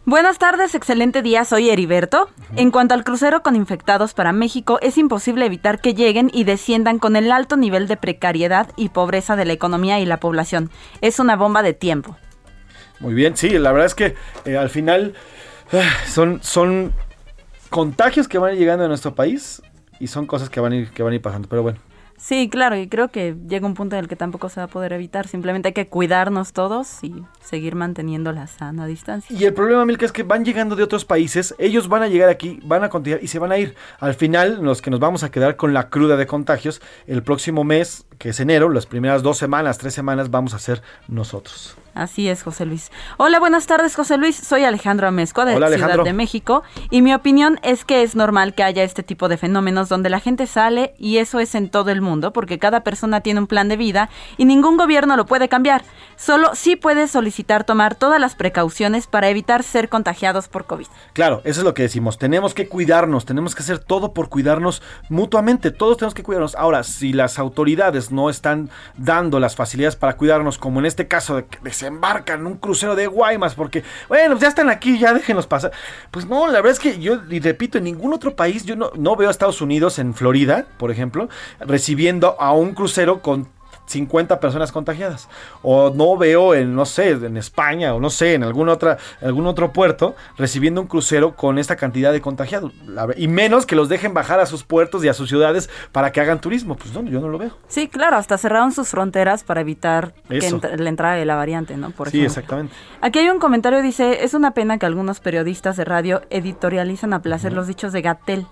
Buenas 0.07 0.37
tardes, 0.37 0.75
excelente 0.75 1.23
día, 1.23 1.47
soy 1.47 1.71
Heriberto. 1.71 2.29
En 2.57 2.71
cuanto 2.71 2.93
al 2.93 3.05
crucero 3.05 3.43
con 3.43 3.57
infectados 3.57 4.13
para 4.13 4.33
México, 4.33 4.79
es 4.83 4.99
imposible 4.99 5.47
evitar 5.47 5.81
que 5.81 5.95
lleguen 5.95 6.31
y 6.31 6.45
desciendan 6.45 6.99
con 6.99 7.17
el 7.17 7.33
alto 7.33 7.57
nivel 7.57 7.89
de 7.89 7.97
precariedad 7.97 8.71
y 8.77 8.91
pobreza 8.91 9.35
de 9.35 9.47
la 9.47 9.55
economía 9.55 10.01
y 10.01 10.05
la 10.05 10.21
población. 10.21 10.71
Es 11.01 11.21
una 11.21 11.37
bomba 11.37 11.63
de 11.63 11.73
tiempo. 11.73 12.19
Muy 13.01 13.15
bien, 13.15 13.35
sí, 13.35 13.49
la 13.59 13.73
verdad 13.73 13.87
es 13.87 13.95
que 13.95 14.15
eh, 14.45 14.59
al 14.59 14.69
final 14.69 15.15
ah, 15.73 15.91
son, 16.07 16.43
son 16.43 16.93
contagios 17.71 18.29
que 18.29 18.37
van 18.37 18.57
llegando 18.57 18.85
a 18.85 18.89
nuestro 18.89 19.15
país 19.15 19.63
y 19.99 20.09
son 20.09 20.27
cosas 20.27 20.51
que 20.51 20.61
van 20.61 20.73
a 20.73 20.77
ir, 20.77 20.91
que 20.91 21.03
van 21.03 21.13
a 21.13 21.17
ir 21.17 21.23
pasando. 21.23 21.49
Pero 21.49 21.63
bueno, 21.63 21.79
Sí, 22.17 22.49
claro, 22.49 22.77
y 22.77 22.89
creo 22.89 23.09
que 23.09 23.37
llega 23.49 23.67
un 23.67 23.75
punto 23.75 23.97
en 23.97 24.01
el 24.01 24.09
que 24.09 24.17
tampoco 24.17 24.49
se 24.49 24.61
va 24.61 24.65
a 24.65 24.69
poder 24.69 24.93
evitar. 24.93 25.27
Simplemente 25.27 25.69
hay 25.69 25.73
que 25.75 25.89
cuidarnos 25.89 26.53
todos 26.53 27.03
y 27.03 27.25
seguir 27.41 27.75
manteniendo 27.75 28.33
la 28.33 28.47
sana 28.47 28.87
distancia. 28.87 29.37
Y 29.37 29.45
el 29.45 29.53
problema, 29.53 29.85
Milka, 29.85 30.07
es 30.07 30.13
que 30.13 30.23
van 30.23 30.45
llegando 30.45 30.77
de 30.77 30.83
otros 30.83 31.05
países, 31.05 31.55
ellos 31.59 31.89
van 31.89 32.03
a 32.03 32.09
llegar 32.09 32.29
aquí, 32.29 32.61
van 32.65 32.85
a 32.85 32.89
continuar 32.89 33.23
y 33.23 33.29
se 33.29 33.39
van 33.39 33.53
a 33.53 33.59
ir. 33.59 33.75
Al 34.01 34.15
final, 34.15 34.61
los 34.63 34.81
que 34.81 34.91
nos 34.91 35.01
vamos 35.01 35.23
a 35.23 35.31
quedar 35.31 35.57
con 35.57 35.75
la 35.75 35.91
cruda 35.91 36.17
de 36.17 36.27
contagios, 36.27 36.81
el 37.07 37.23
próximo 37.23 37.65
mes, 37.65 38.07
que 38.19 38.31
es 38.31 38.41
enero, 38.41 38.69
las 38.71 38.87
primeras 38.87 39.23
dos 39.23 39.39
semanas, 39.39 39.79
tres 39.79 39.95
semanas, 39.95 40.31
vamos 40.31 40.55
a 40.55 40.59
ser 40.59 40.83
nosotros. 41.09 41.77
Así 41.95 42.29
es, 42.29 42.43
José 42.43 42.67
Luis. 42.67 42.91
Hola, 43.19 43.39
buenas 43.39 43.67
tardes, 43.67 43.95
José 43.95 44.19
Luis. 44.19 44.37
Soy 44.37 44.65
Alejandro 44.65 45.07
Amezcua 45.07 45.45
de 45.45 45.55
Hola, 45.55 45.69
Ciudad 45.69 45.85
Alejandro. 45.85 46.05
de 46.05 46.13
México 46.13 46.65
y 46.91 47.03
mi 47.03 47.15
opinión 47.15 47.61
es 47.63 47.85
que 47.85 48.03
es 48.03 48.17
normal 48.17 48.55
que 48.55 48.65
haya 48.65 48.83
este 48.83 49.05
tipo 49.05 49.29
de 49.29 49.37
fenómenos 49.37 49.89
donde 49.89 50.11
la 50.11 50.19
gente 50.19 50.49
sale 50.49 50.95
y 50.99 51.19
eso 51.19 51.39
es 51.39 51.55
en 51.55 51.69
todo 51.71 51.91
el 51.91 52.01
mundo 52.01 52.33
porque 52.33 52.59
cada 52.59 52.81
persona 52.81 53.21
tiene 53.21 53.39
un 53.39 53.47
plan 53.47 53.69
de 53.69 53.77
vida 53.77 54.11
y 54.37 54.45
ningún 54.45 54.77
gobierno 54.77 55.17
lo 55.17 55.27
puede 55.27 55.49
cambiar. 55.49 55.85
Solo 56.25 56.55
sí 56.55 56.75
puede 56.75 57.07
solicitar 57.07 57.65
tomar 57.65 57.97
todas 57.97 58.19
las 58.19 58.35
precauciones 58.35 59.07
para 59.07 59.29
evitar 59.29 59.63
ser 59.63 59.91
contagiados 59.91 60.49
por 60.49 60.65
COVID. 60.65 60.87
Claro, 61.13 61.43
eso 61.45 61.61
es 61.61 61.65
lo 61.65 61.75
que 61.75 61.83
decimos. 61.83 62.17
Tenemos 62.17 62.55
que 62.55 62.67
cuidarnos, 62.67 63.27
tenemos 63.27 63.55
que 63.55 63.63
hacer 63.63 63.79
todo 63.79 64.15
por 64.15 64.31
cuidarnos 64.31 64.81
mutuamente. 65.11 65.71
Todos 65.71 65.99
tenemos 65.99 66.15
que 66.15 66.23
cuidarnos. 66.23 66.55
Ahora, 66.55 66.83
si 66.83 67.13
las 67.13 67.39
autoridades 67.39 68.11
no 68.11 68.31
están 68.31 68.71
dando 68.97 69.39
las 69.39 69.55
facilidades 69.55 69.97
para 69.97 70.17
cuidarnos, 70.17 70.57
como 70.57 70.81
en 70.81 70.87
este 70.87 71.09
caso 71.09 71.37
de 71.37 71.45
que 71.45 71.59
desembarcan 71.63 72.47
un 72.47 72.57
crucero 72.57 72.97
de 72.97 73.07
Guaymas, 73.07 73.55
porque, 73.55 73.85
bueno, 74.09 74.39
ya 74.39 74.49
están 74.49 74.71
aquí, 74.71 74.99
ya 74.99 75.13
déjenlos 75.13 75.47
pasar. 75.47 75.73
Pues 76.11 76.25
no, 76.25 76.47
la 76.47 76.63
verdad 76.63 76.73
es 76.73 76.81
que 76.81 76.99
yo, 77.01 77.19
y 77.29 77.39
repito, 77.41 77.77
en 77.77 77.85
ningún 77.85 78.15
otro 78.15 78.35
país, 78.35 78.65
yo 78.65 78.77
no, 78.77 78.93
no 78.97 79.15
veo 79.15 79.29
a 79.29 79.31
Estados 79.31 79.61
Unidos, 79.61 79.99
en 79.99 80.15
Florida, 80.15 80.65
por 80.79 80.91
ejemplo, 80.91 81.29
recibiendo 81.61 82.41
a 82.41 82.55
un 82.55 82.73
crucero 82.73 83.21
con 83.21 83.45
50 83.87 84.41
personas 84.41 84.73
contagiadas. 84.73 85.29
O 85.63 85.91
no 85.91 86.17
veo 86.17 86.55
en, 86.55 86.75
no 86.75 86.85
sé, 86.87 87.11
en 87.11 87.37
España 87.37 87.95
o 87.95 88.01
no 88.01 88.11
sé, 88.11 88.35
en 88.35 88.43
algún, 88.45 88.69
otra, 88.69 88.99
algún 89.23 89.47
otro 89.47 89.73
puerto 89.73 90.15
recibiendo 90.39 90.81
un 90.81 90.87
crucero 90.87 91.37
con 91.37 91.59
esta 91.59 91.77
cantidad 91.77 92.13
de 92.13 92.21
contagiados. 92.21 92.73
Y 93.17 93.29
menos 93.29 93.67
que 93.67 93.77
los 93.77 93.89
dejen 93.89 94.15
bajar 94.15 94.41
a 94.41 94.47
sus 94.47 94.65
puertos 94.65 95.05
y 95.05 95.09
a 95.09 95.15
sus 95.15 95.29
ciudades 95.29 95.69
para 95.93 96.13
que 96.13 96.21
hagan 96.21 96.41
turismo. 96.41 96.77
Pues 96.77 96.93
no, 96.95 97.03
yo 97.03 97.21
no 97.21 97.29
lo 97.29 97.39
veo. 97.39 97.57
Sí, 97.69 97.89
claro, 97.89 98.17
hasta 98.17 98.39
cerraron 98.39 98.73
sus 98.73 98.89
fronteras 98.89 99.45
para 99.45 99.61
evitar 99.61 100.15
que 100.29 100.39
entra- 100.49 100.77
la 100.77 100.89
entrada 100.89 101.15
de 101.17 101.25
la 101.25 101.35
variante, 101.37 101.77
¿no? 101.77 101.91
Por 101.91 102.11
sí, 102.11 102.19
ejemplo. 102.19 102.27
exactamente. 102.41 102.75
Aquí 103.01 103.19
hay 103.19 103.29
un 103.29 103.39
comentario, 103.39 103.83
dice, 103.83 104.25
es 104.25 104.35
una 104.35 104.53
pena 104.53 104.79
que 104.79 104.87
algunos 104.87 105.21
periodistas 105.21 105.77
de 105.77 105.85
radio 105.85 106.23
editorializan 106.31 107.13
a 107.13 107.23
placer 107.23 107.53
los 107.53 107.67
dichos 107.67 107.93
de 107.93 108.03
Gatel. 108.03 108.47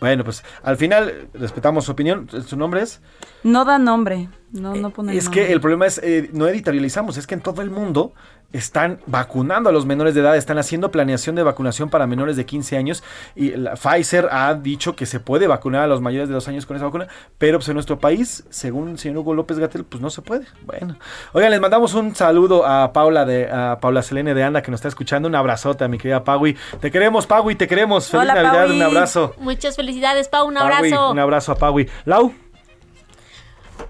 Bueno, 0.00 0.24
pues 0.24 0.44
al 0.62 0.76
final 0.76 1.28
respetamos 1.34 1.84
su 1.84 1.92
opinión. 1.92 2.28
¿Su 2.46 2.56
nombre 2.56 2.82
es? 2.82 3.00
No 3.42 3.64
da 3.64 3.78
nombre, 3.78 4.28
no, 4.52 4.74
no 4.74 4.90
pone 4.90 5.16
Es 5.16 5.24
nombre. 5.24 5.46
que 5.46 5.52
el 5.52 5.60
problema 5.60 5.86
es, 5.86 5.98
eh, 6.02 6.30
no 6.32 6.46
editorializamos, 6.46 7.16
es 7.16 7.26
que 7.26 7.34
en 7.34 7.40
todo 7.40 7.62
el 7.62 7.70
mundo 7.70 8.14
están 8.52 8.98
vacunando 9.06 9.68
a 9.68 9.72
los 9.72 9.84
menores 9.84 10.14
de 10.14 10.22
edad, 10.22 10.36
están 10.36 10.56
haciendo 10.56 10.90
planeación 10.90 11.36
de 11.36 11.42
vacunación 11.42 11.90
para 11.90 12.06
menores 12.06 12.36
de 12.36 12.46
15 12.46 12.78
años 12.78 13.04
y 13.36 13.50
la 13.50 13.74
Pfizer 13.74 14.28
ha 14.32 14.54
dicho 14.54 14.96
que 14.96 15.04
se 15.04 15.20
puede 15.20 15.46
vacunar 15.46 15.82
a 15.82 15.86
los 15.86 16.00
mayores 16.00 16.28
de 16.28 16.34
2 16.34 16.48
años 16.48 16.64
con 16.64 16.76
esa 16.76 16.86
vacuna, 16.86 17.08
pero 17.36 17.58
pues 17.58 17.68
en 17.68 17.74
nuestro 17.74 17.98
país, 17.98 18.44
según 18.48 18.88
el 18.90 18.98
señor 18.98 19.18
Hugo 19.18 19.34
López 19.34 19.58
Gatel, 19.58 19.84
pues 19.84 20.00
no 20.00 20.08
se 20.08 20.22
puede. 20.22 20.46
Bueno, 20.64 20.96
oigan, 21.32 21.50
les 21.50 21.60
mandamos 21.60 21.92
un 21.92 22.14
saludo 22.14 22.64
a 22.66 22.92
Paula 22.92 23.24
de 23.26 23.50
a 23.50 23.78
Paula 23.80 24.02
Selene 24.02 24.32
de 24.32 24.42
Anda 24.42 24.62
que 24.62 24.70
nos 24.70 24.78
está 24.78 24.88
escuchando, 24.88 25.28
un 25.28 25.34
abrazote 25.34 25.84
a 25.84 25.88
mi 25.88 25.98
querida 25.98 26.24
Paui. 26.24 26.56
Te 26.80 26.90
queremos, 26.90 27.26
Paui, 27.26 27.54
te 27.54 27.68
queremos. 27.68 28.08
Feliz 28.08 28.30
Hola, 28.30 28.34
Navidad, 28.42 28.64
Paui. 28.66 28.76
un 28.76 28.82
abrazo. 28.82 29.34
Muchas 29.38 29.76
felicidades, 29.76 30.28
Pau, 30.28 30.48
un 30.48 30.54
Paui, 30.54 30.72
abrazo. 30.72 31.10
un 31.10 31.18
abrazo 31.18 31.52
a 31.52 31.56
Paui. 31.56 31.88
Lau. 32.06 32.32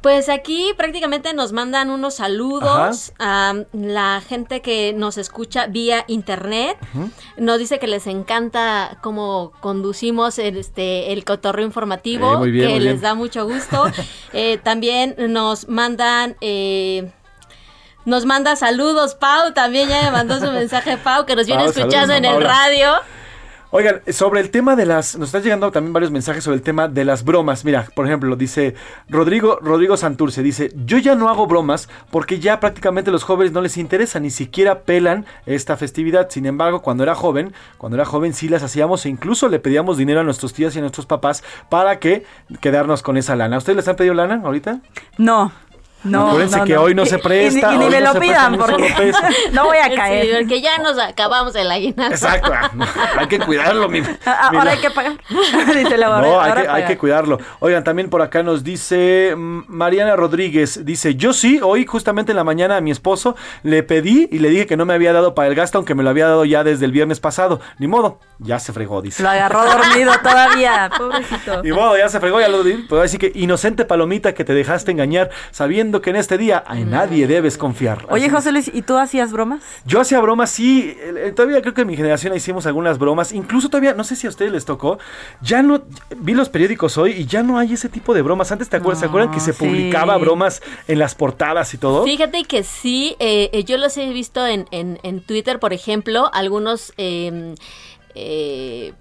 Pues 0.00 0.28
aquí 0.28 0.72
prácticamente 0.76 1.34
nos 1.34 1.52
mandan 1.52 1.90
unos 1.90 2.14
saludos 2.14 3.12
a 3.18 3.54
la 3.72 4.22
gente 4.26 4.62
que 4.62 4.92
nos 4.92 5.18
escucha 5.18 5.66
vía 5.66 6.04
internet. 6.06 6.78
Nos 7.36 7.58
dice 7.58 7.78
que 7.78 7.88
les 7.88 8.06
encanta 8.06 8.98
cómo 9.02 9.52
conducimos 9.60 10.38
el, 10.38 10.56
este, 10.56 11.12
el 11.12 11.24
cotorreo 11.24 11.66
informativo, 11.66 12.34
Eh, 12.34 12.36
muy 12.38 12.50
bien, 12.52 12.68
que 12.68 12.74
muy 12.74 12.80
les 12.84 12.92
bien. 12.94 13.02
da 13.02 13.14
mucho 13.14 13.44
gusto. 13.46 13.84
Eh, 14.32 14.58
también 14.62 15.14
nos 15.18 15.68
mandan... 15.68 16.36
eh, 16.40 17.10
nos 18.04 18.24
manda 18.24 18.56
saludos, 18.56 19.14
Pau, 19.14 19.52
también 19.52 19.88
ya 19.88 20.02
me 20.04 20.10
mandó 20.10 20.38
su 20.40 20.50
mensaje 20.50 20.96
Pau, 20.96 21.26
que 21.26 21.34
nos 21.36 21.46
viene 21.46 21.64
Pau, 21.64 21.70
escuchando 21.70 22.14
saludos 22.14 22.16
en 22.16 22.24
el 22.24 22.42
radio. 22.42 22.92
Oigan, 23.70 24.00
sobre 24.10 24.40
el 24.40 24.50
tema 24.50 24.76
de 24.76 24.86
las. 24.86 25.18
Nos 25.18 25.28
están 25.28 25.42
llegando 25.42 25.70
también 25.70 25.92
varios 25.92 26.10
mensajes 26.10 26.42
sobre 26.42 26.56
el 26.56 26.62
tema 26.62 26.88
de 26.88 27.04
las 27.04 27.22
bromas. 27.22 27.66
Mira, 27.66 27.86
por 27.94 28.06
ejemplo, 28.06 28.34
dice 28.34 28.74
Rodrigo, 29.10 29.58
Rodrigo 29.60 29.98
Santurce, 29.98 30.42
dice: 30.42 30.72
Yo 30.86 30.96
ya 30.96 31.14
no 31.14 31.28
hago 31.28 31.46
bromas 31.46 31.90
porque 32.10 32.40
ya 32.40 32.60
prácticamente 32.60 33.10
los 33.10 33.24
jóvenes 33.24 33.52
no 33.52 33.60
les 33.60 33.76
interesa, 33.76 34.20
ni 34.20 34.30
siquiera 34.30 34.84
pelan 34.84 35.26
esta 35.44 35.76
festividad. 35.76 36.30
Sin 36.30 36.46
embargo, 36.46 36.80
cuando 36.80 37.02
era 37.02 37.14
joven, 37.14 37.52
cuando 37.76 37.96
era 37.96 38.06
joven 38.06 38.32
sí 38.32 38.48
las 38.48 38.62
hacíamos 38.62 39.04
e 39.04 39.10
incluso 39.10 39.48
le 39.48 39.58
pedíamos 39.58 39.98
dinero 39.98 40.20
a 40.20 40.24
nuestros 40.24 40.54
tíos 40.54 40.74
y 40.74 40.78
a 40.78 40.82
nuestros 40.82 41.04
papás 41.04 41.44
para 41.68 41.98
que 41.98 42.24
quedarnos 42.62 43.02
con 43.02 43.18
esa 43.18 43.36
lana. 43.36 43.58
¿Ustedes 43.58 43.76
les 43.76 43.88
han 43.88 43.96
pedido 43.96 44.14
lana 44.14 44.40
ahorita? 44.42 44.80
No. 45.18 45.52
No, 46.04 46.28
Acuérdense 46.28 46.58
no, 46.58 46.64
que 46.64 46.74
no. 46.74 46.82
hoy 46.82 46.94
no 46.94 47.04
se 47.06 47.16
Y- 47.16 47.18
y- 47.18 47.22
presta, 47.22 47.74
Y, 47.74 47.78
ni 47.78 47.88
me 47.88 48.00
no 48.00 48.12
lo 48.14 48.20
pidan 48.20 48.52
ni 48.52 48.58
porque 48.58 49.12
no 49.52 49.64
voy 49.64 49.78
a 49.78 49.84
Sí, 49.88 49.96
caer. 49.96 50.38
porque 50.38 50.60
ya 50.62 50.78
nos 50.78 50.96
acabamos 50.98 51.54
el 51.56 51.70
aguinaldo. 51.70 52.14
Exacto, 52.14 52.52
ah, 52.54 52.70
hay 53.18 53.26
que 53.26 53.38
cuidarlo, 53.40 53.88
mi. 53.88 54.00
Ah, 54.24 54.48
mi- 54.52 54.58
Ahora 54.58 54.70
hay 54.72 54.78
que 54.78 54.90
pagar. 54.90 55.12
Dice 55.74 55.96
la 55.98 56.06
No, 56.20 56.40
hay 56.40 56.52
que, 56.52 56.58
hay 56.60 56.66
pagar. 56.66 56.86
que 56.86 56.98
cuidarlo. 56.98 57.38
Oigan, 57.58 57.82
también 57.82 58.10
por 58.10 58.22
acá 58.22 58.42
nos 58.44 58.62
dice 58.62 59.34
mm, 59.36 59.62
Mariana 59.66 60.14
Rodríguez, 60.14 60.84
dice, 60.84 61.16
yo 61.16 61.32
sí, 61.32 61.58
hoy 61.62 61.84
justamente 61.84 62.30
en 62.32 62.36
la 62.36 62.44
mañana 62.44 62.76
a 62.76 62.80
mi 62.80 62.90
esposo 62.92 63.34
le 63.64 63.82
pedí 63.82 64.28
y 64.30 64.38
le 64.38 64.50
dije 64.50 64.66
que 64.66 64.76
no 64.76 64.86
me 64.86 64.94
había 64.94 65.12
dado 65.12 65.34
para 65.34 65.48
el 65.48 65.54
gasto, 65.56 65.78
aunque 65.78 65.94
me 65.96 66.02
lo 66.04 66.10
había 66.10 66.26
dado 66.28 66.44
ya 66.44 66.62
desde 66.62 66.84
el 66.84 66.92
viernes 66.92 67.18
pasado. 67.18 67.60
Ni 67.78 67.88
modo, 67.88 68.20
Ya 68.40 68.60
se 68.60 68.72
fregó, 68.72 69.02
dice. 69.02 69.20
Lo 69.24 69.30
agarró 69.30 69.64
dormido 69.64 70.12
todavía, 70.22 70.88
pobrecito. 70.96 71.60
Y 71.64 71.72
bueno, 71.72 71.96
ya 71.98 72.08
se 72.08 72.20
fregó, 72.20 72.38
ya 72.40 72.48
lo 72.48 72.62
di. 72.62 72.86
Pero 72.88 73.02
así 73.02 73.18
que 73.18 73.32
inocente 73.34 73.84
palomita 73.84 74.32
que 74.32 74.44
te 74.44 74.54
dejaste 74.54 74.92
engañar 74.92 75.30
sabiendo 75.50 75.87
que 76.02 76.10
en 76.10 76.16
este 76.16 76.38
día 76.38 76.62
a 76.66 76.74
nadie 76.76 77.26
debes 77.26 77.56
confiar. 77.58 78.06
Oye, 78.10 78.26
Así 78.26 78.34
José 78.34 78.52
Luis, 78.52 78.70
¿y 78.72 78.82
tú 78.82 78.96
hacías 78.98 79.32
bromas? 79.32 79.62
Yo 79.84 80.00
hacía 80.00 80.20
bromas, 80.20 80.50
sí. 80.50 80.94
eh, 81.00 81.32
Todavía 81.34 81.60
creo 81.62 81.74
que 81.74 81.80
en 81.82 81.86
mi 81.88 81.96
generación 81.96 82.34
hicimos 82.36 82.66
algunas 82.66 82.98
bromas. 82.98 83.32
Incluso 83.32 83.68
todavía, 83.68 83.94
no 83.94 84.04
sé 84.04 84.14
si 84.16 84.26
a 84.26 84.30
ustedes 84.30 84.52
les 84.52 84.64
tocó. 84.64 84.98
Ya 85.40 85.62
no. 85.62 85.82
Vi 86.18 86.34
los 86.34 86.48
periódicos 86.48 86.98
hoy 86.98 87.12
y 87.12 87.26
ya 87.26 87.42
no 87.42 87.58
hay 87.58 87.72
ese 87.72 87.88
tipo 87.88 88.14
de 88.14 88.22
bromas. 88.22 88.52
Antes, 88.52 88.68
¿te 88.68 88.76
acuerdas? 88.76 89.00
¿Se 89.00 89.06
acuerdan 89.06 89.30
que 89.32 89.40
se 89.40 89.52
sí. 89.52 89.58
publicaba 89.64 90.16
bromas 90.18 90.62
en 90.86 90.98
las 90.98 91.14
portadas 91.14 91.72
y 91.74 91.78
todo? 91.78 92.04
Fíjate 92.04 92.44
que 92.44 92.62
sí, 92.62 93.16
eh, 93.18 93.50
eh, 93.52 93.64
yo 93.64 93.78
los 93.78 93.96
he 93.96 94.08
visto 94.12 94.46
en, 94.46 94.66
en, 94.70 94.98
en 95.02 95.20
Twitter, 95.20 95.58
por 95.58 95.72
ejemplo, 95.72 96.30
algunos 96.32 96.92
eh, 96.96 97.54
eh, 98.14 98.92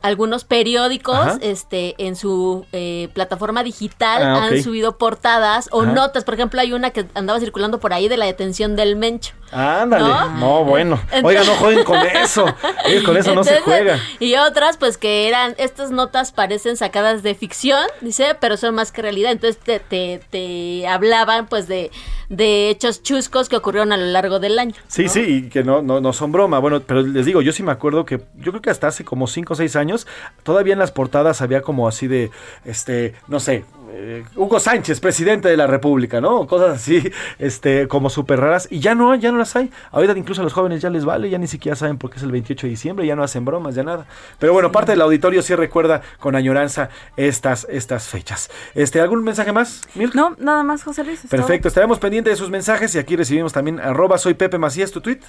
algunos 0.00 0.44
periódicos 0.44 1.16
Ajá. 1.16 1.38
este 1.40 1.94
en 1.98 2.14
su 2.16 2.64
eh, 2.72 3.08
plataforma 3.14 3.62
digital 3.64 4.22
Ah, 4.22 4.44
han 4.44 4.62
subido 4.62 4.96
portadas 4.98 5.68
o 5.72 5.82
Ajá. 5.82 5.92
notas. 5.92 6.24
Por 6.24 6.34
ejemplo, 6.34 6.60
hay 6.60 6.72
una 6.72 6.90
que 6.90 7.06
andaba 7.14 7.40
circulando 7.40 7.80
por 7.80 7.92
ahí 7.92 8.08
de 8.08 8.16
la 8.16 8.26
detención 8.26 8.76
del 8.76 8.96
Mencho. 8.96 9.34
Ándale. 9.52 10.04
¿No? 10.08 10.30
¿No? 10.38 10.64
bueno. 10.64 11.00
Oiga, 11.22 11.44
no 11.44 11.54
jueguen 11.54 11.84
con 11.84 11.98
eso. 11.98 12.44
Con 13.04 13.16
eso 13.16 13.34
no 13.34 13.44
se 13.44 13.60
juega. 13.60 13.98
Y 14.18 14.34
otras, 14.36 14.76
pues 14.76 14.98
que 14.98 15.28
eran, 15.28 15.54
estas 15.58 15.90
notas 15.90 16.32
parecen 16.32 16.76
sacadas 16.76 17.22
de 17.22 17.34
ficción, 17.34 17.86
dice, 18.00 18.36
pero 18.40 18.56
son 18.56 18.74
más 18.74 18.92
que 18.92 19.02
realidad. 19.02 19.32
Entonces 19.32 19.58
te, 19.58 19.78
te, 19.78 20.20
te 20.30 20.86
hablaban, 20.86 21.46
pues, 21.46 21.68
de, 21.68 21.90
de 22.28 22.70
hechos 22.70 23.02
chuscos 23.02 23.48
que 23.48 23.56
ocurrieron 23.56 23.92
a 23.92 23.96
lo 23.96 24.06
largo 24.06 24.38
del 24.38 24.58
año. 24.58 24.74
Sí, 24.88 25.08
sí, 25.08 25.20
y 25.20 25.48
que 25.48 25.64
no, 25.64 25.82
no, 25.82 26.00
no 26.00 26.12
son 26.12 26.32
broma. 26.32 26.58
Bueno, 26.58 26.80
pero 26.80 27.02
les 27.02 27.26
digo, 27.26 27.42
yo 27.42 27.52
sí 27.52 27.62
me 27.62 27.72
acuerdo 27.72 28.04
que 28.04 28.20
yo 28.36 28.52
creo 28.52 28.62
que 28.62 28.70
hasta 28.70 28.88
hace 28.88 29.04
como 29.04 29.26
5 29.26 29.52
o 29.52 29.56
6 29.56 29.76
años, 29.76 30.06
todavía 30.42 30.72
en 30.72 30.78
las 30.78 30.92
portadas 30.92 31.40
había 31.40 31.62
como 31.62 31.88
así 31.88 32.06
de, 32.06 32.30
este, 32.64 33.14
no 33.28 33.40
sé, 33.40 33.64
eh, 34.00 34.24
Hugo 34.36 34.60
Sánchez, 34.60 35.00
presidente 35.00 35.48
de 35.48 35.56
la 35.56 35.66
República, 35.66 36.20
¿no? 36.20 36.46
Cosas 36.46 36.76
así, 36.76 37.02
este, 37.40 37.88
como 37.88 38.10
súper 38.10 38.38
raras. 38.38 38.68
Y 38.70 38.78
ya 38.78 38.94
no, 38.94 39.14
ya 39.16 39.32
no 39.32 39.38
las 39.38 39.56
hay. 39.56 39.70
Ahorita 39.90 40.16
incluso 40.16 40.40
a 40.40 40.44
los 40.44 40.52
jóvenes 40.52 40.80
ya 40.80 40.88
les 40.88 41.04
vale, 41.04 41.28
ya 41.28 41.38
ni 41.38 41.48
siquiera 41.48 41.74
saben 41.74 41.98
por 41.98 42.10
qué 42.10 42.18
es 42.18 42.22
el 42.22 42.30
28 42.30 42.66
de 42.66 42.70
diciembre, 42.70 43.06
ya 43.06 43.16
no 43.16 43.24
hacen 43.24 43.44
bromas, 43.44 43.74
ya 43.74 43.82
nada. 43.82 44.06
Pero 44.38 44.52
bueno, 44.52 44.70
parte 44.70 44.92
del 44.92 45.00
auditorio 45.00 45.42
sí 45.42 45.54
recuerda 45.54 46.02
con 46.20 46.36
añoranza 46.36 46.90
estas, 47.16 47.66
estas 47.68 48.06
fechas. 48.08 48.50
Este, 48.74 49.00
¿Algún 49.00 49.24
mensaje 49.24 49.52
más? 49.52 49.82
No, 50.14 50.36
nada 50.38 50.62
más, 50.62 50.84
José 50.84 51.02
Luis. 51.02 51.24
es 51.24 51.30
todo. 51.30 51.40
Perfecto, 51.40 51.66
estaremos 51.66 51.98
pendientes 51.98 52.34
de 52.34 52.36
sus 52.36 52.50
mensajes 52.50 52.94
y 52.94 52.98
aquí 52.98 53.16
recibimos 53.16 53.52
también 53.52 53.80
arroba 53.80 54.16
soy 54.18 54.34
Pepe 54.34 54.58
Macías, 54.58 54.92
tu 54.92 55.00
tweet, 55.00 55.20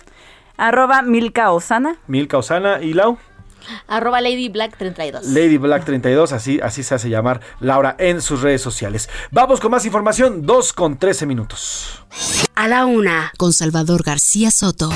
Arroba 0.58 1.02
Milka 1.02 1.52
Osana. 1.52 1.96
Milka 2.08 2.38
Osana 2.38 2.82
y 2.82 2.94
Lau. 2.94 3.18
Arroba 3.88 4.22
Lady 4.22 4.50
Black 4.50 4.78
32. 4.78 5.26
Lady 5.26 5.58
Black 5.58 5.86
32, 5.86 6.32
así, 6.32 6.60
así 6.62 6.84
se 6.84 6.96
hace 6.96 7.10
llamar 7.10 7.42
Laura 7.60 7.96
en 8.00 8.22
sus 8.22 8.42
redes 8.42 8.62
sociales. 8.62 9.10
Vamos 9.32 9.60
con 9.60 9.72
más 9.72 9.86
información, 9.86 10.46
2 10.46 10.74
con 10.74 10.98
13 10.98 11.26
minutos. 11.26 12.04
A 12.56 12.68
la 12.68 12.86
una, 12.86 13.32
con 13.38 13.54
Salvador 13.54 14.04
García 14.04 14.52
Soto. 14.52 14.92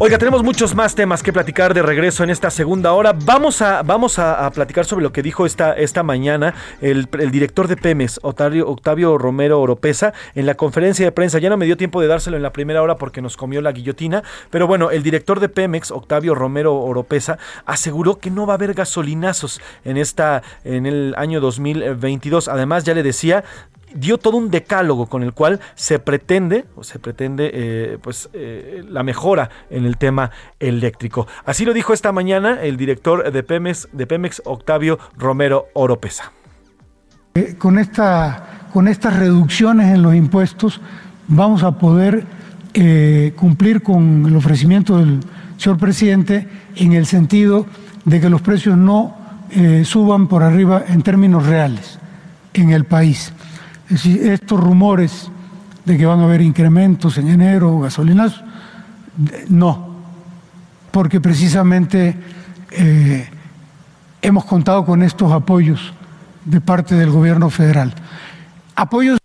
Oiga, 0.00 0.16
tenemos 0.16 0.44
muchos 0.44 0.76
más 0.76 0.94
temas 0.94 1.24
que 1.24 1.32
platicar 1.32 1.74
de 1.74 1.82
regreso 1.82 2.22
en 2.22 2.30
esta 2.30 2.50
segunda 2.50 2.92
hora. 2.92 3.12
Vamos 3.24 3.60
a, 3.62 3.82
vamos 3.82 4.20
a, 4.20 4.48
platicar 4.52 4.84
sobre 4.84 5.02
lo 5.02 5.10
que 5.10 5.24
dijo 5.24 5.44
esta, 5.44 5.72
esta 5.72 6.04
mañana 6.04 6.54
el, 6.80 7.08
director 7.32 7.66
de 7.66 7.76
Pemex, 7.76 8.20
Octavio, 8.22 8.68
Octavio 8.68 9.18
Romero 9.18 9.60
Oropesa, 9.60 10.14
en 10.36 10.46
la 10.46 10.54
conferencia 10.54 11.04
de 11.04 11.10
prensa. 11.10 11.40
Ya 11.40 11.50
no 11.50 11.56
me 11.56 11.66
dio 11.66 11.76
tiempo 11.76 12.00
de 12.00 12.06
dárselo 12.06 12.36
en 12.36 12.44
la 12.44 12.52
primera 12.52 12.80
hora 12.80 12.96
porque 12.96 13.20
nos 13.20 13.36
comió 13.36 13.60
la 13.60 13.72
guillotina. 13.72 14.22
Pero 14.50 14.68
bueno, 14.68 14.92
el 14.92 15.02
director 15.02 15.40
de 15.40 15.48
Pemex, 15.48 15.90
Octavio 15.90 16.36
Romero 16.36 16.76
Oropesa, 16.76 17.36
aseguró 17.66 18.20
que 18.20 18.30
no 18.30 18.46
va 18.46 18.52
a 18.52 18.56
haber 18.56 18.74
gasolinazos 18.74 19.60
en, 19.84 19.96
esta, 19.96 20.44
en 20.62 20.86
el 20.86 21.12
año 21.16 21.40
2022. 21.40 22.46
Además, 22.46 22.84
ya 22.84 22.94
le 22.94 23.02
decía, 23.02 23.42
dio 23.94 24.18
todo 24.18 24.36
un 24.36 24.50
decálogo 24.50 25.06
con 25.06 25.22
el 25.22 25.32
cual 25.32 25.60
se 25.74 25.98
pretende, 25.98 26.66
o 26.76 26.84
se 26.84 26.98
pretende, 26.98 27.50
eh, 27.52 27.98
pues, 28.02 28.28
eh, 28.32 28.84
la 28.88 29.02
mejora 29.02 29.50
en 29.70 29.84
el 29.84 29.96
tema 29.96 30.30
eléctrico. 30.58 31.26
Así 31.44 31.64
lo 31.64 31.72
dijo 31.72 31.92
esta 31.92 32.12
mañana 32.12 32.62
el 32.62 32.76
director 32.76 33.30
de 33.30 33.42
Pemex, 33.42 33.88
de 33.92 34.06
Pemex 34.06 34.42
Octavio 34.44 34.98
Romero 35.16 35.66
Oropesa. 35.74 36.32
Eh, 37.34 37.56
Con, 37.58 37.78
esta, 37.78 38.68
con 38.72 38.88
estas 38.88 39.16
reducciones 39.18 39.94
en 39.94 40.02
los 40.02 40.14
impuestos 40.14 40.80
vamos 41.28 41.62
a 41.62 41.72
poder 41.72 42.24
cumplir 43.34 43.82
con 43.82 44.24
el 44.26 44.36
ofrecimiento 44.36 44.98
del 44.98 45.18
señor 45.56 45.78
presidente 45.78 46.46
en 46.76 46.92
el 46.92 47.06
sentido 47.06 47.66
de 48.04 48.20
que 48.20 48.28
los 48.28 48.40
precios 48.40 48.76
no 48.76 49.16
suban 49.82 50.28
por 50.28 50.44
arriba 50.44 50.84
en 50.86 51.02
términos 51.02 51.44
reales 51.44 51.98
en 52.54 52.70
el 52.70 52.84
país. 52.84 53.32
Es 53.88 54.02
decir, 54.02 54.26
estos 54.30 54.60
rumores 54.60 55.30
de 55.84 55.96
que 55.96 56.04
van 56.04 56.20
a 56.20 56.24
haber 56.24 56.42
incrementos 56.42 57.16
en 57.16 57.28
enero, 57.28 57.80
gasolinas, 57.80 58.42
no, 59.48 59.96
porque 60.90 61.20
precisamente 61.20 62.14
eh, 62.70 63.28
hemos 64.20 64.44
contado 64.44 64.84
con 64.84 65.02
estos 65.02 65.32
apoyos 65.32 65.92
de 66.44 66.60
parte 66.60 66.94
del 66.94 67.10
gobierno 67.10 67.48
federal. 67.48 67.94
Apoyos 68.76 69.18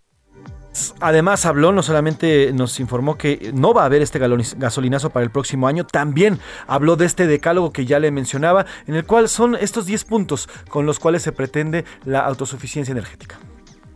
Además 1.00 1.46
habló, 1.46 1.72
no 1.72 1.84
solamente 1.84 2.52
nos 2.52 2.80
informó 2.80 3.16
que 3.16 3.52
no 3.54 3.74
va 3.76 3.84
a 3.84 3.86
haber 3.86 4.02
este 4.02 4.20
gasolinazo 4.58 5.12
para 5.12 5.24
el 5.24 5.30
próximo 5.30 5.68
año, 5.68 5.86
también 5.86 6.40
habló 6.66 6.96
de 6.96 7.06
este 7.06 7.28
decálogo 7.28 7.72
que 7.72 7.86
ya 7.86 8.00
le 8.00 8.10
mencionaba, 8.10 8.66
en 8.88 8.96
el 8.96 9.06
cual 9.06 9.30
son 9.30 9.56
estos 9.56 9.86
10 9.86 10.06
puntos 10.06 10.50
con 10.70 10.88
los 10.88 11.00
cuales 11.00 11.22
se 11.22 11.32
pretende 11.32 11.86
la 12.06 12.22
autosuficiencia 12.22 12.92
energética. 12.92 13.38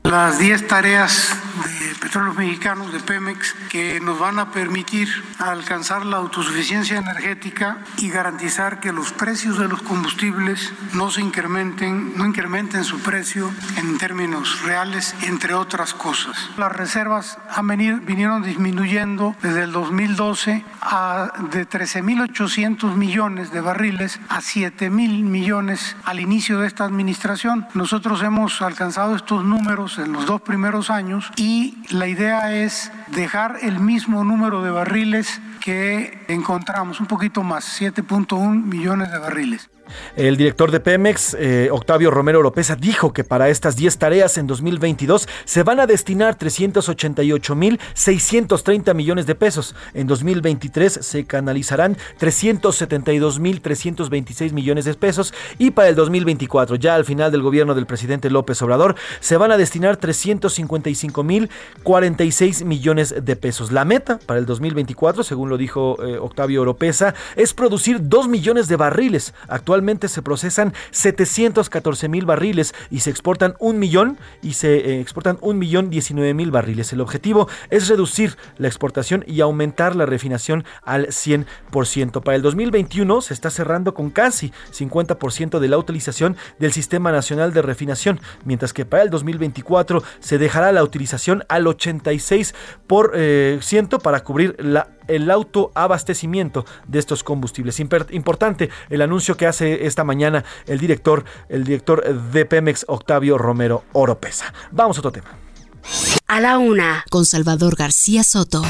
Las 0.04 0.40
10 0.40 0.68
tareas 0.68 1.36
de 1.80 1.96
Petróleos 1.96 2.38
Mexicanos, 2.38 2.94
de 2.94 3.00
Pemex, 3.00 3.56
que 3.70 4.00
nos 4.00 4.20
van 4.20 4.40
a 4.40 4.52
permitir 4.52 5.10
alcanzar 5.40 6.06
la 6.06 6.18
autosuficiencia 6.18 6.98
energética 6.98 7.80
y 7.98 8.10
garantizar 8.10 8.80
que 8.80 8.94
los 8.94 9.12
precios 9.12 9.58
de 9.58 9.68
los 9.68 9.82
combustibles 9.82 10.72
no 10.94 11.12
se 11.12 11.22
incrementen, 11.22 12.18
no 12.18 12.26
incrementen 12.26 12.84
su 12.84 13.00
precio 13.00 13.52
en 13.78 13.98
términos 13.98 14.62
reales, 14.64 15.16
entre 15.24 15.54
otras 15.54 15.94
cosas. 15.94 16.50
Las 16.58 16.72
reservas 16.72 17.38
han 17.54 17.68
venido, 17.68 17.98
vinieron 17.98 18.44
disminuyendo 18.44 19.36
desde 19.42 19.64
el 19.64 19.72
2012 19.72 20.64
a 20.82 21.34
de 21.52 21.68
13.800 21.68 22.94
millones 22.96 23.52
de 23.52 23.62
barriles 23.62 24.20
a 24.30 24.40
7.000 24.40 24.90
millones 25.24 25.96
al 26.06 26.20
inicio 26.20 26.60
de 26.60 26.68
esta 26.68 26.86
administración. 26.86 27.68
Nosotros 27.74 28.22
hemos 28.22 28.62
alcanzado 28.62 29.16
estos 29.16 29.44
números 29.44 29.87
en 29.98 30.12
los 30.12 30.26
dos 30.26 30.42
primeros 30.42 30.90
años 30.90 31.32
y 31.38 31.78
la 31.90 32.08
idea 32.08 32.54
es 32.54 32.92
dejar 33.08 33.60
el 33.62 33.80
mismo 33.80 34.26
número 34.26 34.62
de 34.62 34.70
barriles 34.70 35.42
que 35.62 36.26
encontramos, 36.28 37.00
un 37.00 37.08
poquito 37.08 37.42
más, 37.44 37.82
7.1 37.82 38.64
millones 38.64 39.12
de 39.12 39.18
barriles. 39.18 39.70
El 40.16 40.38
director 40.38 40.72
de 40.72 40.80
Pemex, 40.80 41.36
eh, 41.40 41.70
Octavio 41.72 42.12
Romero 42.12 42.38
Oropesa, 42.40 42.76
dijo 42.76 43.14
que 43.14 43.24
para 43.24 43.50
estas 43.50 43.76
10 43.76 43.98
tareas 43.98 44.38
en 44.38 44.46
2022 44.48 45.28
se 45.46 45.64
van 45.64 45.80
a 45.80 45.88
destinar 45.88 46.38
388.630 46.38 48.94
millones 48.94 49.26
de 49.26 49.34
pesos. 49.36 49.74
En 49.94 50.08
2023 50.08 51.00
se 51.02 51.26
canalizarán 51.26 51.96
372.326 52.20 54.52
millones 54.54 54.86
de 54.86 54.94
pesos 54.94 55.34
y 55.58 55.72
para 55.72 55.90
el 55.90 55.96
2024, 55.96 56.76
ya 56.76 56.94
al 56.96 57.04
final 57.06 57.32
del 57.32 57.42
gobierno 57.42 57.74
del 57.76 57.86
presidente 57.86 58.30
López 58.30 58.62
Obrador, 58.62 58.96
se 59.20 59.36
van 59.38 59.52
a 59.52 59.58
destinar 59.58 60.00
355.046 60.00 62.64
millones 62.66 63.16
de 63.24 63.36
pesos. 63.36 63.72
La 63.72 63.86
meta 63.86 64.20
para 64.26 64.40
el 64.40 64.46
2024, 64.46 65.24
según 65.24 65.50
lo 65.50 65.58
dijo 65.58 65.98
eh, 66.04 66.18
Octavio 66.18 66.62
Oropesa, 66.64 67.14
es 67.36 67.54
producir 67.54 68.00
2 68.02 68.28
millones 68.28 68.68
de 68.68 68.76
barriles. 68.76 69.36
Actualmente 69.48 69.77
se 70.08 70.22
procesan 70.22 70.74
714 70.92 72.10
mil 72.10 72.26
barriles 72.26 72.74
y 72.90 73.02
se 73.02 73.10
exportan 73.10 73.56
un 73.60 73.80
millón 73.80 74.18
y 74.42 74.54
se 74.54 74.76
eh, 74.78 75.02
exportan 75.02 75.38
un 75.42 75.58
millón 75.58 75.90
19 75.90 76.34
mil 76.34 76.52
barriles. 76.52 76.94
El 76.94 77.02
objetivo 77.02 77.48
es 77.70 77.88
reducir 77.88 78.38
la 78.58 78.68
exportación 78.68 79.24
y 79.28 79.42
aumentar 79.42 79.96
la 79.96 80.06
refinación 80.06 80.66
al 80.84 81.08
100%. 81.08 82.22
Para 82.22 82.36
el 82.36 82.42
2021 82.42 83.22
se 83.22 83.34
está 83.34 83.50
cerrando 83.50 83.94
con 83.94 84.10
casi 84.10 84.52
50% 84.72 85.60
de 85.60 85.68
la 85.68 85.78
utilización 85.78 86.38
del 86.60 86.72
Sistema 86.72 87.12
Nacional 87.12 87.54
de 87.54 87.62
Refinación, 87.62 88.20
mientras 88.46 88.74
que 88.74 88.86
para 88.86 89.04
el 89.04 89.10
2024 89.10 90.04
se 90.20 90.38
dejará 90.38 90.72
la 90.72 90.84
utilización 90.84 91.44
al 91.50 91.66
86% 91.66 92.54
por, 92.88 93.12
eh, 93.16 93.60
ciento 93.62 94.00
para 94.00 94.24
cubrir 94.24 94.56
la 94.60 94.97
el 95.08 95.30
autoabastecimiento 95.30 96.66
de 96.88 97.00
estos 97.00 97.24
combustibles. 97.24 97.80
Importante 97.80 98.70
el 98.90 99.02
anuncio 99.02 99.38
que 99.38 99.48
hace 99.48 99.86
esta 99.86 100.04
mañana 100.04 100.44
el 100.66 100.80
director, 100.80 101.26
el 101.50 101.64
director 101.64 102.04
de 102.32 102.46
Pemex, 102.46 102.86
Octavio 102.88 103.38
Romero 103.38 103.84
Oropesa. 103.94 104.54
Vamos 104.72 104.98
a 104.98 105.02
otro 105.02 105.12
tema. 105.12 105.30
A 106.28 106.42
la 106.42 106.58
una, 106.58 107.06
con 107.10 107.26
Salvador 107.26 107.76
García 107.76 108.24
Soto. 108.24 108.62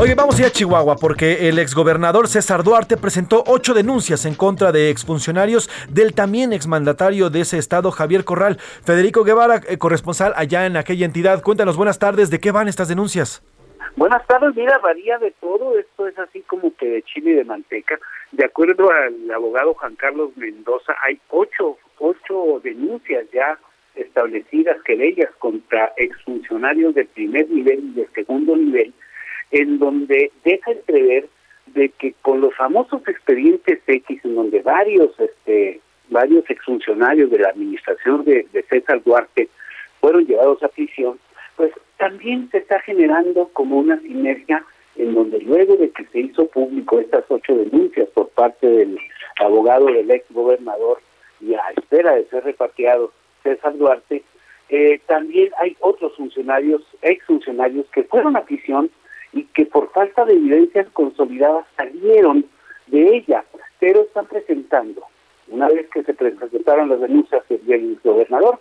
Oye, 0.00 0.16
vamos 0.16 0.36
a 0.36 0.40
ir 0.40 0.46
a 0.46 0.50
Chihuahua 0.50 0.96
porque 0.96 1.48
el 1.48 1.58
exgobernador 1.60 2.26
César 2.26 2.64
Duarte 2.64 2.96
presentó 2.96 3.44
ocho 3.46 3.74
denuncias 3.74 4.24
en 4.24 4.34
contra 4.34 4.72
de 4.72 4.90
exfuncionarios 4.90 5.70
del 5.88 6.14
también 6.14 6.52
exmandatario 6.52 7.30
de 7.30 7.42
ese 7.42 7.58
estado, 7.58 7.92
Javier 7.92 8.24
Corral. 8.24 8.58
Federico 8.82 9.22
Guevara, 9.22 9.62
eh, 9.68 9.78
corresponsal 9.78 10.32
allá 10.36 10.66
en 10.66 10.76
aquella 10.76 11.06
entidad. 11.06 11.42
Cuéntanos, 11.42 11.76
buenas 11.76 12.00
tardes, 12.00 12.28
¿de 12.28 12.40
qué 12.40 12.50
van 12.50 12.66
estas 12.66 12.88
denuncias? 12.88 13.42
Buenas 13.96 14.26
tardes, 14.26 14.56
mira, 14.56 14.78
varía 14.78 15.18
de 15.18 15.30
todo, 15.40 15.78
esto 15.78 16.08
es 16.08 16.18
así 16.18 16.40
como 16.40 16.74
que 16.74 16.86
de 16.86 17.02
chile 17.02 17.30
y 17.30 17.34
de 17.34 17.44
manteca. 17.44 17.96
De 18.32 18.44
acuerdo 18.44 18.90
al 18.90 19.30
abogado 19.30 19.74
Juan 19.74 19.94
Carlos 19.94 20.36
Mendoza, 20.36 20.96
hay 21.00 21.20
ocho, 21.30 21.78
ocho 21.98 22.60
denuncias 22.64 23.24
ya 23.32 23.56
establecidas, 23.94 24.82
querellas 24.82 25.30
contra 25.38 25.92
exfuncionarios 25.96 26.96
de 26.96 27.04
primer 27.04 27.48
nivel 27.48 27.84
y 27.84 28.00
de 28.00 28.08
segundo 28.16 28.56
nivel, 28.56 28.92
en 29.52 29.78
donde 29.78 30.32
deja 30.44 30.72
entrever 30.72 31.28
de 31.66 31.90
que 31.90 32.14
con 32.20 32.40
los 32.40 32.52
famosos 32.56 33.06
expedientes 33.06 33.78
X, 33.86 34.24
en 34.24 34.34
donde 34.34 34.60
varios, 34.62 35.18
este, 35.20 35.80
varios 36.08 36.50
exfuncionarios 36.50 37.30
de 37.30 37.38
la 37.38 37.50
administración 37.50 38.24
de, 38.24 38.44
de 38.52 38.62
César 38.64 39.00
Duarte 39.04 39.48
fueron 40.00 40.26
llevados 40.26 40.60
a 40.64 40.68
prisión, 40.68 41.16
pues 41.56 41.72
también 41.98 42.50
se 42.50 42.58
está 42.58 42.80
generando 42.80 43.48
como 43.52 43.78
una 43.78 44.00
sinergia 44.00 44.64
en 44.96 45.14
donde 45.14 45.40
luego 45.40 45.76
de 45.76 45.90
que 45.90 46.04
se 46.06 46.20
hizo 46.20 46.46
público 46.46 47.00
estas 47.00 47.24
ocho 47.28 47.54
denuncias 47.56 48.08
por 48.10 48.28
parte 48.30 48.66
del 48.66 48.98
abogado 49.40 49.86
del 49.86 50.10
ex 50.10 50.24
gobernador 50.30 51.00
y 51.40 51.54
a 51.54 51.62
espera 51.76 52.14
de 52.14 52.26
ser 52.26 52.44
repatriado 52.44 53.12
César 53.42 53.76
Duarte, 53.76 54.22
eh, 54.68 55.00
también 55.06 55.50
hay 55.60 55.76
otros 55.80 56.14
funcionarios, 56.16 56.82
ex 57.02 57.24
funcionarios 57.26 57.86
que 57.92 58.04
fueron 58.04 58.36
a 58.36 58.44
prisión 58.44 58.90
y 59.32 59.44
que 59.44 59.66
por 59.66 59.90
falta 59.90 60.24
de 60.24 60.34
evidencias 60.34 60.88
consolidadas 60.90 61.66
salieron 61.76 62.46
de 62.86 63.16
ella, 63.16 63.44
pero 63.80 64.02
están 64.02 64.26
presentando, 64.26 65.02
una 65.48 65.68
vez 65.68 65.88
que 65.90 66.02
se 66.02 66.14
presentaron 66.14 66.88
las 66.88 67.00
denuncias 67.00 67.42
del 67.48 67.98
gobernador, 68.02 68.58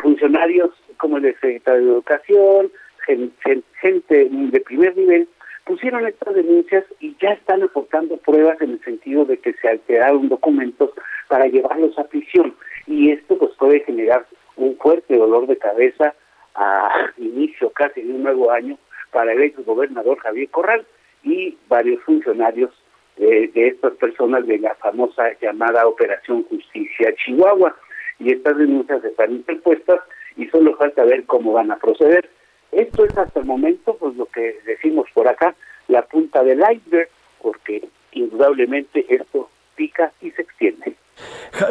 funcionarios 0.00 0.70
como 0.96 1.16
el 1.18 1.24
secretario 1.34 1.84
de 1.84 1.92
Educación, 1.92 2.72
gen- 3.06 3.32
gen- 3.42 3.64
gente 3.80 4.28
de 4.30 4.60
primer 4.60 4.96
nivel, 4.96 5.28
pusieron 5.64 6.06
estas 6.06 6.34
denuncias 6.34 6.84
y 7.00 7.16
ya 7.20 7.30
están 7.30 7.62
aportando 7.62 8.16
pruebas 8.18 8.60
en 8.60 8.72
el 8.72 8.80
sentido 8.84 9.24
de 9.24 9.38
que 9.38 9.52
se 9.54 9.68
alteraron 9.68 10.28
documentos 10.28 10.90
para 11.28 11.46
llevarlos 11.46 11.98
a 11.98 12.04
prisión. 12.04 12.54
Y 12.86 13.10
esto 13.10 13.38
pues 13.38 13.52
puede 13.58 13.80
generar 13.80 14.26
un 14.56 14.76
fuerte 14.76 15.16
dolor 15.16 15.46
de 15.46 15.56
cabeza 15.56 16.14
a 16.54 17.10
inicio 17.18 17.70
casi 17.70 18.02
de 18.02 18.12
un 18.12 18.22
nuevo 18.24 18.50
año 18.50 18.76
para 19.12 19.32
el 19.32 19.42
ex 19.42 19.64
gobernador 19.64 20.18
Javier 20.18 20.48
Corral 20.50 20.84
y 21.22 21.56
varios 21.68 22.02
funcionarios 22.02 22.70
de, 23.16 23.48
de 23.48 23.68
estas 23.68 23.92
personas 23.94 24.46
de 24.46 24.58
la 24.58 24.74
famosa 24.76 25.30
llamada 25.40 25.86
Operación 25.86 26.42
Justicia 26.44 27.14
Chihuahua. 27.14 27.76
Y 28.20 28.32
estas 28.32 28.58
denuncias 28.58 29.02
están 29.02 29.32
interpuestas 29.32 30.00
y 30.36 30.46
solo 30.48 30.76
falta 30.76 31.04
ver 31.04 31.24
cómo 31.24 31.52
van 31.52 31.72
a 31.72 31.76
proceder. 31.76 32.30
Esto 32.70 33.04
es 33.04 33.16
hasta 33.18 33.40
el 33.40 33.46
momento, 33.46 33.96
pues 33.96 34.14
lo 34.16 34.26
que 34.26 34.60
decimos 34.64 35.08
por 35.12 35.26
acá, 35.26 35.54
la 35.88 36.02
punta 36.02 36.44
del 36.44 36.60
iceberg, 36.60 37.08
porque 37.42 37.88
indudablemente 38.12 39.04
esto 39.08 39.50
pica 39.74 40.12
y 40.20 40.30
se 40.32 40.42
extiende. 40.42 40.94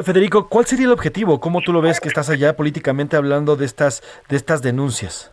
Federico, 0.03 0.49
¿cuál 0.49 0.65
sería 0.65 0.88
el 0.88 0.91
objetivo? 0.91 1.39
¿Cómo 1.39 1.61
tú 1.61 1.71
lo 1.71 1.81
ves 1.81 1.99
que 1.99 2.09
estás 2.09 2.30
allá 2.30 2.55
políticamente 2.55 3.15
hablando 3.15 3.55
de 3.55 3.65
estas, 3.65 4.03
de 4.27 4.35
estas 4.35 4.61
denuncias? 4.61 5.31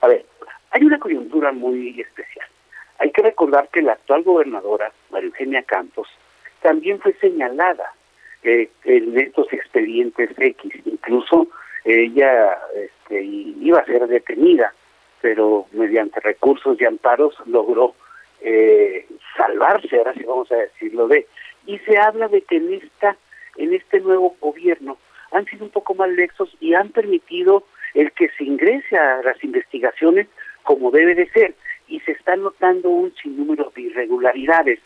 A 0.00 0.08
ver, 0.08 0.24
hay 0.70 0.84
una 0.84 0.98
coyuntura 0.98 1.52
muy 1.52 2.00
especial. 2.00 2.46
Hay 2.98 3.10
que 3.10 3.22
recordar 3.22 3.68
que 3.72 3.82
la 3.82 3.92
actual 3.92 4.22
gobernadora, 4.22 4.92
María 5.10 5.28
Eugenia 5.28 5.62
Campos, 5.62 6.08
también 6.62 7.00
fue 7.00 7.12
señalada 7.14 7.92
eh, 8.44 8.70
en 8.84 9.18
estos 9.18 9.52
expedientes 9.52 10.30
X. 10.36 10.72
Incluso 10.84 11.48
ella 11.84 12.58
este, 12.74 13.22
iba 13.22 13.78
a 13.78 13.84
ser 13.86 14.06
detenida, 14.06 14.72
pero 15.20 15.66
mediante 15.72 16.20
recursos 16.20 16.80
y 16.80 16.84
amparos 16.84 17.34
logró 17.46 17.94
eh, 18.40 19.06
salvarse, 19.36 19.96
ahora 19.96 20.14
sí 20.14 20.22
vamos 20.24 20.50
a 20.52 20.56
decirlo 20.56 21.08
de. 21.08 21.26
Y 21.66 21.78
se 21.78 21.98
habla 21.98 22.28
de 22.28 22.42
que 22.42 22.56
en 22.56 22.74
esta, 22.74 23.16
en 23.56 23.72
este 23.72 24.00
nuevo 24.00 24.36
gobierno 24.40 24.98
han 25.32 25.46
sido 25.46 25.64
un 25.64 25.70
poco 25.70 25.94
más 25.94 26.10
lexos 26.10 26.54
y 26.60 26.74
han 26.74 26.90
permitido 26.90 27.64
el 27.94 28.12
que 28.12 28.28
se 28.36 28.44
ingrese 28.44 28.96
a 28.96 29.22
las 29.22 29.42
investigaciones 29.42 30.28
como 30.62 30.90
debe 30.90 31.14
de 31.14 31.28
ser 31.30 31.54
y 31.88 32.00
se 32.00 32.12
está 32.12 32.36
notando 32.36 32.90
un 32.90 33.14
sinnúmero 33.16 33.72
de 33.74 33.82
irregularidades. 33.82 34.80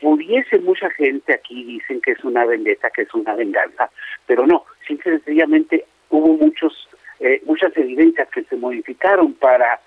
Pudiese 0.00 0.58
mucha 0.60 0.90
gente 0.90 1.34
aquí 1.34 1.64
dicen 1.64 2.00
que 2.00 2.12
es 2.12 2.22
una 2.24 2.44
vendetta, 2.46 2.90
que 2.90 3.02
es 3.02 3.14
una 3.14 3.34
venganza, 3.34 3.90
pero 4.26 4.46
no, 4.46 4.64
simple 4.86 5.14
y 5.14 5.18
sencillamente 5.18 5.84
hubo 6.10 6.28
muchos 6.36 6.72
eh, 7.20 7.42
muchas 7.46 7.76
evidencias 7.76 8.28
que 8.28 8.44
se 8.44 8.56
modificaron 8.56 9.32
para 9.34 9.80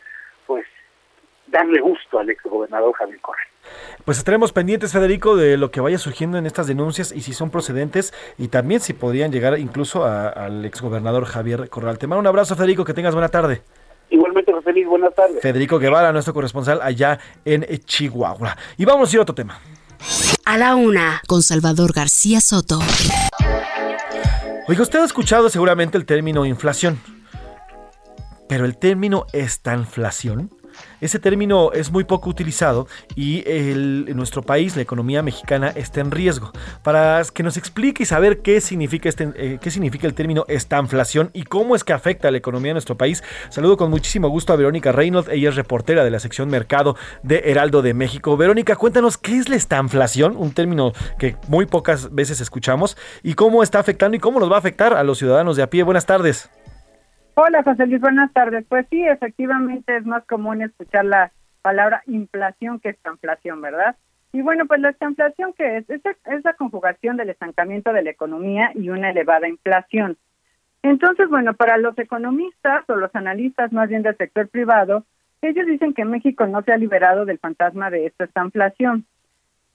pues 0.45 0.65
darle 1.47 1.79
gusto 1.79 2.19
al 2.19 2.29
exgobernador 2.29 2.93
Javier 2.93 3.19
Correa. 3.21 3.45
Pues 4.03 4.17
estaremos 4.17 4.51
pendientes, 4.51 4.91
Federico, 4.91 5.35
de 5.37 5.55
lo 5.57 5.71
que 5.71 5.79
vaya 5.79 5.97
surgiendo 5.97 6.37
en 6.37 6.45
estas 6.45 6.67
denuncias 6.67 7.11
y 7.13 7.21
si 7.21 7.31
son 7.33 7.49
procedentes 7.49 8.13
y 8.37 8.49
también 8.49 8.81
si 8.81 8.91
podrían 8.93 9.31
llegar 9.31 9.57
incluso 9.59 10.03
a- 10.03 10.27
al 10.29 10.65
exgobernador 10.65 11.23
Javier 11.25 11.69
Corral. 11.69 11.97
Te 11.99 12.07
mando 12.07 12.19
un 12.19 12.27
abrazo, 12.27 12.55
Federico, 12.55 12.83
que 12.83 12.93
tengas 12.93 13.13
buena 13.13 13.29
tarde. 13.29 13.61
Igualmente, 14.09 14.51
José 14.51 14.73
Luis, 14.73 14.87
buenas 14.87 15.15
tardes. 15.15 15.39
Federico 15.41 15.79
Guevara, 15.79 16.11
nuestro 16.11 16.33
corresponsal 16.33 16.81
allá 16.81 17.17
en 17.45 17.63
Chihuahua. 17.85 18.57
Y 18.77 18.83
vamos 18.83 19.09
a 19.09 19.15
ir 19.15 19.19
a 19.19 19.21
otro 19.21 19.35
tema. 19.35 19.57
A 20.45 20.57
la 20.57 20.75
una, 20.75 21.21
con 21.27 21.43
Salvador 21.43 21.93
García 21.93 22.41
Soto. 22.41 22.79
Oiga, 24.67 24.81
usted 24.81 24.99
ha 24.99 25.05
escuchado 25.05 25.49
seguramente 25.49 25.97
el 25.97 26.05
término 26.05 26.45
inflación, 26.45 27.01
pero 28.47 28.65
el 28.65 28.77
término 28.77 29.25
estanflación, 29.33 30.51
ese 30.99 31.19
término 31.19 31.71
es 31.73 31.91
muy 31.91 32.03
poco 32.03 32.29
utilizado 32.29 32.87
y 33.15 33.43
en 33.45 34.15
nuestro 34.15 34.41
país, 34.41 34.75
la 34.75 34.81
economía 34.81 35.21
mexicana, 35.21 35.69
está 35.75 36.01
en 36.01 36.11
riesgo. 36.11 36.51
Para 36.83 37.21
que 37.33 37.43
nos 37.43 37.57
explique 37.57 38.03
y 38.03 38.05
saber 38.05 38.41
qué 38.41 38.61
significa, 38.61 39.09
este, 39.09 39.31
eh, 39.35 39.57
qué 39.61 39.71
significa 39.71 40.07
el 40.07 40.13
término 40.13 40.45
estanflación 40.47 41.29
y 41.33 41.43
cómo 41.43 41.75
es 41.75 41.83
que 41.83 41.93
afecta 41.93 42.27
a 42.27 42.31
la 42.31 42.37
economía 42.37 42.69
de 42.69 42.75
nuestro 42.75 42.97
país, 42.97 43.23
saludo 43.49 43.77
con 43.77 43.89
muchísimo 43.89 44.29
gusto 44.29 44.53
a 44.53 44.55
Verónica 44.55 44.91
Reynolds, 44.91 45.29
ella 45.29 45.49
es 45.49 45.55
reportera 45.55 46.03
de 46.03 46.11
la 46.11 46.19
sección 46.19 46.49
Mercado 46.49 46.95
de 47.23 47.43
Heraldo 47.45 47.81
de 47.81 47.93
México. 47.93 48.37
Verónica, 48.37 48.75
cuéntanos 48.75 49.17
qué 49.17 49.37
es 49.37 49.49
la 49.49 49.55
estanflación, 49.55 50.35
un 50.37 50.51
término 50.51 50.93
que 51.17 51.35
muy 51.47 51.65
pocas 51.65 52.13
veces 52.13 52.41
escuchamos, 52.41 52.97
y 53.23 53.33
cómo 53.33 53.63
está 53.63 53.79
afectando 53.79 54.17
y 54.17 54.19
cómo 54.19 54.39
nos 54.39 54.51
va 54.51 54.55
a 54.55 54.59
afectar 54.59 54.93
a 54.93 55.03
los 55.03 55.17
ciudadanos 55.17 55.55
de 55.55 55.63
a 55.63 55.69
pie. 55.69 55.83
Buenas 55.83 56.05
tardes. 56.05 56.49
Hola, 57.33 57.63
José 57.63 57.87
Luis, 57.87 58.01
buenas 58.01 58.31
tardes. 58.33 58.65
Pues 58.67 58.85
sí, 58.89 59.07
efectivamente 59.07 59.95
es 59.95 60.05
más 60.05 60.25
común 60.25 60.61
escuchar 60.61 61.05
la 61.05 61.31
palabra 61.61 62.03
inflación 62.05 62.79
que 62.79 62.89
estanflación, 62.89 63.61
¿verdad? 63.61 63.95
Y 64.33 64.41
bueno, 64.41 64.65
pues 64.65 64.81
la 64.81 64.89
estanflación, 64.89 65.53
¿qué 65.53 65.77
es? 65.77 65.89
Es, 65.89 66.01
es 66.05 66.43
la 66.43 66.53
conjugación 66.53 67.17
del 67.17 67.29
estancamiento 67.29 67.93
de 67.93 68.03
la 68.03 68.09
economía 68.09 68.71
y 68.75 68.89
una 68.89 69.11
elevada 69.11 69.47
inflación. 69.47 70.17
Entonces, 70.83 71.29
bueno, 71.29 71.53
para 71.53 71.77
los 71.77 71.97
economistas 71.97 72.89
o 72.89 72.95
los 72.95 73.13
analistas 73.15 73.71
más 73.71 73.87
bien 73.87 74.03
del 74.03 74.17
sector 74.17 74.49
privado, 74.49 75.05
ellos 75.41 75.65
dicen 75.67 75.93
que 75.93 76.05
México 76.05 76.45
no 76.47 76.61
se 76.63 76.73
ha 76.73 76.77
liberado 76.77 77.25
del 77.25 77.39
fantasma 77.39 77.89
de 77.89 78.07
esta 78.07 78.25
estanflación. 78.25 79.05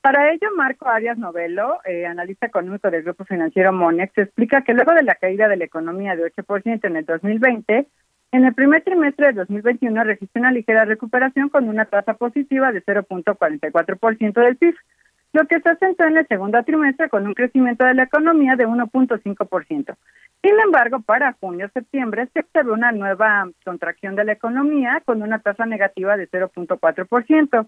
Para 0.07 0.31
ello, 0.31 0.51
Marco 0.57 0.87
Arias 0.89 1.19
Novelo, 1.19 1.81
eh, 1.85 2.07
analista 2.07 2.47
económico 2.47 2.89
del 2.93 3.03
grupo 3.03 3.25
financiero 3.25 3.73
Monex, 3.73 4.17
explica 4.17 4.63
que 4.63 4.73
luego 4.73 4.93
de 4.93 5.03
la 5.03 5.17
caída 5.17 5.49
de 5.49 5.57
la 5.57 5.65
economía 5.65 6.15
de 6.15 6.23
8% 6.33 6.87
en 6.87 6.95
el 6.95 7.05
2020, 7.05 7.89
en 8.31 8.45
el 8.45 8.55
primer 8.55 8.85
trimestre 8.85 9.27
de 9.27 9.33
2021 9.33 10.05
registró 10.05 10.43
una 10.43 10.53
ligera 10.53 10.85
recuperación 10.85 11.49
con 11.49 11.69
una 11.69 11.87
tasa 11.87 12.15
positiva 12.15 12.71
de 12.71 12.85
0.44% 12.85 14.33
del 14.45 14.57
PIB, 14.57 14.77
lo 15.33 15.45
que 15.49 15.61
se 15.61 15.71
asentó 15.71 16.05
en 16.05 16.19
el 16.19 16.29
segundo 16.29 16.63
trimestre 16.63 17.09
con 17.09 17.27
un 17.27 17.35
crecimiento 17.35 17.85
de 17.85 17.95
la 17.95 18.05
economía 18.05 18.55
de 18.55 18.69
1.5%. 18.69 19.97
Sin 20.41 20.61
embargo, 20.61 21.01
para 21.01 21.33
junio-septiembre 21.33 22.29
se 22.33 22.43
observó 22.43 22.75
una 22.75 22.93
nueva 22.93 23.51
contracción 23.65 24.15
de 24.15 24.25
la 24.25 24.35
economía 24.35 25.03
con 25.05 25.21
una 25.23 25.41
tasa 25.41 25.67
negativa 25.67 26.17
de 26.17 26.31
0.4%. 26.31 27.67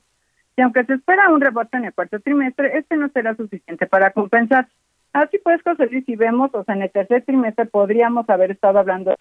Y 0.59 0.61
aunque 0.61 0.85
se 0.87 0.95
espera 0.95 1.31
un 1.31 1.41
rebote 1.41 1.77
en 1.77 1.85
el 1.85 1.95
cuarto 1.95 2.19
trimestre, 2.19 2.77
este 2.79 2.97
no 2.97 3.09
será 3.11 3.37
suficiente 3.37 3.87
para 3.87 4.11
compensar. 4.11 4.67
Así 5.13 5.39
pues, 5.39 5.63
José 5.63 5.87
Luis, 5.87 6.05
si 6.05 6.17
vemos, 6.17 6.51
o 6.53 6.65
sea, 6.65 6.75
en 6.75 6.83
el 6.83 6.91
tercer 6.91 7.25
trimestre 7.25 7.67
podríamos 7.67 8.29
haber 8.29 8.51
estado 8.51 8.81
hablando 8.81 9.15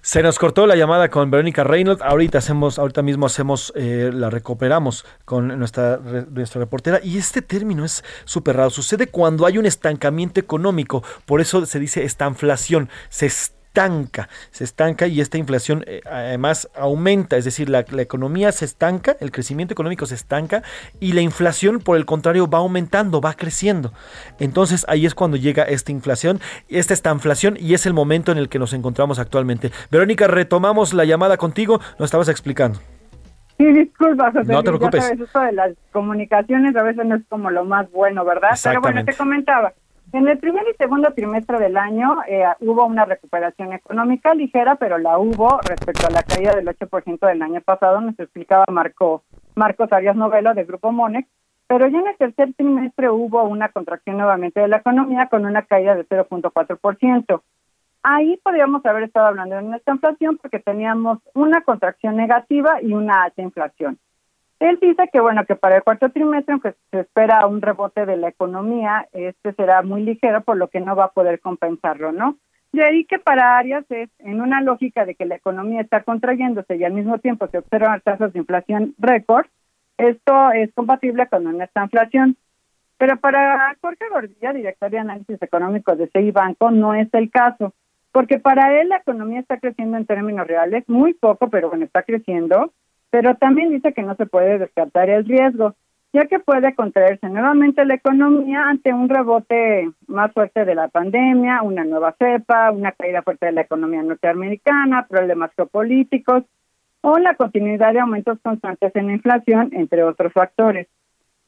Se 0.00 0.20
nos 0.24 0.40
cortó 0.40 0.66
la 0.66 0.74
llamada 0.74 1.10
con 1.10 1.30
Verónica 1.30 1.62
Reynolds. 1.62 2.02
Ahorita 2.02 2.38
hacemos, 2.38 2.80
ahorita 2.80 3.02
mismo 3.02 3.26
hacemos, 3.26 3.72
eh, 3.76 4.10
la 4.12 4.30
recuperamos 4.30 5.06
con 5.24 5.56
nuestra, 5.56 6.00
nuestra 6.28 6.60
reportera. 6.60 6.98
Y 7.04 7.16
este 7.16 7.40
término 7.40 7.84
es 7.84 8.02
súper 8.24 8.56
raro. 8.56 8.70
Sucede 8.70 9.06
cuando 9.06 9.46
hay 9.46 9.58
un 9.58 9.66
estancamiento 9.66 10.40
económico. 10.40 11.04
Por 11.24 11.40
eso 11.40 11.66
se 11.66 11.78
dice 11.78 12.02
estanflación. 12.02 12.88
Se 13.10 13.26
es- 13.26 13.54
estanca, 13.70 14.28
se 14.50 14.64
estanca 14.64 15.06
y 15.06 15.20
esta 15.20 15.38
inflación 15.38 15.84
eh, 15.86 16.00
además 16.04 16.68
aumenta, 16.76 17.36
es 17.36 17.44
decir, 17.44 17.68
la, 17.70 17.84
la 17.90 18.02
economía 18.02 18.50
se 18.50 18.64
estanca, 18.64 19.16
el 19.20 19.30
crecimiento 19.30 19.72
económico 19.72 20.06
se 20.06 20.16
estanca 20.16 20.64
y 20.98 21.12
la 21.12 21.20
inflación, 21.20 21.78
por 21.78 21.96
el 21.96 22.04
contrario, 22.04 22.48
va 22.50 22.58
aumentando, 22.58 23.20
va 23.20 23.34
creciendo. 23.34 23.92
Entonces 24.40 24.84
ahí 24.88 25.06
es 25.06 25.14
cuando 25.14 25.36
llega 25.36 25.62
esta 25.62 25.92
inflación, 25.92 26.40
esta 26.68 26.94
estanflación 26.94 27.56
y 27.60 27.74
es 27.74 27.86
el 27.86 27.94
momento 27.94 28.32
en 28.32 28.38
el 28.38 28.48
que 28.48 28.58
nos 28.58 28.72
encontramos 28.72 29.20
actualmente. 29.20 29.70
Verónica, 29.90 30.26
retomamos 30.26 30.92
la 30.92 31.04
llamada 31.04 31.36
contigo, 31.36 31.80
nos 31.98 32.06
estabas 32.08 32.28
explicando. 32.28 32.80
Sí, 33.56 33.66
disculpa, 33.72 34.32
José 34.32 34.52
No 34.52 34.62
te 34.64 34.70
ya 34.70 34.78
preocupes. 34.78 35.04
sabes, 35.04 35.20
esto 35.20 35.40
de 35.40 35.52
las 35.52 35.70
comunicaciones 35.92 36.74
a 36.74 36.82
veces 36.82 37.06
no 37.06 37.14
es 37.14 37.22
como 37.28 37.50
lo 37.50 37.64
más 37.64 37.88
bueno, 37.92 38.24
¿verdad? 38.24 38.58
Pero 38.64 38.80
bueno, 38.80 39.04
te 39.04 39.14
comentaba, 39.14 39.74
en 40.12 40.28
el 40.28 40.38
primer 40.38 40.64
y 40.68 40.76
segundo 40.76 41.12
trimestre 41.12 41.58
del 41.58 41.76
año 41.76 42.18
eh, 42.26 42.44
hubo 42.60 42.84
una 42.84 43.04
recuperación 43.04 43.72
económica 43.72 44.34
ligera, 44.34 44.74
pero 44.74 44.98
la 44.98 45.18
hubo 45.18 45.60
respecto 45.68 46.06
a 46.06 46.10
la 46.10 46.22
caída 46.22 46.54
del 46.54 46.66
8% 46.66 47.26
del 47.26 47.42
año 47.42 47.60
pasado, 47.60 48.00
nos 48.00 48.18
explicaba 48.18 48.64
Marco, 48.70 49.22
Marcos 49.54 49.92
Arias 49.92 50.16
Novelo 50.16 50.54
de 50.54 50.64
Grupo 50.64 50.90
Monex, 50.90 51.28
pero 51.68 51.86
ya 51.86 52.00
en 52.00 52.08
el 52.08 52.16
tercer 52.16 52.52
trimestre 52.54 53.08
hubo 53.10 53.44
una 53.44 53.68
contracción 53.68 54.16
nuevamente 54.16 54.58
de 54.60 54.68
la 54.68 54.78
economía 54.78 55.28
con 55.28 55.44
una 55.44 55.62
caída 55.62 55.94
de 55.94 56.04
0.4%. 56.04 57.42
Ahí 58.02 58.40
podríamos 58.42 58.84
haber 58.86 59.04
estado 59.04 59.26
hablando 59.26 59.56
de 59.56 59.62
una 59.62 59.80
inflación 59.86 60.38
porque 60.38 60.58
teníamos 60.58 61.18
una 61.34 61.60
contracción 61.60 62.16
negativa 62.16 62.82
y 62.82 62.94
una 62.94 63.24
alta 63.24 63.42
inflación. 63.42 63.98
Él 64.60 64.78
dice 64.80 65.08
que 65.10 65.20
bueno 65.20 65.44
que 65.46 65.56
para 65.56 65.76
el 65.76 65.82
cuarto 65.82 66.10
trimestre, 66.10 66.52
aunque 66.52 66.74
se 66.90 67.00
espera 67.00 67.46
un 67.46 67.62
rebote 67.62 68.04
de 68.04 68.18
la 68.18 68.28
economía, 68.28 69.08
este 69.12 69.54
será 69.54 69.82
muy 69.82 70.02
ligero, 70.02 70.42
por 70.42 70.58
lo 70.58 70.68
que 70.68 70.80
no 70.80 70.94
va 70.94 71.06
a 71.06 71.12
poder 71.12 71.40
compensarlo, 71.40 72.12
¿no? 72.12 72.36
De 72.72 72.84
ahí 72.84 73.04
que 73.04 73.18
para 73.18 73.56
Arias 73.56 73.84
es 73.88 74.10
en 74.18 74.40
una 74.40 74.60
lógica 74.60 75.04
de 75.04 75.14
que 75.14 75.24
la 75.24 75.36
economía 75.36 75.80
está 75.80 76.02
contrayéndose 76.02 76.76
y 76.76 76.84
al 76.84 76.92
mismo 76.92 77.18
tiempo 77.18 77.48
se 77.48 77.58
observan 77.58 78.00
tasas 78.02 78.32
de 78.32 78.38
inflación 78.38 78.94
récord, 78.98 79.46
esto 79.96 80.52
es 80.52 80.72
compatible 80.74 81.26
con 81.26 81.46
una 81.46 81.64
esta 81.64 81.82
inflación. 81.82 82.36
Pero 82.98 83.16
para 83.16 83.74
Jorge 83.80 84.08
Gordilla, 84.10 84.52
director 84.52 84.90
de 84.90 84.98
análisis 84.98 85.40
económico 85.42 85.96
de 85.96 86.08
CI 86.08 86.32
Banco, 86.32 86.70
no 86.70 86.94
es 86.94 87.08
el 87.14 87.30
caso, 87.30 87.72
porque 88.12 88.38
para 88.38 88.78
él 88.78 88.90
la 88.90 88.98
economía 88.98 89.40
está 89.40 89.58
creciendo 89.58 89.96
en 89.96 90.04
términos 90.04 90.46
reales, 90.46 90.86
muy 90.86 91.14
poco, 91.14 91.48
pero 91.48 91.70
bueno, 91.70 91.86
está 91.86 92.02
creciendo, 92.02 92.72
pero 93.10 93.34
también 93.34 93.70
dice 93.70 93.92
que 93.92 94.02
no 94.02 94.14
se 94.14 94.26
puede 94.26 94.58
descartar 94.58 95.10
el 95.10 95.24
riesgo, 95.24 95.74
ya 96.12 96.26
que 96.26 96.38
puede 96.40 96.74
contraerse 96.74 97.28
nuevamente 97.28 97.84
la 97.84 97.94
economía 97.94 98.68
ante 98.68 98.92
un 98.92 99.08
rebote 99.08 99.90
más 100.08 100.32
fuerte 100.32 100.64
de 100.64 100.74
la 100.74 100.88
pandemia, 100.88 101.62
una 101.62 101.84
nueva 101.84 102.14
cepa, 102.18 102.70
una 102.72 102.92
caída 102.92 103.22
fuerte 103.22 103.46
de 103.46 103.52
la 103.52 103.60
economía 103.62 104.02
norteamericana, 104.02 105.06
problemas 105.08 105.52
geopolíticos 105.54 106.44
o 107.02 107.18
la 107.18 107.34
continuidad 107.34 107.92
de 107.92 108.00
aumentos 108.00 108.38
constantes 108.42 108.94
en 108.96 109.06
la 109.06 109.12
inflación, 109.12 109.70
entre 109.72 110.02
otros 110.02 110.32
factores. 110.32 110.88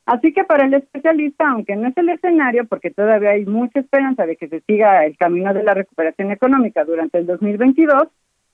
Así 0.06 0.32
que 0.32 0.44
para 0.44 0.66
el 0.66 0.74
especialista, 0.74 1.48
aunque 1.48 1.76
no 1.76 1.88
es 1.88 1.96
el 1.96 2.08
escenario, 2.08 2.66
porque 2.66 2.90
todavía 2.90 3.30
hay 3.30 3.46
mucha 3.46 3.80
esperanza 3.80 4.26
de 4.26 4.36
que 4.36 4.48
se 4.48 4.60
siga 4.60 5.04
el 5.04 5.16
camino 5.16 5.54
de 5.54 5.62
la 5.62 5.74
recuperación 5.74 6.32
económica 6.32 6.84
durante 6.84 7.18
el 7.18 7.26
2022, 7.26 8.08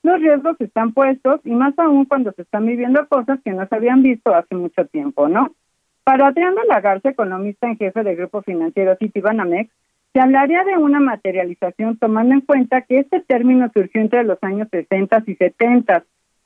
los 0.08 0.20
riesgos 0.20 0.60
están 0.60 0.92
puestos 0.92 1.40
y 1.44 1.50
más 1.50 1.78
aún 1.78 2.06
cuando 2.06 2.32
se 2.32 2.42
están 2.42 2.64
viviendo 2.64 3.06
cosas 3.08 3.38
que 3.44 3.52
no 3.52 3.66
se 3.66 3.74
habían 3.74 4.02
visto 4.02 4.34
hace 4.34 4.54
mucho 4.54 4.86
tiempo, 4.86 5.28
¿no? 5.28 5.54
Para 6.02 6.28
Adriano 6.28 6.62
Lagarce, 6.66 7.10
economista 7.10 7.66
en 7.66 7.76
jefe 7.76 8.02
del 8.02 8.16
grupo 8.16 8.40
financiero 8.40 8.96
Citibanamex, 8.96 9.70
se 10.14 10.20
hablaría 10.20 10.64
de 10.64 10.78
una 10.78 11.00
materialización 11.00 11.98
tomando 11.98 12.32
en 12.32 12.40
cuenta 12.40 12.80
que 12.80 13.00
este 13.00 13.20
término 13.20 13.70
surgió 13.74 14.00
entre 14.00 14.24
los 14.24 14.38
años 14.42 14.68
60 14.70 15.24
y 15.26 15.34
70, 15.34 16.04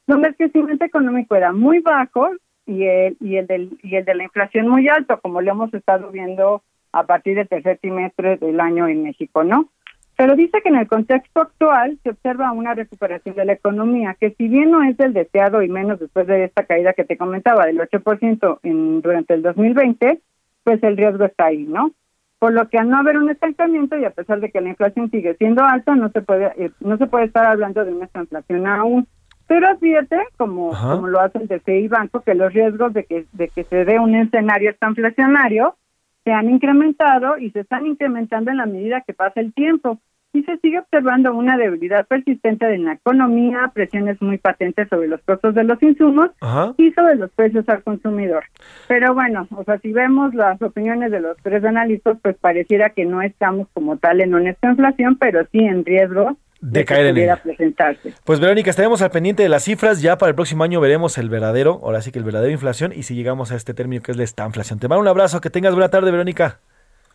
donde 0.08 0.28
el 0.28 0.34
crecimiento 0.34 0.84
económico 0.84 1.36
era 1.36 1.52
muy 1.52 1.78
bajo 1.78 2.30
y 2.66 2.82
el, 2.82 3.16
y 3.20 3.36
el, 3.36 3.46
del, 3.46 3.78
y 3.84 3.94
el 3.94 4.04
de 4.04 4.16
la 4.16 4.24
inflación 4.24 4.66
muy 4.66 4.88
alto, 4.88 5.20
como 5.20 5.40
lo 5.40 5.52
hemos 5.52 5.72
estado 5.72 6.10
viendo 6.10 6.62
a 6.90 7.04
partir 7.04 7.36
del 7.36 7.48
tercer 7.48 7.78
trimestre 7.78 8.38
del 8.38 8.58
año 8.60 8.88
en 8.88 9.04
México, 9.04 9.44
¿no? 9.44 9.68
Pero 10.16 10.36
dice 10.36 10.60
que 10.62 10.68
en 10.68 10.76
el 10.76 10.88
contexto 10.88 11.40
actual 11.40 11.98
se 12.02 12.10
observa 12.10 12.52
una 12.52 12.74
recuperación 12.74 13.34
de 13.34 13.44
la 13.44 13.54
economía, 13.54 14.16
que 14.20 14.30
si 14.32 14.48
bien 14.48 14.70
no 14.70 14.82
es 14.82 14.98
el 15.00 15.12
deseado 15.14 15.62
y 15.62 15.68
menos 15.68 15.98
después 15.98 16.26
de 16.26 16.44
esta 16.44 16.64
caída 16.64 16.92
que 16.92 17.04
te 17.04 17.16
comentaba 17.16 17.66
del 17.66 17.78
8% 17.78 18.58
en, 18.62 19.00
durante 19.00 19.34
el 19.34 19.42
2020, 19.42 20.20
pues 20.64 20.82
el 20.82 20.96
riesgo 20.96 21.24
está 21.24 21.46
ahí, 21.46 21.64
¿no? 21.64 21.92
Por 22.38 22.52
lo 22.52 22.68
que 22.68 22.78
al 22.78 22.88
no 22.88 22.98
haber 22.98 23.16
un 23.16 23.30
estancamiento 23.30 23.96
y 23.96 24.04
a 24.04 24.10
pesar 24.10 24.40
de 24.40 24.50
que 24.50 24.60
la 24.60 24.68
inflación 24.68 25.10
sigue 25.10 25.34
siendo 25.36 25.64
alta, 25.64 25.94
no 25.94 26.10
se 26.10 26.22
puede 26.22 26.52
eh, 26.56 26.70
no 26.80 26.98
se 26.98 27.06
puede 27.06 27.26
estar 27.26 27.46
hablando 27.46 27.84
de 27.84 27.92
una 27.92 28.08
inflación 28.14 28.66
aún. 28.66 29.06
Pero 29.46 29.68
advierte, 29.68 30.16
como, 30.36 30.72
Ajá. 30.72 30.94
como 30.94 31.08
lo 31.08 31.20
hace 31.20 31.38
el 31.38 31.48
DCI 31.48 31.88
Banco, 31.88 32.20
que 32.20 32.34
los 32.34 32.52
riesgos 32.52 32.92
de 32.92 33.04
que, 33.04 33.26
de 33.32 33.48
que 33.48 33.64
se 33.64 33.84
dé 33.84 33.98
un 33.98 34.14
escenario 34.14 34.74
inflacionario 34.80 35.76
se 36.24 36.32
han 36.32 36.50
incrementado 36.50 37.38
y 37.38 37.50
se 37.50 37.60
están 37.60 37.86
incrementando 37.86 38.50
en 38.50 38.58
la 38.58 38.66
medida 38.66 39.02
que 39.06 39.14
pasa 39.14 39.40
el 39.40 39.52
tiempo. 39.52 39.98
Y 40.34 40.44
se 40.44 40.56
sigue 40.58 40.78
observando 40.78 41.34
una 41.34 41.58
debilidad 41.58 42.06
persistente 42.06 42.64
en 42.74 42.86
la 42.86 42.94
economía, 42.94 43.70
presiones 43.74 44.20
muy 44.22 44.38
patentes 44.38 44.88
sobre 44.88 45.06
los 45.06 45.20
costos 45.22 45.54
de 45.54 45.62
los 45.62 45.82
insumos 45.82 46.30
Ajá. 46.40 46.72
y 46.78 46.90
sobre 46.92 47.16
los 47.16 47.30
precios 47.32 47.68
al 47.68 47.82
consumidor. 47.82 48.44
Pero 48.88 49.12
bueno, 49.12 49.46
o 49.54 49.62
sea, 49.64 49.78
si 49.80 49.92
vemos 49.92 50.34
las 50.34 50.60
opiniones 50.62 51.10
de 51.10 51.20
los 51.20 51.36
tres 51.42 51.62
analistas, 51.64 52.16
pues 52.22 52.34
pareciera 52.38 52.90
que 52.90 53.04
no 53.04 53.20
estamos 53.20 53.68
como 53.74 53.98
tal 53.98 54.22
en 54.22 54.34
una 54.34 54.56
inflación, 54.62 55.16
pero 55.16 55.46
sí 55.52 55.58
en 55.58 55.84
riesgo 55.84 56.38
De 56.62 56.84
caer 56.84 57.06
en 57.06 57.14
pudiera 57.14 57.34
ella. 57.34 57.42
presentarse. 57.42 58.14
Pues 58.24 58.40
Verónica, 58.40 58.70
estaremos 58.70 59.02
al 59.02 59.10
pendiente 59.10 59.42
de 59.42 59.48
las 59.48 59.64
cifras. 59.64 60.00
Ya 60.00 60.16
para 60.16 60.30
el 60.30 60.34
próximo 60.36 60.64
año 60.64 60.80
veremos 60.80 61.18
el 61.18 61.28
verdadero, 61.28 61.80
ahora 61.82 62.00
sí 62.00 62.12
que 62.12 62.18
el 62.18 62.24
verdadero 62.24 62.52
inflación 62.52 62.92
y 62.94 63.02
si 63.02 63.14
llegamos 63.14 63.52
a 63.52 63.56
este 63.56 63.74
término 63.74 64.02
que 64.02 64.12
es 64.12 64.16
la 64.16 64.24
estanflación. 64.24 64.78
Te 64.78 64.88
mando 64.88 65.02
un 65.02 65.08
abrazo, 65.08 65.40
que 65.40 65.50
tengas 65.50 65.74
buena 65.74 65.88
tarde, 65.90 66.10
Verónica. 66.10 66.60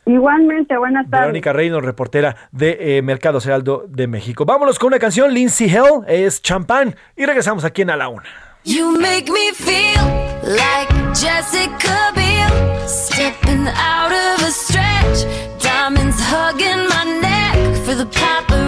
Igualmente, 0.05 0.77
buenas 0.77 1.09
tardes. 1.09 1.27
Verónica 1.27 1.53
Reynolds, 1.53 1.85
reportera 1.85 2.35
de 2.51 2.97
eh, 2.97 3.01
Mercados 3.01 3.45
Heraldo 3.45 3.85
de 3.89 4.07
México. 4.07 4.45
Vámonos 4.45 4.79
con 4.79 4.87
una 4.87 4.99
canción, 4.99 5.33
Lindsay 5.33 5.67
Hell, 5.69 6.03
es 6.07 6.41
Champán, 6.41 6.95
y 7.15 7.25
regresamos 7.25 7.63
aquí 7.65 7.81
en 7.81 7.89
A 7.89 7.97
la 7.97 8.07
Una. 8.09 8.23
You 8.63 8.91
make 8.99 9.31
me 9.31 9.53
feel 9.53 10.01
like 10.43 10.93
Jessica 11.13 12.11
Biel, 12.15 12.87
stepping 12.87 13.67
out 13.67 14.11
of 14.11 14.45
a 14.45 14.51
stretch, 14.51 15.25
diamonds 15.61 16.17
hugging 16.21 16.87
my 16.89 17.19
neck 17.21 17.85
for 17.85 17.95
the 17.95 18.05
paparazzi. 18.05 18.66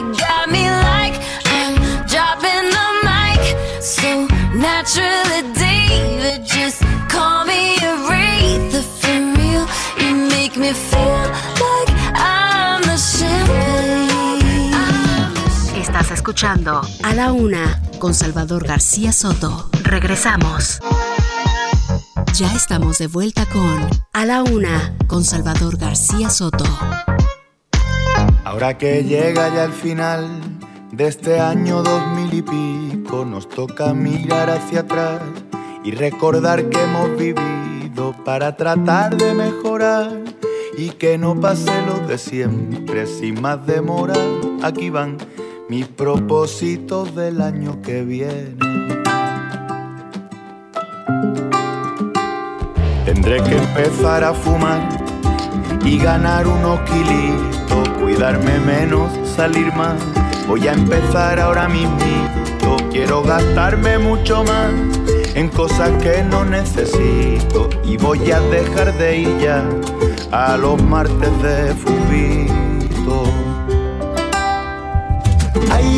Got 0.00 0.48
me 0.48 0.70
like 0.70 1.20
I'm 1.52 1.74
dropping 2.06 2.70
the 2.76 2.88
mic, 3.04 3.42
so 3.82 4.26
naturally, 4.56 5.42
David. 5.52 6.46
Just 6.46 6.80
call 7.10 7.44
me 7.44 7.76
Aretha 7.76 8.82
for 9.00 9.20
real. 9.36 9.66
You 10.00 10.14
make 10.30 10.56
me 10.56 10.72
feel 10.72 11.28
like 11.60 11.90
I'm 12.14 12.80
the 12.82 12.96
champagne. 12.96 14.72
Estás 15.78 16.10
escuchando 16.10 16.80
A 17.02 17.12
la 17.12 17.32
Una 17.32 17.82
con 17.98 18.14
Salvador 18.14 18.66
García 18.66 19.12
Soto. 19.12 19.68
Regresamos. 19.82 20.80
Ya 22.32 22.50
estamos 22.54 22.96
de 22.96 23.08
vuelta 23.08 23.44
con 23.44 23.90
A 24.14 24.24
la 24.24 24.42
Una 24.42 24.96
con 25.06 25.22
Salvador 25.22 25.76
García 25.76 26.30
Soto. 26.30 26.64
Ahora 28.44 28.76
que 28.76 29.04
llega 29.04 29.54
ya 29.54 29.64
el 29.64 29.72
final 29.72 30.28
de 30.90 31.06
este 31.06 31.38
año 31.38 31.82
dos 31.82 32.02
mil 32.16 32.34
y 32.34 32.42
pico, 32.42 33.24
nos 33.24 33.48
toca 33.48 33.94
mirar 33.94 34.50
hacia 34.50 34.80
atrás 34.80 35.20
y 35.84 35.92
recordar 35.92 36.68
que 36.68 36.82
hemos 36.82 37.16
vivido 37.16 38.14
para 38.24 38.56
tratar 38.56 39.16
de 39.16 39.32
mejorar 39.34 40.10
y 40.76 40.90
que 40.90 41.18
no 41.18 41.38
pase 41.38 41.70
lo 41.86 42.06
de 42.06 42.18
siempre 42.18 43.06
sin 43.06 43.40
más 43.40 43.64
demora. 43.66 44.14
Aquí 44.62 44.90
van 44.90 45.18
mis 45.68 45.86
propósitos 45.86 47.14
del 47.14 47.40
año 47.40 47.80
que 47.80 48.02
viene. 48.02 48.56
Tendré 53.04 53.42
que 53.42 53.56
empezar 53.56 54.24
a 54.24 54.34
fumar 54.34 54.80
y 55.84 55.98
ganar 55.98 56.46
unos 56.46 56.80
kilitos, 56.80 57.61
cuidarme 58.02 58.58
menos, 58.60 59.10
salir 59.36 59.72
más. 59.74 59.94
Voy 60.48 60.66
a 60.66 60.72
empezar 60.72 61.38
ahora 61.38 61.68
mismo, 61.68 61.96
quiero 62.90 63.22
gastarme 63.22 63.98
mucho 63.98 64.42
más 64.44 64.72
en 65.34 65.48
cosas 65.48 65.90
que 66.02 66.22
no 66.24 66.44
necesito 66.44 67.70
y 67.84 67.96
voy 67.96 68.30
a 68.30 68.40
dejar 68.40 68.92
de 68.98 69.18
ir 69.18 69.38
ya 69.38 69.64
a 70.30 70.56
los 70.56 70.82
martes 70.82 71.42
de 71.42 71.74
fubito. 71.74 73.24
Ay, 75.70 75.88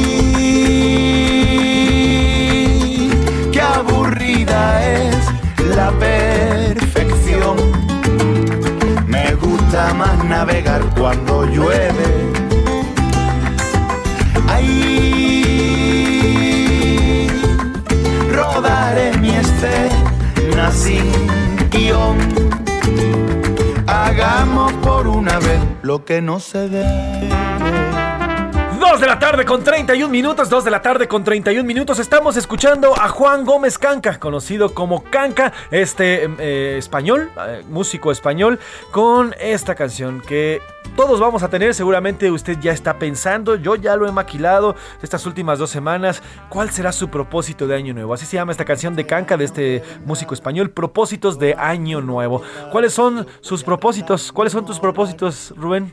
qué 3.50 3.60
aburrida 3.60 4.92
es 4.92 5.16
la 5.74 5.90
perfección 5.90 6.83
más 9.74 10.24
navegar 10.24 10.82
cuando 10.96 11.44
llueve. 11.46 12.32
Ahí 14.48 15.66
rodaré 18.30 19.16
mi 19.18 19.30
escena 19.30 20.70
sin 20.70 21.10
guion. 21.70 22.18
Hagamos 23.86 24.72
por 24.74 25.08
una 25.08 25.38
vez 25.40 25.60
lo 25.82 26.04
que 26.04 26.22
no 26.22 26.38
se 26.38 26.68
debe. 26.68 27.30
2 28.90 29.00
de 29.00 29.06
la 29.06 29.18
tarde 29.18 29.46
con 29.46 29.64
31 29.64 30.10
minutos, 30.10 30.50
2 30.50 30.62
de 30.62 30.70
la 30.70 30.82
tarde 30.82 31.08
con 31.08 31.24
31 31.24 31.64
minutos. 31.66 31.98
Estamos 31.98 32.36
escuchando 32.36 32.94
a 32.94 33.08
Juan 33.08 33.46
Gómez 33.46 33.78
Canca, 33.78 34.20
conocido 34.20 34.74
como 34.74 35.02
Canca, 35.04 35.54
este 35.70 36.28
eh, 36.38 36.76
español, 36.76 37.30
eh, 37.48 37.62
músico 37.70 38.12
español, 38.12 38.60
con 38.92 39.34
esta 39.40 39.74
canción 39.74 40.20
que 40.20 40.60
todos 40.96 41.20
vamos 41.20 41.42
a 41.42 41.48
tener. 41.48 41.74
Seguramente 41.74 42.30
usted 42.30 42.58
ya 42.60 42.72
está 42.72 42.98
pensando, 42.98 43.56
yo 43.56 43.76
ya 43.76 43.96
lo 43.96 44.06
he 44.06 44.12
maquilado 44.12 44.76
estas 45.02 45.26
últimas 45.26 45.58
dos 45.58 45.70
semanas. 45.70 46.22
¿Cuál 46.48 46.70
será 46.70 46.92
su 46.92 47.08
propósito 47.08 47.66
de 47.66 47.74
año 47.74 47.94
nuevo? 47.94 48.14
Así 48.14 48.26
se 48.26 48.36
llama 48.36 48.52
esta 48.52 48.64
canción 48.64 48.94
de 48.94 49.06
Canca 49.06 49.36
de 49.36 49.44
este 49.44 49.82
músico 50.04 50.34
español, 50.34 50.70
Propósitos 50.70 51.38
de 51.38 51.54
Año 51.54 52.00
Nuevo. 52.00 52.42
¿Cuáles 52.70 52.92
son 52.92 53.26
sus 53.40 53.64
propósitos? 53.64 54.32
¿Cuáles 54.32 54.52
son 54.52 54.64
tus 54.64 54.78
propósitos, 54.78 55.52
Rubén? 55.56 55.92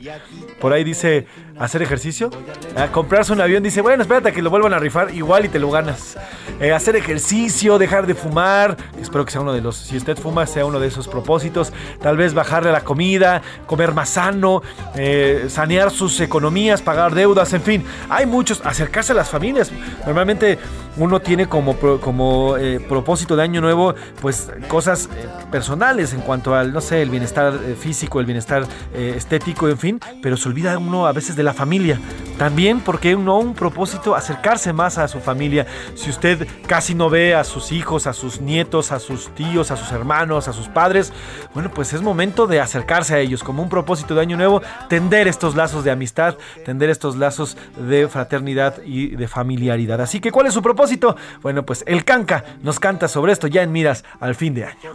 Por 0.60 0.74
ahí 0.74 0.84
dice 0.84 1.28
hacer 1.60 1.82
ejercicio. 1.82 2.30
Ah, 2.76 2.88
comprarse 2.92 3.34
un 3.34 3.42
avión 3.42 3.64
dice, 3.64 3.82
bueno, 3.82 4.02
espérate 4.04 4.30
a 4.30 4.32
que 4.32 4.42
lo 4.42 4.50
vuelvan 4.50 4.74
a 4.74 4.80
rifar 4.80 5.14
igual 5.14 5.46
y 5.46 5.50
te 5.50 5.60
lo 5.60 5.70
ganas. 5.70 6.18
Eh, 6.60 6.72
hacer 6.72 6.96
ejercicio, 6.96 7.78
dejar 7.78 8.08
de 8.08 8.16
fumar. 8.16 8.78
Espero 9.00 9.26
que 9.26 9.32
sea 9.32 9.42
uno 9.42 9.54
de 9.54 9.62
los, 9.62 9.76
si 9.76 9.98
usted 9.98 10.18
fuma, 10.18 10.46
sea 10.46 10.66
uno 10.66 10.80
de 10.80 10.88
esos 10.88 11.08
propósitos. 11.08 11.74
Tal 12.02 12.18
vez 12.18 12.34
bajarle 12.34 12.72
la 12.72 12.82
comida, 12.82 13.42
comer 13.66 13.94
más 13.94 14.10
sano, 14.10 14.62
eh, 14.96 15.46
sanear 15.50 15.92
sus 15.92 16.20
economías, 16.20 16.82
pagar 16.82 17.14
deudas, 17.14 17.54
en 17.54 17.62
fin. 17.62 17.86
Hay 18.10 18.26
muchos, 18.26 18.62
acercarse 18.66 19.14
a 19.14 19.16
las 19.16 19.30
familias. 19.30 19.72
Normalmente 20.06 20.60
uno 20.98 21.22
tiene 21.22 21.48
como, 21.48 21.78
como 21.78 22.58
eh, 22.58 22.80
propósito 22.80 23.36
de 23.36 23.44
año 23.44 23.62
nuevo, 23.62 23.96
pues 24.22 24.52
cosas 24.68 25.10
eh, 25.16 25.28
personales 25.52 26.14
en 26.14 26.22
cuanto 26.22 26.54
al, 26.54 26.74
no 26.74 26.82
sé, 26.82 27.02
el 27.02 27.10
bienestar 27.10 27.58
físico, 27.80 28.20
el 28.20 28.26
bienestar 28.26 28.66
estético, 28.94 29.70
en 29.70 29.78
fin, 29.78 30.00
pero 30.22 30.38
se 30.38 30.50
olvida 30.50 30.78
uno 30.78 31.08
a 31.08 31.14
veces 31.14 31.36
de 31.36 31.44
la 31.44 31.54
familia. 31.54 32.00
También 32.38 32.80
porque 32.82 33.16
no 33.16 33.38
un 33.38 33.54
propósito 33.54 34.16
acercarse 34.16 34.74
más 34.74 34.98
a 34.98 35.08
su 35.08 35.20
familia. 35.20 35.68
Si 35.96 36.10
usted 36.10 36.48
casi 36.66 36.96
no 36.96 37.10
ve 37.10 37.36
a 37.36 37.44
sus 37.44 37.72
hijos, 37.72 38.08
a 38.08 38.14
sus 38.14 38.42
nietos, 38.42 38.92
a 38.92 39.00
sus 39.00 39.30
tíos, 39.36 39.72
a 39.72 39.78
sus 39.78 39.92
hermanos, 39.92 40.48
a 40.48 40.54
sus 40.54 40.68
padres, 40.68 41.14
bueno, 41.54 41.72
pues 41.72 41.94
es 41.94 42.02
momento 42.02 42.48
de 42.48 42.60
acercarse 42.60 43.14
a 43.14 43.20
ellos 43.20 43.44
como 43.44 43.62
un 43.62 43.70
propósito 43.70 44.16
de 44.16 44.22
año 44.22 44.38
nuevo, 44.38 44.62
tender 44.90 45.28
estos 45.28 45.56
lazos 45.56 45.84
de 45.84 45.92
amistad, 45.92 46.38
tender 46.66 46.90
estos 46.90 47.16
lazos 47.16 47.58
de 47.78 48.08
fraternidad 48.08 48.82
y 48.84 49.16
de 49.16 49.28
familiaridad. 49.28 50.02
Así 50.02 50.20
que, 50.20 50.32
¿cuál 50.32 50.48
es 50.48 50.54
su 50.54 50.62
propósito? 50.62 51.16
Bueno, 51.42 51.66
pues 51.66 51.84
el 51.88 52.04
Canca 52.04 52.44
nos 52.62 52.80
canta 52.80 53.08
sobre 53.08 53.34
esto 53.34 53.48
ya 53.48 53.64
en 53.64 53.72
miras 53.72 54.04
al 54.20 54.36
fin 54.36 54.54
de 54.54 54.66
año. 54.66 54.92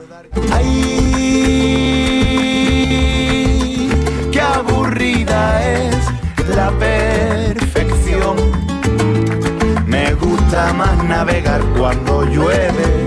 Qué 4.32 4.40
aburrida 4.40 5.72
es 5.72 6.06
la 6.54 6.70
perfección. 6.72 8.36
Me 9.86 10.14
gusta 10.14 10.72
más 10.72 11.02
navegar 11.04 11.62
cuando 11.76 12.24
llueve. 12.24 13.05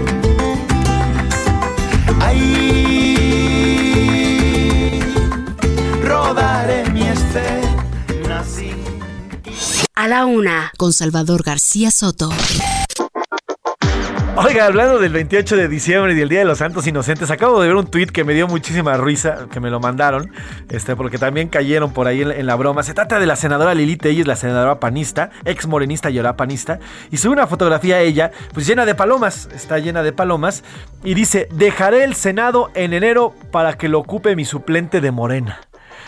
A 9.99 10.07
la 10.07 10.25
una, 10.25 10.71
con 10.77 10.93
Salvador 10.93 11.43
García 11.43 11.91
Soto. 11.91 12.29
Oiga, 14.37 14.65
hablando 14.65 14.97
del 14.97 15.11
28 15.11 15.57
de 15.57 15.67
diciembre 15.67 16.13
y 16.13 16.15
del 16.15 16.29
Día 16.29 16.39
de 16.39 16.45
los 16.45 16.59
Santos 16.59 16.87
Inocentes, 16.87 17.29
acabo 17.31 17.59
de 17.59 17.67
ver 17.67 17.75
un 17.75 17.85
tuit 17.85 18.09
que 18.09 18.23
me 18.23 18.33
dio 18.33 18.47
muchísima 18.47 18.95
risa, 18.95 19.47
que 19.51 19.59
me 19.59 19.69
lo 19.69 19.81
mandaron, 19.81 20.31
este, 20.69 20.95
porque 20.95 21.17
también 21.17 21.49
cayeron 21.49 21.91
por 21.91 22.07
ahí 22.07 22.21
en, 22.21 22.31
en 22.31 22.45
la 22.45 22.55
broma. 22.55 22.81
Se 22.83 22.93
trata 22.93 23.19
de 23.19 23.25
la 23.25 23.35
senadora 23.35 23.73
Lili 23.73 23.97
Telles, 23.97 24.25
la 24.25 24.37
senadora 24.37 24.79
panista, 24.79 25.31
ex 25.43 25.67
morenista 25.67 26.09
y 26.09 26.17
ahora 26.17 26.37
panista, 26.37 26.79
y 27.11 27.17
sube 27.17 27.33
una 27.33 27.47
fotografía 27.47 27.97
a 27.97 27.99
ella, 27.99 28.31
pues 28.53 28.65
llena 28.65 28.85
de 28.85 28.95
palomas, 28.95 29.49
está 29.53 29.79
llena 29.79 30.01
de 30.01 30.13
palomas, 30.13 30.63
y 31.03 31.13
dice, 31.13 31.49
dejaré 31.51 32.05
el 32.05 32.15
Senado 32.15 32.71
en 32.73 32.93
enero 32.93 33.35
para 33.51 33.73
que 33.73 33.89
lo 33.89 33.99
ocupe 33.99 34.37
mi 34.37 34.45
suplente 34.45 35.01
de 35.01 35.11
Morena. 35.11 35.59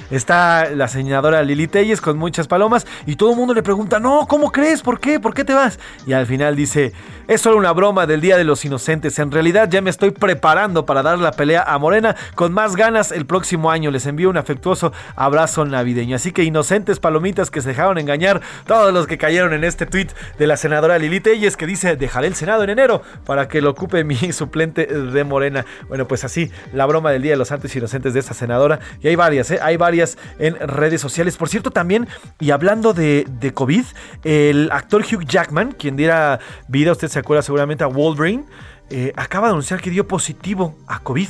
Está 0.09 0.69
la 0.71 0.87
senadora 0.87 1.41
Lili 1.43 1.67
Telles 1.67 2.01
con 2.01 2.17
muchas 2.17 2.47
palomas 2.47 2.87
y 3.05 3.15
todo 3.15 3.31
el 3.31 3.37
mundo 3.37 3.53
le 3.53 3.63
pregunta, 3.63 3.99
no, 3.99 4.27
¿cómo 4.27 4.51
crees? 4.51 4.81
¿Por 4.81 4.99
qué? 4.99 5.19
¿Por 5.19 5.33
qué 5.33 5.43
te 5.43 5.53
vas? 5.53 5.79
Y 6.05 6.13
al 6.13 6.25
final 6.25 6.55
dice, 6.55 6.93
es 7.27 7.41
solo 7.41 7.57
una 7.57 7.71
broma 7.71 8.07
del 8.07 8.19
Día 8.19 8.37
de 8.37 8.43
los 8.43 8.65
Inocentes. 8.65 9.17
En 9.19 9.31
realidad 9.31 9.69
ya 9.69 9.81
me 9.81 9.89
estoy 9.89 10.11
preparando 10.11 10.85
para 10.85 11.03
dar 11.03 11.19
la 11.19 11.31
pelea 11.31 11.63
a 11.63 11.77
Morena 11.77 12.15
con 12.35 12.51
más 12.51 12.75
ganas 12.75 13.11
el 13.11 13.25
próximo 13.25 13.71
año. 13.71 13.91
Les 13.91 14.05
envío 14.05 14.29
un 14.29 14.37
afectuoso 14.37 14.91
abrazo 15.15 15.63
navideño. 15.63 16.15
Así 16.15 16.31
que 16.31 16.43
inocentes 16.43 16.99
palomitas 16.99 17.51
que 17.51 17.61
se 17.61 17.69
dejaron 17.69 17.97
engañar 17.97 18.41
todos 18.65 18.93
los 18.93 19.07
que 19.07 19.17
cayeron 19.17 19.53
en 19.53 19.63
este 19.63 19.85
tweet 19.85 20.07
de 20.37 20.47
la 20.47 20.57
senadora 20.57 20.97
Lili 20.97 21.19
Telles 21.19 21.55
que 21.55 21.67
dice, 21.67 21.95
dejaré 21.95 22.27
el 22.27 22.35
Senado 22.35 22.63
en 22.63 22.71
enero 22.71 23.01
para 23.25 23.47
que 23.47 23.61
lo 23.61 23.69
ocupe 23.69 24.03
mi 24.03 24.15
suplente 24.31 24.85
de 24.85 25.23
Morena. 25.23 25.65
Bueno, 25.87 26.07
pues 26.07 26.23
así, 26.23 26.51
la 26.73 26.85
broma 26.85 27.11
del 27.11 27.21
Día 27.21 27.33
de 27.33 27.37
los 27.37 27.49
Santos 27.49 27.75
Inocentes 27.75 28.13
de 28.13 28.19
esta 28.19 28.33
senadora. 28.33 28.79
Y 29.01 29.07
hay 29.07 29.15
varias, 29.15 29.51
¿eh? 29.51 29.59
Hay 29.61 29.77
varias 29.77 29.90
en 30.39 30.55
redes 30.55 31.01
sociales. 31.01 31.37
Por 31.37 31.49
cierto, 31.49 31.71
también, 31.71 32.07
y 32.39 32.51
hablando 32.51 32.93
de, 32.93 33.51
COVID, 33.53 33.85
el 34.23 34.69
actor 34.71 35.03
Hugh 35.03 35.25
Jackman, 35.25 35.73
quien 35.73 35.95
diera 35.95 36.39
vida, 36.67 36.91
usted 36.91 37.07
se 37.07 37.19
acuerda 37.19 37.41
seguramente 37.41 37.83
a 37.83 37.87
Wolverine, 37.87 38.45
eh, 38.89 39.13
acaba 39.15 39.47
de 39.47 39.51
anunciar 39.51 39.81
que 39.81 39.89
dio 39.89 40.07
positivo 40.07 40.75
a 40.87 40.99
COVID. 40.99 41.27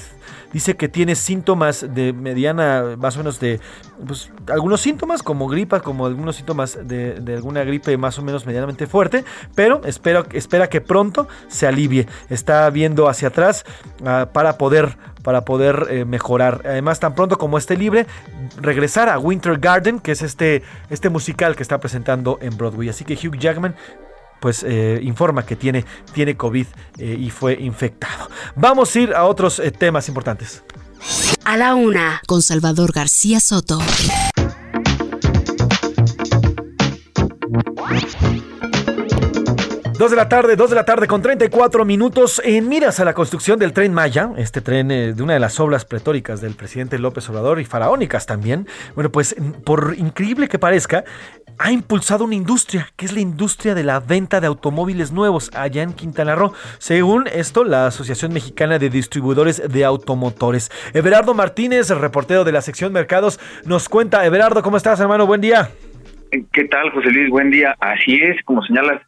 Dice 0.52 0.76
que 0.76 0.90
tiene 0.90 1.16
síntomas 1.16 1.86
de 1.94 2.12
mediana, 2.12 2.98
más 2.98 3.16
o 3.16 3.20
menos 3.20 3.40
de, 3.40 3.62
pues, 4.06 4.32
algunos 4.48 4.82
síntomas 4.82 5.24
como 5.24 5.48
gripa, 5.48 5.80
como 5.80 6.06
algunos 6.06 6.36
síntomas 6.36 6.78
de, 6.84 7.22
alguna 7.34 7.64
gripe 7.64 7.96
más 7.98 8.20
o 8.20 8.22
menos 8.22 8.46
medianamente 8.46 8.86
fuerte, 8.86 9.24
pero 9.56 9.82
espera 9.86 10.70
que 10.70 10.82
pronto 10.82 11.28
se 11.48 11.68
alivie. 11.68 12.08
Está 12.30 12.70
viendo 12.70 13.08
hacia 13.08 13.30
atrás 13.30 13.64
ah, 14.06 14.30
para 14.34 14.58
poder, 14.58 14.98
para 15.24 15.46
poder 15.46 15.88
eh, 15.90 16.06
mejorar. 16.06 16.62
Además, 16.66 17.00
tan 17.00 17.16
pronto 17.16 17.38
como 17.38 17.58
esté 17.58 17.78
libre, 17.78 18.08
regresar 18.60 19.10
a 19.10 19.20
Winter 19.20 19.58
Garden, 19.60 20.00
que 20.00 20.12
es 20.12 20.22
este, 20.22 20.64
este 20.90 21.10
musical 21.10 21.56
que 21.56 21.64
está 21.64 21.80
presentando 21.80 22.40
en 22.42 22.58
Broadway. 22.58 22.90
Así 22.90 23.06
que 23.06 23.14
Hugh 23.14 23.38
Jackman 23.38 23.76
pues 24.42 24.64
eh, 24.64 25.00
informa 25.04 25.46
que 25.46 25.56
tiene, 25.56 25.86
tiene 26.14 26.36
COVID 26.36 26.66
eh, 26.98 27.16
y 27.18 27.30
fue 27.30 27.54
infectado. 27.54 28.28
Vamos 28.56 28.94
a 28.94 29.00
ir 29.00 29.14
a 29.14 29.26
otros 29.26 29.60
eh, 29.60 29.72
temas 29.72 30.10
importantes. 30.10 30.64
A 31.46 31.58
la 31.58 31.76
una, 31.76 32.22
con 32.28 32.42
Salvador 32.42 32.92
García 32.92 33.40
Soto. 33.40 33.80
Dos 40.02 40.10
de 40.10 40.18
la 40.18 40.28
tarde, 40.28 40.56
dos 40.56 40.72
de 40.72 40.76
la 40.76 40.84
tarde 40.84 41.06
con 41.06 41.22
34 41.22 41.86
minutos 41.86 42.42
en 42.44 42.68
miras 42.68 43.00
a 43.00 43.06
la 43.06 43.14
construcción 43.14 43.60
del 43.60 43.72
tren 43.72 43.94
Maya, 43.94 44.32
este 44.36 44.60
tren 44.60 44.90
eh, 44.90 45.14
de 45.14 45.22
una 45.22 45.34
de 45.34 45.40
las 45.40 45.60
obras 45.60 45.86
pretóricas 45.86 46.42
del 46.42 46.56
presidente 46.56 46.98
López 46.98 47.30
Obrador 47.30 47.60
y 47.62 47.66
faraónicas 47.66 48.26
también. 48.26 48.66
Bueno, 48.96 49.12
pues 49.12 49.36
por 49.64 49.94
increíble 49.96 50.48
que 50.48 50.58
parezca, 50.58 51.04
ha 51.60 51.72
impulsado 51.72 52.26
una 52.26 52.34
industria, 52.34 52.88
que 52.96 53.06
es 53.06 53.14
la 53.14 53.20
industria 53.20 53.76
de 53.76 53.84
la 53.84 54.00
venta 54.00 54.42
de 54.42 54.48
automóviles 54.48 55.12
nuevos 55.12 55.52
allá 55.54 55.84
en 55.84 55.94
Quintana 55.94 56.34
Roo. 56.34 56.54
Según 56.80 57.28
esto, 57.32 57.64
la 57.64 57.86
Asociación 57.86 58.34
Mexicana 58.34 58.80
de 58.80 58.90
Distribuidores 58.90 59.72
de 59.72 59.86
Automotores. 59.86 60.72
Everardo 60.96 61.36
Martínez, 61.36 61.92
reportero 61.92 62.44
de 62.44 62.52
la 62.52 62.62
sección 62.62 62.92
Mercados, 62.92 63.40
nos 63.68 63.88
cuenta. 63.88 64.26
Everardo, 64.26 64.64
¿cómo 64.64 64.78
estás, 64.78 65.00
hermano? 65.00 65.28
Buen 65.28 65.42
día. 65.42 65.70
¿Qué 66.32 66.64
tal, 66.64 66.90
José 66.90 67.12
Luis? 67.12 67.30
Buen 67.30 67.52
día. 67.52 67.76
Así 67.80 68.16
es, 68.16 68.44
como 68.46 68.64
señalas, 68.64 69.00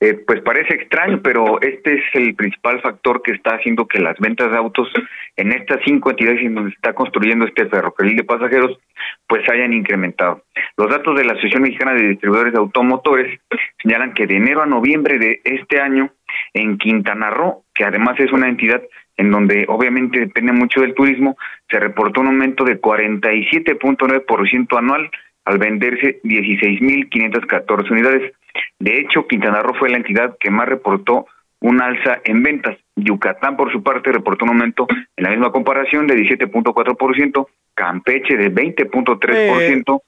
eh, 0.00 0.14
pues 0.26 0.40
parece 0.40 0.74
extraño, 0.74 1.20
pero 1.22 1.60
este 1.60 1.94
es 1.94 2.04
el 2.14 2.34
principal 2.34 2.80
factor 2.80 3.22
que 3.22 3.32
está 3.32 3.56
haciendo 3.56 3.86
que 3.86 3.98
las 3.98 4.18
ventas 4.18 4.50
de 4.50 4.56
autos 4.56 4.88
en 5.36 5.52
estas 5.52 5.80
cinco 5.84 6.10
entidades 6.10 6.40
en 6.40 6.54
donde 6.54 6.70
se 6.70 6.76
está 6.76 6.94
construyendo 6.94 7.44
este 7.44 7.66
ferrocarril 7.66 8.16
de 8.16 8.24
pasajeros, 8.24 8.78
pues 9.26 9.46
hayan 9.50 9.74
incrementado. 9.74 10.42
Los 10.78 10.88
datos 10.88 11.16
de 11.16 11.24
la 11.24 11.32
Asociación 11.32 11.62
Mexicana 11.62 11.92
de 11.92 12.08
Distribuidores 12.08 12.54
de 12.54 12.58
Automotores 12.58 13.40
señalan 13.82 14.14
que 14.14 14.26
de 14.26 14.36
enero 14.36 14.62
a 14.62 14.66
noviembre 14.66 15.18
de 15.18 15.42
este 15.44 15.80
año, 15.80 16.10
en 16.54 16.78
Quintana 16.78 17.28
Roo, 17.30 17.64
que 17.74 17.84
además 17.84 18.18
es 18.20 18.32
una 18.32 18.48
entidad 18.48 18.82
en 19.18 19.30
donde 19.30 19.66
obviamente 19.68 20.18
depende 20.18 20.52
mucho 20.52 20.80
del 20.80 20.94
turismo, 20.94 21.36
se 21.68 21.78
reportó 21.78 22.22
un 22.22 22.28
aumento 22.28 22.64
de 22.64 22.80
47.9% 22.80 24.78
anual 24.78 25.10
al 25.44 25.58
venderse 25.58 26.22
16.514 26.22 27.90
unidades. 27.90 28.32
De 28.80 28.98
hecho, 28.98 29.26
Quintana 29.26 29.60
Roo 29.60 29.74
fue 29.74 29.90
la 29.90 29.98
entidad 29.98 30.36
que 30.40 30.50
más 30.50 30.66
reportó 30.66 31.26
un 31.60 31.82
alza 31.82 32.20
en 32.24 32.42
ventas. 32.42 32.78
Yucatán, 32.96 33.56
por 33.56 33.70
su 33.70 33.82
parte, 33.82 34.10
reportó 34.10 34.46
un 34.46 34.52
aumento 34.52 34.86
en 35.16 35.24
la 35.24 35.30
misma 35.30 35.52
comparación 35.52 36.06
de 36.06 36.16
17.4%, 36.16 37.46
Campeche 37.74 38.36
de 38.36 38.50
20.3%, 38.52 40.00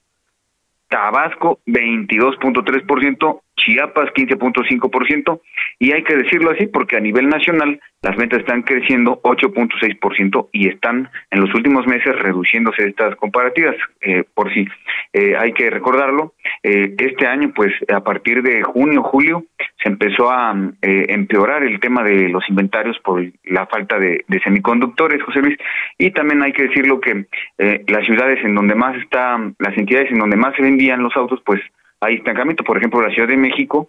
Tabasco 0.89 1.61
22.3%, 1.67 3.42
Chiapas 3.65 4.11
15.5% 4.13 5.41
y 5.79 5.93
hay 5.93 6.03
que 6.03 6.17
decirlo 6.17 6.51
así 6.51 6.67
porque 6.67 6.97
a 6.97 7.01
nivel 7.01 7.29
nacional 7.29 7.81
las 8.03 8.17
ventas 8.17 8.41
están 8.41 8.63
creciendo 8.63 9.21
8.6% 9.23 10.49
y 10.53 10.69
están 10.69 11.09
en 11.31 11.41
los 11.41 11.55
últimos 11.55 11.87
meses 11.87 12.19
reduciéndose 12.19 12.89
estas 12.89 13.15
comparativas. 13.17 13.77
Eh, 14.01 14.25
por 14.35 14.53
si 14.53 14.67
eh, 15.13 15.37
hay 15.39 15.53
que 15.53 15.71
recordarlo, 15.71 16.35
eh, 16.63 16.95
este 16.99 17.27
año 17.27 17.53
pues 17.55 17.73
a 17.93 18.03
partir 18.03 18.43
de 18.43 18.63
junio, 18.63 19.03
julio 19.03 19.45
se 19.83 19.89
empezó 19.89 20.31
a 20.31 20.55
eh, 20.81 21.07
empeorar 21.09 21.63
el 21.65 21.81
tema 21.81 22.03
de 22.03 22.29
los 22.29 22.49
inventarios 22.49 22.99
por 23.01 23.25
la 23.45 23.67
falta 23.67 23.99
de, 23.99 24.25
de 24.29 24.41
semiconductores, 24.41 25.23
José 25.23 25.41
Luis, 25.41 25.59
y 25.99 26.11
también 26.13 26.43
hay 26.43 26.53
que 26.53 26.69
decirlo 26.69 27.01
que 27.01 27.27
eh, 27.59 27.85
las 27.89 28.05
ciudades 28.05 28.45
en 28.45 28.55
donde 28.55 28.75
más 28.75 28.97
está, 28.97 29.39
las 29.59 29.77
entidades 29.77 30.11
en 30.11 30.19
donde 30.19 30.37
más 30.37 30.55
se 30.57 30.63
vendían 30.63 31.03
los 31.03 31.17
autos, 31.17 31.41
pues 31.45 31.61
hay 32.03 32.17
estancamiento, 32.17 32.65
por 32.65 32.77
ejemplo, 32.77 33.01
la 33.01 33.15
Ciudad 33.15 33.29
de 33.29 33.37
México, 33.37 33.89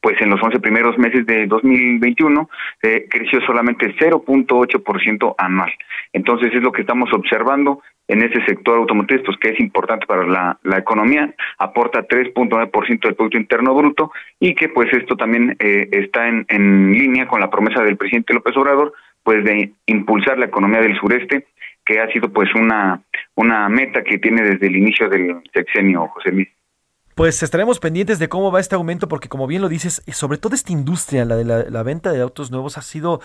pues 0.00 0.20
en 0.20 0.28
los 0.28 0.40
11 0.40 0.60
primeros 0.60 0.96
meses 0.98 1.26
de 1.26 1.46
2021 1.46 2.48
eh, 2.82 3.06
creció 3.10 3.40
solamente 3.40 3.96
0.8% 3.96 5.34
anual. 5.38 5.72
Entonces 6.12 6.54
es 6.54 6.62
lo 6.62 6.70
que 6.70 6.82
estamos 6.82 7.10
observando 7.12 7.80
en 8.06 8.22
ese 8.22 8.44
sector 8.44 8.78
automotriz, 8.78 9.22
pues 9.24 9.38
que 9.38 9.50
es 9.50 9.60
importante 9.60 10.06
para 10.06 10.26
la, 10.26 10.58
la 10.62 10.78
economía, 10.78 11.34
aporta 11.58 12.06
3.9% 12.06 13.00
del 13.00 13.14
Producto 13.14 13.38
Interno 13.38 13.74
Bruto 13.74 14.12
y 14.38 14.54
que 14.54 14.68
pues 14.68 14.92
esto 14.92 15.16
también 15.16 15.56
eh, 15.58 15.88
está 15.90 16.28
en, 16.28 16.44
en 16.48 16.92
línea 16.92 17.26
con 17.26 17.40
la 17.40 17.50
promesa 17.50 17.82
del 17.82 17.96
presidente 17.96 18.34
López 18.34 18.56
Obrador, 18.58 18.92
pues 19.22 19.42
de 19.42 19.72
impulsar 19.86 20.38
la 20.38 20.46
economía 20.46 20.80
del 20.80 20.98
sureste, 20.98 21.46
que 21.84 21.98
ha 21.98 22.08
sido 22.12 22.30
pues 22.30 22.54
una, 22.54 23.00
una 23.34 23.68
meta 23.70 24.02
que 24.04 24.18
tiene 24.18 24.42
desde 24.42 24.66
el 24.66 24.76
inicio 24.76 25.08
del 25.08 25.40
sexenio, 25.52 26.08
José 26.08 26.32
Luis. 26.32 26.48
Pues 27.18 27.42
estaremos 27.42 27.80
pendientes 27.80 28.20
de 28.20 28.28
cómo 28.28 28.52
va 28.52 28.60
este 28.60 28.76
aumento, 28.76 29.08
porque 29.08 29.28
como 29.28 29.48
bien 29.48 29.60
lo 29.60 29.68
dices, 29.68 30.04
y 30.06 30.12
sobre 30.12 30.38
todo 30.38 30.54
esta 30.54 30.70
industria, 30.70 31.24
la 31.24 31.34
de 31.34 31.44
la, 31.44 31.82
venta 31.82 32.12
de 32.12 32.20
autos 32.20 32.52
nuevos, 32.52 32.78
ha 32.78 32.82
sido, 32.82 33.20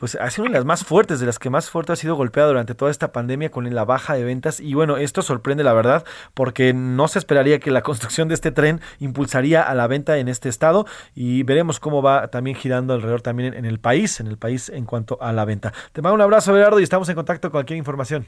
pues, 0.00 0.16
ha 0.16 0.28
sido 0.30 0.46
una 0.46 0.54
de 0.54 0.58
las 0.58 0.64
más 0.64 0.84
fuertes, 0.84 1.20
de 1.20 1.26
las 1.26 1.38
que 1.38 1.48
más 1.48 1.70
fuerte 1.70 1.92
ha 1.92 1.96
sido 1.96 2.16
golpeada 2.16 2.48
durante 2.48 2.74
toda 2.74 2.90
esta 2.90 3.12
pandemia 3.12 3.52
con 3.52 3.72
la 3.72 3.84
baja 3.84 4.14
de 4.14 4.24
ventas. 4.24 4.58
Y 4.58 4.74
bueno, 4.74 4.96
esto 4.96 5.22
sorprende 5.22 5.62
la 5.62 5.74
verdad, 5.74 6.04
porque 6.34 6.74
no 6.74 7.06
se 7.06 7.20
esperaría 7.20 7.60
que 7.60 7.70
la 7.70 7.82
construcción 7.82 8.26
de 8.26 8.34
este 8.34 8.50
tren 8.50 8.80
impulsaría 8.98 9.62
a 9.62 9.76
la 9.76 9.86
venta 9.86 10.18
en 10.18 10.26
este 10.26 10.48
estado. 10.48 10.84
Y 11.14 11.44
veremos 11.44 11.78
cómo 11.78 12.02
va 12.02 12.26
también 12.32 12.56
girando 12.56 12.94
alrededor 12.94 13.22
también 13.22 13.54
en, 13.54 13.64
el 13.64 13.78
país, 13.78 14.18
en 14.18 14.26
el 14.26 14.38
país 14.38 14.70
en 14.70 14.86
cuanto 14.86 15.22
a 15.22 15.32
la 15.32 15.44
venta. 15.44 15.72
Te 15.92 16.02
mando 16.02 16.16
un 16.16 16.22
abrazo, 16.22 16.52
Gerardo, 16.52 16.80
y 16.80 16.82
estamos 16.82 17.08
en 17.10 17.14
contacto 17.14 17.48
con 17.52 17.58
cualquier 17.58 17.78
información. 17.78 18.26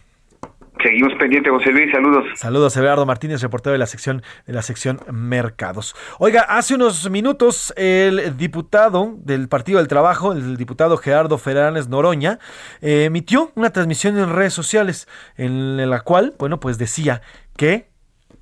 Seguimos 0.82 1.12
pendiente, 1.18 1.50
José 1.50 1.72
Luis, 1.72 1.90
saludos. 1.90 2.24
Saludos, 2.36 2.76
Everardo 2.76 3.04
Martínez, 3.04 3.42
reportero 3.42 3.72
de 3.72 3.78
la 3.78 3.86
sección 3.86 4.22
de 4.46 4.52
la 4.52 4.62
sección 4.62 5.00
Mercados. 5.10 5.96
Oiga, 6.20 6.42
hace 6.42 6.76
unos 6.76 7.10
minutos 7.10 7.74
el 7.76 8.36
diputado 8.36 9.14
del 9.18 9.48
Partido 9.48 9.78
del 9.78 9.88
Trabajo, 9.88 10.32
el 10.32 10.56
diputado 10.56 10.96
Gerardo 10.96 11.36
Fernández 11.36 11.88
Noroña, 11.88 12.38
eh, 12.80 13.04
emitió 13.04 13.50
una 13.56 13.70
transmisión 13.70 14.16
en 14.18 14.32
redes 14.32 14.54
sociales 14.54 15.08
en 15.36 15.90
la 15.90 16.00
cual, 16.02 16.34
bueno, 16.38 16.60
pues 16.60 16.78
decía 16.78 17.22
que 17.56 17.88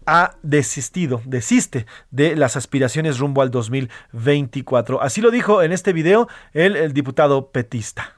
ha 0.04 0.36
desistido, 0.42 1.22
desiste 1.24 1.86
de 2.10 2.36
las 2.36 2.56
aspiraciones 2.56 3.18
rumbo 3.18 3.40
al 3.40 3.50
2024. 3.50 5.00
Así 5.00 5.22
lo 5.22 5.30
dijo 5.30 5.62
en 5.62 5.72
este 5.72 5.94
video 5.94 6.28
el, 6.52 6.76
el 6.76 6.92
diputado 6.92 7.50
petista. 7.50 8.14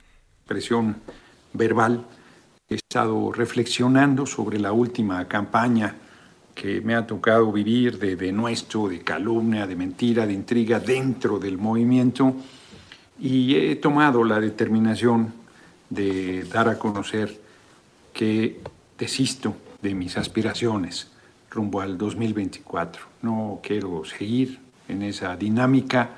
Presión 0.47 0.97
verbal 1.53 2.05
he 2.69 2.75
estado 2.75 3.33
reflexionando 3.33 4.27
sobre 4.27 4.59
la 4.59 4.73
última 4.73 5.27
campaña 5.27 5.95
que 6.55 6.81
me 6.81 6.95
ha 6.95 7.07
tocado 7.07 7.51
vivir 7.53 7.99
de 7.99 8.17
denuesto, 8.17 8.89
de 8.89 9.01
calumnia, 9.01 9.67
de 9.67 9.77
mentira, 9.77 10.27
de 10.27 10.35
intriga 10.35 10.81
dentro 10.81 11.39
del 11.39 11.57
movimiento 11.57 12.35
y 13.19 13.55
he 13.55 13.77
tomado 13.77 14.23
la 14.23 14.39
determinación 14.39 15.33
de 15.89 16.45
dar 16.45 16.69
a 16.69 16.79
conocer 16.79 17.41
que 18.13 18.61
desisto 18.99 19.57
de 19.81 19.95
mis 19.95 20.19
aspiraciones 20.19 21.09
rumbo 21.51 21.81
al 21.81 21.97
2024. 21.97 23.03
No 23.23 23.61
quiero 23.63 24.05
seguir 24.05 24.59
en 24.89 25.03
esa 25.03 25.37
dinámica 25.37 26.11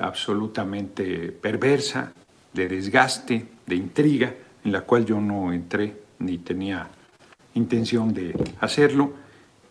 absolutamente 0.00 1.32
perversa, 1.32 2.12
de 2.52 2.68
desgaste, 2.68 3.46
de 3.66 3.74
intriga, 3.74 4.34
en 4.64 4.72
la 4.72 4.82
cual 4.82 5.04
yo 5.04 5.20
no 5.20 5.52
entré 5.52 5.96
ni 6.18 6.38
tenía 6.38 6.88
intención 7.54 8.12
de 8.14 8.34
hacerlo, 8.60 9.12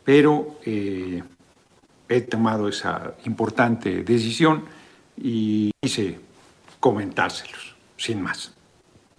pero 0.03 0.59
eh, 0.65 1.23
he 2.09 2.21
tomado 2.21 2.67
esa 2.67 3.15
importante 3.25 4.03
decisión 4.03 4.65
y 5.17 5.71
quise 5.81 6.19
comentárselos, 6.79 7.75
sin 7.97 8.21
más. 8.21 8.53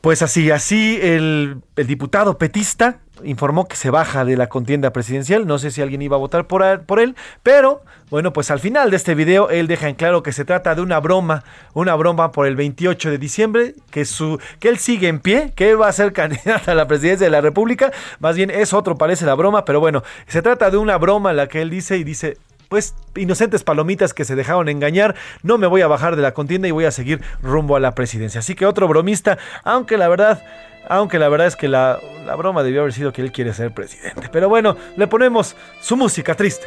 Pues 0.03 0.21
así, 0.21 0.51
así 0.51 0.99
el, 1.01 1.63
el, 1.77 1.87
diputado 1.87 2.37
petista 2.37 2.99
informó 3.23 3.69
que 3.69 3.77
se 3.77 3.89
baja 3.89 4.25
de 4.25 4.37
la 4.37 4.49
contienda 4.49 4.93
presidencial. 4.93 5.47
No 5.47 5.61
sé 5.61 5.71
si 5.71 5.81
alguien 5.81 6.03
iba 6.03 6.17
a 6.17 6.19
votar 6.19 6.49
por, 6.49 6.83
por 6.87 6.99
él, 6.99 7.15
pero 7.45 7.83
bueno, 8.11 8.33
pues 8.33 8.51
al 8.51 8.59
final 8.59 8.91
de 8.91 8.97
este 8.97 9.15
video 9.15 9.49
él 9.49 9.69
deja 9.69 9.89
en 9.89 9.95
claro 9.95 10.25
que 10.25 10.33
se 10.33 10.45
trata 10.45 10.75
de 10.75 10.83
una 10.83 10.99
broma, 10.99 11.45
una 11.73 11.95
broma 11.95 12.33
por 12.33 12.49
el 12.49 12.57
28 12.57 13.11
de 13.11 13.19
diciembre, 13.19 13.75
que, 13.93 14.05
su, 14.05 14.41
que 14.59 14.71
él 14.71 14.79
sigue 14.79 15.07
en 15.07 15.21
pie, 15.21 15.53
que 15.55 15.77
va 15.77 15.87
a 15.87 15.93
ser 15.93 16.13
candidato 16.13 16.73
a 16.73 16.75
la 16.75 16.89
presidencia 16.89 17.27
de 17.27 17.31
la 17.31 17.41
República. 17.41 17.93
Más 18.19 18.35
bien 18.35 18.51
es 18.51 18.73
otro, 18.73 18.99
parece 18.99 19.25
la 19.25 19.35
broma, 19.35 19.65
pero 19.65 19.79
bueno, 19.79 20.03
se 20.27 20.43
trata 20.43 20.69
de 20.71 20.79
una 20.79 20.99
broma 20.99 21.33
la 21.33 21.47
que 21.47 21.63
él 21.63 21.71
dice 21.71 21.97
y 21.97 22.05
dice, 22.05 22.39
pues 22.73 22.95
inocentes 23.17 23.65
palomitas 23.65 24.15
que 24.15 24.25
se 24.25 24.35
dejaron 24.35 24.67
engañar, 24.71 25.15
no 25.43 25.59
me 25.59 25.67
voy 25.67 25.83
a 25.83 25.89
bajar 25.89 26.17
de 26.17 26.23
la 26.23 26.33
contienda 26.33 26.69
y 26.69 26.71
voy 26.71 26.87
a 26.87 26.91
seguir 26.91 27.21
rumbo 27.43 27.77
a 27.77 27.81
la 27.81 27.95
presidencia. 27.95 28.39
Así 28.39 28.55
que 28.55 28.65
otro 28.65 28.89
bromista, 28.89 29.37
aunque 29.63 29.99
la 29.99 30.09
verdad, 30.09 30.43
aunque 30.89 31.19
la 31.19 31.29
verdad 31.29 31.49
es 31.49 31.55
que 31.55 31.69
la, 31.69 31.99
la 32.25 32.35
broma 32.35 32.63
debió 32.63 32.81
haber 32.81 32.95
sido 32.95 33.13
que 33.13 33.21
él 33.21 33.31
quiere 33.31 33.53
ser 33.53 33.75
presidente. 33.75 34.31
Pero 34.33 34.49
bueno, 34.49 34.79
le 34.97 35.07
ponemos 35.07 35.55
su 35.83 35.99
música 35.99 36.35
triste 36.35 36.67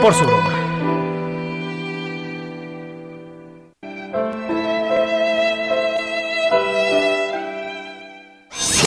por 0.00 0.14
su 0.14 0.24
broma. 0.24 0.52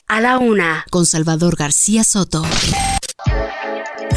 A 0.07 0.21
la 0.21 0.37
una, 0.37 0.85
con 0.91 1.05
Salvador 1.05 1.57
García 1.57 2.05
Soto. 2.05 2.41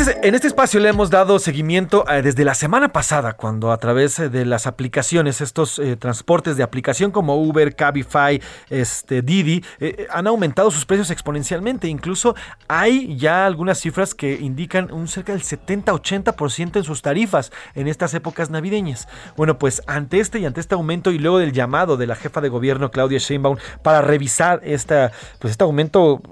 En 0.01 0.35
este 0.35 0.47
espacio 0.47 0.81
le 0.81 0.89
hemos 0.89 1.11
dado 1.11 1.39
seguimiento 1.39 2.07
eh, 2.09 2.23
desde 2.23 2.43
la 2.43 2.55
semana 2.55 2.91
pasada, 2.91 3.35
cuando 3.35 3.71
a 3.71 3.77
través 3.77 4.17
de 4.17 4.47
las 4.47 4.67
aplicaciones, 4.67 5.43
estos 5.43 5.79
eh, 5.79 5.95
transportes 5.95 6.57
de 6.57 6.63
aplicación 6.63 7.11
como 7.11 7.37
Uber, 7.37 7.77
Cabify, 7.77 8.41
este, 8.71 9.21
Didi, 9.21 9.63
eh, 9.79 10.07
han 10.09 10.27
aumentado 10.27 10.71
sus 10.71 10.87
precios 10.87 11.11
exponencialmente. 11.11 11.87
Incluso 11.87 12.35
hay 12.67 13.15
ya 13.19 13.45
algunas 13.45 13.79
cifras 13.79 14.15
que 14.15 14.33
indican 14.41 14.91
un 14.91 15.07
cerca 15.07 15.33
del 15.33 15.43
70-80% 15.43 16.77
en 16.77 16.85
sus 16.85 17.03
tarifas 17.03 17.53
en 17.75 17.87
estas 17.87 18.15
épocas 18.15 18.49
navideñas. 18.49 19.07
Bueno, 19.37 19.59
pues 19.59 19.83
ante 19.87 20.21
este 20.21 20.39
y 20.39 20.47
ante 20.47 20.61
este 20.61 20.77
aumento 20.77 21.11
y 21.11 21.19
luego 21.19 21.39
del 21.39 21.53
llamado 21.53 21.99
de 21.99 22.07
la 22.07 22.17
jefa 22.17 22.41
de 22.41 22.49
gobierno 22.49 22.91
Claudia 22.91 23.19
Sheinbaum 23.19 23.59
para 23.83 24.01
revisar 24.01 24.63
esta, 24.65 25.13
pues 25.41 25.51
este 25.51 25.65
aumento 25.65 26.23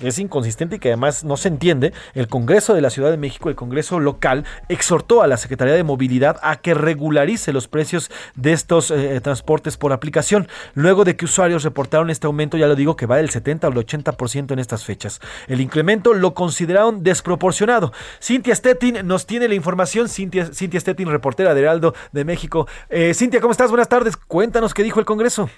es 0.00 0.18
inconsistente 0.18 0.76
y 0.76 0.78
que 0.78 0.88
además 0.88 1.24
no 1.24 1.36
se 1.36 1.48
entiende, 1.48 1.92
el 2.14 2.28
Congreso 2.28 2.74
de 2.74 2.80
la 2.80 2.90
Ciudad 2.90 3.10
de 3.10 3.16
México, 3.16 3.48
el 3.48 3.54
Congreso 3.54 4.00
local, 4.00 4.44
exhortó 4.68 5.22
a 5.22 5.26
la 5.26 5.36
Secretaría 5.36 5.74
de 5.74 5.84
Movilidad 5.84 6.38
a 6.42 6.56
que 6.56 6.74
regularice 6.74 7.52
los 7.52 7.68
precios 7.68 8.10
de 8.34 8.52
estos 8.52 8.90
eh, 8.90 9.20
transportes 9.20 9.76
por 9.76 9.92
aplicación. 9.92 10.48
Luego 10.74 11.04
de 11.04 11.16
que 11.16 11.24
usuarios 11.24 11.64
reportaron 11.64 12.10
este 12.10 12.26
aumento, 12.26 12.56
ya 12.56 12.66
lo 12.66 12.76
digo, 12.76 12.96
que 12.96 13.06
va 13.06 13.16
del 13.16 13.30
70 13.30 13.66
al 13.66 13.74
80% 13.74 14.52
en 14.52 14.58
estas 14.58 14.84
fechas. 14.84 15.20
El 15.48 15.60
incremento 15.60 16.14
lo 16.14 16.34
consideraron 16.34 17.02
desproporcionado. 17.02 17.92
Cintia 18.22 18.54
Stettin 18.54 19.06
nos 19.06 19.26
tiene 19.26 19.48
la 19.48 19.54
información. 19.54 20.08
Cintia, 20.08 20.46
Cintia 20.46 20.80
Stettin, 20.80 21.08
reportera 21.08 21.54
de 21.54 21.60
Heraldo 21.60 21.94
de 22.12 22.24
México. 22.24 22.66
Eh, 22.88 23.14
Cintia, 23.14 23.40
¿cómo 23.40 23.52
estás? 23.52 23.70
Buenas 23.70 23.88
tardes. 23.88 24.16
Cuéntanos 24.16 24.74
qué 24.74 24.82
dijo 24.82 25.00
el 25.00 25.06
Congreso. 25.06 25.48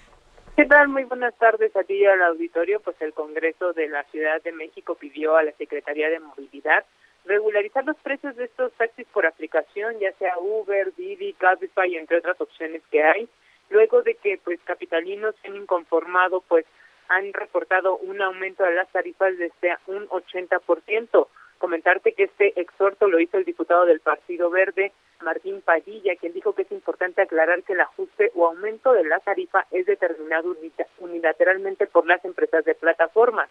¿Qué 0.57 0.65
tal? 0.65 0.89
Muy 0.89 1.05
buenas 1.05 1.37
tardes 1.37 1.77
a 1.77 1.85
ti 1.85 1.93
y 1.93 2.07
al 2.07 2.23
auditorio. 2.23 2.81
Pues 2.81 2.97
el 3.03 3.12
Congreso 3.12 3.74
de 3.74 3.89
la 3.89 4.05
Ciudad 4.05 4.43
de 4.43 4.53
México 4.53 4.95
pidió 4.95 5.37
a 5.37 5.43
la 5.43 5.53
Secretaría 5.53 6.09
de 6.09 6.19
Movilidad 6.19 6.83
regularizar 7.27 7.85
los 7.85 7.99
precios 7.99 8.35
de 8.37 8.45
estos 8.45 8.73
taxis 8.73 9.07
por 9.12 9.27
aplicación, 9.27 9.99
ya 9.99 10.12
sea 10.12 10.39
Uber, 10.39 10.95
Didi, 10.97 11.35
Cabify, 11.35 11.95
entre 11.97 12.16
otras 12.16 12.41
opciones 12.41 12.81
que 12.91 13.03
hay, 13.03 13.28
luego 13.69 14.01
de 14.01 14.15
que 14.15 14.41
pues 14.43 14.59
capitalinos 14.65 15.35
se 15.43 15.49
han 15.49 15.57
inconformado, 15.57 16.43
pues 16.49 16.65
han 17.09 17.35
reportado 17.35 17.99
un 17.99 18.23
aumento 18.23 18.65
de 18.65 18.77
las 18.77 18.89
tarifas 18.89 19.37
desde 19.37 19.77
un 19.89 20.09
80%. 20.09 21.28
Comentarte 21.59 22.15
que 22.15 22.24
este 22.24 22.59
exhorto 22.59 23.09
lo 23.09 23.20
hizo 23.20 23.37
el 23.37 23.45
diputado 23.45 23.85
del 23.85 24.01
Partido 24.01 24.49
Verde, 24.49 24.93
Martín 25.23 25.63
Padilla, 25.63 26.17
quien 26.17 26.33
dijo 26.33 26.55
que 26.55 26.63
es 26.63 26.73
importante 26.73 27.23
aclarar 27.23 27.63
que 27.63 27.73
el 27.75 27.81
ajuste 27.81 28.31
o 28.35 28.47
aumento 28.47 28.93
de 28.93 29.05
la 29.05 29.19
tarifa 29.21 29.67
es 29.71 29.87
determinado 29.87 30.57
unilateralmente 30.99 31.87
por 31.87 32.07
las 32.07 32.25
empresas 32.25 32.65
de 32.65 32.75
plataformas. 32.75 33.49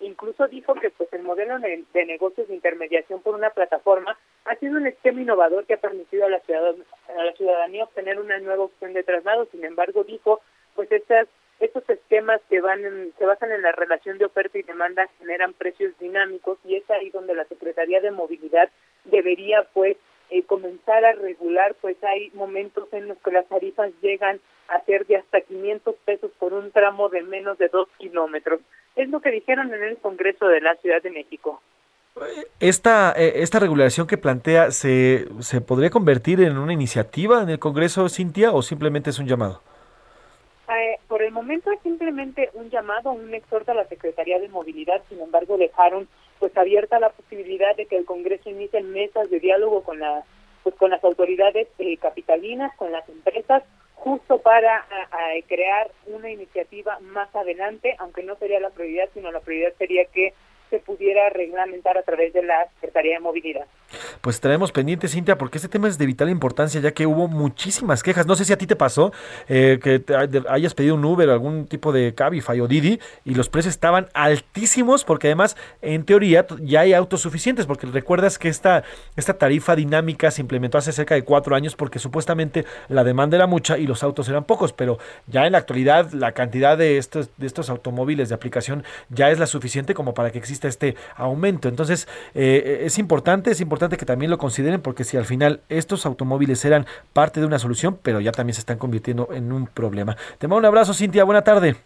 Incluso 0.00 0.48
dijo 0.48 0.74
que 0.74 0.90
pues 0.90 1.12
el 1.12 1.22
modelo 1.22 1.58
de, 1.60 1.84
negocios 2.06 2.48
de 2.48 2.54
intermediación 2.54 3.22
por 3.22 3.34
una 3.34 3.50
plataforma 3.50 4.18
ha 4.44 4.56
sido 4.56 4.76
un 4.76 4.86
esquema 4.86 5.20
innovador 5.20 5.66
que 5.66 5.74
ha 5.74 5.80
permitido 5.80 6.26
a 6.26 6.28
la, 6.28 6.42
a 7.18 7.24
la 7.24 7.32
ciudadanía 7.34 7.84
obtener 7.84 8.18
una 8.18 8.38
nueva 8.38 8.64
opción 8.64 8.92
de 8.92 9.04
traslado. 9.04 9.46
Sin 9.52 9.64
embargo, 9.64 10.04
dijo, 10.04 10.40
pues 10.74 10.90
estas 10.90 11.28
estos 11.60 11.88
esquemas 11.88 12.40
que 12.50 12.60
van 12.60 12.84
en- 12.84 13.12
se 13.16 13.24
basan 13.24 13.52
en 13.52 13.62
la 13.62 13.70
relación 13.70 14.18
de 14.18 14.24
oferta 14.24 14.58
y 14.58 14.62
demanda 14.62 15.08
generan 15.20 15.52
precios 15.52 15.96
dinámicos 16.00 16.58
y 16.64 16.74
es 16.74 16.90
ahí 16.90 17.10
donde 17.10 17.32
la 17.34 17.44
Secretaría 17.44 18.00
de 18.00 18.10
Movilidad 18.10 18.68
debería 19.04 19.62
pues 19.72 19.96
eh, 20.30 20.42
comenzar 20.44 21.04
a 21.04 21.12
regular, 21.12 21.74
pues 21.80 21.96
hay 22.04 22.30
momentos 22.34 22.88
en 22.92 23.08
los 23.08 23.18
que 23.18 23.30
las 23.30 23.46
tarifas 23.46 23.90
llegan 24.02 24.40
a 24.68 24.80
ser 24.84 25.06
de 25.06 25.16
hasta 25.16 25.40
500 25.40 25.94
pesos 26.04 26.30
por 26.38 26.52
un 26.52 26.70
tramo 26.70 27.08
de 27.08 27.22
menos 27.22 27.58
de 27.58 27.68
dos 27.68 27.88
kilómetros. 27.98 28.60
Es 28.96 29.08
lo 29.08 29.20
que 29.20 29.30
dijeron 29.30 29.72
en 29.74 29.82
el 29.82 29.96
Congreso 29.98 30.46
de 30.48 30.60
la 30.60 30.74
Ciudad 30.76 31.02
de 31.02 31.10
México. 31.10 31.60
Esta, 32.60 33.12
eh, 33.16 33.42
esta 33.42 33.58
regulación 33.58 34.06
que 34.06 34.16
plantea, 34.16 34.70
¿se, 34.70 35.26
¿se 35.40 35.60
podría 35.60 35.90
convertir 35.90 36.40
en 36.40 36.56
una 36.58 36.72
iniciativa 36.72 37.42
en 37.42 37.50
el 37.50 37.58
Congreso, 37.58 38.08
Cintia, 38.08 38.52
o 38.52 38.62
simplemente 38.62 39.10
es 39.10 39.18
un 39.18 39.26
llamado? 39.26 39.60
Eh, 40.68 40.98
por 41.08 41.22
el 41.22 41.32
momento 41.32 41.70
es 41.72 41.80
simplemente 41.82 42.50
un 42.54 42.70
llamado, 42.70 43.12
un 43.12 43.34
exhorto 43.34 43.72
a 43.72 43.74
la 43.74 43.86
Secretaría 43.86 44.38
de 44.38 44.48
Movilidad, 44.48 45.02
sin 45.08 45.20
embargo 45.20 45.58
dejaron 45.58 46.08
pues 46.44 46.58
abierta 46.58 47.00
la 47.00 47.08
posibilidad 47.08 47.74
de 47.74 47.86
que 47.86 47.96
el 47.96 48.04
Congreso 48.04 48.50
inicie 48.50 48.82
mesas 48.82 49.30
de 49.30 49.40
diálogo 49.40 49.82
con 49.82 49.98
la 49.98 50.24
pues 50.62 50.74
con 50.74 50.90
las 50.90 51.02
autoridades 51.02 51.68
eh, 51.78 51.96
capitalinas, 51.96 52.70
con 52.76 52.92
las 52.92 53.08
empresas, 53.08 53.62
justo 53.94 54.42
para 54.42 54.86
crear 55.48 55.90
una 56.06 56.30
iniciativa 56.30 56.98
más 57.00 57.34
adelante, 57.34 57.96
aunque 57.98 58.22
no 58.22 58.36
sería 58.36 58.60
la 58.60 58.68
prioridad, 58.68 59.08
sino 59.14 59.32
la 59.32 59.40
prioridad 59.40 59.72
sería 59.78 60.04
que 60.04 60.34
se 60.74 60.80
pudiera 60.80 61.28
reglamentar 61.30 61.96
a 61.96 62.02
través 62.02 62.32
de 62.32 62.42
la 62.42 62.66
Secretaría 62.80 63.14
de 63.14 63.20
Movilidad. 63.20 63.64
Pues 64.20 64.40
traemos 64.40 64.72
pendiente, 64.72 65.06
Cintia, 65.06 65.38
porque 65.38 65.58
este 65.58 65.68
tema 65.68 65.86
es 65.86 65.98
de 65.98 66.06
vital 66.06 66.28
importancia, 66.28 66.80
ya 66.80 66.90
que 66.90 67.06
hubo 67.06 67.28
muchísimas 67.28 68.02
quejas. 68.02 68.26
No 68.26 68.34
sé 68.34 68.44
si 68.44 68.52
a 68.52 68.58
ti 68.58 68.66
te 68.66 68.74
pasó 68.74 69.12
eh, 69.48 69.78
que 69.80 70.00
te 70.00 70.16
hay- 70.16 70.28
hayas 70.48 70.74
pedido 70.74 70.96
un 70.96 71.04
Uber, 71.04 71.30
algún 71.30 71.66
tipo 71.66 71.92
de 71.92 72.12
Cabify 72.14 72.60
o 72.60 72.66
Didi, 72.66 72.98
y 73.24 73.34
los 73.36 73.48
precios 73.48 73.72
estaban 73.74 74.08
altísimos, 74.14 75.04
porque 75.04 75.28
además, 75.28 75.56
en 75.80 76.04
teoría, 76.04 76.44
ya 76.60 76.80
hay 76.80 76.92
autos 76.92 77.20
suficientes, 77.20 77.66
porque 77.66 77.86
recuerdas 77.86 78.38
que 78.38 78.48
esta, 78.48 78.82
esta 79.16 79.34
tarifa 79.38 79.76
dinámica 79.76 80.32
se 80.32 80.40
implementó 80.40 80.76
hace 80.78 80.90
cerca 80.90 81.14
de 81.14 81.22
cuatro 81.22 81.54
años, 81.54 81.76
porque 81.76 82.00
supuestamente 82.00 82.64
la 82.88 83.04
demanda 83.04 83.36
era 83.36 83.46
mucha 83.46 83.78
y 83.78 83.86
los 83.86 84.02
autos 84.02 84.28
eran 84.28 84.42
pocos, 84.44 84.72
pero 84.72 84.98
ya 85.28 85.46
en 85.46 85.52
la 85.52 85.58
actualidad 85.58 86.10
la 86.12 86.32
cantidad 86.32 86.76
de 86.76 86.98
estos, 86.98 87.30
de 87.36 87.46
estos 87.46 87.70
automóviles 87.70 88.28
de 88.28 88.34
aplicación 88.34 88.82
ya 89.08 89.30
es 89.30 89.38
la 89.38 89.46
suficiente 89.46 89.94
como 89.94 90.14
para 90.14 90.30
que 90.32 90.38
exista 90.38 90.63
este 90.68 90.96
aumento. 91.16 91.68
Entonces, 91.68 92.08
eh, 92.34 92.82
es 92.84 92.98
importante, 92.98 93.50
es 93.50 93.60
importante 93.60 93.96
que 93.96 94.06
también 94.06 94.30
lo 94.30 94.38
consideren, 94.38 94.80
porque 94.80 95.04
si 95.04 95.16
al 95.16 95.24
final 95.24 95.60
estos 95.68 96.06
automóviles 96.06 96.64
eran 96.64 96.86
parte 97.12 97.40
de 97.40 97.46
una 97.46 97.58
solución, 97.58 97.98
pero 98.02 98.20
ya 98.20 98.32
también 98.32 98.54
se 98.54 98.60
están 98.60 98.78
convirtiendo 98.78 99.28
en 99.32 99.52
un 99.52 99.66
problema. 99.66 100.16
Te 100.38 100.48
mando 100.48 100.60
un 100.60 100.66
abrazo, 100.66 100.94
Cintia, 100.94 101.24
buena 101.24 101.42
tarde. 101.42 101.76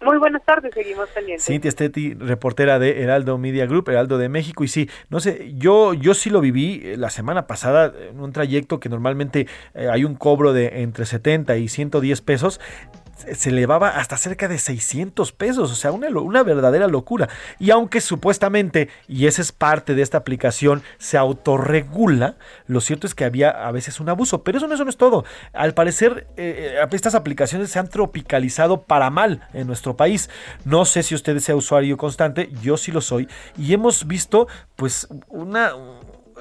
Muy 0.00 0.16
buenas 0.18 0.44
tardes, 0.44 0.72
seguimos 0.72 1.08
pendientes. 1.08 1.44
Cintia 1.44 1.70
Steti, 1.70 2.14
reportera 2.14 2.78
de 2.78 3.02
Heraldo 3.02 3.36
Media 3.36 3.66
Group, 3.66 3.88
Heraldo 3.88 4.16
de 4.16 4.28
México. 4.28 4.62
Y 4.62 4.68
sí, 4.68 4.88
no 5.10 5.18
sé, 5.18 5.52
yo, 5.56 5.92
yo 5.92 6.14
sí 6.14 6.30
lo 6.30 6.40
viví 6.40 6.80
eh, 6.84 6.96
la 6.96 7.10
semana 7.10 7.48
pasada 7.48 7.92
en 8.08 8.20
un 8.20 8.32
trayecto 8.32 8.78
que 8.78 8.88
normalmente 8.88 9.48
eh, 9.74 9.88
hay 9.90 10.04
un 10.04 10.14
cobro 10.14 10.52
de 10.52 10.82
entre 10.82 11.04
70 11.04 11.56
y 11.56 11.68
110 11.68 12.20
pesos. 12.20 12.60
Se- 13.34 13.48
elevaba 13.50 13.88
hasta 13.90 14.16
cerca 14.16 14.48
de 14.48 14.58
600 14.58 15.32
pesos, 15.32 15.70
o 15.70 15.74
sea, 15.74 15.92
una, 15.92 16.08
una 16.08 16.42
verdadera 16.42 16.86
locura. 16.86 17.28
Y 17.58 17.70
aunque 17.70 18.00
supuestamente, 18.00 18.88
y 19.06 19.26
esa 19.26 19.42
es 19.42 19.52
parte 19.52 19.94
de 19.94 20.02
esta 20.02 20.18
aplicación, 20.18 20.82
se 20.98 21.16
autorregula, 21.18 22.36
lo 22.66 22.80
cierto 22.80 23.06
es 23.06 23.14
que 23.14 23.24
había 23.24 23.50
a 23.50 23.72
veces 23.72 24.00
un 24.00 24.08
abuso. 24.08 24.42
Pero 24.42 24.58
eso 24.58 24.66
no, 24.66 24.74
eso 24.74 24.84
no 24.84 24.90
es 24.90 24.96
todo. 24.96 25.24
Al 25.52 25.74
parecer, 25.74 26.26
eh, 26.36 26.76
eh, 26.82 26.86
estas 26.92 27.14
aplicaciones 27.14 27.70
se 27.70 27.78
han 27.78 27.88
tropicalizado 27.88 28.82
para 28.82 29.10
mal 29.10 29.46
en 29.52 29.66
nuestro 29.66 29.96
país. 29.96 30.30
No 30.64 30.84
sé 30.84 31.02
si 31.02 31.14
usted 31.14 31.38
sea 31.40 31.56
usuario 31.56 31.96
constante, 31.96 32.50
yo 32.62 32.76
sí 32.76 32.92
lo 32.92 33.00
soy. 33.00 33.28
Y 33.56 33.72
hemos 33.72 34.06
visto, 34.06 34.48
pues, 34.76 35.08
una 35.28 35.72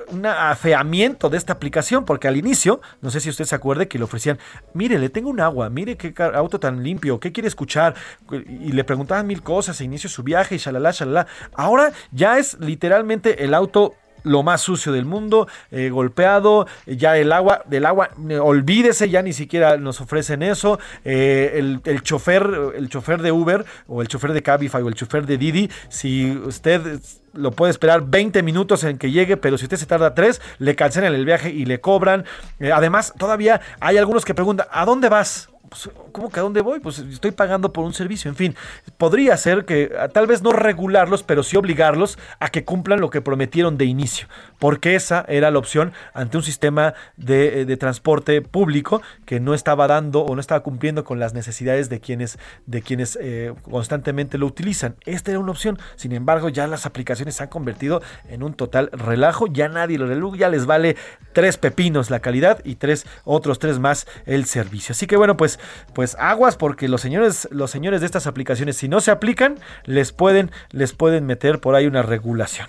un 0.10 0.26
afeamiento 0.26 1.30
de 1.30 1.38
esta 1.38 1.54
aplicación, 1.54 2.06
porque 2.06 2.28
al 2.28 2.38
inicio, 2.38 2.82
no 3.02 3.10
sé 3.12 3.20
si 3.20 3.30
usted 3.30 3.46
se 3.46 3.56
acuerde 3.56 3.88
que 3.88 3.98
le 3.98 4.04
ofrecían, 4.04 4.40
mire, 4.74 5.00
le 5.00 5.10
tengo 5.10 5.30
un 5.30 5.40
agua, 5.40 5.70
mire 5.70 5.98
qué 5.98 6.14
auto 6.34 6.60
tan 6.60 6.84
limpio, 6.84 7.20
qué 7.20 7.32
quiere 7.32 7.48
escuchar, 7.48 7.96
y 8.32 8.72
le 8.72 8.84
preguntaban 8.84 9.28
mil 9.28 9.44
cosas, 9.44 9.80
e 9.82 9.84
inicio 9.84 10.10
su 10.10 10.24
viaje 10.24 10.56
y 10.56 10.58
shalala, 10.58 10.92
shalala. 10.92 11.28
Ahora 11.54 11.92
ya 12.12 12.38
es 12.38 12.58
literalmente 12.60 13.44
el 13.44 13.54
auto 13.54 13.96
lo 14.28 14.44
más 14.44 14.62
sucio 14.62 14.92
del 14.92 15.06
mundo, 15.06 15.48
eh, 15.72 15.90
golpeado, 15.90 16.68
ya 16.86 17.18
el 17.18 17.32
agua, 17.32 17.64
del 17.66 17.86
agua, 17.86 18.10
eh, 18.30 18.38
olvídese, 18.38 19.10
ya 19.10 19.22
ni 19.22 19.34
siquiera 19.34 19.78
nos 19.78 20.02
ofrecen 20.02 20.44
eso. 20.44 20.80
eh, 21.04 21.54
el, 21.56 21.82
el 21.86 22.02
chofer, 22.04 22.74
el 22.76 22.90
chofer 22.90 23.22
de 23.22 23.32
Uber 23.32 23.66
o 23.88 24.02
el 24.02 24.08
chofer 24.08 24.34
de 24.34 24.44
Cabify 24.44 24.82
o 24.82 24.88
el 24.88 24.96
chofer 24.96 25.26
de 25.26 25.38
Didi, 25.38 25.70
si 25.90 26.32
usted 26.32 27.00
lo 27.34 27.52
puede 27.52 27.72
esperar 27.72 28.02
20 28.06 28.42
minutos 28.44 28.84
en 28.84 28.98
que 28.98 29.12
llegue, 29.12 29.38
pero 29.38 29.58
si 29.58 29.66
usted 29.66 29.78
se 29.78 29.86
tarda 29.86 30.16
3, 30.16 30.42
le 30.60 30.76
cancelan 30.76 31.14
el 31.14 31.26
viaje 31.26 31.52
y 31.52 31.66
le 31.66 31.80
cobran. 31.80 32.26
Eh, 32.60 32.72
además, 32.72 33.14
todavía 33.18 33.62
hay 33.80 33.98
algunos 33.98 34.26
que 34.26 34.34
preguntan, 34.34 34.68
¿a 34.72 34.86
dónde 34.86 35.08
vas? 35.10 35.50
Pues, 35.70 35.90
¿Cómo 36.12 36.30
que 36.30 36.40
a 36.40 36.44
dónde 36.44 36.62
voy? 36.62 36.80
Pues 36.80 37.00
estoy 37.00 37.32
pagando 37.32 37.74
por 37.74 37.86
un 37.86 37.94
servicio. 37.94 38.30
En 38.30 38.36
fin, 38.36 38.56
podría 38.98 39.36
ser 39.38 39.66
que 39.66 39.92
ah, 40.00 40.08
tal 40.08 40.28
vez 40.28 40.42
no 40.42 40.52
regularlos, 40.52 41.24
pero 41.24 41.44
sí 41.44 41.58
obligarlos 41.58 42.18
a 42.40 42.50
que 42.50 42.64
cumplan 42.64 43.00
lo 43.00 43.10
que 43.10 43.22
prometieron 43.22 43.78
de 43.78 43.86
inicio, 43.86 44.28
porque 44.60 44.96
esa 44.96 45.26
era 45.28 45.52
la 45.52 45.60
opción 45.60 45.94
ante 46.14 46.38
un 46.38 46.44
sistema 46.44 46.94
de, 47.18 47.62
eh, 47.62 47.66
de 47.66 47.78
transporte 47.78 48.42
público 48.42 49.02
que 49.26 49.40
no 49.40 49.54
estaba 49.54 49.88
dando 49.88 50.22
o 50.22 50.36
no 50.36 50.42
estaba 50.42 50.62
cumpliendo 50.62 51.04
con 51.04 51.20
las 51.20 51.34
necesidades 51.34 51.90
de 51.90 52.00
quienes, 52.00 52.40
de 52.66 52.82
quienes 52.82 53.18
eh, 53.22 53.54
constantemente 53.64 54.38
lo 54.38 54.46
utilizan. 54.46 54.96
Esta 55.06 55.32
era 55.32 55.40
una 55.40 55.52
opción. 55.52 55.78
Sin 55.96 56.14
embargo, 56.14 56.50
ya 56.50 56.68
las 56.68 56.86
aplicaciones 56.86 57.36
se 57.36 57.44
han 57.44 57.50
convertido 57.50 58.02
en 58.30 58.44
un 58.44 58.54
total 58.54 58.90
relajo. 58.92 59.48
Ya 59.48 59.70
nadie 59.70 59.98
lo 59.98 60.08
reloj, 60.08 60.36
ya 60.36 60.50
les 60.50 60.66
vale 60.66 60.96
tres 61.34 61.58
pepinos 61.58 62.10
la 62.10 62.20
calidad 62.20 62.62
y 62.64 62.76
tres 62.76 63.06
otros 63.24 63.60
tres 63.60 63.80
más 63.80 64.08
el 64.26 64.46
servicio. 64.46 64.94
Así 64.94 65.08
que 65.08 65.18
bueno, 65.18 65.38
pues 65.38 65.57
pues 65.94 66.16
aguas 66.20 66.58
porque 66.58 66.88
los 66.88 67.02
señores 67.02 67.48
los 67.52 67.72
señores 67.72 68.02
de 68.02 68.06
estas 68.06 68.28
aplicaciones 68.28 68.78
si 68.78 68.88
no 68.88 69.00
se 69.02 69.12
aplican 69.12 69.60
les 69.86 70.12
pueden 70.12 70.52
les 70.72 70.94
pueden 70.94 71.26
meter 71.26 71.60
por 71.60 71.76
ahí 71.76 71.88
una 71.88 72.02
regulación. 72.02 72.68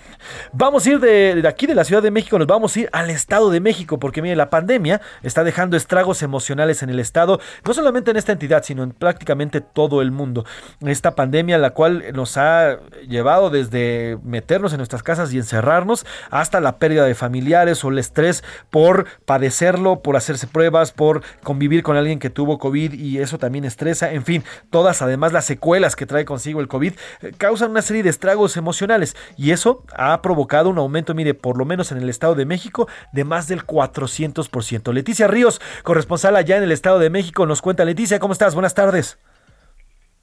Vamos 0.53 0.85
a 0.85 0.89
ir 0.91 0.99
de, 0.99 1.41
de 1.41 1.47
aquí 1.47 1.67
de 1.67 1.75
la 1.75 1.83
Ciudad 1.83 2.01
de 2.01 2.11
México, 2.11 2.37
nos 2.37 2.47
vamos 2.47 2.75
a 2.75 2.79
ir 2.81 2.89
al 2.91 3.09
Estado 3.09 3.49
de 3.49 3.59
México 3.59 3.99
porque 3.99 4.21
mire, 4.21 4.35
la 4.35 4.49
pandemia 4.49 5.01
está 5.23 5.43
dejando 5.43 5.77
estragos 5.77 6.21
emocionales 6.21 6.83
en 6.83 6.89
el 6.89 6.99
estado, 6.99 7.39
no 7.65 7.73
solamente 7.73 8.11
en 8.11 8.17
esta 8.17 8.31
entidad, 8.31 8.63
sino 8.63 8.83
en 8.83 8.91
prácticamente 8.91 9.61
todo 9.61 10.01
el 10.01 10.11
mundo. 10.11 10.45
Esta 10.81 11.15
pandemia 11.15 11.57
la 11.57 11.71
cual 11.71 12.05
nos 12.13 12.37
ha 12.37 12.79
llevado 13.07 13.49
desde 13.49 14.17
meternos 14.23 14.73
en 14.73 14.77
nuestras 14.77 15.03
casas 15.03 15.33
y 15.33 15.37
encerrarnos 15.37 16.05
hasta 16.29 16.59
la 16.59 16.77
pérdida 16.77 17.05
de 17.05 17.15
familiares 17.15 17.83
o 17.83 17.89
el 17.89 17.99
estrés 17.99 18.43
por 18.69 19.05
padecerlo, 19.25 20.01
por 20.01 20.15
hacerse 20.15 20.47
pruebas, 20.47 20.91
por 20.91 21.23
convivir 21.43 21.83
con 21.83 21.97
alguien 21.97 22.19
que 22.19 22.29
tuvo 22.29 22.57
COVID 22.57 22.78
y 22.79 23.17
eso 23.17 23.37
también 23.37 23.65
estresa. 23.65 24.11
En 24.11 24.23
fin, 24.23 24.43
todas 24.69 25.01
además 25.01 25.33
las 25.33 25.45
secuelas 25.45 25.95
que 25.95 26.05
trae 26.05 26.25
consigo 26.25 26.61
el 26.61 26.67
COVID 26.67 26.93
eh, 27.21 27.31
causan 27.37 27.71
una 27.71 27.81
serie 27.81 28.03
de 28.03 28.09
estragos 28.09 28.57
emocionales 28.57 29.15
y 29.37 29.51
eso 29.51 29.83
ha 29.95 30.21
provocado 30.21 30.69
un 30.69 30.77
aumento, 30.77 31.13
mire, 31.13 31.33
por 31.33 31.57
lo 31.57 31.65
menos 31.65 31.91
en 31.91 31.97
el 31.97 32.09
Estado 32.09 32.35
de 32.35 32.45
México, 32.45 32.87
de 33.11 33.23
más 33.23 33.47
del 33.47 33.65
400%. 33.65 34.93
Leticia 34.93 35.27
Ríos, 35.27 35.61
corresponsal 35.83 36.35
allá 36.35 36.57
en 36.57 36.63
el 36.63 36.71
Estado 36.71 36.99
de 36.99 37.09
México, 37.09 37.45
nos 37.45 37.61
cuenta. 37.61 37.85
Leticia, 37.85 38.19
¿cómo 38.19 38.33
estás? 38.33 38.53
Buenas 38.53 38.73
tardes. 38.73 39.19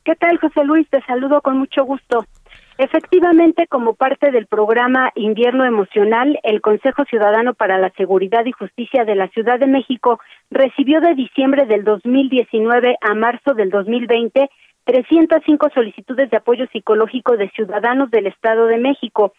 ¿Qué 0.05 0.15
tal, 0.15 0.39
José 0.39 0.65
Luis? 0.65 0.89
Te 0.89 1.03
saludo 1.03 1.41
con 1.43 1.59
mucho 1.59 1.85
gusto. 1.85 2.25
Efectivamente, 2.79 3.67
como 3.69 3.95
parte 3.95 4.31
del 4.31 4.47
programa 4.47 5.11
Invierno 5.15 5.65
Emocional, 5.65 6.39
el 6.43 6.61
Consejo 6.61 7.05
Ciudadano 7.07 7.55
para 7.55 7.79
la 7.79 7.91
Seguridad 7.97 8.45
y 8.45 8.53
Justicia 8.53 9.05
de 9.07 9.15
la 9.15 9.29
Ciudad 9.29 9.59
de 9.59 9.67
México 9.67 10.21
recibió 10.51 11.01
de 11.01 11.15
diciembre 11.15 11.65
del 11.65 11.85
2019 11.85 12.97
a 13.01 13.15
marzo 13.15 13.55
del 13.55 13.71
2020 13.71 14.51
305 14.87 15.71
solicitudes 15.75 16.31
de 16.31 16.37
apoyo 16.37 16.67
psicológico 16.69 17.37
de 17.37 17.51
ciudadanos 17.51 18.09
del 18.11 18.29
Estado 18.29 18.67
de 18.67 18.79
México, 18.79 19.33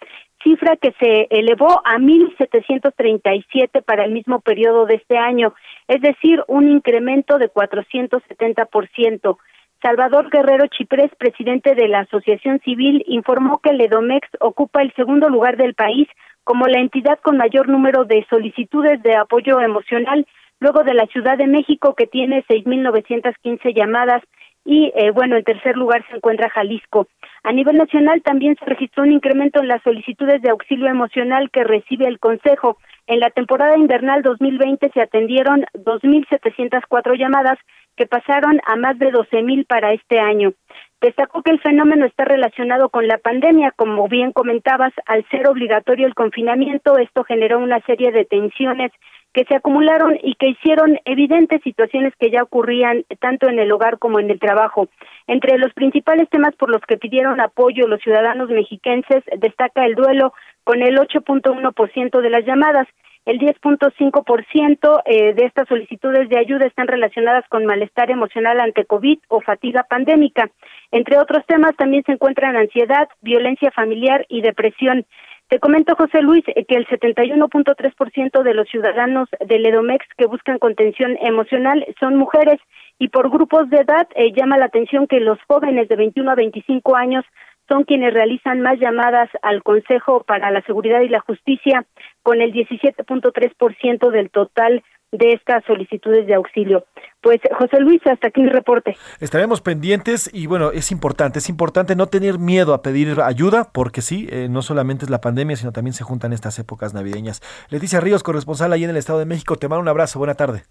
cifra 0.44 0.76
que 0.76 0.94
se 1.00 1.28
elevó 1.30 1.82
a 1.86 1.98
1.737 1.98 3.82
para 3.82 4.04
el 4.04 4.12
mismo 4.12 4.42
periodo 4.42 4.86
de 4.86 4.96
este 4.96 5.18
año, 5.18 5.54
es 5.88 6.02
decir, 6.02 6.44
un 6.48 6.70
incremento 6.70 7.38
de 7.38 7.50
470%. 7.50 9.38
Salvador 9.82 10.30
Guerrero 10.32 10.66
Chiprés, 10.68 11.12
presidente 11.18 11.76
de 11.76 11.88
la 11.88 12.00
Asociación 12.00 12.60
Civil, 12.62 13.04
informó 13.08 13.60
que 13.60 13.70
el 13.70 13.82
Edomex 13.82 14.28
ocupa 14.40 14.82
el 14.82 14.94
segundo 14.96 15.30
lugar 15.30 15.56
del 15.58 15.76
país 15.76 16.08
como 16.44 16.66
la 16.66 16.80
entidad 16.80 17.20
con 17.22 17.38
mayor 17.38 17.68
número 17.68 18.06
de 18.06 18.26
solicitudes 18.30 19.04
de 19.04 19.16
apoyo 19.16 19.60
emocional, 19.60 20.26
luego 20.60 20.84
de 20.84 20.94
la 20.94 21.06
Ciudad 21.08 21.38
de 21.38 21.46
México, 21.46 21.94
que 21.94 22.08
tiene 22.08 22.44
6.915 22.46 23.76
llamadas, 23.76 24.24
y 24.64 24.92
eh, 24.96 25.12
bueno, 25.12 25.38
en 25.38 25.44
tercer 25.44 25.78
lugar 25.78 26.06
se 26.10 26.18
encuentra 26.18 26.50
Jalisco. 26.50 27.08
A 27.44 27.54
nivel 27.54 27.78
nacional 27.78 28.22
también 28.22 28.56
se 28.58 28.66
registró 28.66 29.04
un 29.04 29.12
incremento 29.12 29.62
en 29.62 29.70
las 29.70 29.82
solicitudes 29.84 30.42
de 30.42 30.50
auxilio 30.50 30.88
emocional 30.88 31.50
que 31.52 31.64
recibe 31.64 32.08
el 32.08 32.20
Consejo. 32.20 32.78
En 33.06 33.22
la 33.22 33.30
temporada 33.30 33.78
invernal 33.78 34.24
2020 34.24 34.92
se 34.94 35.02
atendieron 35.02 35.66
2.704 35.74 37.18
llamadas 37.18 37.58
que 37.98 38.06
pasaron 38.06 38.62
a 38.66 38.78
más 38.78 38.98
de 39.00 39.12
12.000 39.12 39.68
para 39.68 39.92
este 39.92 40.20
año. 40.20 40.54
Destacó 41.02 41.44
que 41.44 41.52
el 41.52 41.60
fenómeno 41.60 42.06
está 42.06 42.26
relacionado 42.26 42.90
con 42.90 43.08
la 43.08 43.18
pandemia, 43.18 43.72
como 43.72 44.08
bien 44.08 44.32
comentabas, 44.32 44.94
al 45.06 45.28
ser 45.30 45.48
obligatorio 45.50 46.08
el 46.08 46.16
confinamiento, 46.16 46.98
esto 46.98 47.24
generó 47.24 47.60
una 47.60 47.82
serie 47.82 48.12
de 48.12 48.26
tensiones 48.26 48.92
que 49.34 49.46
se 49.46 49.56
acumularon 49.56 50.18
y 50.24 50.34
que 50.34 50.50
hicieron 50.50 50.98
evidentes 51.06 51.62
situaciones 51.62 52.14
que 52.20 52.32
ya 52.32 52.42
ocurrían 52.42 53.04
tanto 53.20 53.48
en 53.48 53.60
el 53.60 53.72
hogar 53.72 54.00
como 54.00 54.20
en 54.20 54.32
el 54.32 54.40
trabajo. 54.40 54.88
Entre 55.28 55.60
los 55.60 55.74
principales 55.74 56.28
temas 56.30 56.56
por 56.56 56.72
los 56.72 56.82
que 56.82 56.98
pidieron 56.98 57.40
apoyo 57.40 57.88
los 57.88 58.02
ciudadanos 58.02 58.50
mexiquenses 58.50 59.24
destaca 59.38 59.86
el 59.86 59.94
duelo 59.94 60.34
con 60.64 60.82
el 60.82 60.98
8.1% 60.98 62.22
de 62.22 62.30
las 62.32 62.46
llamadas. 62.46 62.88
El 63.28 63.40
10.5% 63.40 65.02
eh, 65.04 65.34
de 65.34 65.46
estas 65.46 65.68
solicitudes 65.68 66.30
de 66.30 66.40
ayuda 66.40 66.66
están 66.66 66.88
relacionadas 66.88 67.44
con 67.50 67.66
malestar 67.66 68.10
emocional 68.10 68.62
ante 68.62 68.86
COVID 68.86 69.20
o 69.28 69.42
fatiga 69.42 69.84
pandémica. 69.84 70.50
Entre 70.92 71.20
otros 71.20 71.46
temas 71.46 71.76
también 71.76 72.04
se 72.06 72.14
encuentran 72.14 72.56
ansiedad, 72.56 73.10
violencia 73.22 73.70
familiar 73.72 74.26
y 74.30 74.40
depresión. 74.40 75.06
Te 75.50 75.60
comento, 75.60 75.94
José 75.98 76.22
Luis, 76.22 76.46
eh, 76.48 76.64
que 76.64 76.76
el 76.76 76.88
71.3% 76.88 78.44
de 78.44 78.54
los 78.54 78.70
ciudadanos 78.70 79.28
del 79.46 79.66
EDOMEX 79.66 80.06
que 80.18 80.26
buscan 80.26 80.58
contención 80.58 81.18
emocional 81.20 81.86
son 82.00 82.16
mujeres 82.16 82.62
y 82.98 83.10
por 83.10 83.30
grupos 83.30 83.70
de 83.70 83.80
edad 83.80 84.08
eh, 84.16 84.32
llama 84.32 84.58
la 84.58 84.68
atención 84.68 85.06
que 85.06 85.20
los 85.20 85.38
jóvenes 85.50 85.90
de 85.90 85.98
21 85.98 86.32
a 86.32 86.36
25 86.36 86.96
años 86.96 87.26
son 87.68 87.84
quienes 87.84 88.14
realizan 88.14 88.62
más 88.62 88.80
llamadas 88.80 89.30
al 89.42 89.64
Consejo 89.64 90.24
para 90.24 90.52
la 90.52 90.62
Seguridad 90.62 91.02
y 91.02 91.10
la 91.10 91.20
Justicia, 91.20 91.86
con 92.24 92.42
el 92.42 92.54
17.3% 92.54 94.12
del 94.12 94.30
total 94.30 94.84
de 95.12 95.34
estas 95.34 95.64
solicitudes 95.66 96.28
de 96.28 96.34
auxilio. 96.34 96.86
Pues 97.22 97.40
José 97.58 97.80
Luis, 97.80 98.02
hasta 98.06 98.28
aquí 98.28 98.42
mi 98.42 98.50
reporte. 98.50 98.98
Estaremos 99.20 99.62
pendientes 99.62 100.30
y 100.34 100.48
bueno, 100.48 100.72
es 100.72 100.92
importante, 100.92 101.40
es 101.40 101.50
importante 101.50 101.96
no 101.96 102.08
tener 102.08 102.40
miedo 102.40 102.74
a 102.74 102.82
pedir 102.82 103.22
ayuda 103.22 103.70
porque 103.72 104.02
sí, 104.02 104.28
eh, 104.32 104.48
no 104.50 104.62
solamente 104.62 105.06
es 105.06 105.10
la 105.10 105.22
pandemia, 105.22 105.56
sino 105.56 105.72
también 105.72 105.94
se 105.94 106.04
juntan 106.04 106.34
estas 106.34 106.60
épocas 106.60 106.94
navideñas. 106.94 107.42
Leticia 107.70 108.02
Ríos, 108.02 108.24
corresponsal 108.24 108.74
ahí 108.74 108.84
en 108.84 108.90
el 108.90 108.98
Estado 108.98 109.20
de 109.20 109.26
México, 109.26 109.56
te 109.56 109.68
mando 109.68 109.82
un 109.82 109.88
abrazo, 109.88 110.20
buena 110.20 110.36
tarde. 110.36 110.64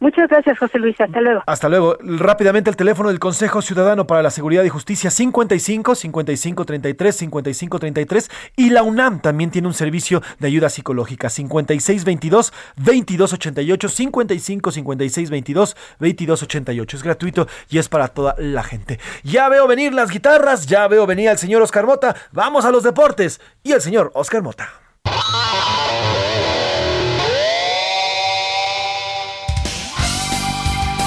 Muchas 0.00 0.28
gracias, 0.28 0.58
José 0.58 0.78
Luis. 0.78 1.00
Hasta 1.00 1.20
luego. 1.20 1.42
Hasta 1.46 1.68
luego. 1.68 1.98
Rápidamente 2.00 2.70
el 2.70 2.76
teléfono 2.76 3.08
del 3.08 3.18
Consejo 3.18 3.62
Ciudadano 3.62 4.06
para 4.06 4.22
la 4.22 4.30
Seguridad 4.30 4.62
y 4.62 4.68
Justicia 4.68 5.10
55 5.10 5.94
55 5.96 6.64
33 6.64 7.16
55 7.16 7.78
33 7.80 8.30
y 8.56 8.70
la 8.70 8.84
UNAM 8.84 9.20
también 9.20 9.50
tiene 9.50 9.66
un 9.66 9.74
servicio 9.74 10.22
de 10.38 10.46
ayuda 10.46 10.68
psicológica 10.68 11.28
56 11.28 12.04
22 12.04 12.52
22 12.76 13.32
88 13.32 13.88
55 13.88 14.70
56 14.70 15.30
22 15.30 15.76
22 15.98 16.42
88. 16.44 16.96
Es 16.96 17.02
gratuito 17.02 17.48
y 17.68 17.78
es 17.78 17.88
para 17.88 18.08
toda 18.08 18.36
la 18.38 18.62
gente. 18.62 19.00
Ya 19.24 19.48
veo 19.48 19.66
venir 19.66 19.92
las 19.92 20.10
guitarras, 20.10 20.66
ya 20.66 20.86
veo 20.86 21.06
venir 21.06 21.28
al 21.28 21.38
señor 21.38 21.60
Oscar 21.62 21.86
Mota. 21.86 22.14
Vamos 22.30 22.64
a 22.64 22.70
los 22.70 22.84
deportes 22.84 23.40
y 23.64 23.72
el 23.72 23.80
señor 23.80 24.12
Oscar 24.14 24.42
Mota. 24.42 24.87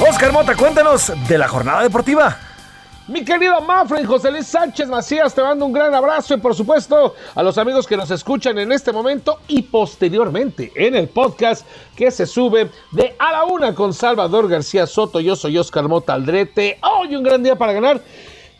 Oscar 0.09 0.33
Mota, 0.33 0.55
cuéntanos 0.55 1.13
de 1.27 1.37
la 1.37 1.47
jornada 1.47 1.83
deportiva. 1.83 2.35
Mi 3.07 3.23
querido 3.23 3.61
Mafred 3.61 4.03
José 4.05 4.31
Luis 4.31 4.47
Sánchez 4.47 4.87
Macías, 4.87 5.35
te 5.35 5.43
mando 5.43 5.63
un 5.63 5.71
gran 5.71 5.93
abrazo 5.93 6.33
y 6.33 6.37
por 6.37 6.55
supuesto 6.55 7.13
a 7.35 7.43
los 7.43 7.59
amigos 7.59 7.85
que 7.85 7.95
nos 7.95 8.09
escuchan 8.09 8.57
en 8.57 8.71
este 8.71 8.91
momento 8.91 9.41
y 9.47 9.61
posteriormente 9.61 10.71
en 10.75 10.95
el 10.95 11.07
podcast 11.07 11.67
que 11.95 12.09
se 12.09 12.25
sube 12.25 12.71
de 12.91 13.15
A 13.19 13.31
la 13.31 13.43
Una 13.43 13.75
con 13.75 13.93
Salvador 13.93 14.49
García 14.49 14.87
Soto. 14.87 15.19
Yo 15.19 15.35
soy 15.35 15.59
Oscar 15.59 15.87
Mota 15.87 16.13
Aldrete. 16.13 16.79
Hoy 16.81 17.15
un 17.15 17.21
gran 17.21 17.43
día 17.43 17.55
para 17.55 17.73
ganar. 17.73 18.01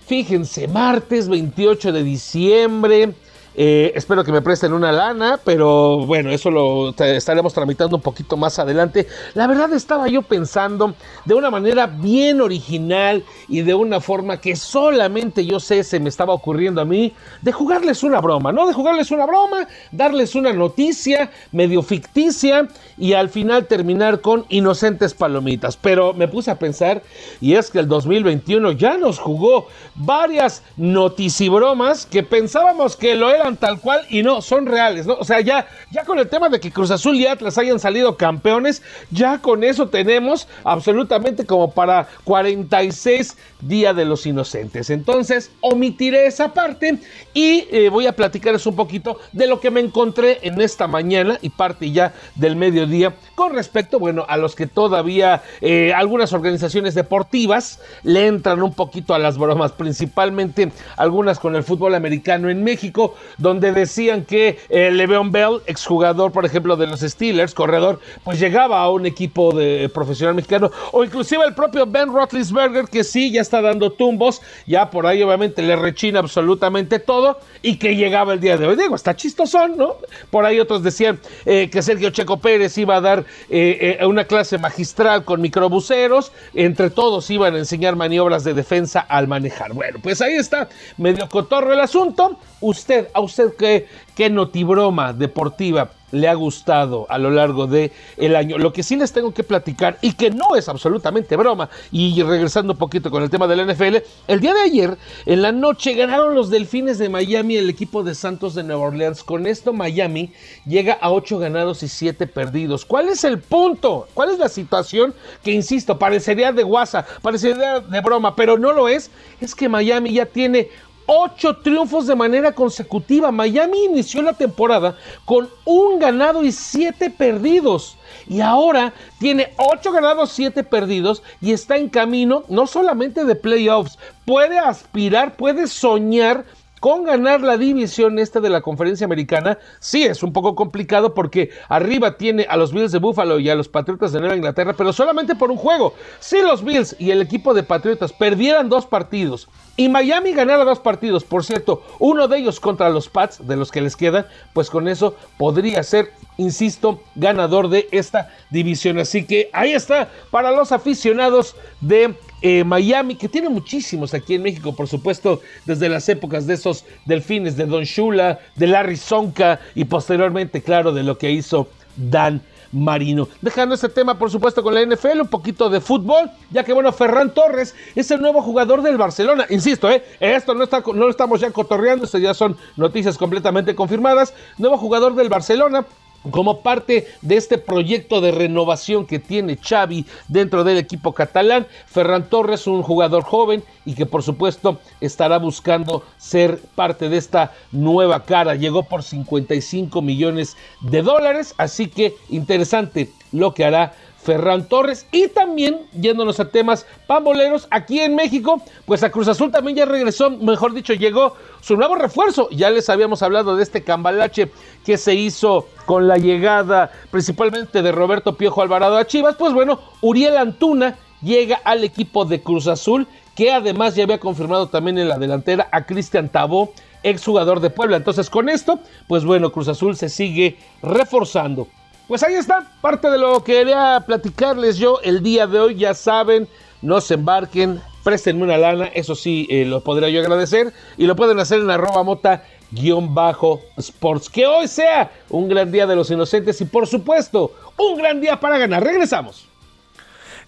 Fíjense, 0.06 0.68
martes 0.68 1.28
28 1.28 1.92
de 1.92 2.04
diciembre. 2.04 3.16
Eh, 3.54 3.92
espero 3.96 4.24
que 4.24 4.32
me 4.32 4.42
presten 4.42 4.72
una 4.72 4.92
lana, 4.94 5.40
pero 5.44 6.06
bueno, 6.06 6.32
eso 6.32 6.50
lo 6.50 6.90
estaremos 6.98 7.54
tramitando 7.54 7.98
un 7.98 8.02
poquito 8.02 8.38
más 8.38 8.60
adelante. 8.60 9.08
La 9.34 9.46
verdad 9.46 9.74
estaba 9.74 10.08
yo 10.08 10.22
pensando 10.22 10.96
de 11.26 11.34
una 11.34 11.50
manera 11.50 11.88
bien 11.88 12.40
original 12.40 13.24
y 13.50 13.62
de 13.62 13.74
una 13.74 14.00
forma 14.00 14.38
que 14.40 14.56
solamente 14.56 15.46
yo 15.46 15.60
sé 15.60 15.84
se 15.84 16.00
me 16.00 16.08
estaba 16.10 16.34
ocurriendo 16.34 16.82
a 16.82 16.86
mí, 16.86 17.14
de 17.42 17.52
jugarles 17.52 18.04
una 18.04 18.22
broma, 18.22 18.54
¿no? 18.54 18.68
De 18.68 18.74
jugarles 18.74 19.12
una 19.12 19.26
broma, 19.26 19.68
darles 19.92 20.36
una 20.36 20.54
noticia 20.54 21.30
medio 21.52 21.82
ficticia 21.82 22.68
y 22.98 23.14
al 23.14 23.30
final 23.30 23.68
terminar 23.68 24.22
con 24.22 24.46
inocentes 24.48 25.14
palomitas. 25.14 25.76
Pero 25.76 26.14
me 26.14 26.28
puse 26.28 26.52
a 26.52 26.60
pensar 26.60 27.04
y 27.42 27.56
es 27.56 27.70
que 27.70 27.80
el 27.80 27.88
2021 27.88 28.72
ya 28.74 28.98
nos 28.98 29.20
jugó 29.20 29.68
varias 29.96 30.64
noticibromas 30.78 32.06
que 32.06 32.24
pensábamos 32.24 32.96
que 32.96 33.16
lo 33.16 33.41
tal 33.58 33.80
cual 33.80 34.06
y 34.10 34.24
no, 34.24 34.42
son 34.42 34.66
reales, 34.66 35.08
¿no? 35.08 35.16
O 35.16 35.24
sea, 35.24 35.42
ya, 35.42 35.68
ya 35.92 36.06
con 36.06 36.20
el 36.20 36.30
tema 36.30 36.50
de 36.50 36.60
que 36.60 36.72
Cruz 36.72 36.92
Azul 36.92 37.16
y 37.16 37.26
Atlas 37.26 37.58
hayan 37.58 37.80
salido 37.80 38.18
campeones, 38.18 38.82
ya 39.10 39.40
con 39.40 39.64
eso 39.64 39.90
tenemos 39.90 40.48
absolutamente 40.64 41.46
como 41.46 41.72
para 41.72 42.08
46 42.24 43.36
Día 43.62 43.94
de 43.94 44.06
los 44.06 44.26
Inocentes. 44.26 44.90
Entonces, 44.90 45.52
omitiré 45.62 46.26
esa 46.26 46.54
parte 46.54 46.98
y 47.34 47.68
eh, 47.72 47.90
voy 47.90 48.08
a 48.08 48.16
platicarles 48.16 48.66
un 48.66 48.76
poquito 48.76 49.20
de 49.32 49.48
lo 49.48 49.60
que 49.60 49.72
me 49.72 49.80
encontré 49.80 50.40
en 50.42 50.60
esta 50.62 50.88
mañana 50.88 51.38
y 51.42 51.50
parte 51.50 51.92
ya 51.92 52.14
del 52.36 52.56
mediodía 52.56 53.14
con 53.36 53.54
respecto, 53.54 54.00
bueno, 54.00 54.26
a 54.28 54.38
los 54.38 54.56
que 54.56 54.68
todavía 54.68 55.44
eh, 55.62 55.94
algunas 55.94 56.34
organizaciones 56.34 56.96
deportivas 56.96 57.80
le 58.04 58.28
entran 58.28 58.62
un 58.62 58.74
poquito 58.74 59.14
a 59.14 59.20
las 59.20 59.38
bromas, 59.38 59.72
principalmente 59.72 60.72
algunas 60.98 61.40
con 61.40 61.56
el 61.56 61.64
fútbol 61.64 61.96
americano 61.96 62.50
en 62.50 62.64
México, 62.64 63.16
donde 63.42 63.72
decían 63.72 64.24
que 64.24 64.60
eh, 64.70 64.92
Le'Veon 64.92 65.32
Bell, 65.32 65.62
exjugador, 65.66 66.32
por 66.32 66.46
ejemplo, 66.46 66.78
de 66.78 66.88
los 66.88 67.02
Steelers, 67.02 67.54
corredor, 67.54 68.00
pues 68.24 68.40
llegaba 68.40 68.82
a 68.82 68.90
un 68.90 69.06
equipo 69.06 69.52
de 69.52 69.90
profesional 69.94 70.36
mexicano, 70.36 70.72
o 70.92 71.04
inclusive 71.04 71.44
el 71.44 71.54
propio 71.54 71.86
Ben 71.86 72.14
Roethlisberger, 72.14 72.86
que 72.86 73.04
sí, 73.04 73.32
ya 73.32 73.42
está 73.42 73.62
dando 73.62 73.92
tumbos, 73.92 74.42
ya 74.68 74.90
por 74.90 75.08
ahí 75.08 75.24
obviamente 75.24 75.62
le 75.62 75.76
rechina 75.76 76.20
absolutamente 76.20 77.00
todo, 77.00 77.40
y 77.62 77.78
que 77.78 77.96
llegaba 77.96 78.34
el 78.34 78.40
día 78.40 78.58
de 78.58 78.68
hoy. 78.68 78.76
Digo, 78.76 78.96
está 78.96 79.16
chistosón, 79.16 79.78
¿no? 79.78 79.96
Por 80.30 80.46
ahí 80.46 80.60
otros 80.60 80.84
decían 80.84 81.20
eh, 81.46 81.70
que 81.72 81.82
Sergio 81.82 82.12
Checo 82.12 82.38
Pérez 82.38 82.78
iba 82.78 82.98
a 82.98 83.02
dar 83.02 83.26
eh, 83.50 83.98
eh, 84.00 84.06
una 84.06 84.26
clase 84.26 84.58
magistral 84.58 85.26
con 85.26 85.42
microbuseros, 85.42 86.32
entre 86.54 86.90
todos 86.90 87.30
iban 87.30 87.56
a 87.56 87.58
enseñar 87.58 87.96
maniobras 87.96 88.44
de 88.44 88.54
defensa 88.54 89.00
al 89.00 89.28
manejar. 89.28 89.74
Bueno, 89.74 90.00
pues 90.02 90.22
ahí 90.22 90.34
está, 90.34 90.70
medio 90.98 91.28
cotorro 91.28 91.74
el 91.74 91.80
asunto. 91.80 92.38
Usted, 92.60 93.08
a 93.14 93.22
usted 93.22 93.31
qué, 93.58 93.88
qué 94.16 94.30
notibroma 94.30 95.14
deportiva 95.14 95.92
le 96.12 96.28
ha 96.28 96.34
gustado 96.34 97.06
a 97.10 97.18
lo 97.18 97.32
largo 97.32 97.68
de 97.68 97.92
el 98.18 98.36
año. 98.36 98.58
Lo 98.58 98.74
que 98.74 98.84
sí 98.84 98.96
les 98.96 99.12
tengo 99.12 99.34
que 99.34 99.44
platicar 99.44 99.98
y 100.02 100.14
que 100.14 100.30
no 100.30 100.56
es 100.56 100.70
absolutamente 100.70 101.36
broma 101.36 101.70
y 101.92 102.22
regresando 102.22 102.74
un 102.74 102.80
poquito 102.80 103.10
con 103.10 103.24
el 103.24 103.30
tema 103.30 103.48
del 103.48 103.66
NFL, 103.68 103.98
el 104.28 104.40
día 104.40 104.54
de 104.54 104.62
ayer 104.62 104.98
en 105.26 105.42
la 105.42 105.52
noche 105.52 105.94
ganaron 105.94 106.36
los 106.36 106.50
Delfines 106.50 106.98
de 106.98 107.10
Miami 107.10 107.58
el 107.58 107.70
equipo 107.70 108.04
de 108.04 108.16
Santos 108.16 108.56
de 108.56 108.64
Nueva 108.64 108.88
Orleans. 108.88 109.24
Con 109.24 109.48
esto 109.48 109.74
Miami 109.74 110.34
llega 110.66 110.94
a 110.94 111.12
8 111.12 111.40
ganados 111.40 111.84
y 111.84 111.88
7 111.88 112.28
perdidos. 112.28 112.86
¿Cuál 112.86 113.10
es 113.10 113.24
el 113.24 113.40
punto? 113.40 114.08
¿Cuál 114.14 114.32
es 114.32 114.40
la 114.40 114.50
situación? 114.50 115.14
Que 115.44 115.52
insisto, 115.52 115.98
parecería 115.98 116.52
de 116.52 116.64
guasa, 116.64 117.06
parecería 117.22 117.80
de 117.80 118.02
broma, 118.02 118.36
pero 118.36 118.58
no 118.58 118.72
lo 118.74 118.90
es. 118.90 119.10
Es 119.40 119.56
que 119.56 119.70
Miami 119.70 120.14
ya 120.14 120.26
tiene 120.26 120.70
ocho 121.14 121.58
triunfos 121.58 122.08
de 122.08 122.16
manera 122.16 122.54
consecutiva. 122.54 123.32
Miami 123.34 123.84
inició 123.84 124.22
la 124.22 124.32
temporada 124.32 124.96
con 125.26 125.50
un 125.66 126.00
ganado 126.00 126.42
y 126.42 126.54
siete 126.54 127.10
perdidos. 127.10 127.98
Y 128.30 128.40
ahora 128.40 128.94
tiene 129.20 129.54
ocho 129.58 129.92
ganados, 129.92 130.32
siete 130.32 130.64
perdidos 130.64 131.22
y 131.42 131.52
está 131.52 131.76
en 131.76 131.90
camino 131.90 132.44
no 132.48 132.66
solamente 132.66 133.26
de 133.26 133.36
playoffs, 133.36 133.98
puede 134.26 134.58
aspirar, 134.58 135.36
puede 135.36 135.68
soñar 135.68 136.46
con 136.82 137.04
ganar 137.04 137.42
la 137.42 137.58
división 137.58 138.18
esta 138.18 138.40
de 138.40 138.50
la 138.50 138.62
conferencia 138.62 139.06
americana, 139.06 139.60
sí 139.80 140.04
es 140.04 140.24
un 140.24 140.34
poco 140.34 140.56
complicado 140.56 141.14
porque 141.14 141.52
arriba 141.70 142.18
tiene 142.18 142.48
a 142.50 142.58
los 142.58 142.74
Bills 142.74 142.92
de 142.92 142.98
Buffalo 142.98 143.38
y 143.38 143.50
a 143.50 143.56
los 143.56 143.70
Patriotas 143.70 144.12
de 144.12 144.20
Nueva 144.20 144.36
Inglaterra, 144.36 144.74
pero 144.76 144.92
solamente 144.92 145.36
por 145.36 145.52
un 145.52 145.58
juego. 145.58 145.94
Si 146.20 146.42
los 146.42 146.64
Bills 146.64 146.96
y 146.98 147.12
el 147.12 147.22
equipo 147.22 147.54
de 147.54 147.62
Patriotas 147.62 148.12
perdieran 148.12 148.68
dos 148.68 148.88
partidos 148.88 149.48
y 149.82 149.90
Miami 149.90 150.34
ganara 150.34 150.64
dos 150.64 150.78
partidos, 150.78 151.24
por 151.24 151.44
cierto, 151.44 151.82
uno 151.98 152.28
de 152.28 152.38
ellos 152.38 152.60
contra 152.60 152.88
los 152.92 153.10
Pats, 153.10 153.48
de 153.48 153.56
los 153.56 153.72
que 153.72 153.82
les 153.82 153.96
quedan, 153.96 154.28
pues 154.54 154.70
con 154.70 154.88
eso 154.88 155.16
podría 155.40 155.82
ser, 155.82 156.12
insisto, 156.38 157.02
ganador 157.16 157.68
de 157.68 157.90
esta 157.92 158.30
división. 158.52 159.00
Así 159.00 159.26
que 159.26 159.50
ahí 159.54 159.74
está 159.74 160.08
para 160.30 160.52
los 160.52 160.72
aficionados 160.72 161.56
de 161.80 162.14
eh, 162.44 162.64
Miami, 162.64 163.16
que 163.16 163.28
tiene 163.28 163.50
muchísimos 163.50 164.14
aquí 164.14 164.36
en 164.36 164.44
México, 164.44 164.76
por 164.76 164.88
supuesto, 164.88 165.42
desde 165.66 165.90
las 165.90 166.08
épocas 166.10 166.46
de 166.46 166.54
esos 166.54 166.86
delfines 167.06 167.58
de 167.58 167.66
Don 167.66 167.84
Shula, 167.84 168.38
de 168.56 168.68
Larry 168.68 168.98
Sonka 168.98 169.62
y 169.74 169.86
posteriormente, 169.86 170.62
claro, 170.62 170.94
de 170.94 171.02
lo 171.02 171.18
que 171.18 171.32
hizo 171.32 171.70
Dan 171.96 172.44
Marino. 172.72 173.28
Dejando 173.42 173.76
este 173.76 173.90
tema, 173.90 174.18
por 174.18 174.32
supuesto, 174.32 174.64
con 174.64 174.74
la 174.74 174.86
NFL, 174.86 175.22
un 175.22 175.28
poquito 175.28 175.70
de 175.70 175.82
fútbol, 175.82 176.32
ya 176.50 176.64
que, 176.64 176.74
bueno, 176.74 176.92
Ferran 176.92 177.34
Torres 177.34 177.76
es 177.96 178.12
el 178.12 178.22
nuevo 178.22 178.42
jugador 178.42 178.82
del 178.82 178.98
Barcelona. 178.98 179.46
Insisto, 179.50 179.90
¿eh? 179.90 180.04
esto 180.20 180.54
no, 180.54 180.64
está, 180.64 180.80
no 180.80 180.94
lo 180.94 181.10
estamos 181.10 181.42
ya 181.42 181.52
cotorreando, 181.52 182.06
esto 182.06 182.18
ya 182.18 182.34
son 182.34 182.58
noticias 182.78 183.18
completamente 183.18 183.76
confirmadas. 183.76 184.34
Nuevo 184.58 184.78
jugador 184.78 185.16
del 185.16 185.30
Barcelona, 185.30 185.86
como 186.30 186.62
parte 186.62 187.08
de 187.22 187.38
este 187.38 187.58
proyecto 187.58 188.22
de 188.22 188.32
renovación 188.32 189.06
que 189.06 189.20
tiene 189.20 189.58
Xavi 189.58 190.06
dentro 190.28 190.64
del 190.64 190.78
equipo 190.78 191.14
catalán, 191.14 191.66
Ferran 191.88 192.30
Torres, 192.30 192.68
un 192.68 192.84
jugador 192.84 193.24
joven 193.24 193.64
y 193.86 193.96
que 193.96 194.06
por 194.06 194.22
supuesto 194.22 194.80
estará 195.00 195.40
buscando 195.40 196.04
ser 196.18 196.60
parte 196.76 197.10
de 197.10 197.18
esta 197.18 197.54
nueva 197.72 198.24
cara. 198.24 198.56
Llegó 198.56 198.84
por 198.84 199.04
55 199.04 200.02
millones 200.02 200.56
de 200.82 201.02
dólares, 201.02 201.56
así 201.58 201.88
que 201.88 202.16
interesante 202.30 203.10
lo 203.32 203.54
que 203.54 203.66
hará 203.66 203.94
Ferran 204.24 204.68
Torres. 204.68 205.06
Y 205.12 205.28
también, 205.28 205.80
yéndonos 206.00 206.40
a 206.40 206.50
temas 206.50 206.86
pamboleros, 207.08 207.68
aquí 207.72 208.00
en 208.00 208.16
México, 208.16 208.62
pues 208.86 209.04
a 209.04 209.12
Cruz 209.12 209.28
Azul 209.28 209.52
también 209.52 209.78
ya 209.78 209.86
regresó, 209.86 210.30
mejor 210.30 210.74
dicho, 210.74 210.94
llegó 210.94 211.36
su 211.62 211.76
nuevo 211.76 211.96
refuerzo. 211.96 212.50
Ya 212.52 212.70
les 212.70 212.90
habíamos 212.90 213.22
hablado 213.22 213.56
de 213.56 213.64
este 213.64 213.84
cambalache 213.84 214.52
que 214.86 214.98
se 214.98 215.16
hizo 215.16 215.68
con 215.86 216.08
la 216.08 216.18
llegada 216.18 216.92
principalmente 217.10 217.82
de 217.82 217.92
Roberto 217.92 218.38
Piojo 218.38 218.62
Alvarado 218.62 218.98
a 218.98 219.06
Chivas. 219.06 219.36
Pues 219.36 219.54
bueno, 219.54 219.80
Uriel 220.02 220.38
Antuna 220.38 220.98
llega 221.22 221.60
al 221.64 221.84
equipo 221.84 222.26
de 222.26 222.42
Cruz 222.42 222.68
Azul, 222.68 223.08
que 223.36 223.52
además 223.52 223.96
ya 223.96 224.04
había 224.04 224.20
confirmado 224.20 224.68
también 224.68 224.98
en 224.98 225.10
la 225.10 225.18
delantera 225.18 225.68
a 225.72 225.86
Cristian 225.86 226.30
Tabó, 226.30 226.74
exjugador 227.04 227.60
de 227.60 227.70
Puebla. 227.70 227.98
Entonces 227.98 228.30
con 228.30 228.50
esto, 228.50 228.80
pues 229.08 229.26
bueno, 229.26 229.52
Cruz 229.52 229.68
Azul 229.68 229.96
se 229.96 230.10
sigue 230.10 230.58
reforzando. 230.82 231.68
Pues 232.12 232.24
ahí 232.24 232.34
está, 232.34 232.70
parte 232.82 233.10
de 233.10 233.18
lo 233.18 233.42
que 233.42 233.54
quería 233.54 234.04
platicarles 234.06 234.78
yo 234.78 235.00
el 235.02 235.24
día 235.24 235.48
de 235.48 235.62
hoy. 235.62 235.76
Ya 235.76 235.94
saben, 235.94 236.46
no 236.82 237.00
se 237.00 237.14
embarquen, 237.14 237.82
préstenme 238.04 238.44
una 238.44 238.58
lana, 238.58 238.88
eso 238.88 239.16
sí, 239.16 239.48
eh, 239.50 239.64
lo 239.64 239.80
podría 239.80 240.10
yo 240.10 240.20
agradecer. 240.20 240.74
Y 240.98 241.06
lo 241.06 241.16
pueden 241.16 241.40
hacer 241.40 241.62
en 241.62 241.72
arroba 241.72 242.04
mota 242.04 242.44
guion 242.72 243.16
bajo 243.16 243.62
sports. 243.78 244.30
Que 244.30 244.46
hoy 244.46 244.68
sea 244.68 245.10
un 245.30 245.48
gran 245.48 245.72
día 245.72 245.88
de 245.88 245.96
los 245.96 246.12
inocentes 246.12 246.60
y 246.60 246.66
por 246.66 246.86
supuesto, 246.86 247.54
un 247.78 247.98
gran 247.98 248.20
día 248.20 248.38
para 248.38 248.58
ganar. 248.58 248.84
Regresamos. 248.84 249.48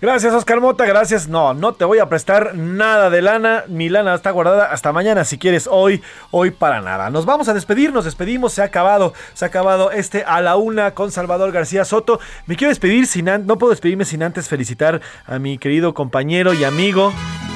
Gracias, 0.03 0.33
Oscar 0.33 0.59
Mota. 0.59 0.85
Gracias. 0.85 1.29
No, 1.29 1.53
no 1.53 1.75
te 1.75 1.85
voy 1.85 1.99
a 1.99 2.09
prestar 2.09 2.55
nada 2.55 3.09
de 3.09 3.21
lana. 3.21 3.63
Mi 3.69 3.87
lana 3.87 4.15
está 4.15 4.31
guardada 4.31 4.65
hasta 4.65 4.91
mañana 4.91 5.23
si 5.23 5.37
quieres. 5.37 5.65
Hoy, 5.71 6.03
hoy 6.29 6.51
para 6.51 6.81
nada. 6.81 7.09
Nos 7.09 7.25
vamos 7.25 7.47
a 7.47 7.53
despedir. 7.53 7.93
Nos 7.93 8.03
despedimos. 8.03 8.51
Se 8.51 8.61
ha 8.61 8.65
acabado. 8.65 9.13
Se 9.33 9.45
ha 9.45 9.47
acabado 9.47 9.91
este 9.91 10.25
a 10.25 10.41
la 10.41 10.57
una 10.57 10.93
con 10.93 11.13
Salvador 11.13 11.53
García 11.53 11.85
Soto. 11.85 12.19
Me 12.47 12.57
quiero 12.57 12.71
despedir 12.71 13.07
sin 13.07 13.23
no 13.45 13.57
puedo 13.57 13.69
despedirme 13.69 14.03
sin 14.03 14.23
antes 14.23 14.49
felicitar 14.49 14.99
a 15.25 15.39
mi 15.39 15.57
querido 15.57 15.93
compañero 15.93 16.53
y 16.53 16.65
amigo 16.65 17.13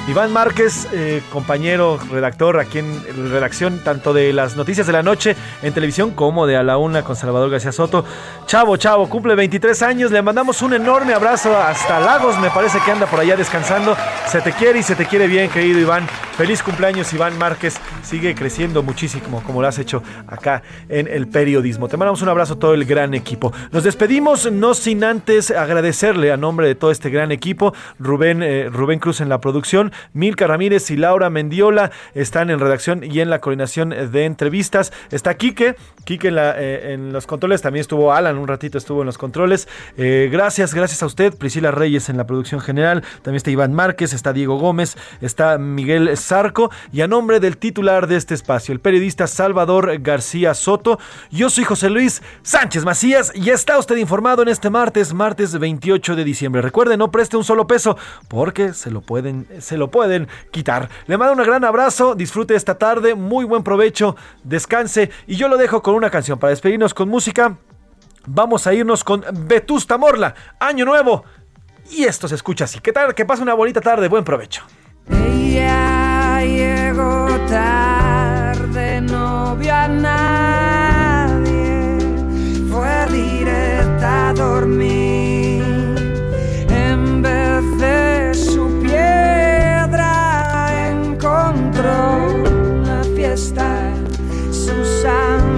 Iván 0.08 0.32
Márquez, 0.32 0.88
eh, 0.90 1.20
compañero 1.30 1.98
redactor 2.10 2.58
aquí 2.60 2.78
en 2.78 3.30
redacción 3.30 3.80
tanto 3.84 4.14
de 4.14 4.32
las 4.32 4.56
noticias 4.56 4.86
de 4.86 4.94
la 4.94 5.02
noche 5.02 5.36
en 5.60 5.74
televisión 5.74 6.12
como 6.12 6.46
de 6.46 6.56
A 6.56 6.62
la 6.62 6.78
Una 6.78 7.02
con 7.02 7.14
Salvador 7.14 7.50
García 7.50 7.72
Soto. 7.72 8.06
Chavo, 8.46 8.78
chavo, 8.78 9.06
cumple 9.10 9.34
23 9.34 9.82
años. 9.82 10.10
Le 10.10 10.22
mandamos 10.22 10.62
un 10.62 10.72
enorme 10.72 11.12
abrazo 11.12 11.54
hasta 11.54 12.00
Lagos. 12.00 12.38
Me 12.38 12.48
parece 12.48 12.78
que 12.82 12.90
anda 12.90 13.04
por 13.04 13.20
allá 13.20 13.36
descansando. 13.36 13.94
Se 14.28 14.40
te 14.40 14.52
quiere 14.52 14.78
y 14.78 14.82
se 14.82 14.94
te 14.94 15.04
quiere 15.04 15.26
bien, 15.26 15.50
querido 15.50 15.78
Iván. 15.78 16.08
Feliz 16.38 16.62
cumpleaños, 16.62 17.12
Iván 17.12 17.36
Márquez. 17.36 17.78
Sigue 18.02 18.34
creciendo 18.34 18.82
muchísimo 18.82 19.42
como 19.42 19.60
lo 19.60 19.68
has 19.68 19.78
hecho 19.78 20.02
acá 20.26 20.62
en 20.88 21.06
el 21.06 21.28
periodismo. 21.28 21.86
Te 21.86 21.98
mandamos 21.98 22.22
un 22.22 22.30
abrazo 22.30 22.54
a 22.54 22.58
todo 22.58 22.72
el 22.72 22.86
gran 22.86 23.12
equipo. 23.12 23.52
Nos 23.72 23.84
despedimos, 23.84 24.50
no 24.50 24.72
sin 24.72 25.04
antes 25.04 25.50
agradecerle 25.50 26.32
a 26.32 26.38
nombre 26.38 26.66
de 26.66 26.74
todo 26.74 26.92
este 26.92 27.10
gran 27.10 27.30
equipo. 27.30 27.74
Rubén, 27.98 28.42
eh, 28.42 28.70
Rubén 28.72 29.00
Cruz 29.00 29.20
en 29.20 29.28
la 29.28 29.42
producción. 29.42 29.92
Milka 30.12 30.46
Ramírez 30.46 30.90
y 30.90 30.96
Laura 30.96 31.30
Mendiola 31.30 31.90
están 32.14 32.50
en 32.50 32.60
redacción 32.60 33.04
y 33.04 33.20
en 33.20 33.30
la 33.30 33.40
coordinación 33.40 33.90
de 33.90 34.24
entrevistas. 34.24 34.92
Está 35.10 35.34
Quique, 35.34 35.76
Quique 36.04 36.28
en, 36.28 36.36
eh, 36.38 36.98
los 37.12 37.26
controles, 37.26 37.62
también 37.62 37.82
estuvo 37.82 38.12
Alan, 38.12 38.38
un 38.38 38.48
ratito 38.48 38.78
estuvo 38.78 39.02
en 39.02 39.06
los 39.06 39.18
controles. 39.18 39.68
Eh, 39.96 40.28
gracias, 40.30 40.74
gracias 40.74 41.02
a 41.02 41.06
usted, 41.06 41.36
Priscila 41.36 41.70
Reyes 41.70 42.08
en 42.08 42.16
la 42.16 42.26
producción 42.26 42.60
general, 42.60 43.02
también 43.22 43.36
está 43.36 43.50
Iván 43.50 43.74
Márquez, 43.74 44.12
está 44.12 44.32
Diego 44.32 44.58
Gómez, 44.58 44.96
está 45.20 45.58
Miguel 45.58 46.16
Zarco 46.16 46.70
y 46.92 47.00
a 47.00 47.08
nombre 47.08 47.40
del 47.40 47.56
titular 47.56 48.06
de 48.06 48.16
este 48.16 48.34
espacio, 48.34 48.72
el 48.72 48.80
periodista 48.80 49.26
Salvador 49.26 49.98
García 50.00 50.54
Soto, 50.54 50.98
yo 51.30 51.50
soy 51.50 51.64
José 51.64 51.90
Luis 51.90 52.22
Sánchez 52.42 52.84
Macías 52.84 53.32
y 53.34 53.50
está 53.50 53.78
usted 53.78 53.96
informado 53.96 54.42
en 54.42 54.48
este 54.48 54.70
martes, 54.70 55.14
martes 55.14 55.58
28 55.58 56.16
de 56.16 56.24
diciembre. 56.24 56.62
Recuerde, 56.62 56.96
no 56.96 57.10
preste 57.10 57.36
un 57.36 57.44
solo 57.44 57.66
peso 57.66 57.96
porque 58.28 58.72
se 58.72 58.90
lo 58.90 59.00
pueden, 59.00 59.46
lo 59.78 59.90
pueden 59.90 60.28
quitar. 60.50 60.88
Le 61.06 61.16
mando 61.16 61.34
un 61.34 61.46
gran 61.48 61.64
abrazo, 61.64 62.14
disfrute 62.14 62.54
esta 62.54 62.76
tarde, 62.76 63.14
muy 63.14 63.44
buen 63.44 63.62
provecho, 63.62 64.16
descanse 64.44 65.10
y 65.26 65.36
yo 65.36 65.48
lo 65.48 65.56
dejo 65.56 65.82
con 65.82 65.94
una 65.94 66.10
canción 66.10 66.38
para 66.38 66.50
despedirnos 66.50 66.94
con 66.94 67.08
música. 67.08 67.56
Vamos 68.26 68.66
a 68.66 68.74
irnos 68.74 69.04
con 69.04 69.24
Vetusta 69.32 69.96
Morla, 69.96 70.34
Año 70.60 70.84
Nuevo. 70.84 71.24
Y 71.90 72.04
esto 72.04 72.28
se 72.28 72.34
escucha 72.34 72.64
así. 72.64 72.80
¿Qué 72.80 72.92
tal? 72.92 73.14
Que 73.14 73.24
pase 73.24 73.42
una 73.42 73.54
bonita 73.54 73.80
tarde, 73.80 74.08
buen 74.08 74.24
provecho. 74.24 74.62
Su 94.98 95.02
salón 95.02 95.54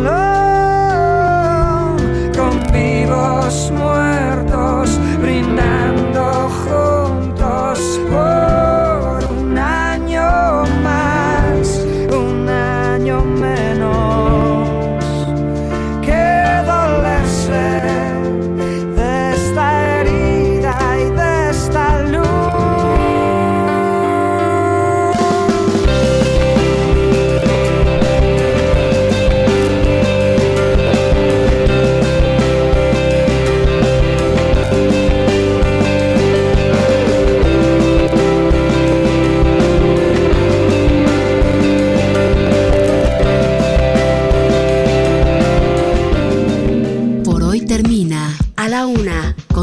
con 2.36 2.60
vivos 2.72 3.70
muertos 3.70 4.09